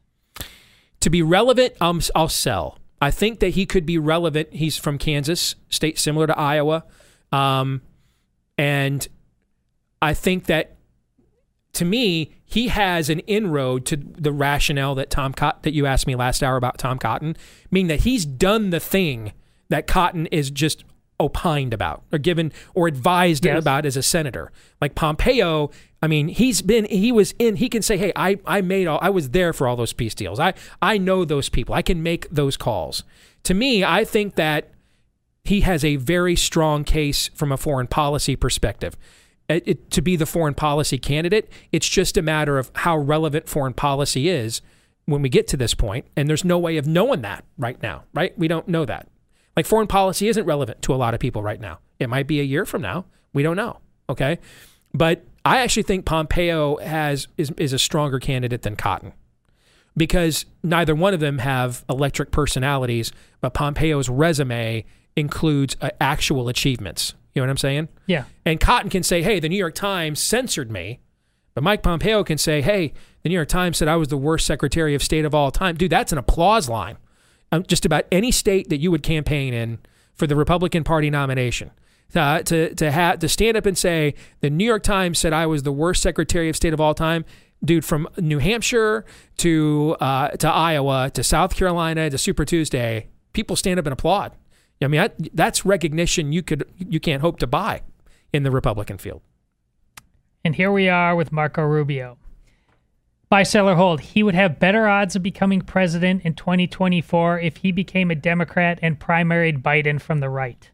To 1.02 1.10
be 1.10 1.22
relevant, 1.22 1.74
um, 1.82 2.00
I'll 2.16 2.30
sell. 2.30 2.78
I 3.02 3.12
think 3.12 3.42
that 3.42 3.50
he 3.50 3.66
could 3.66 3.86
be 3.86 3.98
relevant. 3.98 4.54
He's 4.54 4.78
from 4.78 4.98
Kansas, 4.98 5.56
state 5.68 6.00
similar 6.00 6.28
to 6.28 6.40
Iowa. 6.40 6.86
Um, 7.34 7.82
and 8.58 9.06
I 10.02 10.14
think 10.14 10.46
that 10.46 10.78
to 11.74 11.84
me, 11.84 12.32
he 12.46 12.68
has 12.68 13.10
an 13.10 13.20
inroad 13.20 13.86
to 13.88 13.98
the 13.98 14.32
rationale 14.32 14.96
that 14.96 15.10
Tom 15.10 15.34
Cot- 15.34 15.64
that 15.64 15.74
you 15.74 15.86
asked 15.86 16.06
me 16.06 16.16
last 16.16 16.44
hour 16.44 16.56
about 16.56 16.78
Tom 16.78 17.00
Cotton, 17.00 17.36
meaning 17.72 17.88
that 17.88 18.02
he's 18.02 18.26
done 18.26 18.70
the 18.70 18.80
thing 18.80 19.34
that 19.70 19.88
Cotton 19.88 20.28
is 20.28 20.52
just 20.52 20.86
opined 21.24 21.74
about 21.74 22.04
or 22.12 22.20
given 22.20 22.52
or 22.74 22.88
advised 22.88 23.46
yes. 23.46 23.60
about 23.60 23.86
as 23.86 23.98
a 23.98 24.04
senator. 24.04 24.52
Like 24.82 24.96
Pompeo, 24.96 25.72
I 26.02 26.08
mean, 26.08 26.28
he's 26.28 26.62
been 26.62 26.86
he 26.86 27.12
was 27.12 27.34
in 27.40 27.56
he 27.56 27.70
can 27.70 27.82
say, 27.82 27.98
"Hey, 27.98 28.12
I 28.16 28.40
I 28.46 28.62
made 28.62 28.88
all 28.88 29.00
I 29.02 29.10
was 29.10 29.30
there 29.30 29.54
for 29.54 29.68
all 29.68 29.76
those 29.76 29.94
peace 29.94 30.14
deals. 30.14 30.40
I 30.40 30.54
I 30.82 30.98
know 30.98 31.26
those 31.26 31.50
people. 31.50 31.74
I 31.74 31.82
can 31.82 32.04
make 32.04 32.30
those 32.30 32.58
calls." 32.58 33.04
To 33.44 33.54
me, 33.54 33.84
I 33.84 34.06
think 34.06 34.36
that 34.36 34.70
he 35.44 35.62
has 35.62 35.84
a 35.84 35.98
very 35.98 36.36
strong 36.36 36.84
case 36.84 37.30
from 37.34 37.52
a 37.52 37.58
foreign 37.58 37.88
policy 37.88 38.36
perspective 38.36 38.98
it, 39.50 39.92
to 39.92 40.02
be 40.02 40.16
the 40.16 40.26
foreign 40.26 40.54
policy 40.54 40.98
candidate. 40.98 41.50
It's 41.72 41.88
just 41.88 42.18
a 42.18 42.22
matter 42.22 42.58
of 42.58 42.72
how 42.76 42.98
relevant 42.98 43.48
foreign 43.48 43.74
policy 43.74 44.30
is 44.30 44.62
when 45.06 45.22
we 45.22 45.30
get 45.30 45.48
to 45.50 45.58
this 45.58 45.74
point, 45.74 46.06
and 46.16 46.30
there's 46.30 46.46
no 46.46 46.58
way 46.58 46.78
of 46.78 46.88
knowing 46.88 47.22
that 47.22 47.44
right 47.58 47.82
now, 47.82 48.04
right? 48.14 48.38
We 48.38 48.48
don't 48.48 48.68
know 48.68 48.86
that. 48.86 49.08
Like 49.56 49.66
foreign 49.66 49.88
policy 49.88 50.28
isn't 50.28 50.46
relevant 50.46 50.82
to 50.84 50.94
a 50.94 50.98
lot 50.98 51.14
of 51.14 51.20
people 51.20 51.44
right 51.44 51.60
now. 51.60 51.80
It 52.00 52.10
might 52.10 52.28
be 52.28 52.40
a 52.40 52.44
year 52.44 52.66
from 52.66 52.82
now. 52.82 53.06
We 53.34 53.44
don't 53.44 53.56
know. 53.56 53.80
Okay, 54.10 54.40
but 54.94 55.24
I 55.46 55.60
actually 55.60 55.84
think 55.84 56.06
Pompeo 56.06 56.78
has 56.78 57.28
is, 57.38 57.52
is 57.58 57.74
a 57.74 57.80
stronger 57.80 58.20
candidate 58.20 58.64
than 58.64 58.76
Cotton 58.76 59.14
because 59.96 60.46
neither 60.64 60.96
one 60.96 61.14
of 61.14 61.20
them 61.20 61.40
have 61.40 61.86
electric 61.90 62.32
personalities, 62.32 63.12
but 63.42 63.54
Pompeo's 63.54 64.10
resume 64.10 64.86
includes 65.16 65.78
uh, 65.82 65.90
actual 66.02 66.50
achievements. 66.50 67.14
You 67.34 67.42
know 67.42 67.48
what 67.48 67.52
I'm 67.52 67.58
saying? 67.58 67.90
Yeah. 68.08 68.26
And 68.46 68.60
Cotton 68.60 68.90
can 68.90 69.04
say, 69.04 69.22
hey, 69.22 69.40
the 69.40 69.50
New 69.50 69.58
York 69.58 69.76
Times 69.76 70.20
censored 70.20 70.72
me. 70.72 71.00
But 71.54 71.64
Mike 71.64 71.84
Pompeo 71.84 72.24
can 72.24 72.38
say, 72.38 72.62
hey, 72.62 72.94
the 73.22 73.30
New 73.30 73.36
York 73.36 73.48
Times 73.48 73.78
said 73.78 73.88
I 73.88 73.96
was 73.96 74.08
the 74.08 74.18
worst 74.18 74.46
Secretary 74.46 74.96
of 74.96 75.04
State 75.04 75.26
of 75.26 75.36
all 75.36 75.52
time. 75.52 75.76
Dude, 75.76 75.92
that's 75.92 76.12
an 76.12 76.18
applause 76.18 76.68
line. 76.68 76.98
Um, 77.54 77.64
just 77.68 77.86
about 77.86 78.06
any 78.12 78.32
state 78.32 78.70
that 78.70 78.78
you 78.78 78.90
would 78.90 79.04
campaign 79.04 79.54
in 79.54 79.78
for 80.16 80.26
the 80.26 80.36
Republican 80.36 80.84
Party 80.84 81.12
nomination. 81.12 81.70
Uh, 82.16 82.42
to 82.42 82.74
to 82.74 82.90
have 82.90 83.20
to 83.20 83.30
stand 83.30 83.56
up 83.56 83.68
and 83.68 83.78
say 83.78 84.16
the 84.42 84.50
New 84.50 84.66
York 84.66 84.82
Times 84.82 85.20
said 85.20 85.34
I 85.34 85.46
was 85.46 85.62
the 85.62 85.72
worst 85.72 86.02
Secretary 86.02 86.50
of 86.50 86.56
State 86.56 86.74
of 86.74 86.82
all 86.82 86.96
time, 86.96 87.26
dude. 87.64 87.86
From 87.86 88.08
New 88.18 88.40
Hampshire 88.40 89.06
to 89.38 89.96
uh, 90.00 90.30
to 90.30 90.48
Iowa 90.50 91.12
to 91.14 91.24
South 91.24 91.56
Carolina 91.56 92.10
to 92.10 92.18
Super 92.18 92.44
Tuesday, 92.44 93.10
people 93.34 93.56
stand 93.56 93.80
up 93.80 93.86
and 93.86 93.94
applaud. 93.94 94.32
I 94.82 94.88
mean, 94.88 95.08
that's 95.34 95.64
recognition 95.64 96.34
you 96.34 96.42
could 96.42 96.68
you 96.80 97.00
can't 97.00 97.22
hope 97.22 97.38
to 97.38 97.48
buy 97.48 97.84
in 98.32 98.42
the 98.42 98.52
Republican 98.52 98.98
field. 98.98 99.22
And 100.44 100.56
here 100.56 100.72
we 100.72 100.90
are 100.90 101.16
with 101.16 101.32
Marco 101.32 101.62
Rubio. 101.62 102.18
Buy, 103.34 103.42
seller, 103.42 103.74
hold. 103.74 104.00
He 104.00 104.22
would 104.22 104.36
have 104.36 104.60
better 104.60 104.88
odds 104.88 105.16
of 105.16 105.24
becoming 105.24 105.62
president 105.62 106.22
in 106.24 106.36
2024 106.36 107.40
if 107.40 107.58
he 107.58 107.72
became 107.72 108.12
a 108.12 108.16
Democrat 108.16 108.78
and 108.84 109.00
primaried 109.00 109.64
Biden 109.64 110.00
from 110.00 110.20
the 110.20 110.30
right. 110.30 110.70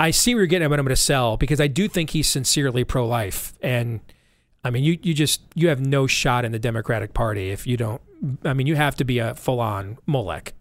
I 0.00 0.10
see 0.10 0.34
where 0.34 0.42
you're 0.42 0.48
getting 0.48 0.64
at, 0.64 0.70
but 0.70 0.80
I'm 0.80 0.84
going 0.84 0.96
to 0.96 1.00
sell 1.00 1.36
because 1.36 1.60
I 1.60 1.68
do 1.68 1.86
think 1.86 2.10
he's 2.10 2.28
sincerely 2.28 2.82
pro-life, 2.82 3.54
and 3.62 4.00
I 4.64 4.70
mean, 4.70 4.82
you 4.82 4.98
you 5.00 5.14
just 5.14 5.42
you 5.54 5.68
have 5.68 5.78
no 5.78 6.08
shot 6.08 6.44
in 6.44 6.50
the 6.50 6.58
Democratic 6.58 7.14
Party 7.14 7.50
if 7.50 7.64
you 7.64 7.76
don't. 7.76 8.02
I 8.44 8.52
mean, 8.52 8.66
you 8.66 8.74
have 8.74 8.96
to 8.96 9.04
be 9.04 9.20
a 9.20 9.36
full-on 9.36 9.98
Molech 10.06 10.54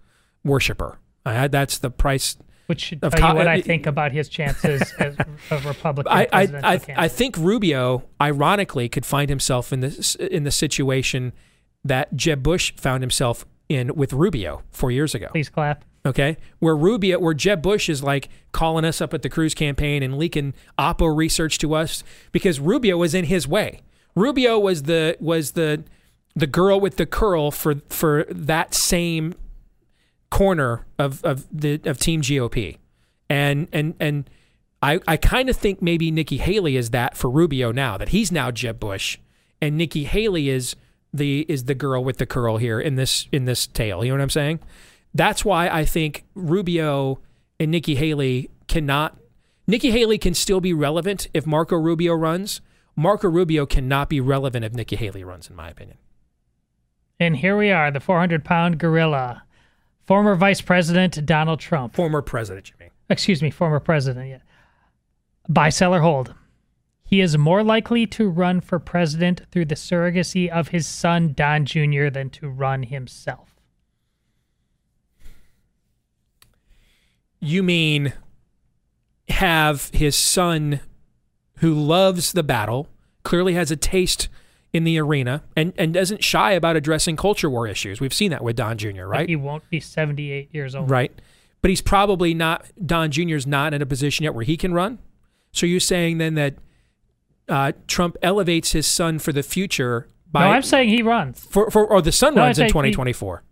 worshiper. 0.44 1.00
Uh, 1.26 1.48
that's 1.48 1.80
the 1.80 1.90
price. 1.90 2.38
Which 2.68 2.82
should 2.82 3.02
tell 3.02 3.32
you 3.32 3.36
what 3.36 3.48
I 3.48 3.60
uh, 3.60 3.62
think 3.62 3.86
about 3.86 4.14
his 4.14 4.30
chances 4.30 4.94
as 5.00 5.18
a 5.52 5.60
Republican 5.68 6.12
I, 6.12 6.28
I, 6.32 6.74
I, 6.74 6.82
I, 6.96 7.08
think 7.10 7.38
Rubio, 7.38 8.04
ironically, 8.22 8.88
could 8.88 9.06
find 9.06 9.30
himself 9.30 9.74
in 9.74 9.82
this 9.82 10.16
in 10.16 10.44
the 10.44 10.52
situation 10.52 11.34
that 11.84 12.16
Jeb 12.16 12.42
Bush 12.42 12.74
found 12.78 13.04
himself 13.04 13.46
in 13.68 13.94
with 13.96 14.14
Rubio 14.14 14.64
four 14.72 14.92
years 14.92 15.14
ago. 15.14 15.28
Please 15.32 15.50
clap. 15.50 15.84
Okay, 16.06 16.38
where 16.60 16.76
Rubio, 16.76 17.18
where 17.20 17.34
Jeb 17.34 17.62
Bush 17.62 17.90
is 17.90 18.04
like 18.04 18.30
calling 18.52 18.84
us 18.84 19.00
up 19.00 19.14
at 19.14 19.22
the 19.22 19.30
Cruz 19.30 19.54
campaign 19.54 20.04
and 20.04 20.18
leaking 20.18 20.54
Oppo 20.78 21.16
research 21.16 21.58
to 21.60 21.74
us 21.74 22.04
because 22.32 22.60
Rubio 22.60 22.98
was 22.98 23.14
in 23.14 23.26
his 23.26 23.48
way. 23.48 23.82
Rubio 24.16 24.60
was 24.60 24.84
the 24.84 25.18
was 25.20 25.52
the 25.52 25.84
the 26.36 26.48
girl 26.48 26.80
with 26.80 26.98
the 26.98 27.06
curl 27.06 27.52
for 27.52 27.76
for 27.90 28.26
that 28.30 28.74
same 28.74 29.34
corner 30.34 30.84
of 30.98 31.24
of 31.24 31.46
the 31.52 31.80
of 31.86 32.00
Team 32.00 32.24
GOP, 32.24 32.80
and 33.30 33.68
and 33.72 33.94
and 34.00 34.28
I 34.82 35.00
I 35.08 35.16
kind 35.16 35.48
of 35.48 35.56
think 35.56 35.80
maybe 35.80 36.10
Nikki 36.10 36.38
Haley 36.38 36.76
is 36.76 36.90
that 36.90 37.16
for 37.16 37.30
Rubio 37.30 37.72
now 37.72 37.98
that 37.98 38.10
he's 38.10 38.32
now 38.32 38.50
Jeb 38.50 38.80
Bush, 38.80 39.20
and 39.62 39.78
Nikki 39.78 40.06
Haley 40.06 40.50
is 40.50 40.76
the 41.14 41.46
is 41.48 41.66
the 41.66 41.76
girl 41.76 42.04
with 42.04 42.18
the 42.18 42.26
curl 42.26 42.58
here 42.58 42.80
in 42.80 42.96
this 42.96 43.28
in 43.32 43.46
this 43.46 43.68
tale. 43.68 44.04
You 44.04 44.10
know 44.10 44.18
what 44.18 44.24
I'm 44.24 44.32
saying? 44.32 44.60
That's 45.14 45.46
why 45.46 45.70
I 45.70 45.86
think 45.86 46.26
Rubio 46.34 47.20
and 47.60 47.70
Nikki 47.70 47.94
Haley 47.94 48.50
cannot. 48.68 49.16
Nikki 49.68 49.92
Haley 49.92 50.18
can 50.18 50.34
still 50.34 50.60
be 50.60 50.74
relevant 50.74 51.28
if 51.36 51.46
Marco 51.46 51.78
Rubio 51.78 52.16
runs. 52.16 52.60
Marco 52.96 53.30
Rubio 53.30 53.68
cannot 53.68 54.10
be 54.10 54.20
relevant 54.20 54.66
if 54.66 54.74
Nikki 54.74 54.96
Haley 54.96 55.24
runs, 55.24 55.48
in 55.48 55.56
my 55.56 55.70
opinion. 55.70 56.00
And 57.20 57.38
here 57.38 57.56
we 57.56 57.70
are, 57.70 57.92
the 57.92 58.00
400 58.00 58.44
pound 58.44 58.80
gorilla. 58.80 59.44
Former 60.06 60.36
Vice 60.36 60.62
President 60.62 61.26
Donald 61.26 61.60
Trump. 61.60 61.96
Former 61.96 62.22
President, 62.22 62.70
you 62.70 62.76
mean? 62.80 62.90
Excuse 63.10 63.42
me, 63.42 63.50
former 63.50 63.80
President. 63.80 64.30
Yeah. 64.30 64.40
Buy, 65.50 65.70
sell, 65.70 65.94
or 65.94 66.02
hold. 66.02 66.34
He 67.04 67.22
is 67.22 67.38
more 67.38 67.64
likely 67.64 68.08
to 68.08 68.30
run 68.30 68.60
for 68.60 68.80
president 68.80 69.44
through 69.52 69.66
the 69.66 69.76
surrogacy 69.76 70.50
of 70.50 70.70
his 70.70 70.88
son, 70.88 71.34
Don 71.34 71.66
Jr., 71.66 72.10
than 72.10 72.30
to 72.32 72.50
run 72.50 72.84
himself. 72.84 73.50
You 77.40 77.62
mean 77.62 78.14
have 79.30 79.90
his 79.94 80.16
son, 80.16 80.80
who 81.58 81.74
loves 81.74 82.32
the 82.32 82.44
battle, 82.44 82.88
clearly 83.24 83.54
has 83.54 83.70
a 83.70 83.76
taste 83.76 84.28
in 84.74 84.84
the 84.84 85.00
arena, 85.00 85.44
and, 85.56 85.72
and 85.78 85.94
doesn't 85.94 86.24
shy 86.24 86.52
about 86.54 86.76
addressing 86.76 87.16
culture 87.16 87.50
war 87.50 87.68
issues. 87.68 88.02
We've 88.02 88.14
seen 88.14 88.32
that 88.32 88.44
with 88.44 88.56
Don 88.56 88.78
Jr., 88.78 89.04
right? 89.06 89.30
He 89.30 89.36
won't 89.36 89.70
be 89.70 89.80
78 89.80 90.50
years 90.52 90.74
old. 90.76 90.90
Right. 90.90 91.12
But 91.62 91.70
he's 91.70 91.82
probably 91.82 92.34
not, 92.34 92.66
Don 92.84 93.12
Jr.'s 93.12 93.46
not 93.48 93.74
in 93.74 93.82
a 93.82 93.86
position 93.86 94.24
yet 94.24 94.34
where 94.34 94.44
he 94.44 94.58
can 94.58 94.74
run. 94.74 94.98
So 95.52 95.66
you're 95.68 95.80
saying 95.80 96.18
then 96.18 96.34
that 96.34 96.56
uh, 97.48 97.74
Trump 97.88 98.18
elevates 98.24 98.72
his 98.72 98.88
son 98.88 99.20
for 99.20 99.32
the 99.32 99.44
future 99.44 100.08
by. 100.32 100.46
No, 100.46 100.52
I'm 100.52 100.64
saying 100.64 100.90
he 100.90 101.04
runs. 101.04 101.40
For, 101.46 101.70
for, 101.70 101.86
or 101.86 102.02
the 102.02 102.12
son 102.12 102.34
No, 102.34 102.42
runs 102.42 102.58
in 102.58 102.64
think 102.64 102.70
he- 102.86 102.92
2024. 102.92 103.44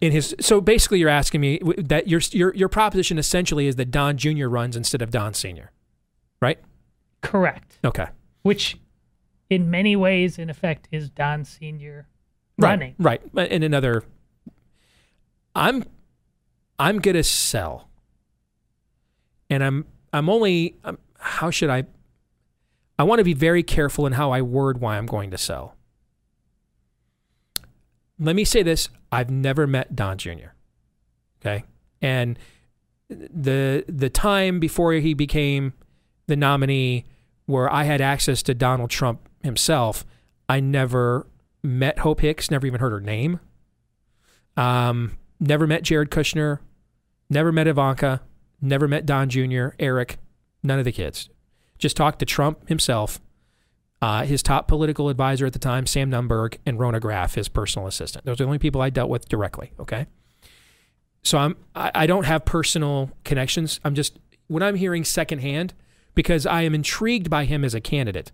In 0.00 0.12
his, 0.12 0.34
so 0.40 0.60
basically, 0.60 0.98
you're 0.98 1.08
asking 1.08 1.40
me 1.40 1.60
that 1.78 2.08
your 2.08 2.20
your 2.32 2.54
your 2.54 2.68
proposition 2.68 3.16
essentially 3.18 3.66
is 3.66 3.76
that 3.76 3.90
Don 3.90 4.16
Jr. 4.18 4.46
runs 4.48 4.76
instead 4.76 5.00
of 5.02 5.10
Don 5.10 5.32
Sr. 5.34 5.70
Right? 6.40 6.58
Correct. 7.22 7.78
Okay. 7.84 8.08
Which, 8.42 8.76
in 9.50 9.70
many 9.70 9.96
ways, 9.96 10.38
in 10.38 10.50
effect, 10.50 10.88
is 10.90 11.10
Don 11.10 11.44
Senior 11.44 12.08
running. 12.58 12.94
Right. 12.98 13.20
Right. 13.32 13.50
In 13.50 13.62
another, 13.62 14.04
I'm, 15.54 15.84
I'm 16.78 16.98
gonna 16.98 17.22
sell, 17.22 17.88
and 19.50 19.62
I'm 19.62 19.86
I'm 20.12 20.28
only 20.28 20.76
um, 20.84 20.98
how 21.18 21.50
should 21.50 21.70
I? 21.70 21.84
I 22.98 23.02
want 23.02 23.18
to 23.18 23.24
be 23.24 23.34
very 23.34 23.62
careful 23.62 24.06
in 24.06 24.12
how 24.12 24.30
I 24.30 24.42
word 24.42 24.80
why 24.80 24.96
I'm 24.96 25.06
going 25.06 25.30
to 25.32 25.38
sell. 25.38 25.74
Let 28.18 28.36
me 28.36 28.44
say 28.44 28.62
this: 28.62 28.88
I've 29.10 29.30
never 29.30 29.66
met 29.66 29.96
Don 29.96 30.18
Jr. 30.18 30.52
Okay, 31.40 31.64
and 32.00 32.38
the 33.08 33.84
the 33.88 34.08
time 34.08 34.60
before 34.60 34.92
he 34.94 35.14
became 35.14 35.72
the 36.26 36.36
nominee, 36.36 37.04
where 37.46 37.70
I 37.72 37.84
had 37.84 38.00
access 38.00 38.42
to 38.44 38.54
Donald 38.54 38.90
Trump 38.90 39.28
himself, 39.44 40.04
I 40.48 40.60
never 40.60 41.26
met 41.62 42.00
Hope 42.00 42.20
Hicks, 42.20 42.50
never 42.50 42.66
even 42.66 42.80
heard 42.80 42.92
her 42.92 43.00
name. 43.00 43.40
Um, 44.56 45.16
never 45.40 45.66
met 45.66 45.82
Jared 45.82 46.10
Kushner, 46.10 46.58
never 47.30 47.50
met 47.50 47.66
Ivanka, 47.66 48.20
never 48.60 48.86
met 48.86 49.06
Don 49.06 49.28
Jr., 49.28 49.68
Eric, 49.78 50.18
none 50.62 50.78
of 50.78 50.84
the 50.84 50.92
kids. 50.92 51.28
Just 51.78 51.96
talked 51.96 52.18
to 52.20 52.24
Trump 52.24 52.68
himself, 52.68 53.20
uh, 54.00 54.24
his 54.24 54.42
top 54.42 54.68
political 54.68 55.08
advisor 55.08 55.46
at 55.46 55.52
the 55.52 55.58
time, 55.58 55.86
Sam 55.86 56.10
Nunberg, 56.10 56.58
and 56.66 56.78
Rhona 56.78 57.00
Graff, 57.00 57.34
his 57.34 57.48
personal 57.48 57.88
assistant. 57.88 58.24
Those 58.24 58.34
are 58.34 58.44
the 58.44 58.44
only 58.44 58.58
people 58.58 58.80
I 58.80 58.90
dealt 58.90 59.10
with 59.10 59.28
directly. 59.28 59.72
Okay. 59.80 60.06
So 61.22 61.38
I'm 61.38 61.56
I, 61.74 61.90
I 61.94 62.06
don't 62.06 62.24
have 62.24 62.44
personal 62.44 63.10
connections. 63.24 63.80
I'm 63.82 63.94
just 63.94 64.18
when 64.46 64.62
I'm 64.62 64.76
hearing 64.76 65.04
secondhand 65.04 65.72
because 66.14 66.46
I 66.46 66.62
am 66.62 66.74
intrigued 66.74 67.30
by 67.30 67.46
him 67.46 67.64
as 67.64 67.74
a 67.74 67.80
candidate 67.80 68.30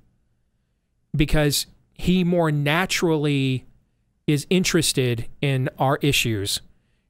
because 1.15 1.67
he 1.95 2.25
more 2.25 2.51
naturally 2.51 3.67
is 4.27 4.47
interested 4.51 5.27
in 5.41 5.69
our 5.79 5.99
issues. 6.03 6.61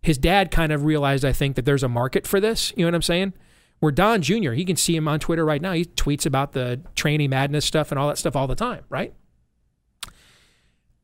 His 0.03 0.19
dad 0.19 0.51
kind 0.51 0.73
of 0.73 0.85
realized, 0.85 1.25
I 1.25 1.33
think, 1.33 1.57
that 1.57 1.65
there's 1.65 1.83
a 1.83 1.89
market 1.89 2.27
for 2.27 2.41
this. 2.41 2.73
You 2.77 2.85
know 2.85 2.89
what 2.89 2.95
I'm 2.95 3.03
saying? 3.03 3.35
Where 3.81 3.93
Don 3.93 4.23
Jr., 4.23 4.53
he 4.53 4.65
can 4.65 4.77
see 4.77 4.97
him 4.97 5.09
on 5.09 5.21
Twitter 5.21 5.45
right 5.45 5.61
now. 5.61 5.73
He 5.73 5.85
tweets 5.85 6.27
about 6.27 6.53
the 6.53 6.81
tranny 6.95 7.29
madness 7.29 7.65
stuff 7.65 7.91
and 7.91 7.99
all 7.99 8.09
that 8.09 8.19
stuff 8.19 8.37
all 8.37 8.47
the 8.47 8.55
time, 8.55 8.85
right? 8.89 9.15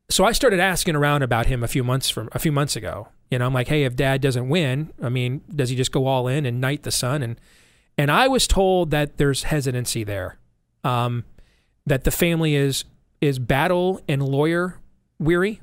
So 0.09 0.24
I 0.24 0.32
started 0.32 0.60
asking 0.60 0.94
around 0.94 1.23
about 1.23 1.47
him 1.47 1.62
a 1.62 1.68
few 1.68 1.82
months 1.82 2.09
from 2.10 2.28
a 2.32 2.39
few 2.39 2.52
months 2.52 2.77
ago. 2.77 3.09
You 3.31 3.39
know, 3.39 3.47
I'm 3.47 3.55
like, 3.55 3.68
hey, 3.68 3.82
if 3.85 3.97
Dad 3.97 4.20
doesn't 4.20 4.48
win, 4.48 4.93
I 5.02 5.09
mean, 5.09 5.43
does 5.52 5.70
he 5.70 5.77
just 5.77 5.90
go 5.90 6.06
all 6.06 6.28
in 6.28 6.47
and 6.47 6.60
knight 6.60 6.85
the 6.85 6.93
son? 6.93 7.23
And 7.23 7.40
and 7.98 8.10
I 8.10 8.28
was 8.28 8.47
told 8.47 8.90
that 8.93 9.16
there's 9.16 9.44
hesitancy 9.44 10.05
there, 10.05 10.39
um, 10.85 11.24
that 11.87 12.05
the 12.05 12.11
family 12.11 12.55
is 12.55 12.85
is 13.21 13.39
battle 13.39 14.01
and 14.09 14.23
lawyer 14.23 14.79
weary. 15.19 15.61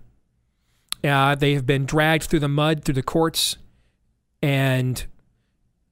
Uh, 1.04 1.36
they 1.36 1.54
have 1.54 1.66
been 1.66 1.86
dragged 1.86 2.24
through 2.24 2.40
the 2.40 2.48
mud 2.48 2.84
through 2.84 2.96
the 2.96 3.04
courts, 3.04 3.58
and 4.42 5.06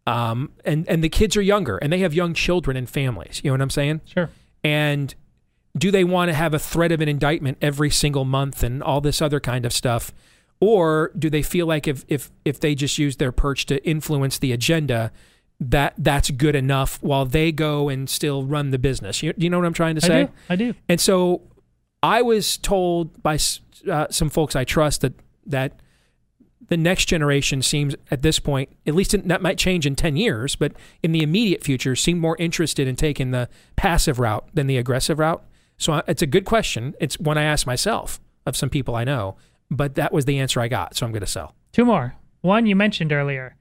um, 0.08 0.52
and 0.66 0.88
and 0.88 1.04
the 1.04 1.10
kids 1.10 1.36
are 1.36 1.42
younger, 1.42 1.78
and 1.78 1.92
they 1.92 2.00
have 2.00 2.14
young 2.14 2.34
children 2.34 2.78
and 2.78 2.90
families. 2.90 3.42
You 3.44 3.50
know 3.50 3.56
what 3.56 3.62
I'm 3.62 3.70
saying? 3.70 4.02
Sure. 4.06 4.30
And 4.64 5.14
do 5.78 5.92
they 5.92 6.04
want 6.04 6.30
to 6.30 6.34
have 6.34 6.54
a 6.54 6.60
threat 6.60 6.92
of 6.92 7.02
an 7.02 7.08
indictment 7.08 7.58
every 7.62 7.90
single 7.90 8.26
month 8.26 8.64
and 8.64 8.82
all 8.84 9.02
this 9.02 9.22
other 9.22 9.40
kind 9.40 9.66
of 9.66 9.74
stuff? 9.74 10.14
Or 10.60 11.12
do 11.18 11.30
they 11.30 11.42
feel 11.42 11.66
like 11.66 11.88
if 11.88 12.06
if 12.08 12.32
if 12.46 12.60
they 12.60 12.76
just 12.76 12.98
use 12.98 13.18
their 13.18 13.32
perch 13.32 13.66
to 13.68 13.84
influence 13.86 14.38
the 14.38 14.52
agenda, 14.52 15.12
that 15.62 15.94
that's 15.98 16.30
good 16.32 16.56
enough 16.56 17.02
while 17.04 17.26
they 17.26 17.52
go 17.52 17.88
and 17.88 18.10
still 18.10 18.44
run 18.44 18.72
the 18.72 18.80
business? 18.80 19.22
You, 19.24 19.34
you 19.38 19.50
know 19.50 19.60
what 19.60 19.66
I'm 19.68 19.74
trying 19.74 19.96
to 19.96 20.02
say? 20.02 20.22
I 20.22 20.26
do. 20.26 20.32
I 20.50 20.56
do. 20.56 20.74
And 20.90 21.00
so 21.00 21.44
I 22.04 22.22
was 22.24 22.58
told 22.58 23.22
by 23.22 23.38
uh, 23.90 24.08
some 24.10 24.30
folks 24.30 24.56
I 24.56 24.64
trust 24.64 25.02
that 25.02 25.14
that 25.46 25.80
the 26.68 26.78
next 26.78 27.06
generation 27.06 27.62
seems 27.62 27.96
at 28.10 28.22
this 28.22 28.40
point, 28.40 28.70
at 28.88 28.96
least 28.96 29.14
in, 29.14 29.28
that 29.28 29.42
might 29.42 29.58
change 29.58 29.86
in 29.86 29.94
10 29.96 30.16
years, 30.16 30.56
but 30.56 30.72
in 31.04 31.12
the 31.12 31.22
immediate 31.22 31.64
future, 31.64 31.96
seem 31.98 32.18
more 32.18 32.38
interested 32.40 32.88
in 32.88 32.96
taking 32.96 33.32
the 33.32 33.50
passive 33.76 34.20
route 34.20 34.48
than 34.54 34.68
the 34.68 34.78
aggressive 34.78 35.20
route. 35.20 35.44
So 35.78 35.94
I- 35.94 36.04
it's 36.08 36.22
a 36.22 36.28
good 36.28 36.46
question. 36.46 36.96
It's 37.02 37.20
one 37.20 37.38
I 37.38 37.44
asked 37.44 37.68
myself 37.68 38.22
of 38.46 38.56
some 38.56 38.70
people 38.70 38.96
I 38.96 39.04
know, 39.04 39.36
but 39.70 39.96
that 39.96 40.14
was 40.14 40.24
the 40.24 40.40
answer 40.40 40.62
I 40.62 40.70
got. 40.70 40.96
So 40.96 41.06
I'm 41.06 41.12
going 41.12 41.20
to 41.22 41.28
sell. 41.28 41.56
Two 41.74 41.84
more. 41.84 42.16
One 42.40 42.66
you 42.66 42.76
mentioned 42.78 43.12
earlier. 43.12 43.58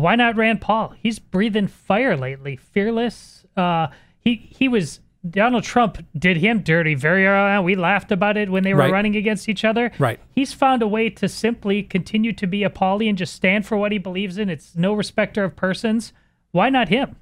Why 0.00 0.16
not 0.16 0.36
Rand 0.36 0.60
Paul? 0.60 0.94
He's 1.00 1.18
breathing 1.18 1.68
fire 1.68 2.16
lately. 2.16 2.56
Fearless. 2.56 3.44
Uh, 3.56 3.88
he 4.18 4.34
he 4.50 4.66
was 4.68 5.00
Donald 5.28 5.62
Trump 5.64 6.04
did 6.18 6.36
him 6.38 6.60
dirty 6.60 6.94
very 6.94 7.26
early 7.26 7.52
on. 7.52 7.64
We 7.64 7.76
laughed 7.76 8.10
about 8.12 8.36
it 8.36 8.50
when 8.50 8.62
they 8.64 8.74
were 8.74 8.80
Right. 8.80 8.92
running 8.92 9.16
against 9.16 9.48
each 9.48 9.64
other. 9.64 9.92
Right. 9.98 10.18
He's 10.32 10.52
found 10.52 10.82
a 10.82 10.88
way 10.88 11.10
to 11.10 11.28
simply 11.28 11.82
continue 11.82 12.32
to 12.32 12.46
be 12.46 12.64
a 12.64 12.70
Paulie 12.70 13.08
and 13.08 13.16
just 13.16 13.34
stand 13.34 13.66
for 13.66 13.76
what 13.76 13.92
he 13.92 13.98
believes 13.98 14.36
in. 14.36 14.50
It's 14.50 14.74
no 14.76 14.92
respecter 14.92 15.44
of 15.44 15.54
persons. 15.56 16.12
Why 16.50 16.68
not 16.70 16.88
him? 16.88 17.16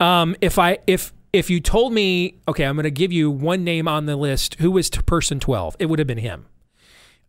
Um, 0.00 0.36
if 0.40 0.58
I 0.58 0.78
if 0.86 1.12
if 1.32 1.50
you 1.50 1.60
told 1.60 1.92
me, 1.92 2.36
okay, 2.48 2.64
I'm 2.64 2.76
going 2.76 2.84
to 2.84 2.90
give 2.90 3.12
you 3.12 3.30
one 3.30 3.62
name 3.62 3.86
on 3.86 4.06
the 4.06 4.16
list, 4.16 4.54
who 4.54 4.70
was 4.70 4.88
person 4.88 5.38
12? 5.38 5.76
It 5.78 5.86
would 5.86 5.98
have 5.98 6.08
been 6.08 6.16
him. 6.18 6.46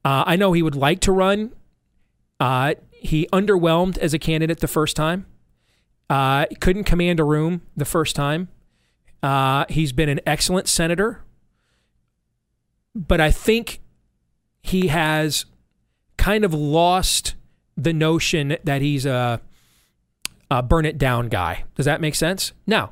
Uh, 0.06 0.24
I 0.26 0.38
know 0.38 0.54
he 0.54 0.62
would 0.64 0.76
like 0.76 1.02
to 1.02 1.12
run. 1.12 1.52
Uh, 2.40 2.76
he 3.02 3.28
underwhelmed 3.32 3.98
as 3.98 4.14
a 4.14 4.20
candidate 4.20 4.60
the 4.60 4.68
first 4.68 4.96
time. 4.96 5.26
Uh, 6.10 6.46
couldn't 6.60 6.86
command 6.86 7.20
a 7.20 7.24
room 7.24 7.62
the 7.78 7.86
first 7.86 8.16
time. 8.16 8.50
Uh, 9.22 9.66
he's 9.70 9.92
been 9.92 10.10
an 10.10 10.20
excellent 10.26 10.68
senator, 10.68 11.24
but 12.96 13.20
I 13.20 13.32
think 13.32 13.82
he 14.62 14.88
has 14.88 15.46
kind 16.18 16.44
of 16.44 16.54
lost 16.54 17.36
the 17.78 17.94
notion 17.94 18.58
that 18.64 18.82
he's 18.82 19.06
a, 19.06 19.42
a 20.50 20.64
burn 20.64 20.86
it 20.86 20.98
down 20.98 21.30
guy. 21.30 21.66
Does 21.76 21.86
that 21.86 22.02
make 22.02 22.16
sense? 22.16 22.54
Now, 22.66 22.92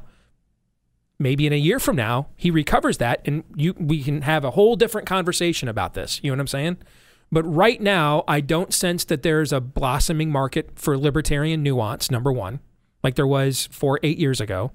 maybe 1.20 1.48
in 1.48 1.54
a 1.54 1.58
year 1.58 1.80
from 1.80 1.96
now 1.96 2.28
he 2.36 2.52
recovers 2.52 2.98
that, 2.98 3.22
and 3.26 3.44
you 3.56 3.74
we 3.78 4.04
can 4.04 4.22
have 4.22 4.46
a 4.46 4.52
whole 4.52 4.76
different 4.76 5.08
conversation 5.08 5.68
about 5.68 5.94
this. 5.94 6.20
You 6.24 6.32
know 6.32 6.36
what 6.36 6.42
I'm 6.42 6.48
saying? 6.48 6.78
But 7.32 7.44
right 7.44 7.82
now, 7.82 8.24
I 8.28 8.40
don't 8.42 8.74
sense 8.74 9.04
that 9.06 9.22
there's 9.22 9.52
a 9.52 9.60
blossoming 9.60 10.32
market 10.32 10.72
for 10.76 10.98
libertarian 10.98 11.62
nuance. 11.62 12.10
Number 12.10 12.32
one, 12.32 12.60
like 13.04 13.16
there 13.16 13.28
was 13.28 13.68
four, 13.72 14.00
eight 14.04 14.18
years 14.18 14.40
ago. 14.40 14.72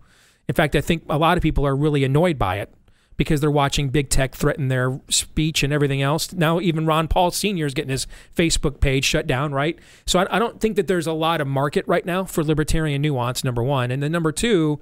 In 0.48 0.54
fact, 0.54 0.76
I 0.76 0.80
think 0.80 1.04
a 1.08 1.18
lot 1.18 1.36
of 1.36 1.42
people 1.42 1.66
are 1.66 1.76
really 1.76 2.04
annoyed 2.04 2.38
by 2.38 2.58
it 2.58 2.72
because 3.16 3.40
they're 3.40 3.50
watching 3.50 3.88
big 3.88 4.10
tech 4.10 4.34
threaten 4.34 4.68
their 4.68 5.00
speech 5.08 5.62
and 5.62 5.72
everything 5.72 6.02
else. 6.02 6.32
Now, 6.32 6.60
even 6.60 6.86
Ron 6.86 7.08
Paul 7.08 7.30
Sr. 7.30 7.66
is 7.66 7.74
getting 7.74 7.90
his 7.90 8.06
Facebook 8.34 8.80
page 8.80 9.04
shut 9.04 9.26
down, 9.26 9.52
right? 9.52 9.78
So 10.06 10.18
I, 10.18 10.36
I 10.36 10.38
don't 10.38 10.60
think 10.60 10.76
that 10.76 10.86
there's 10.86 11.06
a 11.06 11.12
lot 11.12 11.40
of 11.40 11.46
market 11.46 11.86
right 11.86 12.04
now 12.04 12.24
for 12.24 12.42
libertarian 12.42 13.00
nuance, 13.02 13.44
number 13.44 13.62
one. 13.62 13.90
And 13.90 14.02
then 14.02 14.12
number 14.12 14.32
two, 14.32 14.80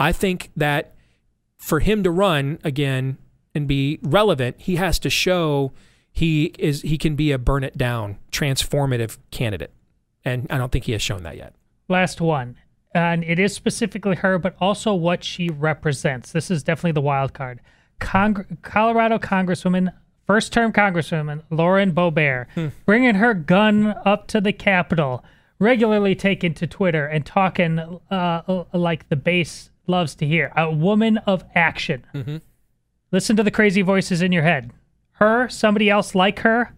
I 0.00 0.12
think 0.12 0.50
that 0.56 0.94
for 1.58 1.80
him 1.80 2.02
to 2.02 2.10
run 2.10 2.58
again 2.64 3.18
and 3.54 3.68
be 3.68 3.98
relevant, 4.02 4.60
he 4.60 4.76
has 4.76 4.98
to 5.00 5.10
show 5.10 5.72
he 6.12 6.52
is 6.58 6.82
he 6.82 6.98
can 6.98 7.16
be 7.16 7.32
a 7.32 7.38
burn 7.38 7.64
it 7.64 7.76
down, 7.76 8.18
transformative 8.30 9.18
candidate. 9.30 9.72
And 10.24 10.46
I 10.50 10.58
don't 10.58 10.70
think 10.70 10.84
he 10.84 10.92
has 10.92 11.02
shown 11.02 11.22
that 11.24 11.36
yet. 11.36 11.54
Last 11.88 12.20
one. 12.20 12.56
And 12.94 13.24
it 13.24 13.38
is 13.38 13.54
specifically 13.54 14.16
her, 14.16 14.38
but 14.38 14.54
also 14.60 14.94
what 14.94 15.24
she 15.24 15.48
represents. 15.48 16.30
This 16.30 16.50
is 16.50 16.62
definitely 16.62 16.92
the 16.92 17.00
wild 17.00 17.32
card. 17.32 17.60
Cong- 17.98 18.58
Colorado 18.60 19.18
Congresswoman, 19.18 19.92
first 20.26 20.52
term 20.52 20.72
Congresswoman 20.72 21.42
Lauren 21.50 21.92
Boebert, 21.92 22.46
hmm. 22.54 22.68
bringing 22.84 23.14
her 23.14 23.32
gun 23.32 23.94
up 24.04 24.26
to 24.28 24.40
the 24.40 24.52
Capitol, 24.52 25.24
regularly 25.58 26.14
taking 26.14 26.52
to 26.54 26.66
Twitter 26.66 27.06
and 27.06 27.24
talking 27.24 27.78
uh, 27.78 28.04
uh, 28.10 28.64
like 28.74 29.08
the 29.08 29.16
base 29.16 29.70
loves 29.86 30.14
to 30.16 30.26
hear. 30.26 30.52
A 30.56 30.70
woman 30.70 31.18
of 31.18 31.44
action. 31.54 32.04
Mm-hmm. 32.14 32.36
Listen 33.10 33.36
to 33.36 33.42
the 33.42 33.50
crazy 33.50 33.82
voices 33.82 34.22
in 34.22 34.32
your 34.32 34.42
head. 34.42 34.72
Her, 35.12 35.48
somebody 35.48 35.88
else 35.88 36.14
like 36.14 36.40
her, 36.40 36.74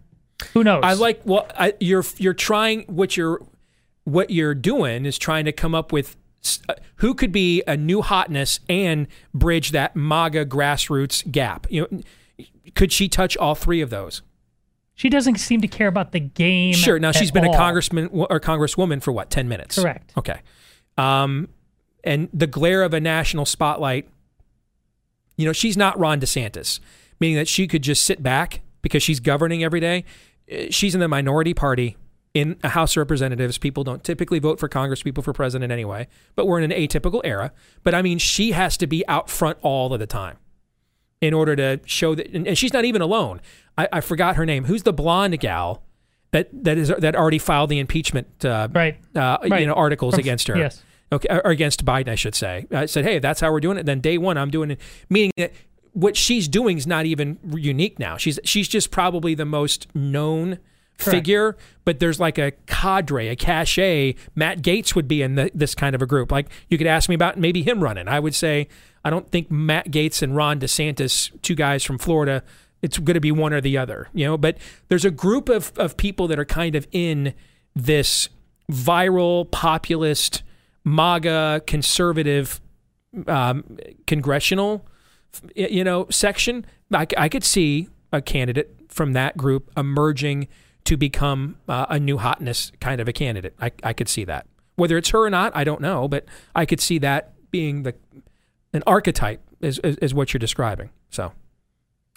who 0.53 0.63
knows? 0.63 0.81
I 0.83 0.93
like 0.93 1.21
well, 1.25 1.47
I, 1.57 1.73
you're 1.79 2.03
you're 2.17 2.33
trying 2.33 2.81
what 2.83 3.15
you're 3.17 3.41
what 4.03 4.29
you're 4.29 4.55
doing 4.55 5.05
is 5.05 5.17
trying 5.17 5.45
to 5.45 5.51
come 5.51 5.73
up 5.73 5.91
with 5.91 6.15
uh, 6.69 6.75
who 6.97 7.13
could 7.13 7.31
be 7.31 7.63
a 7.67 7.75
new 7.75 8.01
hotness 8.01 8.59
and 8.69 9.07
bridge 9.33 9.71
that 9.71 9.95
MAGA 9.95 10.45
grassroots 10.45 11.29
gap. 11.31 11.67
You 11.69 11.87
know, 11.89 12.45
could 12.75 12.91
she 12.91 13.09
touch 13.09 13.35
all 13.37 13.55
three 13.55 13.81
of 13.81 13.89
those? 13.89 14.21
She 14.93 15.09
doesn't 15.09 15.37
seem 15.37 15.59
to 15.61 15.67
care 15.67 15.87
about 15.87 16.13
the 16.13 16.21
game. 16.21 16.73
Sure. 16.73 16.97
Now 16.99 17.11
she's 17.11 17.31
been 17.31 17.45
all. 17.45 17.53
a 17.53 17.57
congressman 17.57 18.07
or 18.11 18.39
congresswoman 18.39 19.01
for 19.01 19.11
what, 19.11 19.29
10 19.29 19.49
minutes? 19.49 19.77
Correct. 19.77 20.13
Okay. 20.15 20.39
Um, 20.97 21.49
and 22.05 22.29
the 22.31 22.47
glare 22.47 22.81
of 22.81 22.93
a 22.93 23.01
national 23.01 23.45
spotlight, 23.45 24.07
you 25.35 25.45
know, 25.45 25.51
she's 25.51 25.75
not 25.75 25.99
Ron 25.99 26.21
DeSantis, 26.21 26.79
meaning 27.19 27.35
that 27.37 27.47
she 27.47 27.67
could 27.67 27.81
just 27.81 28.03
sit 28.03 28.21
back 28.23 28.61
because 28.81 29.01
she's 29.03 29.19
governing 29.19 29.63
every 29.63 29.79
day. 29.79 30.05
She's 30.69 30.93
in 30.93 31.01
the 31.01 31.07
minority 31.07 31.53
party 31.53 31.97
in 32.33 32.57
a 32.63 32.69
House 32.69 32.93
of 32.93 32.97
Representatives. 32.97 33.57
People 33.57 33.83
don't 33.83 34.03
typically 34.03 34.39
vote 34.39 34.59
for 34.59 34.67
Congress, 34.67 35.01
people 35.01 35.23
for 35.23 35.33
president 35.33 35.71
anyway, 35.71 36.07
but 36.35 36.45
we're 36.47 36.59
in 36.59 36.71
an 36.71 36.77
atypical 36.77 37.21
era. 37.23 37.51
But 37.83 37.95
I 37.95 38.01
mean, 38.01 38.17
she 38.19 38.51
has 38.51 38.77
to 38.77 38.87
be 38.87 39.07
out 39.07 39.29
front 39.29 39.57
all 39.61 39.93
of 39.93 39.99
the 39.99 40.05
time 40.07 40.37
in 41.21 41.33
order 41.33 41.55
to 41.55 41.79
show 41.85 42.13
that, 42.13 42.27
and, 42.33 42.45
and 42.47 42.57
she's 42.57 42.73
not 42.73 42.85
even 42.85 43.01
alone. 43.01 43.41
I, 43.77 43.87
I 43.93 44.01
forgot 44.01 44.35
her 44.35 44.45
name. 44.45 44.65
Who's 44.65 44.83
the 44.83 44.93
blonde 44.93 45.39
gal 45.39 45.81
that 46.31 46.49
that 46.65 46.77
is 46.77 46.89
that 46.89 47.15
already 47.15 47.39
filed 47.39 47.69
the 47.69 47.79
impeachment 47.79 48.43
uh, 48.45 48.67
Right. 48.71 48.97
uh, 49.15 49.37
you 49.43 49.65
know 49.65 49.73
articles 49.73 50.13
From- 50.15 50.19
against 50.19 50.47
her? 50.47 50.57
yes. 50.57 50.83
Okay, 51.11 51.29
or 51.29 51.51
against 51.51 51.85
Biden, 51.85 52.09
I 52.09 52.15
should 52.15 52.33
say. 52.35 52.65
I 52.71 52.87
said, 52.87 53.05
hey, 53.05 53.19
that's 53.19 53.39
how 53.39 53.51
we're 53.51 53.59
doing 53.59 53.77
it. 53.77 53.85
Then 53.85 54.01
day 54.01 54.17
one, 54.17 54.37
I'm 54.39 54.49
doing 54.49 54.71
it. 54.71 54.81
Meaning 55.07 55.31
that 55.37 55.53
what 55.95 56.17
she's 56.17 56.49
doing 56.49 56.77
is 56.77 56.85
not 56.85 57.05
even 57.05 57.39
unique 57.55 57.97
now. 57.97 58.17
She's 58.17 58.37
she's 58.43 58.67
just 58.67 58.91
probably 58.91 59.33
the 59.33 59.45
most 59.45 59.87
known 59.95 60.59
figure, 60.97 61.57
but 61.85 61.99
there's 61.99 62.19
like 62.19 62.37
a 62.37 62.51
cadre, 62.67 63.29
a 63.29 63.35
cachet. 63.35 64.15
Matt 64.35 64.61
Gaetz 64.61 64.93
would 64.93 65.07
be 65.07 65.21
in 65.21 65.35
the, 65.35 65.49
this 65.53 65.73
kind 65.73 65.95
of 65.95 66.01
a 66.01 66.05
group. 66.05 66.31
Like 66.31 66.47
you 66.69 66.77
could 66.77 66.87
ask 66.87 67.07
me 67.07 67.15
about 67.15 67.37
maybe 67.37 67.63
him 67.63 67.81
running. 67.81 68.09
I 68.09 68.19
would 68.19 68.35
say 68.35 68.67
I 69.05 69.09
don't 69.09 69.31
think 69.31 69.49
Matt 69.49 69.89
Gaetz 69.89 70.21
and 70.21 70.35
Ron 70.35 70.59
DeSantis, 70.59 71.31
two 71.41 71.55
guys 71.55 71.83
from 71.83 71.97
Florida, 71.97 72.43
it's 72.81 72.97
going 72.97 73.15
to 73.15 73.21
be 73.21 73.31
one 73.31 73.53
or 73.53 73.61
the 73.61 73.77
other, 73.77 74.09
you 74.13 74.25
know. 74.25 74.37
But 74.37 74.57
there's 74.89 75.05
a 75.05 75.11
group 75.11 75.47
of 75.47 75.71
of 75.77 75.95
people 75.95 76.27
that 76.27 76.37
are 76.37 76.45
kind 76.45 76.75
of 76.75 76.87
in 76.91 77.33
this 77.73 78.27
viral 78.69 79.49
populist 79.49 80.43
MAGA 80.83 81.63
conservative 81.65 82.59
um, 83.27 83.77
congressional, 84.07 84.85
you 85.55 85.83
know, 85.83 86.07
section. 86.09 86.65
I 86.91 87.29
could 87.29 87.43
see 87.43 87.89
a 88.11 88.21
candidate 88.21 88.75
from 88.89 89.13
that 89.13 89.37
group 89.37 89.71
emerging 89.75 90.47
to 90.85 90.97
become 90.97 91.57
uh, 91.67 91.87
a 91.89 91.99
new 91.99 92.17
hotness 92.17 92.71
kind 92.79 93.01
of 93.01 93.07
a 93.07 93.13
candidate. 93.13 93.55
I, 93.59 93.71
I 93.83 93.93
could 93.93 94.07
see 94.07 94.23
that. 94.25 94.47
Whether 94.75 94.97
it's 94.97 95.09
her 95.09 95.19
or 95.25 95.29
not, 95.29 95.55
I 95.55 95.63
don't 95.63 95.81
know, 95.81 96.07
but 96.07 96.25
I 96.55 96.65
could 96.65 96.79
see 96.79 96.97
that 96.99 97.33
being 97.51 97.83
the 97.83 97.95
an 98.73 98.83
archetype 98.85 99.41
is, 99.61 99.79
is, 99.79 99.95
is 99.97 100.13
what 100.13 100.33
you're 100.33 100.39
describing. 100.39 100.89
So, 101.09 101.31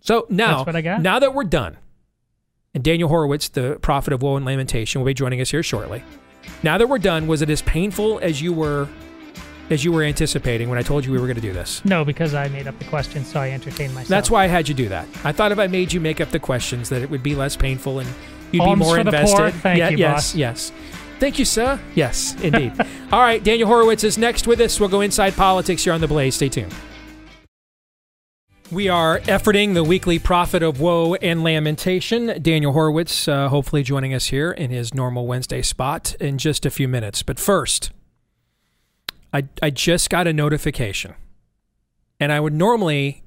so 0.03 0.27
now, 0.29 0.59
That's 0.59 0.67
what 0.67 0.77
I 0.77 0.81
got. 0.81 1.01
now 1.01 1.19
that 1.21 1.33
we're 1.35 1.45
done, 1.45 1.79
and 2.75 2.83
Daniel 2.83 3.09
Horowitz, 3.09 3.49
the 3.49 3.79
prophet 3.81 4.13
of 4.13 4.23
woe 4.23 4.37
and 4.37 4.45
lamentation, 4.45 5.01
will 5.01 5.07
be 5.07 5.15
joining 5.15 5.41
us 5.41 5.51
here 5.51 5.63
shortly. 5.63 6.03
Now 6.63 6.77
that 6.79 6.89
we're 6.89 6.99
done, 6.99 7.27
was 7.27 7.43
it 7.43 7.51
as 7.51 7.63
painful 7.63 8.19
as 8.21 8.43
you 8.43 8.53
were 8.53 8.89
as 9.71 9.85
you 9.85 9.93
were 9.93 10.03
anticipating 10.03 10.69
when 10.69 10.79
I 10.79 10.83
told 10.83 11.05
you 11.05 11.13
we 11.13 11.19
were 11.19 11.27
going 11.27 11.37
to 11.37 11.43
do 11.43 11.53
this? 11.53 11.85
No, 11.85 12.05
because 12.05 12.35
I 12.35 12.49
made 12.49 12.67
up 12.67 12.79
the 12.79 12.85
question, 12.87 13.25
so 13.25 13.41
I 13.41 13.51
entertained 13.51 13.95
myself. 13.95 14.09
That's 14.09 14.31
why 14.31 14.45
I 14.45 14.47
had 14.47 14.69
you 14.69 14.75
do 14.75 14.89
that. 14.89 15.07
I 15.25 15.33
thought 15.33 15.53
if 15.53 15.59
I 15.59 15.67
made 15.67 15.93
you 15.93 16.01
make 16.01 16.21
up 16.21 16.31
the 16.31 16.39
questions, 16.39 16.89
that 16.89 17.03
it 17.03 17.11
would 17.11 17.23
be 17.23 17.35
less 17.35 17.57
painful 17.57 17.99
and 17.99 18.09
you'd 18.53 18.63
Alms 18.63 18.79
be 18.81 18.85
more 18.85 18.97
for 18.97 19.05
the 19.05 19.09
invested. 19.11 19.37
poor. 19.37 19.51
Thank 19.51 19.79
Yeah, 19.79 19.89
you, 19.91 19.97
yes, 19.99 20.15
boss. 20.15 20.35
yes. 20.35 20.73
Thank 21.21 21.39
you, 21.39 21.45
sir. 21.45 21.81
Yes, 21.95 22.37
indeed. 22.43 22.73
All 23.13 23.21
right, 23.21 23.43
Daniel 23.43 23.69
Horowitz 23.69 24.05
is 24.05 24.17
next 24.19 24.47
with 24.47 24.61
us. 24.61 24.79
We'll 24.79 24.89
go 24.89 25.01
inside 25.01 25.35
politics 25.35 25.83
here 25.85 25.93
on 25.93 26.01
the 26.01 26.07
Blaze. 26.09 26.37
Stay 26.37 26.49
tuned. 26.49 26.73
We 28.71 28.89
are 28.91 29.21
efforting 29.21 29.73
the 29.73 29.83
weekly 29.83 30.19
prophet 30.19 30.63
of 30.63 30.79
woe 30.79 31.15
and 31.15 31.43
lamentation. 31.43 32.41
Daniel 32.43 32.73
Horowitz, 32.73 33.27
uh, 33.27 33.49
hopefully 33.49 33.83
joining 33.83 34.13
us 34.13 34.27
here 34.27 34.51
in 34.53 34.71
his 34.71 34.93
normal 34.93 35.27
Wednesday 35.27 35.63
spot 35.63 36.15
in 36.21 36.37
just 36.37 36.67
a 36.67 36.71
few 36.71 36.87
minutes. 36.87 37.23
But 37.23 37.39
first, 37.39 37.91
I, 39.33 39.49
I 39.63 39.71
just 39.71 40.11
got 40.11 40.27
a 40.27 40.33
notification, 40.33 41.15
and 42.19 42.33
I 42.33 42.41
would 42.41 42.55
normally 42.55 43.25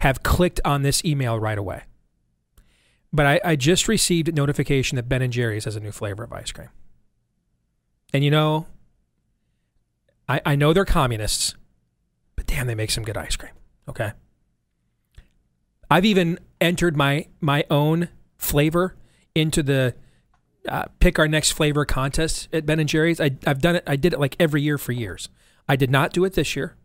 have 0.00 0.22
clicked 0.22 0.60
on 0.64 0.82
this 0.82 1.04
email 1.04 1.38
right 1.38 1.58
away. 1.58 1.82
But 3.12 3.26
I, 3.26 3.40
I 3.44 3.56
just 3.56 3.88
received 3.88 4.28
a 4.28 4.32
notification 4.32 4.96
that 4.96 5.08
Ben 5.08 5.22
and 5.22 5.32
Jerry's 5.32 5.64
has 5.64 5.76
a 5.76 5.80
new 5.80 5.92
flavor 5.92 6.24
of 6.24 6.32
ice 6.32 6.52
cream. 6.52 6.68
And 8.12 8.24
you 8.24 8.30
know, 8.30 8.66
I, 10.28 10.40
I 10.44 10.56
know 10.56 10.72
they're 10.72 10.84
communists, 10.84 11.54
but 12.34 12.46
damn, 12.46 12.66
they 12.66 12.74
make 12.74 12.90
some 12.90 13.04
good 13.04 13.16
ice 13.16 13.36
cream. 13.36 13.52
Okay. 13.88 14.12
I've 15.90 16.04
even 16.04 16.38
entered 16.60 16.96
my 16.96 17.26
my 17.40 17.64
own 17.70 18.08
flavor 18.36 18.96
into 19.34 19.62
the 19.62 19.94
uh, 20.68 20.86
pick 21.00 21.18
our 21.18 21.28
next 21.28 21.52
flavor 21.52 21.84
contest 21.84 22.48
at 22.52 22.66
Ben 22.66 22.80
and 22.80 22.88
Jerry's. 22.88 23.20
I, 23.20 23.32
I've 23.46 23.60
done 23.60 23.76
it. 23.76 23.84
I 23.86 23.96
did 23.96 24.12
it 24.12 24.20
like 24.20 24.36
every 24.38 24.62
year 24.62 24.78
for 24.78 24.92
years. 24.92 25.28
I 25.68 25.76
did 25.76 25.90
not 25.90 26.12
do 26.12 26.24
it 26.24 26.34
this 26.34 26.54
year, 26.56 26.76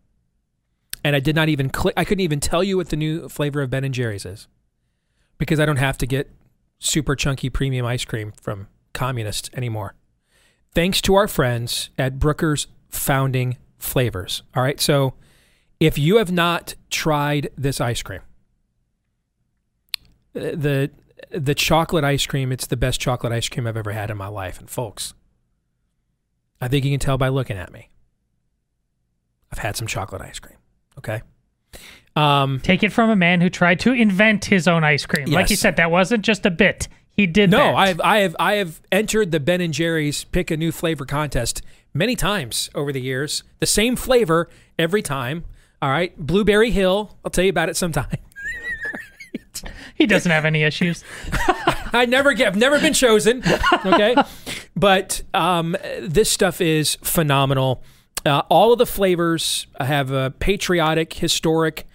and 1.04 1.14
I 1.14 1.20
did 1.20 1.36
not 1.36 1.48
even 1.48 1.70
click. 1.70 1.94
I 1.96 2.04
couldn't 2.04 2.20
even 2.20 2.40
tell 2.40 2.64
you 2.64 2.76
what 2.76 2.88
the 2.90 2.96
new 2.96 3.28
flavor 3.28 3.62
of 3.62 3.70
Ben 3.70 3.84
and 3.84 3.94
Jerry's 3.94 4.26
is 4.26 4.48
because 5.38 5.60
I 5.60 5.66
don't 5.66 5.76
have 5.76 5.98
to 5.98 6.06
get 6.06 6.30
super 6.78 7.14
chunky 7.14 7.50
premium 7.50 7.86
ice 7.86 8.04
cream 8.04 8.32
from 8.40 8.68
communists 8.92 9.50
anymore. 9.54 9.94
Thanks 10.74 11.00
to 11.02 11.14
our 11.14 11.28
friends 11.28 11.90
at 11.98 12.18
Brooker's 12.18 12.66
Founding 12.88 13.56
Flavors. 13.78 14.42
All 14.54 14.62
right, 14.62 14.80
so 14.80 15.14
if 15.80 15.98
you 15.98 16.16
have 16.16 16.32
not 16.32 16.74
tried 16.90 17.50
this 17.56 17.80
ice 17.80 18.02
cream, 18.02 18.20
uh, 20.34 20.54
the 20.54 20.90
the 21.30 21.54
chocolate 21.54 22.04
ice 22.04 22.26
cream, 22.26 22.52
it's 22.52 22.66
the 22.66 22.76
best 22.76 23.00
chocolate 23.00 23.32
ice 23.32 23.48
cream 23.48 23.66
I've 23.66 23.76
ever 23.76 23.92
had 23.92 24.10
in 24.10 24.16
my 24.16 24.28
life. 24.28 24.58
And 24.58 24.68
folks, 24.68 25.14
I 26.60 26.68
think 26.68 26.84
you 26.84 26.90
can 26.90 27.00
tell 27.00 27.18
by 27.18 27.28
looking 27.28 27.56
at 27.56 27.72
me. 27.72 27.90
I've 29.52 29.58
had 29.58 29.76
some 29.76 29.86
chocolate 29.86 30.22
ice 30.22 30.38
cream. 30.38 30.56
Okay. 30.98 31.22
Um, 32.14 32.60
Take 32.60 32.82
it 32.82 32.92
from 32.92 33.10
a 33.10 33.16
man 33.16 33.40
who 33.40 33.50
tried 33.50 33.80
to 33.80 33.92
invent 33.92 34.44
his 34.44 34.68
own 34.68 34.84
ice 34.84 35.06
cream. 35.06 35.26
Like 35.26 35.50
you 35.50 35.56
said, 35.56 35.76
that 35.76 35.90
wasn't 35.90 36.24
just 36.24 36.44
a 36.44 36.50
bit. 36.50 36.88
He 37.10 37.26
did 37.26 37.50
no, 37.50 37.58
that. 37.58 37.74
I 37.74 37.88
have 37.88 38.00
I 38.00 38.18
have 38.18 38.36
I 38.40 38.54
have 38.54 38.80
entered 38.90 39.32
the 39.32 39.40
Ben 39.40 39.60
and 39.60 39.74
Jerry's 39.74 40.24
pick 40.24 40.50
a 40.50 40.56
new 40.56 40.72
flavor 40.72 41.04
contest 41.04 41.62
many 41.92 42.16
times 42.16 42.70
over 42.74 42.92
the 42.92 43.00
years. 43.00 43.42
The 43.60 43.66
same 43.66 43.96
flavor 43.96 44.48
every 44.78 45.02
time. 45.02 45.44
All 45.82 45.90
right, 45.90 46.16
Blueberry 46.16 46.70
Hill. 46.70 47.18
I'll 47.24 47.30
tell 47.30 47.44
you 47.44 47.50
about 47.50 47.68
it 47.68 47.76
sometime. 47.76 48.16
He 49.94 50.06
doesn't 50.06 50.30
have 50.30 50.44
any 50.44 50.62
issues. 50.62 51.04
I 51.92 52.06
never 52.06 52.32
get, 52.32 52.48
I've 52.48 52.56
never 52.56 52.80
been 52.80 52.94
chosen. 52.94 53.42
Okay, 53.84 54.16
but 54.76 55.22
um, 55.34 55.76
this 56.00 56.30
stuff 56.30 56.60
is 56.60 56.96
phenomenal. 57.02 57.82
Uh, 58.24 58.42
all 58.48 58.72
of 58.72 58.78
the 58.78 58.86
flavors 58.86 59.66
have 59.80 60.10
a 60.10 60.30
patriotic, 60.38 61.12
historic, 61.14 61.86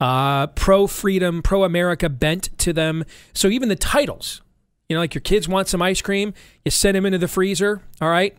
uh, 0.00 0.46
pro 0.48 0.86
freedom, 0.86 1.42
pro 1.42 1.64
America 1.64 2.08
bent 2.08 2.56
to 2.58 2.72
them. 2.72 3.04
So 3.34 3.48
even 3.48 3.68
the 3.68 3.76
titles, 3.76 4.42
you 4.88 4.96
know, 4.96 5.00
like 5.00 5.14
your 5.14 5.22
kids 5.22 5.48
want 5.48 5.68
some 5.68 5.82
ice 5.82 6.02
cream, 6.02 6.34
you 6.64 6.70
send 6.70 6.96
them 6.96 7.06
into 7.06 7.18
the 7.18 7.28
freezer. 7.28 7.82
All 8.00 8.10
right, 8.10 8.36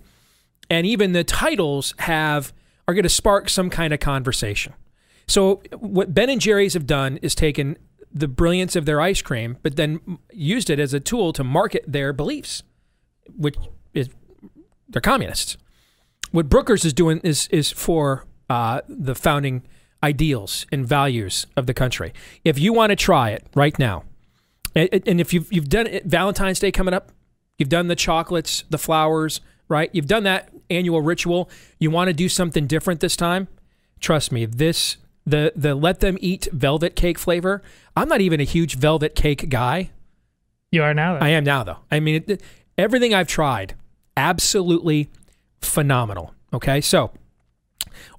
and 0.70 0.86
even 0.88 1.12
the 1.12 1.24
titles 1.24 1.94
have 2.00 2.54
are 2.88 2.94
going 2.94 3.04
to 3.04 3.10
spark 3.10 3.50
some 3.50 3.70
kind 3.70 3.94
of 3.94 4.00
conversation. 4.00 4.74
So 5.28 5.62
what 5.78 6.14
Ben 6.14 6.30
and 6.30 6.42
Jerry's 6.42 6.74
have 6.74 6.86
done 6.86 7.18
is 7.22 7.34
taken 7.34 7.78
the 8.14 8.28
brilliance 8.28 8.76
of 8.76 8.86
their 8.86 9.02
ice 9.02 9.22
cream, 9.22 9.58
but 9.64 9.76
then 9.76 10.20
used 10.32 10.70
it 10.70 10.80
as 10.80 10.94
a 10.94 11.00
tool 11.00 11.34
to 11.34 11.44
market 11.44 11.84
their 11.88 12.14
beliefs, 12.14 12.64
which 13.36 13.56
is 13.94 14.10
they're 14.88 15.02
communists. 15.02 15.58
What 16.32 16.50
Brooker's 16.50 16.86
is 16.86 16.94
doing 16.94 17.20
is 17.24 17.48
is 17.48 17.72
for 17.72 18.26
uh, 18.50 18.82
the 18.88 19.16
founding 19.16 19.64
ideals 20.04 20.66
and 20.72 20.86
values 20.86 21.48
of 21.56 21.66
the 21.66 21.74
country. 21.74 22.14
If 22.44 22.60
you 22.60 22.74
want 22.74 22.92
to 22.92 22.96
try 22.96 23.30
it 23.32 23.46
right 23.56 23.78
now, 23.80 24.04
and, 24.76 25.20
if 25.20 25.34
you've 25.34 25.52
you've 25.52 25.70
done 25.70 25.88
it, 25.88 26.06
Valentine's 26.06 26.60
Day 26.60 26.72
coming 26.72 26.94
up, 26.94 27.12
you've 27.58 27.70
done 27.70 27.88
the 27.88 27.96
chocolates, 27.96 28.64
the 28.70 28.78
flowers, 28.78 29.42
right? 29.70 29.90
You've 29.94 30.08
done 30.08 30.24
that 30.24 30.50
annual 30.70 31.02
ritual. 31.02 31.50
You 31.80 31.92
want 31.92 32.10
to 32.10 32.14
do 32.14 32.30
something 32.30 32.68
different 32.68 33.00
this 33.00 33.16
time? 33.16 33.48
Trust 34.00 34.32
me, 34.32 34.46
this 34.46 34.98
the 35.26 35.54
the 35.56 35.76
let 35.76 36.00
them 36.00 36.18
eat 36.22 36.48
velvet 36.52 36.96
cake 36.96 37.18
flavor. 37.18 37.62
I'm 37.96 38.08
not 38.08 38.22
even 38.22 38.40
a 38.40 38.44
huge 38.44 38.76
velvet 38.76 39.16
cake 39.16 39.50
guy. 39.50 39.92
You 40.72 40.84
are 40.84 40.94
now. 40.94 41.14
Though. 41.14 41.26
I 41.26 41.30
am 41.30 41.44
now 41.44 41.64
though. 41.64 41.78
I 41.92 42.00
mean, 42.00 42.24
it, 42.28 42.42
everything 42.78 43.14
I've 43.14 43.28
tried, 43.28 43.76
absolutely 44.18 45.10
phenomenal. 45.62 46.34
Okay, 46.54 46.82
so 46.82 47.12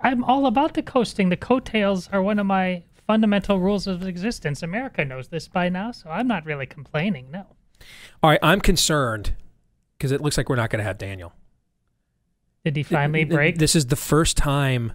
I'm 0.00 0.24
all 0.24 0.46
about 0.46 0.74
the 0.74 0.82
coasting. 0.82 1.28
The 1.28 1.36
coattails 1.36 2.08
are 2.08 2.22
one 2.22 2.38
of 2.38 2.46
my 2.46 2.82
fundamental 3.06 3.58
rules 3.58 3.86
of 3.86 4.06
existence. 4.06 4.62
America 4.62 5.04
knows 5.04 5.28
this 5.28 5.48
by 5.48 5.68
now, 5.68 5.92
so 5.92 6.10
I'm 6.10 6.28
not 6.28 6.46
really 6.46 6.66
complaining. 6.66 7.30
No. 7.30 7.46
All 8.22 8.30
right, 8.30 8.38
I'm 8.42 8.60
concerned 8.60 9.34
because 9.98 10.12
it 10.12 10.20
looks 10.20 10.36
like 10.36 10.48
we're 10.48 10.56
not 10.56 10.70
going 10.70 10.78
to 10.78 10.84
have 10.84 10.98
Daniel. 10.98 11.32
Did 12.64 12.76
he 12.76 12.82
finally 12.82 13.24
break? 13.24 13.58
This 13.58 13.74
is 13.74 13.86
the 13.86 13.96
first 13.96 14.36
time 14.36 14.92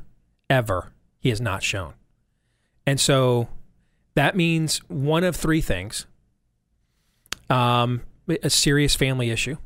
ever 0.49 0.94
he 1.19 1.30
has 1.30 1.41
not 1.41 1.64
shown. 1.64 1.94
And 2.86 2.99
so 2.99 3.48
that 4.14 4.36
means 4.36 4.77
one 4.88 5.23
of 5.23 5.36
three 5.36 5.61
things 5.61 6.06
um, 7.49 8.02
a 8.27 8.49
serious 8.49 8.95
family 8.95 9.30
issue. 9.30 9.57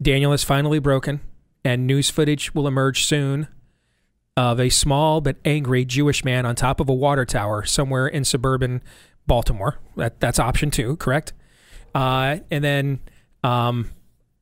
Daniel 0.00 0.32
is 0.32 0.42
finally 0.42 0.78
broken, 0.78 1.20
and 1.64 1.86
news 1.86 2.10
footage 2.10 2.54
will 2.54 2.66
emerge 2.66 3.04
soon 3.04 3.48
of 4.36 4.58
a 4.58 4.68
small 4.70 5.20
but 5.20 5.36
angry 5.44 5.84
Jewish 5.84 6.24
man 6.24 6.46
on 6.46 6.54
top 6.54 6.80
of 6.80 6.88
a 6.88 6.94
water 6.94 7.24
tower 7.24 7.64
somewhere 7.64 8.06
in 8.06 8.24
suburban 8.24 8.82
Baltimore. 9.26 9.78
That, 9.96 10.20
that's 10.20 10.38
option 10.38 10.70
two, 10.70 10.96
correct? 10.96 11.32
Uh, 11.94 12.38
and 12.50 12.64
then 12.64 13.00
um, 13.44 13.90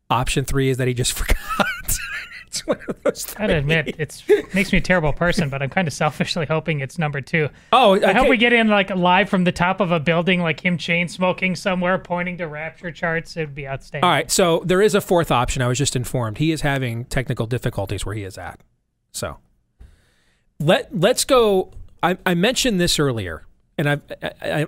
option 0.08 0.44
three 0.44 0.70
is 0.70 0.76
that 0.76 0.88
he 0.88 0.94
just 0.94 1.12
forgot. 1.18 1.66
It's 2.50 2.66
one 2.66 2.80
of 2.88 3.00
those 3.04 3.32
I 3.36 3.46
gotta 3.46 3.58
admit, 3.58 3.94
it 4.00 4.54
makes 4.54 4.72
me 4.72 4.78
a 4.78 4.80
terrible 4.80 5.12
person, 5.12 5.48
but 5.48 5.62
I'm 5.62 5.70
kind 5.70 5.86
of 5.86 5.94
selfishly 5.94 6.46
hoping 6.46 6.80
it's 6.80 6.98
number 6.98 7.20
two. 7.20 7.48
Oh, 7.72 7.94
I 8.04 8.12
hope 8.12 8.28
we 8.28 8.36
get 8.36 8.52
in 8.52 8.66
like 8.66 8.90
live 8.90 9.28
from 9.28 9.44
the 9.44 9.52
top 9.52 9.80
of 9.80 9.92
a 9.92 10.00
building, 10.00 10.40
like 10.40 10.64
him 10.64 10.76
chain 10.76 11.06
smoking 11.06 11.54
somewhere, 11.54 11.96
pointing 11.98 12.38
to 12.38 12.48
rapture 12.48 12.90
charts. 12.90 13.36
It'd 13.36 13.54
be 13.54 13.68
outstanding. 13.68 14.04
All 14.04 14.10
right, 14.10 14.28
so 14.30 14.62
there 14.64 14.82
is 14.82 14.96
a 14.96 15.00
fourth 15.00 15.30
option. 15.30 15.62
I 15.62 15.68
was 15.68 15.78
just 15.78 15.94
informed 15.94 16.38
he 16.38 16.50
is 16.50 16.62
having 16.62 17.04
technical 17.04 17.46
difficulties 17.46 18.04
where 18.04 18.16
he 18.16 18.24
is 18.24 18.36
at. 18.36 18.60
So 19.12 19.38
let 20.58 20.88
let's 20.98 21.24
go. 21.24 21.70
I, 22.02 22.18
I 22.26 22.34
mentioned 22.34 22.80
this 22.80 22.98
earlier, 22.98 23.46
and 23.78 23.88
I've, 23.88 24.02
I, 24.22 24.66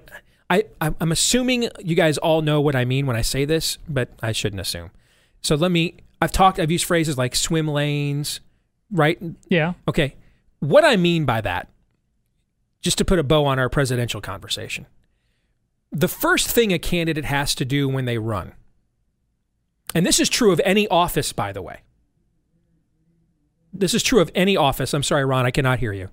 I 0.48 0.64
I 0.80 0.94
I'm 1.00 1.10
assuming 1.10 1.68
you 1.80 1.96
guys 1.96 2.16
all 2.18 2.42
know 2.42 2.60
what 2.60 2.76
I 2.76 2.84
mean 2.84 3.06
when 3.06 3.16
I 3.16 3.22
say 3.22 3.44
this, 3.44 3.78
but 3.88 4.10
I 4.22 4.30
shouldn't 4.30 4.60
assume. 4.60 4.92
So 5.40 5.56
let 5.56 5.72
me. 5.72 5.96
I've 6.23 6.31
talked. 6.31 6.61
I've 6.61 6.70
used 6.70 6.85
phrases 6.85 7.19
like 7.19 7.35
swim 7.35 7.66
lanes, 7.66 8.39
right? 8.93 9.20
Yeah. 9.49 9.73
Okay. 9.89 10.15
What 10.61 10.85
I 10.85 10.94
mean 10.94 11.24
by 11.24 11.40
that, 11.40 11.69
just 12.81 12.97
to 12.99 13.05
put 13.05 13.19
a 13.19 13.24
bow 13.24 13.44
on 13.44 13.59
our 13.59 13.69
presidential 13.69 14.20
conversation, 14.20 14.86
the 15.90 16.07
first 16.07 16.49
thing 16.49 16.73
a 16.73 16.78
candidate 16.78 17.24
has 17.24 17.57
to 17.57 17.65
do 17.65 17.89
when 17.89 18.05
they 18.05 18.19
run, 18.19 18.53
and 19.97 20.07
this 20.07 20.20
is 20.20 20.28
true 20.28 20.53
of 20.53 20.61
any 20.65 20.86
office, 20.86 21.32
by 21.32 21.53
the 21.53 21.61
way. 21.61 21.81
This 23.73 23.93
is 23.93 24.05
true 24.05 24.20
of 24.20 24.31
any 24.32 24.57
office. 24.57 24.94
I'm 24.94 25.03
sorry, 25.03 25.24
Ron, 25.24 25.44
I 25.44 25.51
cannot 25.51 25.81
hear 25.81 25.93
you. 25.93 26.09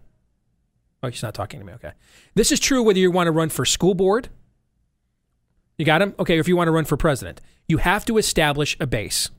Oh, 1.03 1.10
he's 1.10 1.22
not 1.22 1.36
talking 1.36 1.60
to 1.60 1.65
me. 1.65 1.73
Okay. 1.73 1.91
This 2.34 2.52
is 2.52 2.60
true 2.60 2.81
whether 2.81 2.98
you 2.98 3.11
want 3.11 3.27
to 3.27 3.31
run 3.31 3.49
for 3.49 3.64
school 3.64 3.94
board. 3.94 4.30
You 5.77 5.86
got 5.86 6.02
him? 6.02 6.15
Okay. 6.18 6.40
If 6.40 6.48
you 6.48 6.57
want 6.57 6.68
to 6.68 6.72
run 6.72 6.86
for 6.86 6.98
president, 6.98 7.41
you 7.68 7.77
have 7.77 8.06
to 8.06 8.18
establish 8.18 8.76
a 8.80 8.88
base. 8.88 9.30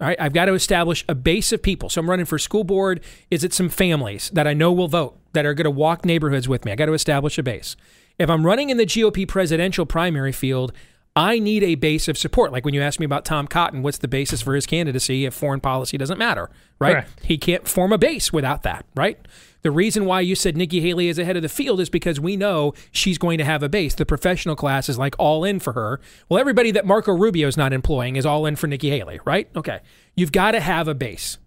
All 0.00 0.08
right, 0.08 0.20
I've 0.20 0.32
got 0.32 0.46
to 0.46 0.54
establish 0.54 1.04
a 1.08 1.14
base 1.14 1.52
of 1.52 1.62
people. 1.62 1.88
So 1.88 2.00
I'm 2.00 2.10
running 2.10 2.26
for 2.26 2.38
school 2.38 2.64
board. 2.64 3.00
Is 3.30 3.44
it 3.44 3.52
some 3.52 3.68
families 3.68 4.28
that 4.30 4.46
I 4.46 4.52
know 4.52 4.72
will 4.72 4.88
vote 4.88 5.18
that 5.34 5.46
are 5.46 5.54
going 5.54 5.64
to 5.64 5.70
walk 5.70 6.04
neighborhoods 6.04 6.48
with 6.48 6.64
me? 6.64 6.72
I 6.72 6.74
got 6.74 6.86
to 6.86 6.94
establish 6.94 7.38
a 7.38 7.44
base. 7.44 7.76
If 8.18 8.28
I'm 8.28 8.44
running 8.44 8.70
in 8.70 8.76
the 8.76 8.86
GOP 8.86 9.26
presidential 9.26 9.86
primary 9.86 10.32
field, 10.32 10.72
I 11.16 11.38
need 11.38 11.62
a 11.62 11.76
base 11.76 12.08
of 12.08 12.18
support. 12.18 12.50
Like 12.50 12.64
when 12.64 12.74
you 12.74 12.82
asked 12.82 12.98
me 12.98 13.06
about 13.06 13.24
Tom 13.24 13.46
Cotton, 13.46 13.82
what's 13.82 13.98
the 13.98 14.08
basis 14.08 14.42
for 14.42 14.56
his 14.56 14.66
candidacy 14.66 15.26
if 15.26 15.34
foreign 15.34 15.60
policy 15.60 15.96
doesn't 15.96 16.18
matter, 16.18 16.50
right? 16.80 16.92
Correct. 16.92 17.20
He 17.24 17.38
can't 17.38 17.68
form 17.68 17.92
a 17.92 17.98
base 17.98 18.32
without 18.32 18.64
that, 18.64 18.84
right? 18.96 19.18
The 19.64 19.70
reason 19.70 20.04
why 20.04 20.20
you 20.20 20.34
said 20.34 20.58
Nikki 20.58 20.82
Haley 20.82 21.08
is 21.08 21.18
ahead 21.18 21.36
of 21.36 21.42
the 21.42 21.48
field 21.48 21.80
is 21.80 21.88
because 21.88 22.20
we 22.20 22.36
know 22.36 22.74
she's 22.92 23.16
going 23.16 23.38
to 23.38 23.44
have 23.44 23.62
a 23.62 23.68
base. 23.68 23.94
The 23.94 24.04
professional 24.04 24.56
class 24.56 24.90
is 24.90 24.98
like 24.98 25.14
all 25.18 25.42
in 25.42 25.58
for 25.58 25.72
her. 25.72 26.02
Well, 26.28 26.38
everybody 26.38 26.70
that 26.72 26.84
Marco 26.84 27.12
Rubio 27.12 27.48
is 27.48 27.56
not 27.56 27.72
employing 27.72 28.16
is 28.16 28.26
all 28.26 28.44
in 28.44 28.56
for 28.56 28.66
Nikki 28.66 28.90
Haley, 28.90 29.20
right? 29.24 29.48
Okay. 29.56 29.80
You've 30.14 30.32
got 30.32 30.50
to 30.50 30.60
have 30.60 30.86
a 30.86 30.94
base. 30.94 31.38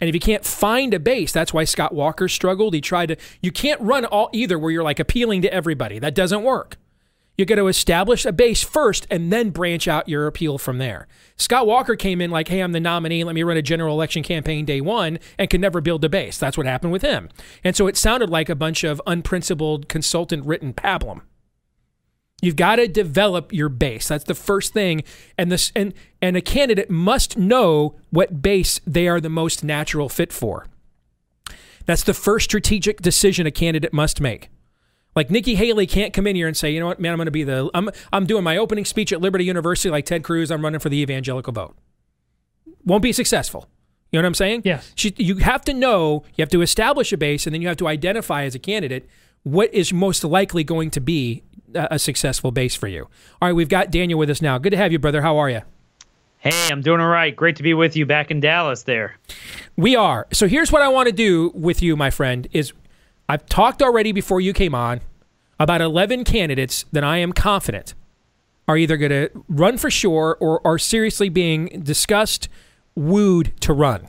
And 0.00 0.08
if 0.08 0.14
you 0.14 0.20
can't 0.20 0.44
find 0.44 0.92
a 0.92 0.98
base, 0.98 1.30
that's 1.30 1.54
why 1.54 1.62
Scott 1.62 1.94
Walker 1.94 2.26
struggled. 2.26 2.74
He 2.74 2.80
tried 2.80 3.06
to, 3.06 3.16
you 3.40 3.52
can't 3.52 3.80
run 3.80 4.04
all 4.04 4.30
either 4.32 4.58
where 4.58 4.72
you're 4.72 4.82
like 4.82 4.98
appealing 4.98 5.42
to 5.42 5.54
everybody. 5.54 6.00
That 6.00 6.16
doesn't 6.16 6.42
work. 6.42 6.76
You 7.38 7.44
got 7.44 7.54
to 7.54 7.68
establish 7.68 8.26
a 8.26 8.32
base 8.32 8.64
first 8.64 9.06
and 9.12 9.32
then 9.32 9.50
branch 9.50 9.86
out 9.86 10.08
your 10.08 10.26
appeal 10.26 10.58
from 10.58 10.78
there. 10.78 11.06
Scott 11.36 11.68
Walker 11.68 11.94
came 11.94 12.20
in 12.20 12.32
like, 12.32 12.48
hey, 12.48 12.58
I'm 12.58 12.72
the 12.72 12.80
nominee. 12.80 13.22
Let 13.22 13.36
me 13.36 13.44
run 13.44 13.56
a 13.56 13.62
general 13.62 13.94
election 13.94 14.24
campaign 14.24 14.64
day 14.64 14.80
one 14.80 15.20
and 15.38 15.48
could 15.48 15.60
never 15.60 15.80
build 15.80 16.04
a 16.04 16.08
base. 16.08 16.36
That's 16.36 16.58
what 16.58 16.66
happened 16.66 16.90
with 16.90 17.02
him. 17.02 17.28
And 17.62 17.76
so 17.76 17.86
it 17.86 17.96
sounded 17.96 18.28
like 18.28 18.48
a 18.48 18.56
bunch 18.56 18.82
of 18.82 19.00
unprincipled 19.06 19.88
consultant 19.88 20.46
written 20.46 20.74
pablum. 20.74 21.20
You've 22.42 22.56
got 22.56 22.76
to 22.76 22.88
develop 22.88 23.52
your 23.52 23.68
base. 23.68 24.08
That's 24.08 24.24
the 24.24 24.34
first 24.34 24.72
thing. 24.72 25.04
And 25.36 25.50
this 25.50 25.70
and 25.76 25.94
and 26.20 26.36
a 26.36 26.40
candidate 26.40 26.90
must 26.90 27.38
know 27.38 27.96
what 28.10 28.42
base 28.42 28.80
they 28.84 29.06
are 29.06 29.20
the 29.20 29.28
most 29.28 29.62
natural 29.62 30.08
fit 30.08 30.32
for. 30.32 30.66
That's 31.86 32.04
the 32.04 32.14
first 32.14 32.44
strategic 32.44 33.00
decision 33.00 33.46
a 33.46 33.50
candidate 33.52 33.92
must 33.92 34.20
make. 34.20 34.50
Like 35.18 35.32
Nikki 35.32 35.56
Haley 35.56 35.88
can't 35.88 36.12
come 36.12 36.28
in 36.28 36.36
here 36.36 36.46
and 36.46 36.56
say, 36.56 36.70
you 36.70 36.78
know 36.78 36.86
what, 36.86 37.00
man, 37.00 37.10
I'm 37.10 37.16
going 37.16 37.26
to 37.26 37.32
be 37.32 37.42
the 37.42 37.68
I'm 37.74 37.90
I'm 38.12 38.24
doing 38.24 38.44
my 38.44 38.56
opening 38.56 38.84
speech 38.84 39.12
at 39.12 39.20
Liberty 39.20 39.44
University 39.44 39.90
like 39.90 40.06
Ted 40.06 40.22
Cruz. 40.22 40.48
I'm 40.48 40.62
running 40.62 40.78
for 40.78 40.90
the 40.90 40.98
evangelical 40.98 41.52
vote. 41.52 41.76
Won't 42.84 43.02
be 43.02 43.10
successful. 43.12 43.68
You 44.12 44.18
know 44.20 44.22
what 44.22 44.28
I'm 44.28 44.34
saying? 44.34 44.62
Yes. 44.64 44.92
She, 44.94 45.12
you 45.16 45.38
have 45.38 45.62
to 45.64 45.74
know, 45.74 46.22
you 46.36 46.42
have 46.42 46.50
to 46.50 46.62
establish 46.62 47.12
a 47.12 47.16
base, 47.16 47.48
and 47.48 47.54
then 47.54 47.60
you 47.60 47.66
have 47.66 47.76
to 47.78 47.88
identify 47.88 48.44
as 48.44 48.54
a 48.54 48.60
candidate 48.60 49.08
what 49.42 49.74
is 49.74 49.92
most 49.92 50.22
likely 50.22 50.62
going 50.62 50.88
to 50.92 51.00
be 51.00 51.42
a, 51.74 51.88
a 51.90 51.98
successful 51.98 52.52
base 52.52 52.76
for 52.76 52.86
you. 52.86 53.08
All 53.42 53.48
right, 53.48 53.52
we've 53.52 53.68
got 53.68 53.90
Daniel 53.90 54.20
with 54.20 54.30
us 54.30 54.40
now. 54.40 54.56
Good 54.58 54.70
to 54.70 54.76
have 54.76 54.92
you, 54.92 55.00
brother. 55.00 55.22
How 55.22 55.36
are 55.38 55.50
you? 55.50 55.62
Hey, 56.38 56.68
I'm 56.70 56.80
doing 56.80 57.00
all 57.00 57.08
right. 57.08 57.34
Great 57.34 57.56
to 57.56 57.64
be 57.64 57.74
with 57.74 57.96
you 57.96 58.06
back 58.06 58.30
in 58.30 58.38
Dallas 58.38 58.84
there. 58.84 59.16
We 59.76 59.96
are. 59.96 60.28
So 60.32 60.46
here's 60.46 60.70
what 60.70 60.80
I 60.80 60.86
want 60.86 61.08
to 61.08 61.12
do 61.12 61.50
with 61.56 61.82
you, 61.82 61.96
my 61.96 62.10
friend, 62.10 62.46
is 62.52 62.72
I've 63.28 63.46
talked 63.46 63.82
already 63.82 64.12
before 64.12 64.40
you 64.40 64.52
came 64.52 64.74
on 64.74 65.00
about 65.60 65.80
11 65.80 66.24
candidates 66.24 66.84
that 66.92 67.04
I 67.04 67.18
am 67.18 67.32
confident 67.32 67.94
are 68.66 68.76
either 68.76 68.96
going 68.96 69.10
to 69.10 69.30
run 69.48 69.78
for 69.78 69.90
sure 69.90 70.36
or 70.40 70.66
are 70.66 70.78
seriously 70.78 71.28
being 71.28 71.66
discussed 71.82 72.48
wooed 72.94 73.52
to 73.60 73.72
run. 73.72 74.08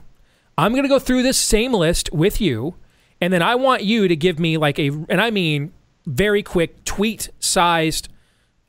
I'm 0.58 0.72
going 0.72 0.84
to 0.84 0.90
go 0.90 1.00
through 1.00 1.24
this 1.24 1.38
same 1.38 1.74
list 1.74 2.12
with 2.12 2.42
you, 2.42 2.76
and 3.22 3.32
then 3.32 3.42
I 3.42 3.56
want 3.56 3.84
you 3.84 4.08
to 4.08 4.16
give 4.16 4.40
me 4.40 4.58
like 4.58 4.78
a, 4.78 4.88
and 4.88 5.22
I 5.22 5.32
mean 5.32 5.72
very 6.06 6.44
quick 6.44 6.84
tweet 6.84 7.30
sized, 7.40 8.10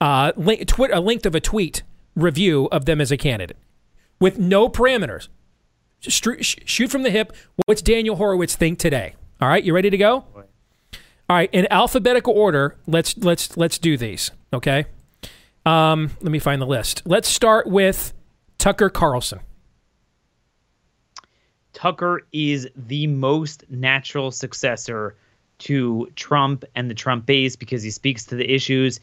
uh, 0.01 0.32
link, 0.36 0.66
twi- 0.66 0.90
a 0.93 1.01
length 1.01 1.27
of 1.27 1.35
a 1.35 1.40
tweet 1.40 1.82
review 2.14 2.68
of 2.70 2.85
them 2.85 3.01
as 3.01 3.10
a 3.10 3.16
candidate 3.16 3.56
with 4.20 4.39
no 4.39 4.68
parameters. 4.68 5.28
Just 6.01 6.24
shoot 6.44 6.90
from 6.90 7.02
the 7.02 7.10
hip. 7.10 7.32
What's 7.66 7.82
Daniel 7.82 8.16
Horowitz 8.16 8.56
think 8.56 8.78
today? 8.78 9.14
All 9.40 9.48
right, 9.48 9.64
you 9.64 9.74
ready 9.74 9.90
to 9.90 9.96
go? 9.96 10.24
All 10.34 11.36
right, 11.36 11.48
in 11.52 11.66
alphabetical 11.70 12.34
order, 12.34 12.76
let's 12.86 13.16
let's 13.16 13.56
let's 13.56 13.78
do 13.78 13.96
these. 13.96 14.30
Okay. 14.52 14.84
Um, 15.64 16.10
let 16.20 16.32
me 16.32 16.38
find 16.38 16.60
the 16.60 16.66
list. 16.66 17.02
Let's 17.04 17.28
start 17.28 17.66
with 17.66 18.12
Tucker 18.58 18.90
Carlson. 18.90 19.40
Tucker 21.72 22.22
is 22.32 22.68
the 22.74 23.06
most 23.06 23.64
natural 23.70 24.30
successor 24.30 25.16
to 25.58 26.10
Trump 26.16 26.64
and 26.74 26.90
the 26.90 26.94
Trump 26.94 27.26
base 27.26 27.56
because 27.56 27.82
he 27.82 27.90
speaks 27.90 28.24
to 28.26 28.34
the 28.34 28.50
issues 28.52 29.00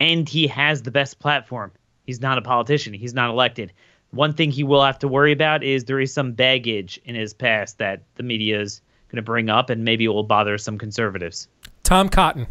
and 0.00 0.28
he 0.28 0.46
has 0.46 0.82
the 0.82 0.90
best 0.90 1.18
platform. 1.18 1.72
He's 2.04 2.20
not 2.20 2.38
a 2.38 2.42
politician, 2.42 2.92
he's 2.92 3.14
not 3.14 3.30
elected. 3.30 3.72
One 4.10 4.34
thing 4.34 4.50
he 4.50 4.64
will 4.64 4.82
have 4.82 4.98
to 5.00 5.08
worry 5.08 5.32
about 5.32 5.62
is 5.62 5.84
there 5.84 6.00
is 6.00 6.12
some 6.12 6.32
baggage 6.32 7.00
in 7.04 7.14
his 7.14 7.32
past 7.32 7.78
that 7.78 8.02
the 8.16 8.24
media 8.24 8.60
is 8.60 8.80
going 9.10 9.16
to 9.16 9.22
bring 9.22 9.50
up 9.50 9.70
and 9.70 9.84
maybe 9.84 10.04
it 10.04 10.08
will 10.08 10.22
bother 10.22 10.56
some 10.58 10.78
conservatives. 10.78 11.48
Tom 11.82 12.08
Cotton. 12.08 12.46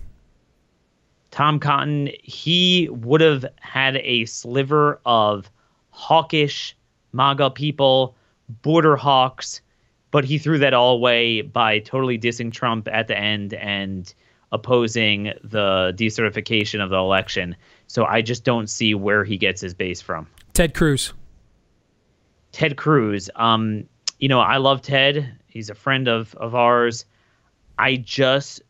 Tom 1.32 1.60
Cotton, 1.60 2.10
he 2.24 2.90
would 2.92 3.22
have 3.22 3.46
had 3.60 3.98
a 3.98 4.26
sliver 4.26 5.00
of 5.06 5.50
hawkish 5.92 6.76
MAGA 7.14 7.52
people, 7.52 8.16
border 8.62 8.96
hawks, 8.96 9.62
but 10.12 10.26
he 10.26 10.38
threw 10.38 10.58
that 10.60 10.74
all 10.74 10.96
away 10.96 11.42
by 11.42 11.80
totally 11.80 12.18
dissing 12.18 12.52
Trump 12.52 12.88
at 12.92 13.08
the 13.08 13.18
end 13.18 13.54
and 13.54 14.14
opposing 14.52 15.34
the 15.44 15.94
decertification 15.96 16.84
of 16.84 16.90
the 16.90 16.98
election. 16.98 17.56
So 17.88 18.06
I 18.06 18.22
just 18.22 18.44
don't 18.44 18.68
see 18.68 18.96
where 18.96 19.24
he 19.24 19.38
gets 19.38 19.62
his 19.62 19.74
base 19.74 20.02
from. 20.02 20.28
Ted 20.54 20.74
Cruz. 20.74 21.14
Ted 22.52 22.76
Cruz. 22.76 23.30
Um, 23.36 23.88
you 24.20 24.28
know, 24.28 24.40
I 24.40 24.58
love 24.58 24.82
Ted. 24.82 25.39
He's 25.50 25.70
a 25.70 25.76
friend 25.76 26.08
of 26.08 26.34
of 26.36 26.56
ours. 26.56 27.06
I 27.78 27.96
just 27.98 28.62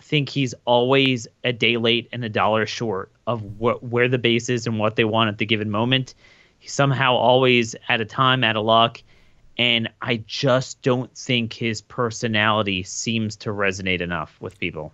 think 0.00 0.28
he's 0.28 0.54
always 0.64 1.26
a 1.44 1.52
day 1.52 1.76
late 1.76 2.08
and 2.12 2.24
a 2.24 2.28
dollar 2.28 2.66
short 2.66 3.10
of 3.26 3.42
what 3.58 3.82
where 3.82 4.08
the 4.08 4.18
base 4.18 4.48
is 4.48 4.66
and 4.66 4.78
what 4.78 4.96
they 4.96 5.04
want 5.04 5.28
at 5.28 5.38
the 5.38 5.46
given 5.46 5.70
moment. 5.70 6.14
He's 6.58 6.72
somehow 6.72 7.14
always 7.14 7.76
at 7.88 8.00
a 8.00 8.04
time, 8.04 8.42
out 8.42 8.56
of 8.56 8.64
luck, 8.64 9.02
and 9.58 9.88
I 10.02 10.22
just 10.26 10.82
don't 10.82 11.16
think 11.16 11.52
his 11.52 11.80
personality 11.80 12.82
seems 12.82 13.36
to 13.36 13.50
resonate 13.50 14.00
enough 14.00 14.36
with 14.40 14.58
people. 14.58 14.92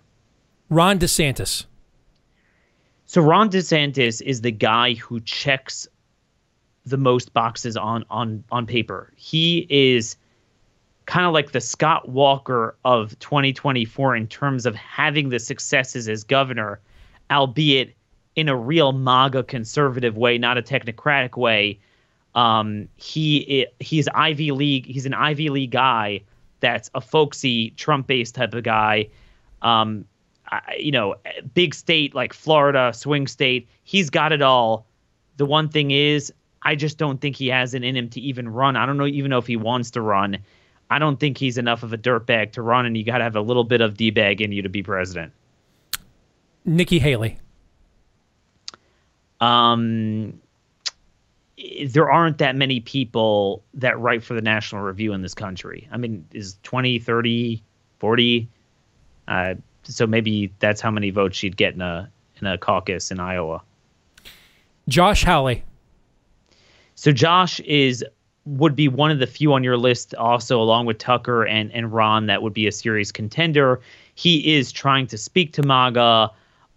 Ron 0.69 0.99
DeSantis. 0.99 1.65
So 3.05 3.21
Ron 3.21 3.49
DeSantis 3.49 4.21
is 4.21 4.41
the 4.41 4.51
guy 4.51 4.95
who 4.95 5.19
checks 5.21 5.87
the 6.85 6.97
most 6.97 7.33
boxes 7.33 7.77
on 7.77 8.05
on 8.09 8.43
on 8.51 8.65
paper. 8.65 9.11
He 9.15 9.65
is 9.69 10.17
kind 11.05 11.25
of 11.25 11.33
like 11.33 11.51
the 11.51 11.61
Scott 11.61 12.09
Walker 12.09 12.75
of 12.83 13.17
2024 13.19 14.15
in 14.15 14.27
terms 14.27 14.65
of 14.65 14.75
having 14.75 15.29
the 15.29 15.39
successes 15.39 16.09
as 16.09 16.23
governor, 16.23 16.79
albeit 17.31 17.95
in 18.35 18.49
a 18.49 18.55
real 18.55 18.91
MAGA 18.91 19.43
conservative 19.43 20.17
way, 20.17 20.37
not 20.37 20.57
a 20.57 20.61
technocratic 20.61 21.37
way. 21.37 21.79
Um, 22.33 22.89
he 22.95 23.67
he's 23.79 24.07
Ivy 24.09 24.51
League. 24.51 24.85
He's 24.85 25.05
an 25.05 25.13
Ivy 25.13 25.49
League 25.49 25.71
guy 25.71 26.21
that's 26.59 26.89
a 26.95 27.01
folksy 27.01 27.69
Trump-based 27.71 28.35
type 28.35 28.53
of 28.53 28.63
guy. 28.63 29.07
Um, 29.61 30.05
I, 30.47 30.75
you 30.77 30.91
know, 30.91 31.15
big 31.53 31.73
state 31.73 32.13
like 32.13 32.33
Florida, 32.33 32.91
swing 32.93 33.27
state. 33.27 33.67
He's 33.83 34.09
got 34.09 34.31
it 34.31 34.41
all. 34.41 34.85
The 35.37 35.45
one 35.45 35.69
thing 35.69 35.91
is, 35.91 36.33
I 36.61 36.75
just 36.75 36.97
don't 36.97 37.21
think 37.21 37.35
he 37.35 37.47
has 37.47 37.73
it 37.73 37.83
in 37.83 37.95
him 37.95 38.09
to 38.09 38.19
even 38.19 38.49
run. 38.49 38.75
I 38.75 38.85
don't 38.85 38.97
know 38.97 39.05
even 39.05 39.29
know 39.29 39.37
if 39.37 39.47
he 39.47 39.55
wants 39.55 39.91
to 39.91 40.01
run. 40.01 40.37
I 40.89 40.99
don't 40.99 41.19
think 41.19 41.37
he's 41.37 41.57
enough 41.57 41.83
of 41.83 41.93
a 41.93 41.97
dirtbag 41.97 42.51
to 42.53 42.61
run, 42.61 42.85
and 42.85 42.95
you 42.95 43.03
got 43.03 43.17
to 43.17 43.23
have 43.23 43.35
a 43.35 43.41
little 43.41 43.63
bit 43.63 43.81
of 43.81 43.97
d 43.97 44.11
bag 44.11 44.41
in 44.41 44.51
you 44.51 44.61
to 44.61 44.69
be 44.69 44.83
president. 44.83 45.33
Nikki 46.63 46.99
Haley. 46.99 47.39
Um, 49.39 50.39
there 51.87 52.09
aren't 52.09 52.37
that 52.39 52.55
many 52.55 52.79
people 52.79 53.63
that 53.73 53.99
write 53.99 54.23
for 54.23 54.33
the 54.33 54.41
National 54.41 54.81
Review 54.81 55.13
in 55.13 55.21
this 55.21 55.33
country. 55.33 55.87
I 55.91 55.97
mean, 55.97 56.25
is 56.31 56.57
20, 56.63 56.99
30, 56.99 57.63
40? 57.99 58.49
Uh, 59.27 59.55
so 59.83 60.07
maybe 60.07 60.51
that's 60.59 60.81
how 60.81 60.91
many 60.91 61.09
votes 61.09 61.37
she'd 61.37 61.57
get 61.57 61.73
in 61.73 61.81
a 61.81 62.09
in 62.41 62.47
a 62.47 62.57
caucus 62.57 63.11
in 63.11 63.19
Iowa. 63.19 63.61
Josh 64.87 65.23
Hawley. 65.23 65.63
So 66.95 67.11
Josh 67.11 67.59
is 67.61 68.03
would 68.45 68.75
be 68.75 68.87
one 68.87 69.11
of 69.11 69.19
the 69.19 69.27
few 69.27 69.53
on 69.53 69.63
your 69.63 69.77
list 69.77 70.13
also 70.15 70.61
along 70.61 70.85
with 70.85 70.97
Tucker 70.97 71.45
and 71.45 71.71
and 71.71 71.91
Ron 71.91 72.27
that 72.27 72.43
would 72.43 72.53
be 72.53 72.67
a 72.67 72.71
serious 72.71 73.11
contender. 73.11 73.81
He 74.13 74.55
is 74.55 74.71
trying 74.71 75.07
to 75.07 75.17
speak 75.17 75.53
to 75.53 75.63
MAGA. 75.63 76.31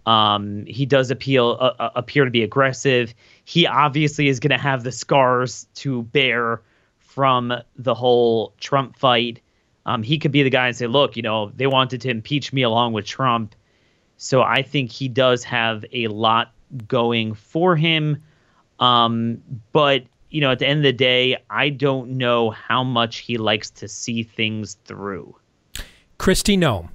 Um, 0.07 0.65
he 0.67 0.87
does 0.87 1.11
appeal 1.11 1.59
uh, 1.61 1.75
uh 1.79 1.91
appear 1.95 2.25
to 2.25 2.31
be 2.31 2.43
aggressive. 2.43 3.15
He 3.45 3.67
obviously 3.67 4.29
is 4.29 4.41
going 4.41 4.51
to 4.51 4.59
have 4.59 4.83
the 4.83 4.93
scars 4.93 5.67
to 5.77 6.03
bear 6.05 6.63
from 6.99 7.53
the 7.77 7.95
whole 7.95 8.55
Trump 8.59 8.97
fight. 8.97 9.41
Um, 9.85 10.03
he 10.03 10.19
could 10.19 10.33
be 10.33 10.43
the 10.43 10.51
guy 10.51 10.69
and 10.69 10.77
say, 10.77 10.87
"Look, 10.87 11.17
you 11.17 11.23
know, 11.23 11.53
they 11.55 11.67
wanted 11.67 12.01
to 12.03 12.11
impeach 12.11 12.53
me 12.53 12.63
along 12.63 12.95
with 12.95 13.05
Trump." 13.05 13.55
So 14.17 14.43
I 14.43 14.63
think 14.63 14.91
he 14.91 15.09
does 15.09 15.45
have 15.45 15.85
a 15.93 16.09
lot 16.09 16.53
going 16.87 17.35
for 17.35 17.77
him. 17.77 18.23
Um, 18.81 19.43
but 19.73 20.05
you 20.31 20.41
know, 20.41 20.51
at 20.51 20.59
the 20.59 20.67
end 20.67 20.81
of 20.81 20.85
the 20.85 20.93
day, 20.93 21.37
I 21.51 21.71
don't 21.71 22.19
know 22.19 22.51
how 22.51 22.85
much 22.85 23.19
he 23.19 23.39
likes 23.39 23.71
to 23.71 23.89
see 23.89 24.23
things 24.23 24.77
through. 24.85 25.35
Kristi 26.19 26.59
Noem. 26.59 26.89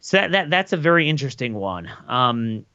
So 0.00 0.18
that, 0.18 0.32
that 0.32 0.50
that's 0.50 0.72
a 0.72 0.76
very 0.76 1.08
interesting 1.08 1.54
one. 1.54 1.88
Um, 2.08 2.66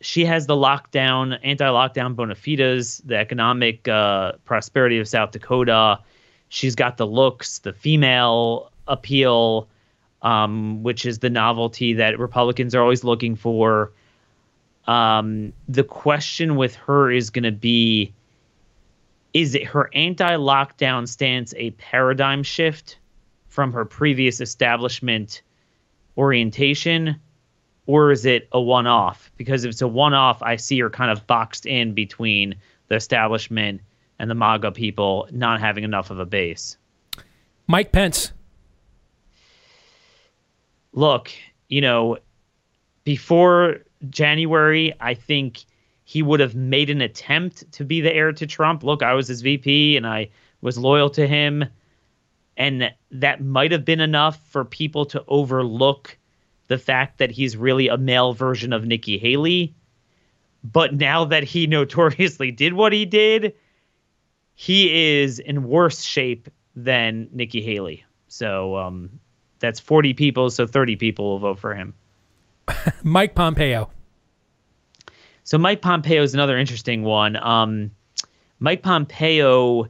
she 0.00 0.24
has 0.24 0.46
the 0.46 0.54
lockdown, 0.54 1.38
anti-lockdown 1.42 2.14
bona 2.14 2.34
fides, 2.34 2.98
the 2.98 3.16
economic 3.16 3.88
uh, 3.88 4.32
prosperity 4.44 4.98
of 4.98 5.08
South 5.08 5.32
Dakota. 5.32 5.98
She's 6.48 6.74
got 6.74 6.96
the 6.96 7.06
looks, 7.06 7.58
the 7.58 7.72
female 7.72 8.70
appeal, 8.86 9.68
um, 10.22 10.82
which 10.82 11.04
is 11.04 11.18
the 11.18 11.28
novelty 11.30 11.92
that 11.94 12.18
Republicans 12.18 12.74
are 12.74 12.80
always 12.80 13.04
looking 13.04 13.36
for. 13.36 13.92
Um, 14.88 15.52
the 15.68 15.84
question 15.84 16.56
with 16.56 16.74
her 16.74 17.10
is 17.10 17.28
going 17.28 17.44
to 17.44 17.52
be 17.52 18.14
is 19.34 19.54
it 19.54 19.64
her 19.64 19.90
anti 19.94 20.36
lockdown 20.36 21.06
stance 21.06 21.52
a 21.56 21.70
paradigm 21.72 22.42
shift 22.42 22.98
from 23.48 23.72
her 23.74 23.84
previous 23.84 24.40
establishment 24.40 25.42
orientation, 26.16 27.20
or 27.86 28.10
is 28.10 28.24
it 28.24 28.48
a 28.52 28.60
one 28.60 28.86
off? 28.86 29.30
Because 29.36 29.64
if 29.64 29.70
it's 29.70 29.82
a 29.82 29.88
one 29.88 30.14
off, 30.14 30.42
I 30.42 30.56
see 30.56 30.80
her 30.80 30.88
kind 30.88 31.10
of 31.10 31.26
boxed 31.26 31.66
in 31.66 31.92
between 31.92 32.54
the 32.88 32.94
establishment 32.94 33.82
and 34.18 34.30
the 34.30 34.34
MAGA 34.34 34.72
people 34.72 35.28
not 35.30 35.60
having 35.60 35.84
enough 35.84 36.10
of 36.10 36.18
a 36.18 36.26
base. 36.26 36.78
Mike 37.66 37.92
Pence. 37.92 38.32
Look, 40.92 41.30
you 41.68 41.82
know, 41.82 42.16
before 43.04 43.82
January, 44.08 44.94
I 45.00 45.14
think 45.14 45.64
he 46.04 46.22
would 46.22 46.40
have 46.40 46.54
made 46.54 46.90
an 46.90 47.00
attempt 47.00 47.70
to 47.72 47.84
be 47.84 48.00
the 48.00 48.14
heir 48.14 48.32
to 48.32 48.46
Trump. 48.46 48.82
Look, 48.82 49.02
I 49.02 49.14
was 49.14 49.28
his 49.28 49.42
VP 49.42 49.96
and 49.96 50.06
I 50.06 50.30
was 50.60 50.78
loyal 50.78 51.10
to 51.10 51.26
him. 51.26 51.64
And 52.56 52.92
that 53.10 53.42
might 53.42 53.72
have 53.72 53.84
been 53.84 54.00
enough 54.00 54.40
for 54.48 54.64
people 54.64 55.04
to 55.06 55.24
overlook 55.28 56.16
the 56.66 56.78
fact 56.78 57.18
that 57.18 57.30
he's 57.30 57.56
really 57.56 57.88
a 57.88 57.96
male 57.96 58.32
version 58.32 58.72
of 58.72 58.84
Nikki 58.84 59.18
Haley. 59.18 59.74
But 60.64 60.94
now 60.94 61.24
that 61.26 61.44
he 61.44 61.66
notoriously 61.68 62.50
did 62.50 62.72
what 62.72 62.92
he 62.92 63.04
did, 63.04 63.54
he 64.54 65.20
is 65.20 65.38
in 65.38 65.64
worse 65.64 66.02
shape 66.02 66.48
than 66.74 67.28
Nikki 67.32 67.62
Haley. 67.62 68.04
So 68.28 68.76
um, 68.76 69.20
that's 69.58 69.80
40 69.80 70.14
people, 70.14 70.50
so 70.50 70.66
30 70.66 70.96
people 70.96 71.30
will 71.30 71.38
vote 71.38 71.58
for 71.58 71.74
him. 71.74 71.94
Mike 73.02 73.34
Pompeo. 73.34 73.90
So 75.44 75.58
Mike 75.58 75.80
Pompeo 75.80 76.22
is 76.22 76.34
another 76.34 76.58
interesting 76.58 77.04
one. 77.04 77.36
Um, 77.36 77.90
Mike 78.60 78.82
Pompeo 78.82 79.88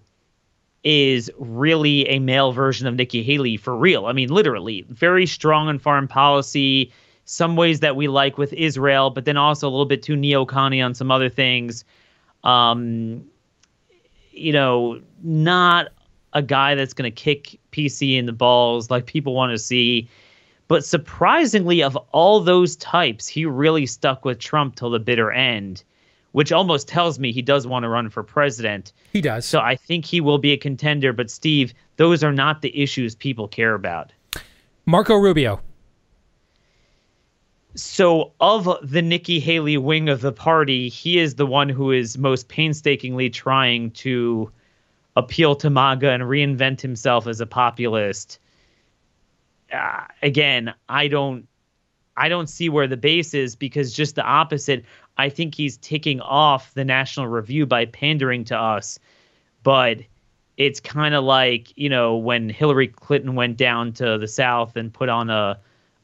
is 0.85 1.31
really 1.39 2.09
a 2.09 2.19
male 2.19 2.53
version 2.53 2.87
of 2.87 2.95
Nikki 2.95 3.23
Haley 3.23 3.57
for 3.57 3.77
real. 3.77 4.07
I 4.07 4.13
mean, 4.13 4.29
literally, 4.29 4.85
very 4.89 5.27
strong 5.27 5.69
in 5.69 5.79
foreign 5.79 6.09
policy. 6.09 6.93
Some 7.25 7.57
ways 7.57 7.81
that 7.81 7.97
we 7.97 8.09
like 8.09 8.39
with 8.39 8.53
Israel, 8.53 9.11
but 9.11 9.25
then 9.25 9.37
also 9.37 9.69
a 9.69 9.71
little 9.71 9.85
bit 9.85 10.03
too 10.03 10.15
neocon 10.15 10.83
on 10.85 10.95
some 10.95 11.11
other 11.11 11.29
things. 11.29 11.85
Um, 12.45 13.25
you 14.31 14.53
know, 14.53 15.01
not 15.23 15.89
a 16.33 16.43
guy 16.43 16.75
that's 16.75 16.95
going 16.95 17.11
to 17.11 17.15
kick 17.15 17.59
PC 17.73 18.17
in 18.17 18.27
the 18.27 18.33
balls 18.33 18.91
like 18.91 19.07
people 19.07 19.35
want 19.35 19.51
to 19.51 19.59
see. 19.59 20.09
But 20.69 20.85
surprisingly, 20.85 21.83
of 21.83 21.97
all 22.13 22.41
those 22.41 22.77
types, 22.77 23.27
he 23.27 23.47
really 23.47 23.87
stuck 23.87 24.25
with 24.25 24.39
Trump 24.39 24.77
till 24.77 24.91
the 24.91 24.99
bitter 24.99 25.33
end, 25.33 25.83
which 26.33 26.53
almost 26.53 26.87
tells 26.87 27.19
me 27.19 27.33
he 27.33 27.41
does 27.41 27.67
want 27.67 27.85
to 27.85 27.89
run 27.89 28.11
for 28.11 28.23
president. 28.23 28.93
He 29.13 29.23
does. 29.23 29.47
So 29.47 29.61
I 29.61 29.77
think 29.77 30.05
he 30.05 30.21
will 30.21 30.37
be 30.37 30.53
a 30.53 30.59
contender. 30.59 31.15
But 31.15 31.31
Steve, 31.31 31.73
those 31.97 32.23
are 32.23 32.33
not 32.33 32.61
the 32.61 32.79
issues 32.79 33.15
people 33.15 33.49
care 33.49 33.75
about. 33.75 34.13
Marco 34.85 35.17
Rubio. 35.17 35.61
So, 37.75 38.33
of 38.41 38.69
the 38.83 39.03
Nikki 39.03 39.39
Haley 39.39 39.77
wing 39.77 40.09
of 40.09 40.21
the 40.21 40.33
party, 40.33 40.89
he 40.89 41.19
is 41.19 41.37
the 41.37 41.47
one 41.47 41.69
who 41.69 41.93
is 41.93 42.19
most 42.19 42.49
painstakingly 42.49 43.31
trying 43.31 43.93
to 43.93 44.51
appeal 45.17 45.55
to 45.57 45.71
MAGA 45.71 46.11
and 46.11 46.25
reinvent 46.25 46.81
himself 46.81 47.27
as 47.27 47.41
a 47.41 47.47
populist. 47.47 48.41
Uh, 49.73 50.05
again, 50.23 50.73
I 50.89 51.09
don't, 51.09 51.47
I 52.17 52.29
don't 52.29 52.49
see 52.49 52.69
where 52.69 52.87
the 52.87 52.97
base 52.97 53.35
is 53.35 53.55
because 53.57 53.93
just 53.93 54.15
the 54.15 54.23
opposite. 54.25 54.85
I 55.17 55.29
think 55.29 55.55
he's 55.55 55.77
ticking 55.79 56.21
off 56.21 56.73
the 56.75 56.85
National 56.85 57.27
Review 57.27 57.67
by 57.67 57.85
pandering 57.87 58.45
to 58.45 58.57
us, 58.59 58.99
but 59.63 59.99
it's 60.57 60.81
kind 60.81 61.15
of 61.15 61.23
like 61.25 61.77
you 61.77 61.89
know 61.89 62.17
when 62.17 62.49
Hillary 62.49 62.89
Clinton 62.89 63.35
went 63.35 63.57
down 63.57 63.93
to 63.95 64.19
the 64.19 64.27
South 64.29 64.77
and 64.77 64.93
put 64.93 65.09
on 65.09 65.29
a, 65.31 65.59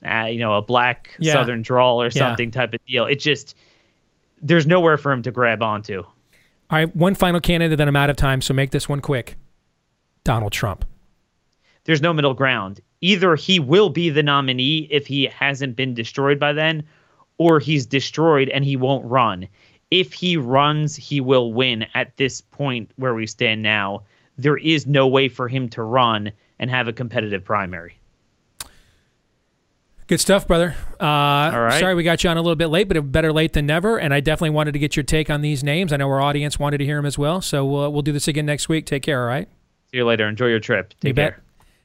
uh, 0.04 0.24
you 0.26 0.38
know, 0.38 0.54
a 0.54 0.62
black 0.62 1.10
Yeah. 1.18 1.32
Southern 1.32 1.62
drawl 1.62 2.00
or 2.02 2.06
Yeah. 2.06 2.10
something 2.10 2.50
type 2.50 2.74
of 2.74 2.84
deal. 2.86 3.06
It 3.06 3.16
just 3.20 3.56
there's 4.42 4.66
nowhere 4.66 4.96
for 4.98 5.10
him 5.10 5.22
to 5.22 5.30
grab 5.30 5.62
onto. 5.62 6.02
All 6.02 6.78
right, 6.78 6.94
one 6.96 7.14
final 7.14 7.40
candidate, 7.40 7.78
then 7.78 7.88
I'm 7.88 7.96
out 7.96 8.10
of 8.10 8.16
time, 8.16 8.40
so 8.40 8.52
make 8.54 8.70
this 8.72 8.88
one 8.88 9.00
quick. 9.00 9.36
Donald 10.24 10.52
Trump. 10.52 10.84
there's 11.84 12.00
no 12.02 12.12
middle 12.14 12.32
ground. 12.34 12.80
Either 13.04 13.36
he 13.36 13.60
will 13.60 13.90
be 13.90 14.08
the 14.08 14.22
nominee 14.22 14.88
if 14.90 15.06
he 15.06 15.26
hasn't 15.26 15.76
been 15.76 15.92
destroyed 15.92 16.38
by 16.40 16.54
then, 16.54 16.82
or 17.36 17.60
he's 17.60 17.84
destroyed 17.84 18.48
and 18.48 18.64
he 18.64 18.76
won't 18.76 19.04
run. 19.04 19.46
If 19.90 20.14
he 20.14 20.38
runs, 20.38 20.96
he 20.96 21.20
will 21.20 21.52
win 21.52 21.84
at 21.92 22.16
this 22.16 22.40
point 22.40 22.90
where 22.96 23.14
we 23.14 23.26
stand 23.26 23.62
now. 23.62 24.04
There 24.38 24.56
is 24.56 24.86
no 24.86 25.06
way 25.06 25.28
for 25.28 25.48
him 25.48 25.68
to 25.68 25.82
run 25.82 26.32
and 26.58 26.70
have 26.70 26.88
a 26.88 26.94
competitive 26.94 27.44
primary. 27.44 27.94
Good 30.06 30.20
stuff, 30.20 30.48
brother. 30.48 30.74
Uh, 30.98 31.04
right. 31.04 31.78
Sorry 31.78 31.94
we 31.94 32.04
got 32.04 32.24
you 32.24 32.30
on 32.30 32.38
a 32.38 32.40
little 32.42 32.56
bit 32.56 32.68
late, 32.68 32.88
but 32.88 33.12
better 33.12 33.34
late 33.34 33.52
than 33.52 33.66
never. 33.66 33.98
And 33.98 34.14
I 34.14 34.20
definitely 34.20 34.50
wanted 34.50 34.72
to 34.72 34.78
get 34.78 34.96
your 34.96 35.04
take 35.04 35.28
on 35.28 35.42
these 35.42 35.62
names. 35.62 35.92
I 35.92 35.98
know 35.98 36.08
our 36.08 36.22
audience 36.22 36.58
wanted 36.58 36.78
to 36.78 36.86
hear 36.86 36.96
them 36.96 37.04
as 37.06 37.18
well. 37.18 37.42
So 37.42 37.66
we'll, 37.66 37.92
we'll 37.92 38.02
do 38.02 38.12
this 38.12 38.28
again 38.28 38.46
next 38.46 38.70
week. 38.70 38.86
Take 38.86 39.02
care, 39.02 39.20
all 39.20 39.28
right? 39.28 39.46
See 39.90 39.98
you 39.98 40.06
later. 40.06 40.26
Enjoy 40.26 40.46
your 40.46 40.58
trip. 40.60 40.94
Take 41.00 41.10
You 41.10 41.14
care. 41.14 41.30
bet. 41.32 41.40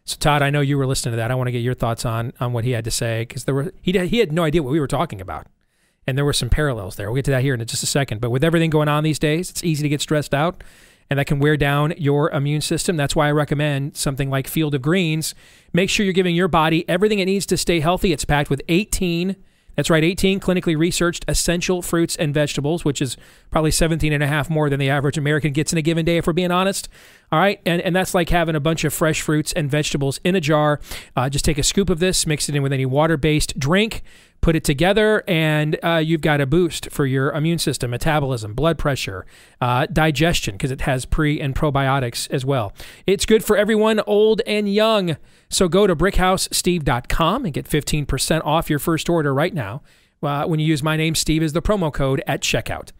So 0.10 0.18
Todd, 0.19 0.41
I 0.41 0.49
know 0.49 0.61
you 0.61 0.76
were 0.76 0.88
listening 0.88 1.11
to 1.11 1.18
that. 1.18 1.30
I 1.30 1.36
want 1.36 1.49
to 1.49 1.52
get 1.52 1.60
your 1.60 1.76
thoughts 1.76 2.03
on 2.03 2.34
on 2.40 2.52
what 2.52 2.64
he 2.64 2.72
had 2.72 2.84
to 2.86 2.90
say 2.90 3.22
because 3.22 3.44
there 3.44 3.53
were 3.53 3.72
he 3.80 3.91
he 4.07 4.18
had 4.18 4.31
no 4.31 4.44
idea 4.44 4.64
what 4.64 4.72
we 4.72 4.80
were 4.80 4.88
talking 4.88 5.22
about, 5.22 5.45
and 6.07 6.18
there 6.18 6.26
were 6.26 6.34
some 6.34 6.49
parallels 6.49 6.95
there. 6.95 7.11
We'll 7.11 7.18
get 7.18 7.26
to 7.26 7.31
that 7.31 7.44
here 7.44 7.53
in 7.53 7.64
just 7.68 7.84
a 7.84 7.86
second. 7.86 8.19
But 8.19 8.31
with 8.31 8.44
everything 8.44 8.72
going 8.72 8.88
on 8.88 9.03
these 9.03 9.19
days, 9.19 9.52
it's 9.52 9.64
easy 9.64 9.84
to 9.84 9.90
get 9.90 10.02
stressed 10.02 10.34
out, 10.34 10.64
and 11.11 11.19
that 11.19 11.27
can 11.27 11.38
wear 11.38 11.57
down 11.57 11.94
your 11.95 12.31
immune 12.31 12.61
system. 12.61 12.98
That's 12.98 13.15
why 13.15 13.27
I 13.27 13.31
recommend 13.31 13.98
something 13.98 14.31
like 14.31 14.48
Field 14.48 14.73
of 14.73 14.81
Greens. 14.81 15.36
Make 15.73 15.91
sure 15.91 16.03
you're 16.03 16.14
giving 16.14 16.36
your 16.36 16.48
body 16.48 16.90
everything 16.90 17.19
it 17.19 17.26
needs 17.26 17.45
to 17.45 17.56
stay 17.56 17.80
healthy. 17.80 18.11
It's 18.11 18.26
packed 18.26 18.49
with 18.49 18.64
18 18.68 19.36
that's 19.80 19.90
right, 19.90 20.03
18 20.03 20.41
clinically 20.41 20.77
researched 20.77 21.23
essential 21.30 21.81
fruits 21.81 22.18
and 22.18 22.34
vegetables, 22.34 22.84
which 22.84 23.02
is 23.02 23.15
probably 23.49 23.72
17 23.72 24.11
and 24.11 24.22
a 24.22 24.27
half 24.27 24.49
more 24.49 24.69
than 24.69 24.77
the 24.77 24.90
average 24.90 25.18
American 25.18 25.53
gets 25.53 25.72
in 25.72 25.77
a 25.77 25.81
given 25.81 26.03
day, 26.03 26.18
if 26.18 26.27
we're 26.27 26.34
being 26.34 26.52
honest. 26.52 26.90
All 27.31 27.39
right, 27.39 27.61
and, 27.65 27.81
and 27.81 27.95
that's 27.95 28.15
like 28.15 28.30
having 28.30 28.56
a 28.56 28.60
bunch 28.60 28.84
of 28.84 28.93
fresh 28.93 29.22
fruits 29.22 29.53
and 29.53 29.69
vegetables 29.69 30.19
in 30.23 30.35
a 30.35 30.41
jar. 30.41 30.80
Uh, 31.15 31.30
just 31.30 31.45
take 31.45 31.60
a 31.60 31.64
scoop 31.64 31.89
of 31.89 31.99
this, 31.99 32.26
mix 32.26 32.49
it 32.49 32.56
in 32.56 32.64
with 32.64 32.73
any 32.73 32.88
water 32.88 33.18
based 33.18 33.60
drink, 33.60 34.01
put 34.41 34.56
it 34.56 34.64
together, 34.64 35.23
and 35.27 35.77
uh, 35.84 35.97
you've 35.97 36.22
got 36.22 36.41
a 36.41 36.47
boost 36.47 36.89
for 36.89 37.06
your 37.06 37.31
immune 37.31 37.60
system, 37.60 37.91
metabolism, 37.91 38.56
blood 38.56 38.80
pressure, 38.80 39.27
uh, 39.61 39.85
digestion, 39.93 40.56
because 40.56 40.72
it 40.72 40.81
has 40.81 41.06
pre 41.06 41.39
and 41.39 41.56
probiotics 41.56 42.30
as 42.31 42.43
well. 42.43 42.73
It's 43.06 43.27
good 43.27 43.43
for 43.43 43.56
everyone, 43.56 44.01
old 44.07 44.41
and 44.47 44.73
young. 44.73 45.18
So 45.49 45.68
go 45.68 45.85
to 45.85 45.95
brickhousesteve.com 45.95 47.45
and 47.45 47.53
get 47.53 47.69
15% 47.69 48.41
off 48.43 48.72
your 48.72 48.80
first 48.80 49.07
order 49.07 49.34
right 49.34 49.53
now 49.53 49.84
uh, 50.23 50.45
when 50.45 50.60
you 50.60 50.65
use 50.65 50.81
my 50.81 50.97
name, 50.97 51.14
Steve, 51.14 51.43
as 51.43 51.53
the 51.53 51.61
promo 51.61 51.93
code 51.93 52.23
at 52.26 52.41
checkout. 52.41 52.91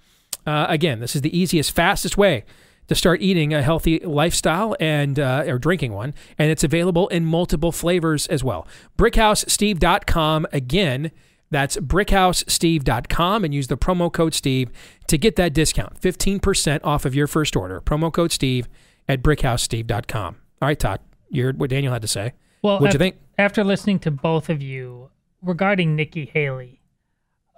Uh, 0.46 0.68
again, 0.70 1.00
this 1.00 1.16
is 1.16 1.22
the 1.24 1.38
easiest, 1.38 1.72
fastest 1.72 2.16
way 2.16 2.44
to 2.90 2.96
start 2.96 3.22
eating 3.22 3.54
a 3.54 3.62
healthy 3.62 4.00
lifestyle 4.00 4.76
and 4.80 5.20
uh, 5.20 5.44
or 5.48 5.58
drinking 5.58 5.94
one, 5.94 6.14
and 6.38 6.52
it's 6.52 6.64
available 6.64 7.08
in 7.08 7.26
multiple 7.26 7.72
flavors 7.72 8.28
as 8.28 8.44
well. 8.44 8.68
BrickHouseSteve.com 8.98 10.48
again. 10.52 11.12
That's 11.52 11.78
brickhousesteve.com 11.78 13.44
and 13.44 13.54
use 13.54 13.68
the 13.68 13.78
promo 13.78 14.14
code 14.14 14.36
Steve 14.36 14.70
to 15.08 15.18
get 15.18 15.36
that 15.38 15.54
discount, 15.54 16.00
15% 16.00 16.82
off 16.84 17.06
of 17.06 17.16
your 17.16 17.26
first 17.26 17.56
order. 17.56 17.82
Promo 17.82 18.14
code 18.14 18.32
Steve 18.32 18.68
at 19.08 19.24
brickhousesteve.com. 19.24 20.36
All 20.62 20.68
right, 20.68 20.78
Todd, 20.78 21.00
you 21.30 21.46
heard 21.46 21.60
what 21.60 21.72
Daniel 21.72 21.92
had 21.92 22.04
to 22.04 22.08
say. 22.08 22.34
Well, 22.62 22.80
What'd 22.80 22.94
you 22.94 23.00
think? 23.00 23.16
After 23.38 23.64
listening 23.64 24.00
to 24.00 24.12
both 24.12 24.50
of 24.50 24.62
you 24.62 25.10
regarding 25.42 25.96
Nikki 25.96 26.26
Haley, 26.26 26.82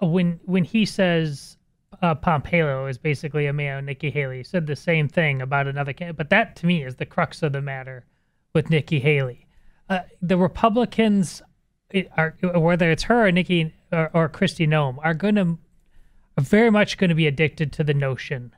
uh, 0.02 0.06
when 0.06 0.40
when 0.44 0.64
he 0.64 0.86
says 0.86 1.56
uh, 2.00 2.14
Pompeo 2.14 2.86
is 2.86 2.98
basically 2.98 3.46
a 3.46 3.52
man, 3.52 3.84
Nikki 3.84 4.10
Haley 4.10 4.44
said 4.44 4.66
the 4.66 4.76
same 4.76 5.08
thing 5.08 5.42
about 5.42 5.66
another 5.66 5.92
candidate. 5.92 6.16
But 6.16 6.30
that 6.30 6.56
to 6.56 6.66
me 6.66 6.84
is 6.84 6.96
the 6.96 7.06
crux 7.06 7.42
of 7.42 7.52
the 7.52 7.60
matter 7.60 8.04
with 8.54 8.70
Nikki 8.70 9.00
Haley. 9.00 9.46
Uh, 9.88 10.00
the 10.20 10.36
Republicans, 10.36 11.42
are 12.16 12.34
whether 12.42 12.90
it's 12.90 13.02
her 13.04 13.26
or 13.26 13.32
Nikki 13.32 13.74
or, 13.92 14.10
or 14.14 14.28
Kristi 14.28 14.66
Noem, 14.66 14.98
are 15.02 15.14
going 15.14 15.34
to 15.34 15.58
are 16.38 16.44
very 16.44 16.70
much 16.70 16.96
going 16.96 17.10
to 17.10 17.14
be 17.14 17.26
addicted 17.26 17.72
to 17.72 17.84
the 17.84 17.92
notion 17.92 18.54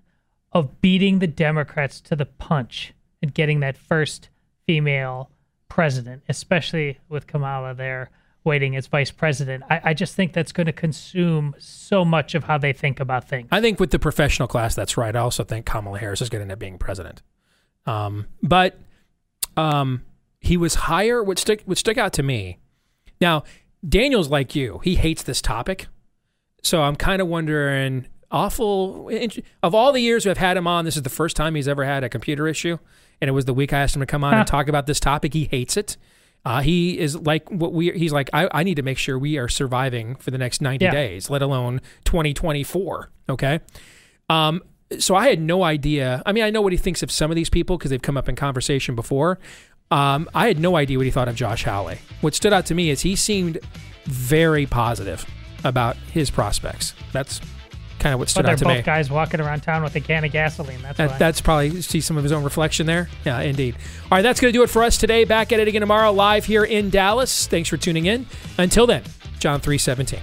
of 0.53 0.81
beating 0.81 1.19
the 1.19 1.27
Democrats 1.27 2.01
to 2.03 2.15
the 2.15 2.27
punch 2.27 2.95
and 3.21 3.35
getting 3.35 3.61
that 3.61 3.77
first 3.77 4.29
female 4.67 5.31
president, 5.69 6.23
especially 6.29 7.01
with 7.09 7.27
Kamala 7.27 7.75
there 7.75 8.11
waiting 8.45 8.77
as 8.77 8.87
vice 8.87 9.11
president. 9.11 9.65
I, 9.71 9.81
I 9.85 9.95
just 9.95 10.15
think 10.15 10.33
that's 10.33 10.53
going 10.53 10.67
to 10.67 10.73
consume 10.73 11.55
so 11.59 12.05
much 12.05 12.35
of 12.35 12.45
how 12.45 12.59
they 12.59 12.73
think 12.73 13.01
about 13.01 13.27
things. 13.29 13.49
I 13.51 13.61
think 13.61 13.81
with 13.81 13.91
the 13.91 13.99
professional 13.99 14.47
class, 14.47 14.75
that's 14.75 14.97
right. 14.97 15.17
I 15.17 15.21
also 15.21 15.45
think 15.45 15.67
Kamala 15.67 15.99
Harris 15.99 16.21
is 16.21 16.29
going 16.29 16.41
to 16.41 16.45
end 16.45 16.53
up 16.53 16.59
being 16.59 16.79
president. 16.79 17.23
Um, 17.87 18.27
but 18.43 18.79
um, 19.57 20.03
he 20.41 20.57
was 20.57 20.75
higher. 20.75 21.23
What 21.23 21.39
stick 21.39 21.63
what 21.65 21.79
stuck 21.79 21.99
out 21.99 22.13
to 22.15 22.23
me. 22.23 22.59
Now, 23.21 23.45
Daniel's 23.87 24.29
like 24.29 24.55
you. 24.55 24.81
He 24.85 24.97
hates 24.97 25.23
this 25.23 25.41
topic, 25.41 25.87
so 26.63 26.83
I'm 26.83 26.97
kind 26.97 27.21
of 27.23 27.29
wondering. 27.29 28.07
Awful. 28.31 29.11
Of 29.63 29.77
all 29.77 29.93
the 29.93 30.01
years 30.01 30.27
we've 30.27 30.37
had 30.37 30.57
him 30.57 30.67
on, 30.67 30.85
this 30.85 30.97
is 30.97 31.03
the 31.03 31.11
first 31.11 31.37
time 31.37 31.55
he's 31.55 31.69
ever 31.69 31.85
had 31.85 32.03
a 32.03 32.09
computer 32.09 32.49
issue, 32.49 32.79
and 33.21 33.29
it 33.29 33.33
was 33.33 33.45
the 33.45 33.55
week 33.55 33.73
I 33.73 33.79
asked 33.79 33.95
him 33.95 34.01
to 34.01 34.07
come 34.07 34.25
on 34.25 34.35
and 34.35 34.47
talk 34.47 34.67
about 34.67 34.87
this 34.87 34.99
topic. 34.99 35.35
He 35.35 35.45
hates 35.45 35.77
it. 35.77 35.97
Uh, 36.45 36.61
he 36.61 36.99
is 36.99 37.17
like 37.17 37.49
what 37.51 37.73
we. 37.73 37.91
He's 37.93 38.13
like 38.13 38.29
I, 38.35 38.49
I 38.53 38.63
need 38.65 38.75
to 38.75 38.83
make 38.83 38.99
sure 38.99 39.19
we 39.19 39.39
are 39.39 39.49
surviving 39.49 40.15
for 40.17 40.31
the 40.31 40.37
next 40.39 40.61
90 40.61 40.85
Yeah. 40.85 40.91
days, 40.91 41.31
let 41.31 41.41
alone 41.43 41.81
2024. 42.05 43.11
Okay. 43.31 43.61
Um, 44.29 44.63
so 44.99 45.15
I 45.15 45.29
had 45.29 45.41
no 45.41 45.63
idea. 45.63 46.23
I 46.27 46.33
mean, 46.33 46.45
I 46.45 46.51
know 46.51 46.61
what 46.61 46.73
he 46.73 46.79
thinks 46.79 47.03
of 47.03 47.11
some 47.11 47.31
of 47.31 47.35
these 47.35 47.49
people 47.51 47.79
because 47.79 47.91
they've 47.91 48.03
come 48.03 48.17
up 48.17 48.29
in 48.29 48.37
conversation 48.37 48.95
before. 48.95 49.39
Um, 49.91 50.29
I 50.35 50.47
had 50.47 50.59
no 50.59 50.77
idea 50.77 50.99
what 50.99 51.05
he 51.07 51.11
thought 51.11 51.29
of 51.29 51.35
Josh 51.35 51.65
Hawley. 51.65 51.99
What 52.21 52.35
stood 52.35 52.53
out 52.53 52.67
to 52.67 52.75
me 52.75 52.91
is 52.91 53.01
he 53.03 53.17
seemed 53.17 53.59
very 54.05 54.67
positive 54.67 55.25
about 55.65 55.97
his 56.13 56.31
prospects. 56.31 56.95
That's 57.13 57.41
kind 58.05 58.13
of 58.13 58.19
what 58.19 58.29
stood 58.29 58.45
they're 58.45 58.53
out 58.53 58.59
to 58.59 58.65
both 58.67 58.77
me. 58.77 58.83
guys 58.83 59.11
walking 59.11 59.41
around 59.41 59.63
town 59.63 59.83
with 59.83 59.97
a 59.97 60.01
can 60.01 60.25
of 60.25 60.31
gasoline. 60.31 60.83
That's. 60.83 60.99
That, 60.99 61.19
that's 61.19 61.41
probably 61.41 61.81
see 61.81 62.03
some 62.03 62.19
of 62.19 62.23
his 62.23 62.33
own 62.33 62.45
reflection 62.45 62.87
there. 62.87 63.09
Yeah, 63.25 63.41
indeed. 63.41 63.77
All 64.05 64.19
right, 64.19 64.23
that's 64.23 64.41
going 64.41 64.53
to 64.53 64.59
do 64.59 64.63
it 64.63 64.69
for 64.69 64.85
us 64.85 64.99
today. 64.99 65.25
Back 65.25 65.53
at 65.53 65.61
it 65.61 65.69
again 65.69 65.81
tomorrow, 65.81 66.13
live 66.13 66.45
here 66.45 66.65
in 66.65 66.91
Dallas. 66.91 67.47
Thanks 67.47 67.71
for 67.71 67.79
tuning 67.79 68.05
in. 68.05 68.27
Until 68.59 68.87
then, 68.87 69.05
John 69.39 69.59
three 69.59 69.79
seventeen. 69.79 70.21